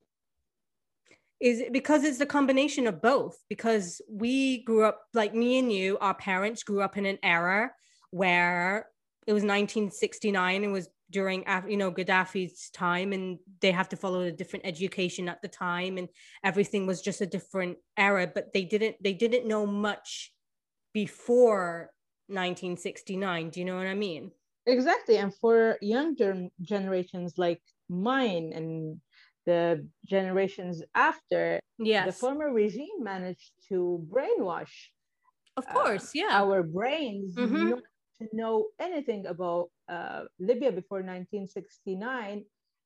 Is 1.40 1.60
it 1.60 1.72
because 1.72 2.04
it's 2.04 2.18
the 2.18 2.26
combination 2.26 2.86
of 2.86 3.02
both? 3.02 3.36
Because 3.48 4.00
we 4.08 4.62
grew 4.64 4.84
up 4.84 5.02
like 5.14 5.34
me 5.34 5.58
and 5.58 5.72
you, 5.72 5.98
our 5.98 6.14
parents 6.14 6.62
grew 6.62 6.82
up 6.82 6.96
in 6.96 7.06
an 7.06 7.18
era 7.22 7.72
where 8.10 8.86
it 9.26 9.32
was 9.32 9.42
1969. 9.42 10.64
It 10.64 10.68
was 10.68 10.88
during 11.12 11.44
you 11.68 11.76
know 11.76 11.92
Gaddafi's 11.92 12.70
time 12.70 13.12
and 13.12 13.38
they 13.60 13.70
have 13.70 13.88
to 13.90 13.96
follow 13.96 14.22
a 14.22 14.32
different 14.32 14.66
education 14.66 15.28
at 15.28 15.42
the 15.42 15.48
time 15.48 15.98
and 15.98 16.08
everything 16.42 16.86
was 16.86 17.00
just 17.00 17.20
a 17.20 17.26
different 17.26 17.76
era 17.96 18.26
but 18.34 18.52
they 18.52 18.64
didn't 18.64 18.96
they 19.02 19.12
didn't 19.12 19.46
know 19.46 19.66
much 19.66 20.32
before 20.92 21.90
1969 22.28 23.50
do 23.50 23.60
you 23.60 23.66
know 23.66 23.76
what 23.76 23.86
I 23.86 23.94
mean 23.94 24.32
exactly 24.66 25.16
and 25.18 25.34
for 25.34 25.76
younger 25.80 26.48
generations 26.60 27.34
like 27.36 27.60
mine 27.88 28.52
and 28.54 29.00
the 29.44 29.86
generations 30.06 30.82
after 30.94 31.60
yes. 31.78 32.06
the 32.06 32.12
former 32.12 32.52
regime 32.52 33.02
managed 33.02 33.50
to 33.68 34.06
brainwash 34.08 34.88
of 35.56 35.66
course 35.68 36.06
uh, 36.06 36.14
yeah 36.14 36.30
our 36.30 36.62
brains 36.62 37.34
mm-hmm. 37.34 37.70
not 37.70 37.82
to 38.30 38.36
know 38.36 38.66
anything 38.80 39.26
about 39.26 39.70
uh, 39.88 40.22
Libya 40.38 40.72
before 40.72 40.98
1969. 40.98 42.44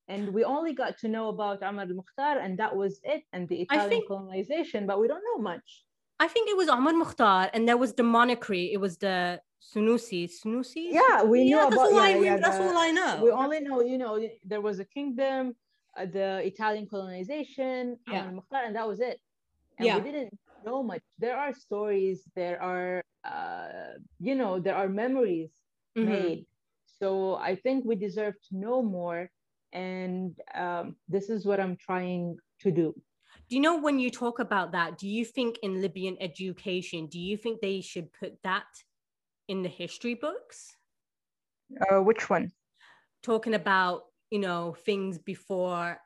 And 0.09 0.33
we 0.33 0.45
only 0.45 0.73
got 0.73 0.99
to 0.99 1.09
know 1.09 1.29
about 1.29 1.63
Omar 1.63 1.85
al-Mukhtar 1.85 2.39
and 2.39 2.57
that 2.59 2.75
was 2.75 3.01
it 3.03 3.25
and 3.33 3.49
the 3.49 3.63
Italian 3.63 3.91
think, 3.91 4.09
colonization, 4.09 4.87
but 4.87 5.01
we 5.01 5.09
don't 5.09 5.23
know 5.31 5.43
much. 5.43 5.85
I 6.21 6.29
think 6.29 6.49
it 6.49 6.57
was 6.57 6.69
Omar 6.69 6.93
Mukhtar 6.93 7.51
and 7.53 7.69
there 7.69 7.77
was 7.77 7.93
the 7.95 8.05
monarchy. 8.05 8.73
It 8.73 8.81
was 8.81 8.99
the 8.99 9.41
Sunusi. 9.61 10.31
Sunusi? 10.31 10.89
Yeah, 10.91 11.23
we 11.25 11.43
yeah, 11.43 11.57
know 11.57 11.63
that's 11.65 11.75
about, 11.75 11.87
all 11.87 11.93
yeah, 11.95 12.17
I, 12.17 12.19
yeah, 12.19 12.37
That's 12.37 12.59
the, 12.59 12.65
all 12.65 12.79
I 12.79 12.91
know. 12.91 13.21
We 13.23 13.31
only 13.31 13.61
know, 13.61 13.81
you 13.83 13.99
know, 13.99 14.29
there 14.45 14.61
was 14.61 14.79
a 14.79 14.85
kingdom, 14.85 15.57
uh, 15.97 16.07
the 16.07 16.47
Italian 16.47 16.87
colonization, 16.87 17.99
yeah. 18.09 18.29
And 18.29 18.77
that 18.77 18.87
was 18.87 19.01
it. 19.01 19.21
And 19.79 19.87
yeah. 19.87 19.99
we 19.99 20.05
didn't 20.11 20.39
know 20.65 20.83
much. 20.83 21.03
There 21.19 21.37
are 21.37 21.53
stories, 21.53 22.23
there 22.35 22.63
are, 22.63 23.03
uh, 23.27 23.98
you 24.20 24.35
know, 24.35 24.61
there 24.61 24.77
are 24.77 24.89
memories 24.89 25.51
mm-hmm. 25.97 26.09
made. 26.09 26.47
So 26.98 27.36
I 27.36 27.57
think 27.57 27.85
we 27.85 27.97
deserve 27.97 28.35
to 28.48 28.57
know 28.57 28.82
more. 28.82 29.31
And 29.73 30.35
um, 30.55 30.97
this 31.09 31.28
is 31.28 31.44
what 31.44 31.61
I'm 31.61 31.77
trying 31.77 32.39
to 32.61 32.70
do. 32.70 32.94
Do 33.48 33.55
you 33.55 33.62
know 33.62 33.78
when 33.78 33.98
you 33.98 34.11
talk 34.11 34.39
about 34.39 34.73
that, 34.73 34.98
do 34.98 35.07
you 35.09 35.24
think 35.24 35.59
in 35.62 35.81
Libyan 35.81 36.16
education, 36.20 37.07
do 37.07 37.19
you 37.20 37.36
think 37.36 37.61
they 37.61 37.81
should 37.81 38.12
put 38.12 38.43
that 38.43 38.66
in 39.48 39.62
the 39.62 39.69
history 39.69 40.15
books? 40.15 40.77
Uh, 41.81 42.03
which 42.03 42.28
one? 42.31 42.51
Talking 43.23 43.55
about, 43.55 44.03
you 44.31 44.39
know, 44.39 44.74
things 44.85 45.19
before 45.19 45.98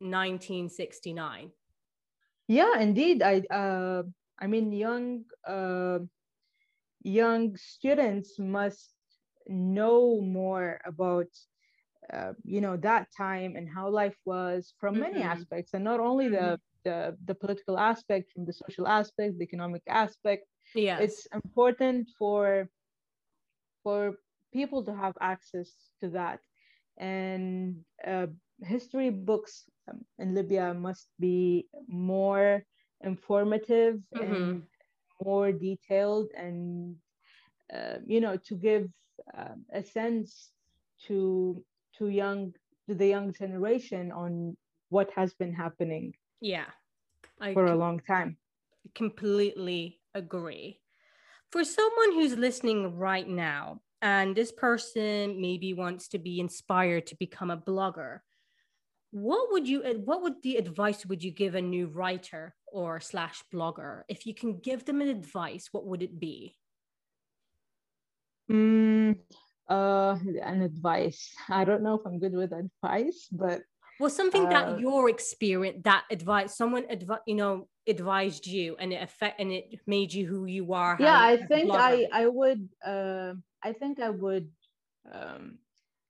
1969. 0.00 1.50
Yeah, 2.48 2.80
indeed. 2.80 3.22
I 3.22 3.42
uh, 3.50 4.02
I 4.40 4.46
mean, 4.48 4.72
young 4.72 5.24
uh, 5.46 6.00
young 7.02 7.56
students 7.56 8.38
must 8.38 8.92
know 9.46 10.20
more 10.20 10.80
about 10.84 11.26
uh, 12.12 12.32
you 12.44 12.60
know 12.60 12.76
that 12.76 13.06
time 13.16 13.56
and 13.56 13.68
how 13.68 13.88
life 13.88 14.16
was 14.24 14.74
from 14.78 14.94
mm-hmm. 14.94 15.02
many 15.02 15.22
aspects 15.22 15.74
and 15.74 15.84
not 15.84 16.00
only 16.00 16.26
mm-hmm. 16.26 16.34
the, 16.34 16.60
the 16.84 17.16
the 17.26 17.34
political 17.34 17.78
aspect 17.78 18.32
from 18.32 18.44
the 18.44 18.52
social 18.52 18.86
aspect 18.88 19.38
the 19.38 19.44
economic 19.44 19.82
aspect 19.88 20.46
yeah 20.74 20.98
it's 20.98 21.26
important 21.32 22.08
for 22.18 22.68
for 23.82 24.14
people 24.52 24.84
to 24.84 24.94
have 24.94 25.14
access 25.20 25.70
to 26.00 26.08
that 26.10 26.40
and 26.98 27.76
uh, 28.06 28.26
history 28.62 29.10
books 29.10 29.64
um, 29.88 30.00
in 30.18 30.34
libya 30.34 30.74
must 30.74 31.08
be 31.18 31.66
more 31.88 32.62
informative 33.02 33.94
mm-hmm. 34.16 34.34
and 34.34 34.62
more 35.24 35.52
detailed 35.52 36.30
and 36.36 36.96
uh, 37.72 37.96
you 38.06 38.20
know 38.20 38.36
to 38.36 38.54
give 38.54 38.88
uh, 39.36 39.54
a 39.72 39.82
sense 39.82 40.50
to 41.06 41.62
to 41.96 42.08
young 42.08 42.52
to 42.88 42.94
the 42.94 43.06
young 43.06 43.32
generation 43.32 44.12
on 44.12 44.56
what 44.88 45.10
has 45.14 45.34
been 45.34 45.52
happening 45.52 46.12
yeah 46.40 46.66
I 47.40 47.52
for 47.54 47.66
a 47.66 47.76
long 47.76 48.00
time. 48.00 48.36
completely 48.94 50.00
agree. 50.14 50.80
For 51.50 51.64
someone 51.64 52.12
who's 52.12 52.36
listening 52.36 52.96
right 52.96 53.28
now 53.28 53.80
and 54.02 54.36
this 54.36 54.52
person 54.52 55.40
maybe 55.40 55.74
wants 55.74 56.08
to 56.08 56.18
be 56.18 56.40
inspired 56.40 57.06
to 57.08 57.16
become 57.16 57.50
a 57.50 57.56
blogger 57.56 58.20
what 59.10 59.50
would 59.52 59.66
you 59.68 59.82
what 60.04 60.22
would 60.22 60.42
the 60.42 60.56
advice 60.56 61.04
would 61.04 61.22
you 61.22 61.30
give 61.32 61.54
a 61.54 61.60
new 61.60 61.86
writer 61.88 62.54
or 62.66 63.00
slash 63.00 63.42
blogger 63.52 64.02
if 64.08 64.24
you 64.26 64.34
can 64.34 64.60
give 64.60 64.84
them 64.84 65.00
an 65.00 65.08
advice 65.08 65.68
what 65.72 65.84
would 65.84 66.02
it 66.02 66.18
be 66.20 66.56
Mm, 68.50 69.16
uh, 69.68 70.18
an 70.42 70.62
advice. 70.62 71.32
I 71.48 71.64
don't 71.64 71.82
know 71.82 71.94
if 71.94 72.04
I'm 72.04 72.18
good 72.18 72.34
with 72.34 72.52
advice, 72.52 73.28
but 73.30 73.62
well, 74.00 74.10
something 74.10 74.46
uh, 74.46 74.50
that 74.50 74.80
your 74.80 75.08
experience, 75.08 75.82
that 75.84 76.04
advice, 76.10 76.56
someone 76.56 76.84
advi- 76.84 77.22
you 77.26 77.36
know, 77.36 77.68
advised 77.86 78.46
you, 78.46 78.76
and 78.80 78.92
it 78.92 79.02
affect 79.02 79.40
and 79.40 79.52
it 79.52 79.80
made 79.86 80.12
you 80.12 80.26
who 80.26 80.46
you 80.46 80.72
are. 80.72 80.96
Yeah, 80.98 81.14
I 81.16 81.36
think 81.36 81.70
I 81.72 82.08
I 82.12 82.26
would. 82.26 82.68
Uh, 82.84 83.34
I 83.62 83.72
think 83.72 84.00
I 84.00 84.10
would. 84.10 84.50
Um, 85.10 85.58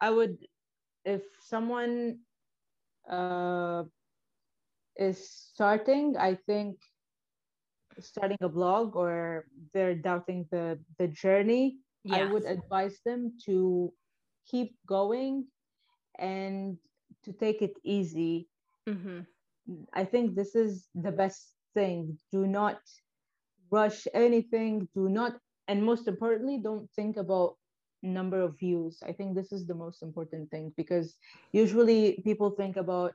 I 0.01 0.10
would 0.10 0.39
if 1.05 1.22
someone 1.44 2.20
uh, 3.11 3.85
is 4.97 5.19
starting. 5.31 6.16
I 6.16 6.35
think 6.47 6.78
starting 7.99 8.39
a 8.41 8.49
blog 8.49 8.97
or 8.97 9.47
they're 9.74 9.95
doubting 9.95 10.47
the 10.51 10.78
the 10.99 11.09
journey. 11.09 11.78
I 12.11 12.24
would 12.24 12.45
advise 12.49 13.01
them 13.05 13.37
to 13.45 13.93
keep 14.49 14.73
going 14.87 15.47
and 16.19 16.78
to 17.24 17.32
take 17.32 17.61
it 17.61 17.77
easy. 17.85 18.49
Mm-hmm. 18.89 19.28
I 19.93 20.05
think 20.05 20.35
this 20.35 20.57
is 20.57 20.89
the 20.95 21.12
best 21.12 21.55
thing. 21.74 22.16
Do 22.32 22.47
not 22.47 22.81
rush 23.70 24.09
anything. 24.15 24.89
Do 24.95 25.09
not, 25.09 25.37
and 25.69 25.85
most 25.85 26.09
importantly, 26.09 26.59
don't 26.59 26.89
think 26.97 27.16
about 27.16 27.60
number 28.02 28.40
of 28.40 28.59
views. 28.59 29.02
I 29.06 29.12
think 29.12 29.35
this 29.35 29.52
is 29.52 29.66
the 29.66 29.74
most 29.74 30.02
important 30.02 30.51
thing 30.51 30.72
because 30.77 31.16
usually 31.52 32.20
people 32.24 32.51
think 32.51 32.77
about 32.77 33.12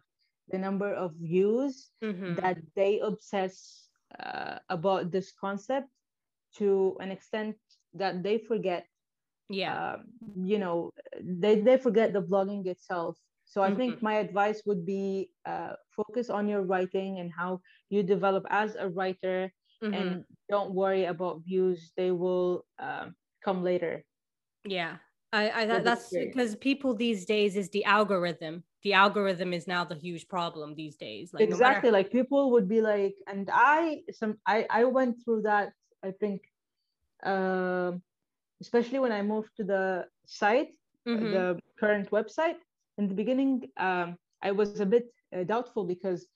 the 0.49 0.57
number 0.57 0.93
of 0.93 1.13
views 1.15 1.89
mm-hmm. 2.03 2.35
that 2.35 2.57
they 2.75 2.99
obsess 2.99 3.87
uh, 4.19 4.59
about 4.69 5.11
this 5.11 5.31
concept 5.31 5.89
to 6.57 6.95
an 6.99 7.11
extent 7.11 7.55
that 7.93 8.23
they 8.23 8.37
forget 8.37 8.85
yeah 9.49 9.93
um, 9.93 10.05
you 10.35 10.57
know 10.57 10.91
they, 11.21 11.59
they 11.61 11.77
forget 11.77 12.13
the 12.13 12.21
blogging 12.21 12.65
itself 12.65 13.17
so 13.45 13.61
i 13.61 13.67
mm-hmm. 13.67 13.77
think 13.77 14.01
my 14.01 14.15
advice 14.15 14.63
would 14.65 14.85
be 14.85 15.29
uh, 15.45 15.73
focus 15.95 16.29
on 16.29 16.47
your 16.47 16.61
writing 16.61 17.19
and 17.19 17.31
how 17.31 17.59
you 17.89 18.01
develop 18.01 18.45
as 18.49 18.75
a 18.75 18.89
writer 18.89 19.51
mm-hmm. 19.83 19.93
and 19.93 20.23
don't 20.49 20.73
worry 20.73 21.05
about 21.05 21.41
views 21.45 21.91
they 21.97 22.11
will 22.11 22.65
uh, 22.79 23.05
come 23.43 23.63
later 23.63 24.03
yeah 24.65 24.97
i, 25.33 25.49
I 25.49 25.65
that, 25.65 25.83
that's 25.83 26.09
because 26.09 26.55
people 26.55 26.93
these 26.93 27.25
days 27.25 27.55
is 27.55 27.69
the 27.69 27.85
algorithm 27.85 28.63
the 28.83 28.93
algorithm 28.93 29.53
is 29.53 29.67
now 29.67 29.83
the 29.83 29.95
huge 29.95 30.27
problem 30.27 30.75
these 30.75 30.95
days 30.95 31.33
like 31.33 31.43
exactly 31.43 31.89
no 31.89 31.93
matter- 31.93 32.03
like 32.03 32.11
people 32.11 32.51
would 32.51 32.67
be 32.67 32.81
like 32.81 33.15
and 33.27 33.49
i 33.51 34.01
some 34.11 34.37
i 34.47 34.65
i 34.69 34.83
went 34.83 35.15
through 35.23 35.41
that 35.41 35.71
i 36.03 36.11
think 36.11 36.41
uh, 37.25 37.91
especially 38.61 38.99
when 38.99 39.11
I 39.11 39.21
moved 39.21 39.51
to 39.57 39.63
the 39.63 40.05
site, 40.25 40.73
mm-hmm. 41.07 41.31
the 41.31 41.59
current 41.79 42.09
website. 42.11 42.55
In 42.97 43.07
the 43.07 43.13
beginning, 43.13 43.69
um, 43.77 44.17
I 44.41 44.51
was 44.51 44.79
a 44.79 44.85
bit 44.85 45.07
uh, 45.35 45.43
doubtful 45.43 45.85
because 45.85 46.27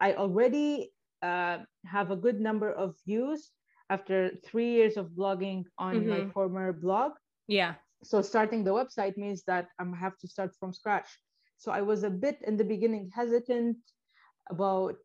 I 0.00 0.14
already 0.14 0.90
uh, 1.22 1.58
have 1.86 2.10
a 2.10 2.16
good 2.16 2.40
number 2.40 2.72
of 2.72 2.96
views 3.06 3.50
after 3.90 4.30
three 4.44 4.70
years 4.72 4.96
of 4.96 5.10
blogging 5.10 5.64
on 5.78 5.94
mm-hmm. 5.96 6.10
my 6.10 6.30
former 6.30 6.72
blog. 6.72 7.12
Yeah. 7.48 7.74
So 8.04 8.22
starting 8.22 8.62
the 8.62 8.70
website 8.70 9.16
means 9.16 9.42
that 9.44 9.68
I 9.80 9.84
have 9.98 10.16
to 10.18 10.28
start 10.28 10.54
from 10.60 10.72
scratch. 10.72 11.08
So 11.56 11.72
I 11.72 11.82
was 11.82 12.04
a 12.04 12.10
bit 12.10 12.38
in 12.46 12.56
the 12.56 12.64
beginning 12.64 13.10
hesitant 13.12 13.78
about 14.50 14.96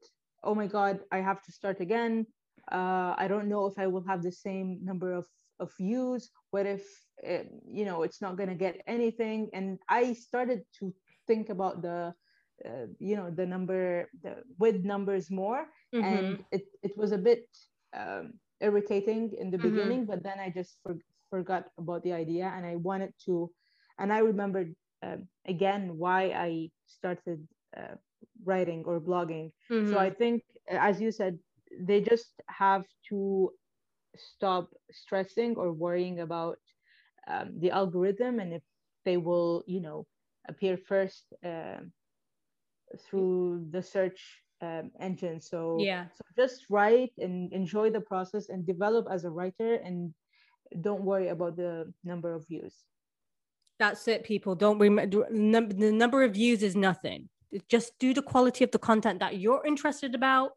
oh 0.44 0.56
my 0.56 0.68
god 0.68 0.99
i 1.11 1.18
have 1.18 1.41
to 1.41 1.52
start 1.52 1.80
again 1.80 2.26
uh, 2.72 3.14
i 3.18 3.28
don't 3.28 3.48
know 3.48 3.65
if 3.65 3.78
i 3.78 3.88
will 3.88 4.03
have 4.07 4.22
the 4.22 4.32
same 4.32 4.80
number 4.84 5.14
of, 5.14 5.26
of 5.60 5.72
views 5.78 6.30
what 6.52 6.65
if 6.65 6.86
it, 7.24 7.49
you 7.65 7.86
know 7.86 8.03
it's 8.03 8.22
not 8.22 8.38
going 8.38 8.49
to 8.49 8.56
get 8.56 8.82
anything 8.88 9.49
and 9.53 9.80
i 9.90 10.14
started 10.14 10.61
to 10.78 10.94
think 11.28 11.49
about 11.49 11.82
the 11.82 12.14
uh, 12.65 12.86
you 12.99 13.15
know 13.15 13.30
the 13.30 13.45
number 13.45 14.10
the 14.22 14.36
with 14.60 14.84
numbers 14.84 15.32
more 15.32 15.65
mm-hmm. 15.94 16.03
and 16.03 16.44
it, 16.52 16.65
it 16.82 16.98
was 16.98 17.11
a 17.11 17.18
bit 17.18 17.45
um, 17.95 18.34
irritating 18.61 19.32
in 19.40 19.49
the 19.52 19.57
mm-hmm. 19.57 19.70
beginning 19.70 20.06
but 20.06 20.24
then 20.24 20.40
i 20.40 20.49
just 20.49 20.78
for, 20.84 20.95
forgot 21.34 21.64
about 21.81 22.01
the 22.03 22.14
idea 22.23 22.45
and 22.55 22.64
i 22.65 22.76
wanted 22.89 23.14
to 23.26 23.34
and 23.99 24.07
i 24.18 24.19
remembered 24.31 24.69
uh, 25.05 25.19
again 25.53 25.84
why 26.03 26.22
i 26.47 26.49
started 26.97 27.39
uh, 27.77 27.95
writing 28.45 28.84
or 28.85 28.99
blogging. 28.99 29.47
Mm-hmm. 29.72 29.91
so 29.91 29.95
i 30.07 30.10
think 30.10 30.43
as 30.69 31.01
you 31.03 31.11
said 31.11 31.34
they 31.89 31.99
just 32.01 32.31
have 32.64 32.85
to 33.10 33.51
stop 34.15 34.65
stressing 34.91 35.55
or 35.61 35.68
worrying 35.73 36.19
about 36.19 36.60
um, 37.31 37.47
the 37.61 37.72
algorithm 37.72 38.39
and 38.39 38.53
if 38.53 38.64
they 39.05 39.18
will 39.18 39.64
you 39.65 39.81
know 39.81 40.05
appear 40.49 40.77
first 40.77 41.23
uh, 41.43 41.80
through 43.05 43.65
the 43.72 43.81
search 43.81 44.22
um, 44.61 44.91
engine. 44.99 45.41
So 45.41 45.77
yeah. 45.80 46.05
so 46.15 46.23
just 46.38 46.65
write 46.69 47.11
and 47.18 47.51
enjoy 47.53 47.89
the 47.89 48.01
process 48.01 48.49
and 48.49 48.65
develop 48.65 49.07
as 49.11 49.26
a 49.26 49.30
writer 49.30 49.76
and 49.84 50.14
don't 50.82 51.04
worry 51.04 51.30
about 51.30 51.56
the 51.56 51.91
number 52.04 52.34
of 52.34 52.48
views. 52.48 52.74
That's 53.80 54.08
it 54.08 54.24
people. 54.24 54.56
Don't 54.56 54.80
remember 54.80 55.74
the 55.74 55.91
number 55.91 56.24
of 56.24 56.34
views 56.34 56.64
is 56.64 56.76
nothing. 56.76 57.30
Just 57.70 57.98
do 58.00 58.14
the 58.14 58.22
quality 58.22 58.64
of 58.64 58.72
the 58.72 58.80
content 58.80 59.20
that 59.20 59.38
you're 59.38 59.66
interested 59.66 60.16
about 60.16 60.52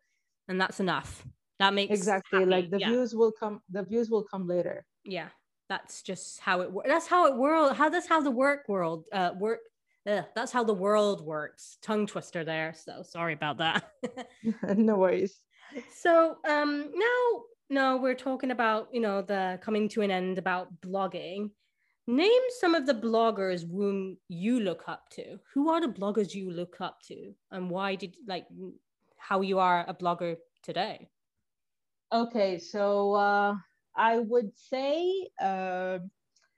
and 0.48 0.60
that's 0.60 0.80
enough. 0.80 1.26
That 1.58 1.74
makes 1.74 1.92
exactly 1.92 2.40
happy. 2.40 2.50
like 2.50 2.70
the 2.70 2.78
yeah. 2.78 2.90
views 2.90 3.14
will 3.14 3.32
come 3.32 3.60
the 3.70 3.82
views 3.82 4.10
will 4.10 4.24
come 4.24 4.46
later. 4.46 4.84
Yeah 5.04 5.28
that's 5.68 6.02
just 6.02 6.40
how 6.40 6.60
it 6.60 6.70
works 6.70 6.88
that's 6.88 7.06
how 7.06 7.26
it 7.26 7.36
world 7.36 7.74
how 7.76 7.88
that's 7.88 8.08
how 8.08 8.20
the 8.20 8.30
work 8.30 8.68
world 8.68 9.04
uh 9.12 9.30
work 9.38 9.60
Ugh, 10.08 10.24
that's 10.36 10.52
how 10.52 10.62
the 10.62 10.72
world 10.72 11.20
works. 11.20 11.78
Tongue 11.82 12.06
twister 12.06 12.44
there 12.44 12.72
so 12.76 13.02
sorry 13.02 13.32
about 13.32 13.58
that. 13.58 13.90
No 14.76 14.98
worries. 14.98 15.40
So 15.96 16.36
um 16.48 16.92
now 16.94 17.42
no 17.68 17.96
we're 17.96 18.14
talking 18.14 18.50
about 18.50 18.88
you 18.92 19.00
know 19.00 19.22
the 19.22 19.58
coming 19.62 19.88
to 19.90 20.02
an 20.02 20.10
end 20.10 20.38
about 20.38 20.68
blogging. 20.80 21.50
Name 22.08 22.42
some 22.60 22.76
of 22.76 22.86
the 22.86 22.94
bloggers 22.94 23.68
whom 23.68 24.16
you 24.28 24.60
look 24.60 24.84
up 24.86 25.08
to. 25.10 25.40
Who 25.54 25.70
are 25.70 25.80
the 25.80 25.88
bloggers 25.88 26.34
you 26.34 26.52
look 26.52 26.76
up 26.80 27.00
to? 27.08 27.34
And 27.50 27.68
why 27.68 27.96
did 27.96 28.16
like 28.28 28.46
how 29.16 29.40
you 29.40 29.58
are 29.58 29.84
a 29.88 29.94
blogger 29.94 30.36
today? 30.62 31.08
Okay 32.12 32.58
so 32.58 33.14
uh 33.14 33.56
I 33.96 34.18
would 34.18 34.56
say 34.56 35.28
uh, 35.40 35.98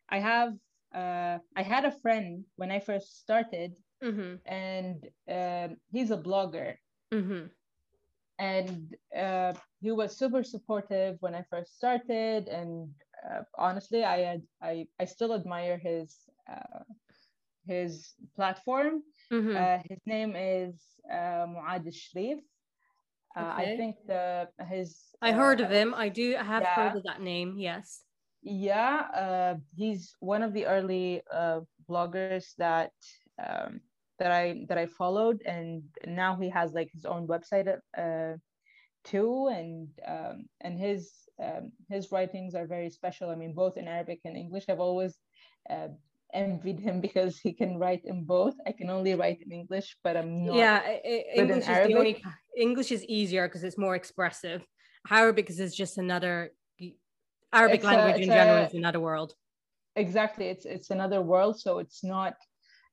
I 0.09 0.19
have 0.19 0.55
uh, 0.95 1.39
I 1.57 1.63
had 1.63 1.85
a 1.85 1.93
friend 1.93 2.45
when 2.57 2.71
I 2.71 2.81
first 2.81 3.21
started, 3.21 3.77
mm-hmm. 4.03 4.37
and 4.47 5.07
uh, 5.31 5.75
he's 5.91 6.11
a 6.11 6.17
blogger, 6.17 6.75
mm-hmm. 7.13 7.47
And 8.39 8.94
uh, 9.16 9.52
he 9.81 9.90
was 9.90 10.16
super 10.16 10.43
supportive 10.43 11.16
when 11.20 11.35
I 11.35 11.44
first 11.51 11.77
started, 11.77 12.48
and 12.48 12.89
uh, 13.28 13.43
honestly, 13.56 14.05
I 14.05 14.19
had 14.19 14.43
I 14.62 14.86
I 15.01 15.05
still 15.05 15.35
admire 15.35 15.78
his 15.78 16.16
uh, 16.51 16.85
his 17.66 18.15
platform. 18.36 19.02
Mm-hmm. 19.32 19.89
his 19.89 20.01
name 20.06 20.35
is 20.36 20.74
uh, 21.12 21.47
Muad 21.52 21.85
Sharif. 21.93 22.39
Uh, 23.36 23.52
okay. 23.52 23.73
I 23.73 23.77
think 23.77 23.97
the 24.06 24.48
his. 24.69 24.98
I 25.23 25.32
heard 25.32 25.60
of 25.60 25.70
uh, 25.70 25.74
him. 25.74 25.94
I 25.94 26.09
do. 26.09 26.36
I 26.36 26.43
have 26.43 26.62
yeah. 26.62 26.74
heard 26.74 26.97
of 26.97 27.02
that 27.05 27.20
name. 27.20 27.56
Yes. 27.59 28.02
Yeah, 28.43 29.02
uh, 29.15 29.55
he's 29.74 30.15
one 30.20 30.43
of 30.43 30.52
the 30.55 30.66
early 30.66 31.23
uh, 31.32 31.60
bloggers 31.90 32.55
that 32.56 32.93
um, 33.44 33.81
that 34.19 34.32
I 34.32 34.65
that 34.69 34.78
I 34.78 34.86
followed, 34.86 35.43
and 35.47 35.82
now 36.07 36.36
he 36.36 36.49
has 36.51 36.73
like 36.73 36.90
his 36.93 37.05
own 37.05 37.27
website 37.27 37.69
uh, 37.97 38.36
too, 39.05 39.49
and 39.49 39.89
um, 40.07 40.47
and 40.61 40.78
his 40.78 41.12
um, 41.43 41.73
his 41.89 42.11
writings 42.12 42.55
are 42.55 42.66
very 42.66 42.90
special. 42.90 43.31
I 43.31 43.36
mean, 43.36 43.55
both 43.55 43.77
in 43.77 43.86
Arabic 43.89 44.20
and 44.24 44.36
English. 44.36 44.65
I've 44.69 44.81
always 44.81 45.16
uh, 45.70 45.89
envied 46.35 46.81
him 46.81 47.01
because 47.01 47.39
he 47.39 47.53
can 47.53 47.78
write 47.78 48.03
in 48.05 48.24
both. 48.24 48.55
I 48.66 48.73
can 48.73 48.90
only 48.90 49.15
write 49.15 49.40
in 49.45 49.53
English, 49.53 49.97
but 50.03 50.16
I'm 50.16 50.45
not. 50.45 50.57
Yeah, 50.57 50.81
English 51.35 51.69
is 51.69 51.86
the 51.86 51.95
only. 51.95 52.23
English 52.57 52.90
is 52.93 53.05
easier 53.05 53.47
because 53.47 53.65
it's 53.65 53.78
more 53.78 53.95
expressive. 53.95 54.65
Arabic 55.11 55.49
is 55.51 55.74
just 55.74 55.99
another. 55.99 56.53
Arabic 57.53 57.77
it's 57.77 57.85
language 57.85 58.16
a, 58.16 58.23
in 58.23 58.28
general 58.28 58.59
a, 58.59 58.66
is 58.66 58.74
another 58.74 59.01
world. 59.01 59.32
Exactly, 59.97 60.49
it's 60.49 60.66
it's 60.66 60.90
another 60.90 61.23
world, 61.23 61.59
so 61.61 61.78
it's 61.78 62.03
not. 62.05 62.35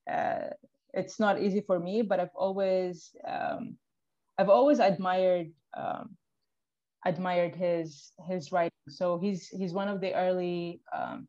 Uh, 0.09 0.49
it's 0.95 1.19
not 1.19 1.41
easy 1.41 1.61
for 1.61 1.79
me, 1.79 2.01
but 2.01 2.19
I've 2.19 2.35
always, 2.35 3.11
um, 3.27 3.77
I've 4.37 4.49
always 4.49 4.79
admired, 4.79 5.51
um, 5.75 6.15
admired 7.05 7.55
his 7.55 8.11
his 8.27 8.51
writing. 8.51 8.71
So 8.89 9.19
he's 9.19 9.47
he's 9.49 9.73
one 9.73 9.87
of 9.87 10.01
the 10.01 10.13
early 10.15 10.81
um, 10.95 11.27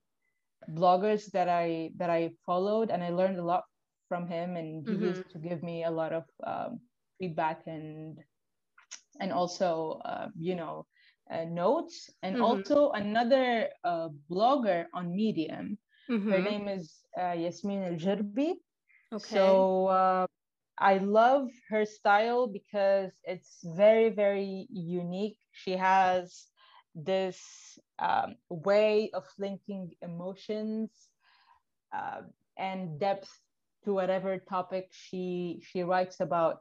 bloggers 0.71 1.31
that 1.33 1.49
I 1.49 1.91
that 1.97 2.11
I 2.11 2.31
followed, 2.47 2.91
and 2.91 3.03
I 3.03 3.11
learned 3.11 3.39
a 3.39 3.45
lot 3.45 3.65
from 4.09 4.27
him. 4.27 4.57
And 4.57 4.87
he 4.87 4.95
mm-hmm. 4.95 5.05
used 5.05 5.31
to 5.31 5.39
give 5.39 5.63
me 5.63 5.85
a 5.85 5.91
lot 5.91 6.13
of 6.13 6.25
um, 6.47 6.81
feedback 7.19 7.67
and 7.67 8.19
and 9.21 9.33
also 9.33 10.01
uh, 10.05 10.29
you 10.39 10.55
know 10.55 10.87
uh, 11.31 11.45
notes. 11.45 12.09
And 12.23 12.37
mm-hmm. 12.37 12.45
also 12.45 12.91
another 12.91 13.69
uh, 13.85 14.09
blogger 14.31 14.87
on 14.95 15.15
Medium. 15.15 15.79
Mm-hmm. 16.09 16.31
Her 16.31 16.39
name 16.39 16.69
is 16.69 17.03
uh, 17.21 17.33
Yasmin 17.33 17.83
Al 17.83 17.99
Jirbi. 17.99 18.55
Okay. 19.13 19.29
So 19.29 19.87
uh, 19.87 20.27
I 20.79 20.99
love 20.99 21.49
her 21.69 21.85
style 21.85 22.47
because 22.47 23.13
it's 23.25 23.61
very 23.65 24.11
very 24.11 24.67
unique. 24.71 25.39
She 25.53 25.73
has 25.73 26.47
this 26.95 27.41
um, 27.99 28.37
way 28.49 29.11
of 29.15 29.25
linking 29.39 29.93
emotions 30.03 31.09
uh, 31.95 32.23
and 32.59 32.99
depth 32.99 33.31
to 33.85 33.93
whatever 33.95 34.39
topic 34.39 34.89
she 34.91 35.61
she 35.63 35.83
writes 35.83 36.21
about. 36.21 36.59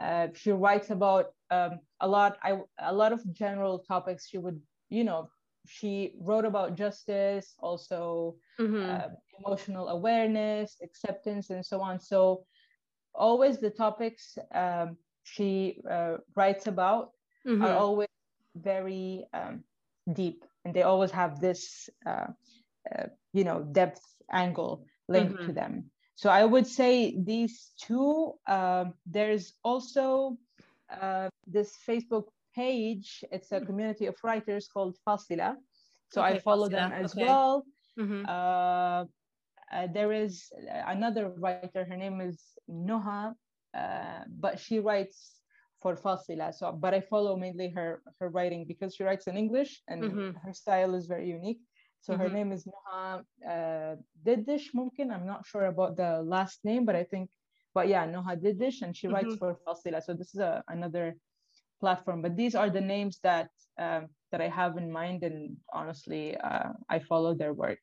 Uh, 0.00 0.28
she 0.34 0.52
writes 0.52 0.90
about 0.90 1.26
um, 1.50 1.80
a 2.00 2.08
lot. 2.08 2.38
I 2.42 2.58
a 2.78 2.92
lot 2.92 3.12
of 3.12 3.20
general 3.32 3.78
topics. 3.80 4.26
She 4.28 4.38
would, 4.38 4.60
you 4.88 5.04
know, 5.04 5.28
she 5.66 6.14
wrote 6.20 6.44
about 6.44 6.76
justice, 6.76 7.54
also 7.58 8.36
mm-hmm. 8.60 8.90
uh, 8.90 9.08
emotional 9.44 9.88
awareness, 9.88 10.76
acceptance, 10.82 11.50
and 11.50 11.64
so 11.64 11.80
on. 11.80 11.98
So 12.00 12.44
always 13.14 13.58
the 13.58 13.70
topics 13.70 14.38
um, 14.54 14.96
she 15.24 15.80
uh, 15.88 16.16
writes 16.36 16.66
about 16.66 17.10
mm-hmm. 17.46 17.62
are 17.62 17.74
always 17.74 18.08
very 18.56 19.24
um, 19.32 19.64
deep 20.12 20.44
and 20.64 20.74
they 20.74 20.82
always 20.82 21.10
have 21.10 21.40
this 21.40 21.88
uh, 22.06 22.26
uh, 22.94 23.06
you 23.32 23.44
know 23.44 23.62
depth 23.72 24.02
angle 24.32 24.84
linked 25.08 25.34
mm-hmm. 25.34 25.46
to 25.46 25.52
them 25.52 25.84
so 26.16 26.30
i 26.30 26.44
would 26.44 26.66
say 26.66 27.14
these 27.18 27.70
two 27.80 28.32
uh, 28.46 28.84
there's 29.06 29.54
also 29.64 30.36
uh, 31.00 31.28
this 31.46 31.76
facebook 31.86 32.26
page 32.54 33.24
it's 33.30 33.52
a 33.52 33.56
mm-hmm. 33.56 33.66
community 33.66 34.06
of 34.06 34.16
writers 34.24 34.68
called 34.72 34.96
fasila 35.06 35.54
so 36.10 36.22
okay, 36.22 36.34
i 36.34 36.38
follow 36.38 36.68
Fasila. 36.68 36.70
them 36.70 36.92
as 36.92 37.12
okay. 37.12 37.24
well 37.24 37.64
mm-hmm. 37.98 38.24
Uh, 38.26 39.04
uh, 39.72 39.86
there 39.92 40.12
is 40.12 40.50
another 40.86 41.32
writer 41.38 41.84
her 41.84 41.96
name 41.96 42.20
is 42.20 42.40
noha 42.68 43.34
but 44.40 44.58
she 44.58 44.78
writes 44.78 45.40
for 45.80 45.96
Fasila. 45.96 46.54
So, 46.54 46.72
but 46.72 46.94
I 46.94 47.00
follow 47.00 47.36
mainly 47.36 47.68
her 47.70 48.02
her 48.20 48.28
writing 48.28 48.64
because 48.66 48.94
she 48.94 49.04
writes 49.04 49.26
in 49.26 49.36
English 49.36 49.82
and 49.88 50.02
mm-hmm. 50.02 50.30
her 50.44 50.52
style 50.52 50.94
is 50.94 51.06
very 51.06 51.28
unique. 51.28 51.60
So 52.00 52.12
mm-hmm. 52.12 52.22
her 52.22 52.28
name 52.28 52.52
is 52.52 52.66
Noha 52.66 53.22
uh, 53.48 53.96
Didish. 54.24 54.72
Mumkin. 54.74 55.10
I'm 55.10 55.26
not 55.26 55.46
sure 55.46 55.66
about 55.66 55.96
the 55.96 56.22
last 56.22 56.60
name, 56.64 56.84
but 56.84 56.96
I 56.96 57.04
think, 57.04 57.30
but 57.74 57.88
yeah, 57.88 58.06
Noha 58.06 58.36
Didish, 58.36 58.82
and 58.82 58.96
she 58.96 59.06
mm-hmm. 59.06 59.16
writes 59.16 59.34
for 59.36 59.56
Fasila. 59.66 60.02
So 60.02 60.14
this 60.14 60.34
is 60.34 60.40
a, 60.40 60.62
another 60.68 61.16
platform. 61.80 62.22
But 62.22 62.36
these 62.36 62.54
are 62.54 62.70
the 62.70 62.80
names 62.80 63.18
that 63.22 63.50
um, 63.78 64.08
that 64.32 64.40
I 64.40 64.48
have 64.48 64.76
in 64.76 64.90
mind, 64.90 65.22
and 65.24 65.56
honestly, 65.72 66.36
uh, 66.36 66.72
I 66.88 66.98
follow 67.00 67.34
their 67.34 67.52
work. 67.52 67.80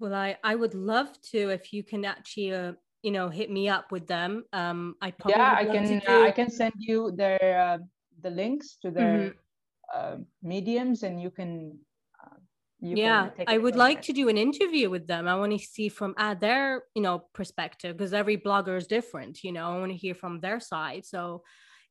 Well, 0.00 0.14
I 0.14 0.36
I 0.42 0.54
would 0.54 0.74
love 0.74 1.08
to 1.30 1.50
if 1.50 1.72
you 1.72 1.82
can 1.84 2.04
actually 2.04 2.52
uh, 2.52 2.72
you 3.02 3.10
know 3.10 3.28
hit 3.28 3.50
me 3.50 3.66
up 3.66 3.90
with 3.90 4.06
them 4.06 4.44
um 4.52 4.94
i 5.00 5.10
yeah 5.26 5.54
i 5.56 5.64
can 5.64 6.02
uh, 6.06 6.20
i 6.20 6.30
can 6.30 6.50
send 6.50 6.74
you 6.76 7.10
their 7.16 7.40
uh, 7.58 7.78
the 8.20 8.28
links 8.28 8.76
to 8.82 8.90
their 8.90 9.16
mm-hmm. 9.18 9.96
uh, 9.96 10.16
mediums 10.42 11.02
and 11.02 11.18
you 11.18 11.30
can 11.30 11.78
uh, 12.22 12.36
you 12.78 12.96
yeah 12.96 13.30
can 13.30 13.46
i 13.48 13.56
would 13.56 13.74
like 13.74 14.02
there. 14.02 14.02
to 14.02 14.12
do 14.12 14.28
an 14.28 14.36
interview 14.36 14.90
with 14.90 15.06
them 15.06 15.26
i 15.26 15.34
want 15.34 15.50
to 15.50 15.58
see 15.58 15.88
from 15.88 16.12
uh, 16.18 16.34
their 16.34 16.82
you 16.94 17.00
know 17.00 17.24
perspective 17.32 17.96
because 17.96 18.12
every 18.12 18.36
blogger 18.36 18.76
is 18.76 18.86
different 18.86 19.42
you 19.42 19.50
know 19.50 19.64
i 19.70 19.78
want 19.78 19.90
to 19.90 19.96
hear 19.96 20.14
from 20.14 20.38
their 20.40 20.60
side 20.60 21.06
so 21.06 21.42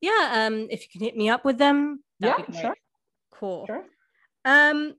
yeah, 0.02 0.46
um, 0.48 0.68
if 0.70 0.84
you 0.84 0.88
can 0.92 1.02
hit 1.02 1.18
me 1.18 1.30
up 1.30 1.44
with 1.44 1.58
them, 1.58 2.04
yeah, 2.20 2.38
sure. 2.52 2.76
Cool. 3.34 3.66
Sure. 3.66 3.84
Um, 4.46 4.96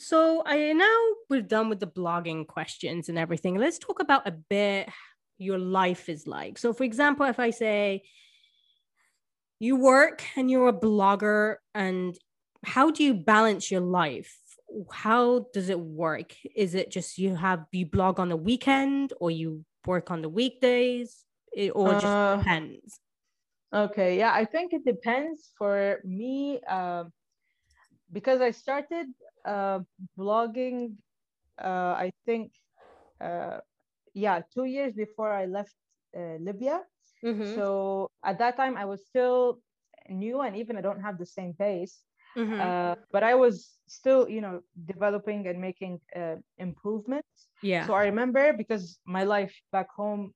so 0.00 0.42
I 0.46 0.72
now 0.72 0.98
we're 1.28 1.42
done 1.42 1.68
with 1.68 1.80
the 1.80 1.86
blogging 1.86 2.46
questions 2.46 3.08
and 3.08 3.18
everything. 3.18 3.56
Let's 3.56 3.78
talk 3.78 4.00
about 4.00 4.26
a 4.26 4.32
bit 4.32 4.88
your 5.38 5.58
life 5.58 6.08
is 6.08 6.26
like. 6.26 6.58
So, 6.58 6.72
for 6.72 6.84
example, 6.84 7.26
if 7.26 7.38
I 7.38 7.50
say 7.50 8.02
you 9.58 9.76
work 9.76 10.22
and 10.36 10.50
you're 10.50 10.68
a 10.68 10.72
blogger, 10.72 11.56
and 11.74 12.16
how 12.64 12.90
do 12.90 13.04
you 13.04 13.14
balance 13.14 13.70
your 13.70 13.80
life? 13.80 14.36
How 14.92 15.46
does 15.52 15.68
it 15.68 15.80
work? 15.80 16.34
Is 16.54 16.74
it 16.74 16.90
just 16.90 17.18
you 17.18 17.34
have 17.34 17.64
you 17.72 17.86
blog 17.86 18.20
on 18.20 18.28
the 18.28 18.36
weekend 18.36 19.12
or 19.20 19.30
you 19.30 19.64
work 19.86 20.10
on 20.10 20.22
the 20.22 20.28
weekdays? 20.28 21.24
It 21.52 21.72
or 21.74 21.92
just 21.94 22.06
uh, 22.06 22.36
depends. 22.36 23.00
Okay, 23.72 24.18
yeah, 24.18 24.32
I 24.32 24.44
think 24.44 24.72
it 24.72 24.84
depends. 24.84 25.50
For 25.58 26.00
me, 26.04 26.60
uh, 26.68 27.04
because 28.12 28.40
I 28.40 28.50
started 28.50 29.06
uh, 29.44 29.80
blogging, 30.18 30.94
uh, 31.62 31.94
I 31.96 32.12
think, 32.26 32.52
uh, 33.20 33.58
yeah, 34.14 34.40
two 34.54 34.64
years 34.64 34.92
before 34.94 35.32
I 35.32 35.46
left 35.46 35.74
uh, 36.16 36.36
Libya. 36.40 36.80
Mm-hmm. 37.24 37.54
So 37.54 38.08
at 38.24 38.38
that 38.38 38.56
time, 38.56 38.76
I 38.76 38.84
was 38.84 39.06
still 39.06 39.60
new, 40.08 40.40
and 40.40 40.56
even 40.56 40.76
I 40.76 40.80
don't 40.80 41.00
have 41.00 41.18
the 41.18 41.26
same 41.26 41.54
pace. 41.54 42.02
Mm-hmm. 42.36 42.60
Uh, 42.60 42.94
but 43.12 43.22
I 43.24 43.34
was 43.34 43.76
still, 43.88 44.28
you 44.28 44.40
know, 44.40 44.60
developing 44.86 45.46
and 45.48 45.60
making 45.60 46.00
uh, 46.14 46.36
improvements. 46.58 47.48
Yeah. 47.62 47.86
So 47.86 47.94
I 47.94 48.04
remember 48.04 48.52
because 48.52 49.00
my 49.04 49.24
life 49.24 49.54
back 49.72 49.88
home, 49.90 50.32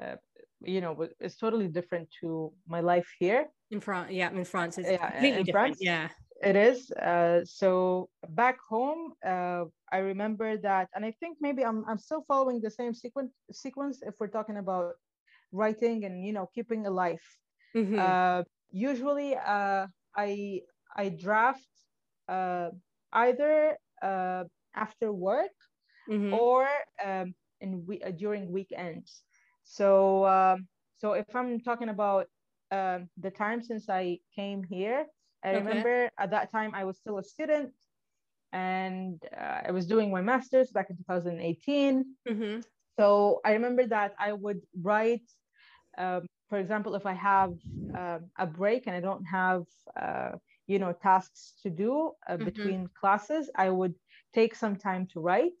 uh, 0.00 0.16
you 0.60 0.80
know, 0.80 1.08
is 1.20 1.36
totally 1.36 1.68
different 1.68 2.08
to 2.20 2.52
my 2.66 2.80
life 2.80 3.06
here. 3.18 3.46
In 3.70 3.80
France, 3.80 4.10
yeah, 4.10 4.30
in 4.30 4.44
France, 4.44 4.78
it's 4.78 4.90
yeah, 4.90 5.10
completely 5.10 5.44
different. 5.44 5.76
France, 5.76 5.78
yeah. 5.80 6.08
It 6.42 6.56
is. 6.56 6.90
Uh, 6.92 7.40
so 7.44 8.08
back 8.28 8.58
home, 8.68 9.14
uh, 9.24 9.64
I 9.90 9.98
remember 9.98 10.56
that, 10.58 10.88
and 10.94 11.04
I 11.04 11.12
think 11.18 11.38
maybe 11.40 11.64
I'm 11.64 11.84
I'm 11.88 11.98
still 11.98 12.22
following 12.28 12.60
the 12.60 12.70
same 12.70 12.92
sequence 12.92 13.32
sequence 13.52 14.02
if 14.02 14.14
we're 14.20 14.28
talking 14.28 14.58
about 14.58 14.94
writing 15.52 16.04
and 16.04 16.24
you 16.24 16.32
know 16.32 16.48
keeping 16.54 16.86
a 16.86 16.90
life. 16.90 17.24
Mm-hmm. 17.74 17.98
Uh, 17.98 18.42
usually, 18.70 19.36
uh, 19.36 19.86
I 20.14 20.60
I 20.94 21.08
draft 21.08 21.66
uh, 22.28 22.70
either 23.12 23.78
uh, 24.02 24.44
after 24.74 25.12
work 25.12 25.56
mm-hmm. 26.08 26.34
or 26.34 26.68
um, 27.04 27.34
in 27.60 27.84
we- 27.86 28.02
uh, 28.02 28.10
during 28.10 28.52
weekends. 28.52 29.22
So 29.64 30.26
um, 30.26 30.68
so 30.98 31.12
if 31.12 31.34
I'm 31.34 31.60
talking 31.60 31.88
about 31.88 32.26
um, 32.70 33.08
the 33.16 33.30
time 33.30 33.62
since 33.62 33.88
I 33.88 34.18
came 34.34 34.62
here, 34.62 35.06
I 35.44 35.50
okay. 35.50 35.58
remember 35.58 36.10
at 36.18 36.30
that 36.30 36.50
time 36.50 36.72
I 36.74 36.84
was 36.84 36.96
still 36.96 37.18
a 37.18 37.22
student 37.22 37.72
and 38.52 39.22
uh, 39.36 39.60
I 39.68 39.70
was 39.70 39.86
doing 39.86 40.10
my 40.10 40.20
master's 40.20 40.70
back 40.70 40.90
in 40.90 40.96
2018. 40.96 42.04
Mm-hmm. 42.28 42.60
So 42.98 43.40
I 43.44 43.52
remember 43.52 43.86
that 43.86 44.14
I 44.18 44.32
would 44.32 44.60
write, 44.82 45.28
um, 45.98 46.26
for 46.48 46.58
example, 46.58 46.94
if 46.94 47.04
I 47.04 47.12
have 47.12 47.54
uh, 47.96 48.20
a 48.38 48.46
break 48.46 48.86
and 48.86 48.96
I 48.96 49.00
don't 49.00 49.24
have, 49.24 49.64
uh, 50.00 50.32
you 50.66 50.78
know, 50.78 50.92
tasks 50.92 51.54
to 51.62 51.70
do 51.70 52.12
uh, 52.28 52.32
mm-hmm. 52.32 52.44
between 52.44 52.88
classes, 52.98 53.50
I 53.56 53.70
would 53.70 53.94
take 54.34 54.54
some 54.54 54.76
time 54.76 55.06
to 55.12 55.20
write. 55.20 55.60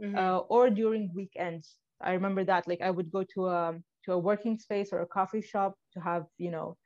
Mm-hmm. 0.00 0.18
Uh, 0.18 0.38
or 0.38 0.70
during 0.70 1.12
weekends, 1.14 1.76
I 2.00 2.12
remember 2.12 2.44
that 2.44 2.66
like 2.66 2.80
I 2.80 2.90
would 2.90 3.12
go 3.12 3.24
to 3.34 3.46
a 3.46 3.78
to 4.04 4.12
a 4.12 4.18
working 4.18 4.58
space 4.58 4.92
or 4.92 5.00
a 5.02 5.06
coffee 5.06 5.42
shop 5.42 5.76
to 5.92 6.00
have, 6.00 6.24
you 6.38 6.50
know, 6.50 6.76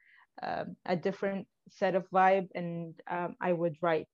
um, 0.42 0.76
a 0.84 0.96
different 0.96 1.46
set 1.68 1.94
of 1.94 2.08
vibe 2.10 2.48
and 2.54 2.94
um, 3.10 3.36
I 3.40 3.52
would 3.52 3.76
write. 3.80 4.08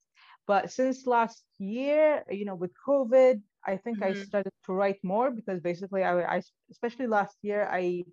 But 0.46 0.72
since 0.72 1.06
last 1.06 1.44
year, 1.58 2.24
you 2.30 2.44
know, 2.44 2.54
with 2.54 2.72
COVID, 2.86 3.40
I 3.64 3.76
think 3.76 4.00
mm-hmm. 4.00 4.20
I 4.20 4.24
started 4.24 4.52
to 4.66 4.72
write 4.72 4.98
more 5.02 5.30
because 5.30 5.60
basically, 5.60 6.02
I, 6.02 6.36
I 6.36 6.42
especially 6.70 7.06
last 7.06 7.36
year, 7.42 7.68
I 7.70 8.04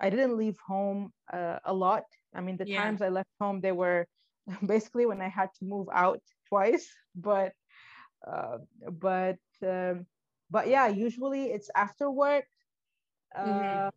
I 0.00 0.08
didn't 0.10 0.36
leave 0.36 0.56
home 0.66 1.12
uh, 1.32 1.58
a 1.64 1.72
lot. 1.72 2.04
I 2.34 2.40
mean, 2.40 2.56
the 2.56 2.66
yeah. 2.66 2.82
times 2.82 3.02
I 3.02 3.08
left 3.08 3.28
home, 3.40 3.60
they 3.60 3.72
were 3.72 4.06
basically 4.66 5.04
when 5.04 5.20
I 5.20 5.28
had 5.28 5.50
to 5.58 5.64
move 5.64 5.88
out 5.92 6.22
twice. 6.48 6.88
But 7.16 7.52
uh, 8.24 8.58
but 8.88 9.42
um, 9.66 10.06
but 10.48 10.68
yeah, 10.68 10.86
usually 10.86 11.46
it's 11.46 11.68
after 11.74 12.08
work. 12.10 12.46
Mm-hmm. 13.36 13.50
Uh, 13.50 13.54
mm-hmm 13.54 13.88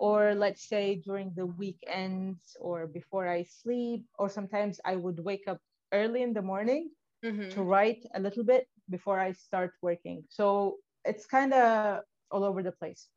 or 0.00 0.34
let's 0.34 0.66
say 0.66 0.96
during 1.04 1.30
the 1.36 1.44
weekends 1.44 2.56
or 2.58 2.86
before 2.86 3.28
I 3.28 3.44
sleep, 3.44 4.06
or 4.18 4.30
sometimes 4.30 4.80
I 4.82 4.96
would 4.96 5.20
wake 5.22 5.44
up 5.46 5.58
early 5.92 6.22
in 6.22 6.32
the 6.32 6.40
morning 6.40 6.88
mm-hmm. 7.22 7.50
to 7.50 7.62
write 7.62 8.06
a 8.14 8.20
little 8.20 8.42
bit 8.42 8.66
before 8.88 9.20
I 9.20 9.32
start 9.32 9.72
working. 9.82 10.24
So 10.30 10.76
it's 11.04 11.26
kind 11.26 11.52
of 11.52 12.00
all 12.30 12.44
over 12.44 12.62
the 12.62 12.72
place. 12.72 13.08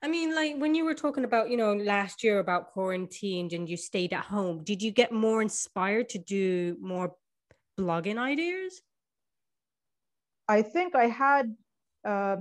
I 0.00 0.08
mean, 0.08 0.34
like 0.34 0.56
when 0.56 0.74
you 0.74 0.86
were 0.86 0.94
talking 0.94 1.24
about, 1.24 1.50
you 1.50 1.58
know, 1.58 1.74
last 1.74 2.24
year 2.24 2.38
about 2.38 2.72
quarantined 2.72 3.52
and 3.52 3.68
you 3.68 3.76
stayed 3.76 4.14
at 4.14 4.24
home, 4.24 4.64
did 4.64 4.80
you 4.80 4.90
get 4.90 5.12
more 5.12 5.42
inspired 5.42 6.08
to 6.10 6.18
do 6.18 6.78
more 6.80 7.12
blogging 7.78 8.16
ideas? 8.16 8.80
I 10.48 10.62
think 10.62 10.96
I 10.96 11.08
had 11.08 11.54
uh, 12.08 12.36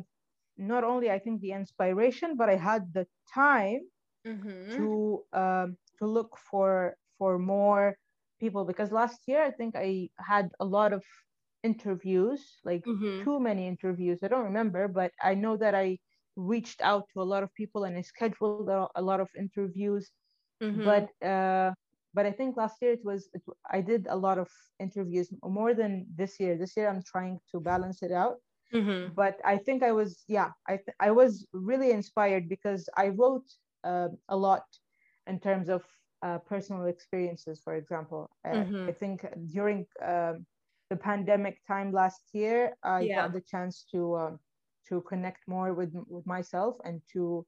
not 0.62 0.84
only 0.84 1.10
I 1.10 1.20
think 1.20 1.42
the 1.42 1.52
inspiration, 1.52 2.36
but 2.38 2.50
I 2.50 2.56
had 2.56 2.94
the 2.94 3.08
time 3.34 3.82
mm-hmm. 4.26 4.78
to 4.78 5.24
um, 5.34 5.78
to 6.00 6.06
look 6.08 6.38
for 6.50 6.96
for 7.18 7.38
more 7.40 7.96
people 8.40 8.66
because 8.66 8.92
last 8.92 9.20
year 9.28 9.44
I 9.44 9.52
think 9.52 9.76
I 9.76 10.10
had 10.18 10.50
a 10.60 10.66
lot 10.66 10.94
of 10.94 11.04
interviews, 11.64 12.42
like 12.64 12.84
mm-hmm. 12.86 13.24
too 13.24 13.40
many 13.40 13.68
interviews. 13.68 14.20
I 14.24 14.28
don't 14.28 14.46
remember, 14.46 14.88
but 14.88 15.12
I 15.22 15.36
know 15.36 15.58
that 15.58 15.76
I 15.76 15.98
reached 16.36 16.82
out 16.82 17.06
to 17.14 17.22
a 17.22 17.28
lot 17.34 17.44
of 17.44 17.54
people 17.54 17.84
and 17.84 17.98
I 17.98 18.02
scheduled 18.02 18.70
a 18.70 19.02
lot 19.02 19.20
of 19.20 19.30
interviews. 19.38 20.10
Mm-hmm. 20.64 20.86
But 20.86 21.28
uh, 21.28 21.72
but 22.14 22.26
I 22.26 22.32
think 22.32 22.58
last 22.58 22.76
year 22.82 22.92
it 22.92 23.04
was 23.04 23.30
it, 23.34 23.42
I 23.72 23.82
did 23.82 24.08
a 24.10 24.16
lot 24.16 24.38
of 24.38 24.50
interviews 24.80 25.30
more 25.44 25.74
than 25.74 26.06
this 26.16 26.40
year. 26.40 26.58
This 26.58 26.76
year 26.78 26.88
I'm 26.90 27.04
trying 27.04 27.40
to 27.52 27.60
balance 27.60 28.04
it 28.04 28.12
out. 28.12 28.38
Mm-hmm. 28.74 29.14
But 29.16 29.40
I 29.46 29.58
think 29.58 29.84
I 29.84 29.92
was, 29.92 30.24
yeah, 30.28 30.52
I, 30.68 30.78
th- 30.78 30.96
I 31.00 31.12
was 31.12 31.46
really 31.54 31.92
inspired 31.92 32.48
because 32.48 32.88
I 32.96 33.10
wrote 33.10 33.46
uh, 33.84 34.10
a 34.30 34.38
lot 34.38 34.64
in 35.28 35.40
terms 35.40 35.70
of 35.70 35.84
uh, 36.24 36.38
personal 36.40 36.86
experiences, 36.86 37.62
for 37.64 37.76
example. 37.76 38.30
Uh, 38.46 38.50
mm-hmm. 38.50 38.90
I 38.90 38.92
think 38.92 39.26
during 39.52 39.86
um, 40.06 40.46
the 40.90 40.96
pandemic 40.96 41.60
time 41.68 41.92
last 41.92 42.22
year, 42.34 42.76
I 42.84 43.02
yeah. 43.02 43.22
got 43.22 43.34
the 43.34 43.42
chance 43.42 43.86
to 43.92 44.18
um, 44.18 44.40
to 44.90 45.02
connect 45.02 45.48
more 45.48 45.74
with 45.74 45.94
with 46.08 46.26
myself 46.28 46.76
and 46.84 47.02
to 47.14 47.46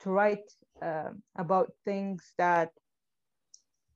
to 0.00 0.10
write 0.10 0.46
uh, 0.82 1.10
about 1.36 1.72
things 1.84 2.32
that 2.38 2.70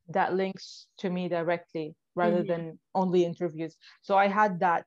that 0.09 0.35
links 0.35 0.87
to 0.99 1.11
me 1.11 1.29
directly 1.29 1.95
rather 2.15 2.39
mm-hmm. 2.39 2.67
than 2.67 2.79
only 2.95 3.25
interviews. 3.25 3.77
So 4.03 4.17
I 4.17 4.27
had 4.27 4.61
that 4.61 4.87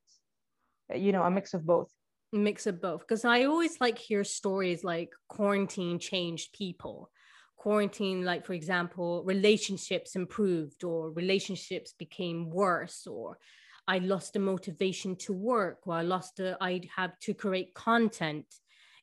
Uh, 0.92 0.98
you 0.98 1.12
know 1.12 1.24
a 1.24 1.32
mix 1.32 1.54
of 1.54 1.66
both. 1.66 1.92
Mix 2.34 2.68
of 2.68 2.82
both. 2.82 3.02
Because 3.02 3.26
i 3.26 3.44
always 3.46 3.80
like 3.82 3.98
hear 3.98 4.24
stories 4.24 4.84
like 4.84 5.12
quarantine 5.28 6.00
changed 6.00 6.54
people. 6.54 7.10
Quarantine 7.58 8.24
like 8.26 8.46
for 8.46 8.54
example 8.54 9.24
relationships 9.26 10.16
improved 10.16 10.84
or 10.84 11.12
relationships 11.12 11.94
became 12.00 12.50
worse 12.50 13.06
or 13.06 13.38
i 13.88 14.00
lost 14.00 14.34
the 14.34 14.40
motivation 14.40 15.16
to 15.16 15.32
work 15.32 15.80
or 15.86 15.94
i 15.94 16.02
lost 16.02 16.38
the 16.38 16.58
i 16.60 16.82
have 16.96 17.18
to 17.20 17.36
create 17.36 17.76
content 17.76 18.46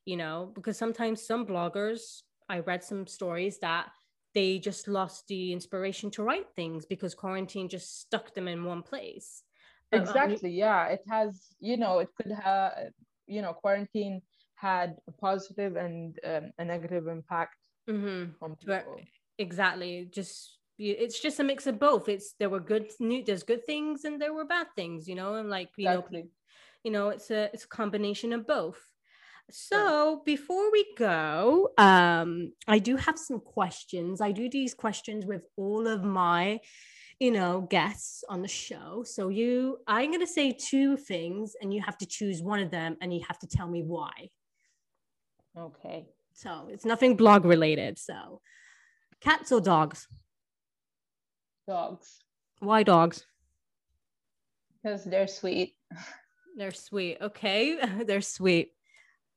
you 0.04 0.16
know 0.16 0.50
because 0.56 0.76
sometimes 0.76 1.24
some 1.24 1.46
bloggers 1.46 2.22
i 2.48 2.58
read 2.58 2.82
some 2.82 3.06
stories 3.06 3.58
that 3.60 3.90
they 4.34 4.58
just 4.58 4.88
lost 4.88 5.28
the 5.28 5.52
inspiration 5.52 6.10
to 6.10 6.24
write 6.24 6.46
things 6.56 6.84
because 6.84 7.14
quarantine 7.14 7.68
just 7.68 8.00
stuck 8.00 8.34
them 8.34 8.48
in 8.48 8.64
one 8.64 8.82
place 8.82 9.42
exactly 9.92 10.50
yeah 10.50 10.86
it 10.86 11.00
has 11.08 11.54
you 11.60 11.76
know 11.76 11.98
it 11.98 12.08
could 12.16 12.32
have 12.32 12.72
you 13.26 13.42
know 13.42 13.52
quarantine 13.52 14.20
had 14.54 14.96
a 15.06 15.12
positive 15.12 15.76
and 15.76 16.18
um, 16.24 16.50
a 16.58 16.64
negative 16.64 17.06
impact 17.06 17.56
mm-hmm. 17.88 18.32
on 18.42 18.56
people. 18.56 18.96
exactly 19.38 20.08
just 20.10 20.58
it's 20.78 21.20
just 21.20 21.40
a 21.40 21.44
mix 21.44 21.66
of 21.66 21.78
both 21.78 22.08
it's 22.08 22.34
there 22.38 22.50
were 22.50 22.60
good 22.60 22.90
new 23.00 23.24
there's 23.24 23.42
good 23.42 23.64
things 23.66 24.04
and 24.04 24.20
there 24.20 24.32
were 24.32 24.44
bad 24.44 24.66
things 24.76 25.08
you 25.08 25.14
know 25.14 25.34
and 25.34 25.50
like 25.50 25.70
you 25.76 25.88
exactly. 25.88 26.22
know 26.22 26.28
you 26.84 26.90
know 26.90 27.08
it's 27.08 27.30
a 27.30 27.50
it's 27.52 27.64
a 27.64 27.68
combination 27.68 28.32
of 28.32 28.46
both 28.46 28.80
so 29.50 30.22
before 30.24 30.70
we 30.70 30.86
go 30.96 31.70
um 31.78 32.52
i 32.68 32.78
do 32.78 32.96
have 32.96 33.18
some 33.18 33.40
questions 33.40 34.20
i 34.20 34.30
do 34.30 34.48
these 34.48 34.74
questions 34.74 35.24
with 35.26 35.42
all 35.56 35.88
of 35.88 36.04
my 36.04 36.60
you 37.20 37.30
know, 37.32 37.66
guests 37.68 38.22
on 38.28 38.42
the 38.42 38.48
show. 38.48 39.02
So 39.04 39.28
you, 39.28 39.78
I'm 39.86 40.10
going 40.10 40.20
to 40.20 40.26
say 40.26 40.52
two 40.52 40.96
things 40.96 41.56
and 41.60 41.74
you 41.74 41.82
have 41.82 41.98
to 41.98 42.06
choose 42.06 42.42
one 42.42 42.60
of 42.60 42.70
them 42.70 42.96
and 43.00 43.12
you 43.12 43.22
have 43.26 43.38
to 43.40 43.46
tell 43.46 43.66
me 43.68 43.82
why. 43.82 44.30
Okay. 45.58 46.06
So 46.34 46.68
it's 46.70 46.84
nothing 46.84 47.16
blog 47.16 47.44
related. 47.44 47.98
So 47.98 48.40
cats 49.20 49.50
or 49.50 49.60
dogs? 49.60 50.06
Dogs. 51.66 52.20
Why 52.60 52.84
dogs? 52.84 53.24
Because 54.82 55.04
they're 55.04 55.26
sweet. 55.26 55.74
They're 56.56 56.70
sweet. 56.72 57.18
Okay, 57.20 57.78
they're 58.06 58.20
sweet. 58.20 58.70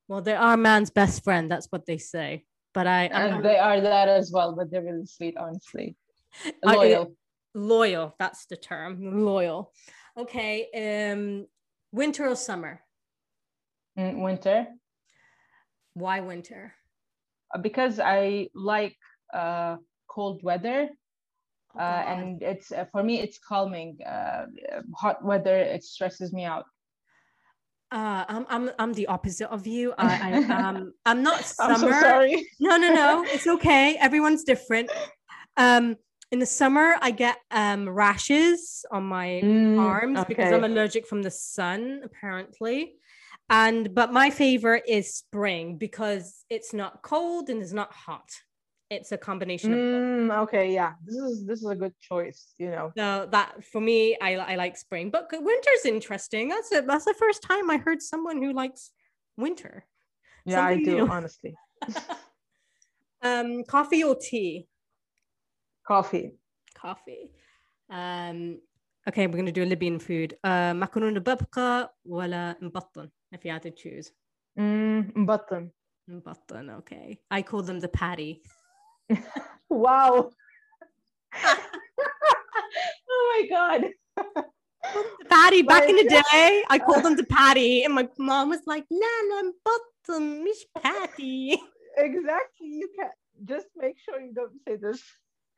Well, 0.07 0.21
they're 0.21 0.39
our 0.39 0.57
man's 0.57 0.91
best 0.91 1.23
friend. 1.23 1.49
That's 1.49 1.67
what 1.71 1.85
they 1.85 1.97
say. 1.97 2.45
But 2.73 2.87
I, 2.87 3.09
I'm 3.09 3.41
they 3.41 3.57
are 3.57 3.81
that 3.81 4.07
as 4.07 4.31
well, 4.31 4.55
but 4.55 4.71
they're 4.71 4.83
really 4.83 5.05
sweet, 5.05 5.35
honestly. 5.37 5.95
I- 6.65 6.75
Loyal. 6.75 7.15
Loyal. 7.53 8.15
That's 8.19 8.45
the 8.45 8.57
term. 8.57 9.23
Loyal. 9.25 9.71
Okay. 10.17 10.67
Um, 11.11 11.47
winter 11.91 12.27
or 12.27 12.35
summer? 12.35 12.81
Mm, 13.97 14.21
winter. 14.23 14.67
Why 15.93 16.19
winter? 16.21 16.73
Uh, 17.53 17.59
Because 17.59 17.99
I 17.99 18.49
like 18.55 18.95
uh, 19.33 19.77
cold 20.07 20.41
weather. 20.43 20.89
Oh, 21.75 21.79
Uh, 21.79 22.03
and 22.07 22.41
it's 22.43 22.71
uh, 22.71 22.85
for 22.91 23.01
me, 23.03 23.19
it's 23.21 23.39
calming. 23.39 23.97
Uh, 24.05 24.45
hot 24.95 25.23
weather, 25.23 25.57
it 25.57 25.83
stresses 25.83 26.33
me 26.33 26.43
out. 26.43 26.65
Uh, 27.91 28.23
I'm 28.27 28.45
I'm 28.49 28.71
I'm 28.79 28.93
the 28.93 29.07
opposite 29.07 29.49
of 29.51 29.67
you. 29.67 29.93
I, 29.97 30.11
I 30.27 30.31
um 30.67 30.93
I'm 31.05 31.23
not 31.23 31.43
summer. 31.43 31.73
I'm 31.73 31.79
so 31.79 31.91
sorry. 31.91 32.47
No, 32.59 32.77
no, 32.77 32.93
no. 32.93 33.23
It's 33.35 33.47
okay. 33.47 33.97
Everyone's 33.99 34.43
different. 34.43 34.89
Um, 35.57 35.95
in 36.31 36.39
the 36.39 36.45
summer, 36.45 36.95
I 37.01 37.11
get 37.11 37.37
um 37.51 37.87
rashes 37.89 38.85
on 38.91 39.03
my 39.03 39.41
Mm, 39.43 39.79
arms 39.79 40.23
because 40.27 40.51
I'm 40.51 40.63
allergic 40.63 41.05
from 41.05 41.21
the 41.21 41.31
sun, 41.31 42.01
apparently. 42.03 42.95
And 43.49 43.93
but 43.93 44.13
my 44.13 44.29
favorite 44.29 44.83
is 44.87 45.13
spring 45.13 45.77
because 45.77 46.45
it's 46.49 46.73
not 46.73 47.01
cold 47.01 47.49
and 47.49 47.61
it's 47.61 47.73
not 47.73 47.93
hot. 47.93 48.29
It's 48.89 49.11
a 49.11 49.17
combination 49.17 49.73
of. 49.73 49.79
Mm, 49.79 50.37
okay, 50.43 50.73
yeah. 50.73 50.93
This 51.05 51.15
is 51.15 51.45
this 51.45 51.59
is 51.59 51.69
a 51.69 51.75
good 51.75 51.93
choice, 51.99 52.53
you 52.57 52.69
know. 52.69 52.91
So 52.97 53.27
that 53.31 53.63
for 53.65 53.81
me, 53.81 54.17
I, 54.21 54.35
I 54.35 54.55
like 54.55 54.77
spring, 54.77 55.09
but 55.09 55.27
winter's 55.31 55.85
interesting. 55.85 56.49
That's 56.49 56.71
it. 56.71 56.87
That's 56.87 57.05
the 57.05 57.13
first 57.13 57.41
time 57.43 57.69
I 57.69 57.77
heard 57.77 58.01
someone 58.01 58.41
who 58.41 58.53
likes 58.53 58.91
winter. 59.37 59.85
Yeah, 60.45 60.63
I 60.63 60.77
do, 60.77 61.07
honestly. 61.09 61.55
um, 63.21 63.63
coffee 63.65 64.03
or 64.03 64.15
tea? 64.15 64.67
Coffee. 65.90 66.32
Coffee. 66.74 67.30
Um, 67.90 68.58
okay, 69.08 69.26
we're 69.26 69.36
gonna 69.36 69.52
do 69.52 69.64
Libyan 69.64 69.98
food. 69.98 70.36
Uh, 70.44 70.72
macaron 70.74 71.18
babka 71.20 71.88
ولا 72.06 72.56
مبطن 72.60 73.10
if 73.32 73.44
you 73.44 73.50
had 73.52 73.62
to 73.62 73.70
choose. 73.70 74.12
Mm, 74.58 75.26
button. 75.26 75.70
Mbattan, 76.10 76.70
okay. 76.78 77.18
I 77.30 77.42
call 77.42 77.62
them 77.62 77.80
the 77.80 77.88
patty. 77.88 78.40
Wow. 79.68 80.30
oh 83.08 83.32
my 83.32 83.48
god. 83.48 83.90
The 84.94 85.24
patty 85.28 85.62
back 85.62 85.88
in 85.88 85.96
the 85.96 86.04
Like- 86.04 86.30
day, 86.30 86.64
I 86.70 86.78
called 86.78 87.02
them 87.04 87.16
the 87.16 87.24
patty, 87.24 87.82
and 87.84 87.92
my 87.92 88.08
mom 88.18 88.50
was 88.50 88.62
like, 88.66 88.84
"La 88.90 89.14
la 89.30 89.42
mbattan, 89.50 90.44
mish 90.44 90.62
patty." 90.80 91.60
exactly. 91.96 92.68
You 92.80 92.88
can 92.98 93.10
just 93.44 93.66
make 93.76 93.96
sure 93.98 94.20
you 94.20 94.32
don't 94.32 94.52
say 94.66 94.76
this. 94.76 95.02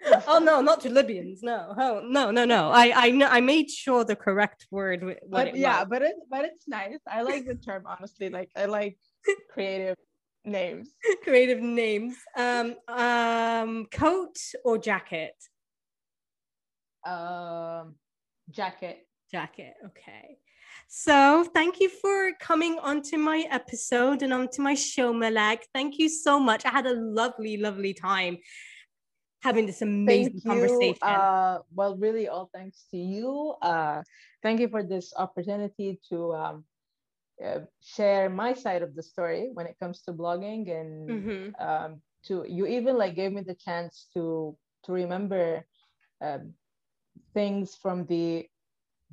oh 0.28 0.40
no, 0.40 0.62
not 0.62 0.82
to 0.82 0.90
Libyans. 0.90 1.42
No, 1.44 1.74
oh, 1.78 2.02
no, 2.06 2.32
no, 2.32 2.46
no. 2.46 2.70
I 2.72 3.08
I 3.08 3.12
know 3.12 3.28
I 3.28 3.42
made 3.42 3.70
sure 3.70 4.04
the 4.04 4.16
correct 4.16 4.68
word. 4.72 5.20
But 5.30 5.56
yeah, 5.56 5.80
was. 5.80 5.88
but 5.90 6.02
it 6.02 6.16
but 6.30 6.46
it's 6.46 6.68
nice. 6.68 7.00
I 7.08 7.22
like 7.22 7.46
the 7.46 7.56
term 7.56 7.84
honestly. 7.86 8.30
Like 8.30 8.50
I 8.56 8.66
like 8.66 8.98
creative 9.54 9.98
names. 10.46 10.90
creative 11.24 11.62
names. 11.62 12.16
Um, 12.38 12.76
um, 12.88 13.86
coat 13.92 14.38
or 14.66 14.78
jacket? 14.78 15.36
Um 17.06 17.96
jacket. 18.50 19.08
Jacket. 19.32 19.74
Okay. 19.86 20.38
So 20.88 21.44
thank 21.56 21.80
you 21.80 21.90
for 21.90 22.32
coming 22.40 22.78
onto 22.80 23.18
my 23.18 23.46
episode 23.50 24.22
and 24.22 24.34
onto 24.34 24.62
my 24.62 24.76
show, 24.76 25.14
Malak. 25.14 25.66
Thank 25.74 25.98
you 25.98 26.10
so 26.10 26.40
much. 26.40 26.66
I 26.66 26.70
had 26.70 26.86
a 26.86 26.94
lovely, 26.94 27.58
lovely 27.58 27.94
time 27.94 28.38
having 29.44 29.66
this 29.68 29.82
amazing 29.82 30.34
Thank 30.34 30.44
you. 30.46 30.96
conversation. 30.98 31.02
Uh 31.02 31.60
well 31.74 31.98
really 31.98 32.28
all 32.28 32.50
thanks 32.54 32.86
to 32.92 32.98
you. 32.98 33.56
Uh 33.62 34.04
thank 34.44 34.60
you 34.60 34.70
for 34.70 34.84
this 34.84 35.14
opportunity 35.18 36.00
to 36.10 36.34
um 36.34 36.66
uh, 37.44 37.62
share 37.82 38.30
my 38.30 38.54
side 38.54 38.82
of 38.84 38.96
the 38.96 39.04
story 39.04 39.50
when 39.54 39.66
it 39.68 39.76
comes 39.80 40.02
to 40.04 40.14
blogging 40.14 40.70
and 40.72 41.18
Mhm. 41.18 41.56
um, 41.60 42.02
to 42.26 42.46
you 42.48 42.66
even 42.68 42.98
like 42.98 43.16
gave 43.16 43.34
me 43.34 43.42
the 43.42 43.56
chance 43.56 44.08
to 44.14 44.58
to 44.86 44.94
remember 44.94 45.66
um, 46.22 46.54
things 47.34 47.76
from 47.76 48.06
the 48.08 48.48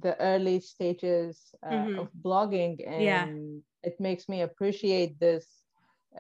the 0.01 0.19
early 0.20 0.61
stages 0.61 1.55
uh, 1.66 1.89
Mhm. 1.89 1.98
of 1.98 2.11
blogging 2.24 2.77
and 2.89 3.23
Yeah. 3.23 3.28
it 3.82 4.01
makes 4.01 4.28
me 4.28 4.43
appreciate 4.43 5.19
this 5.20 5.65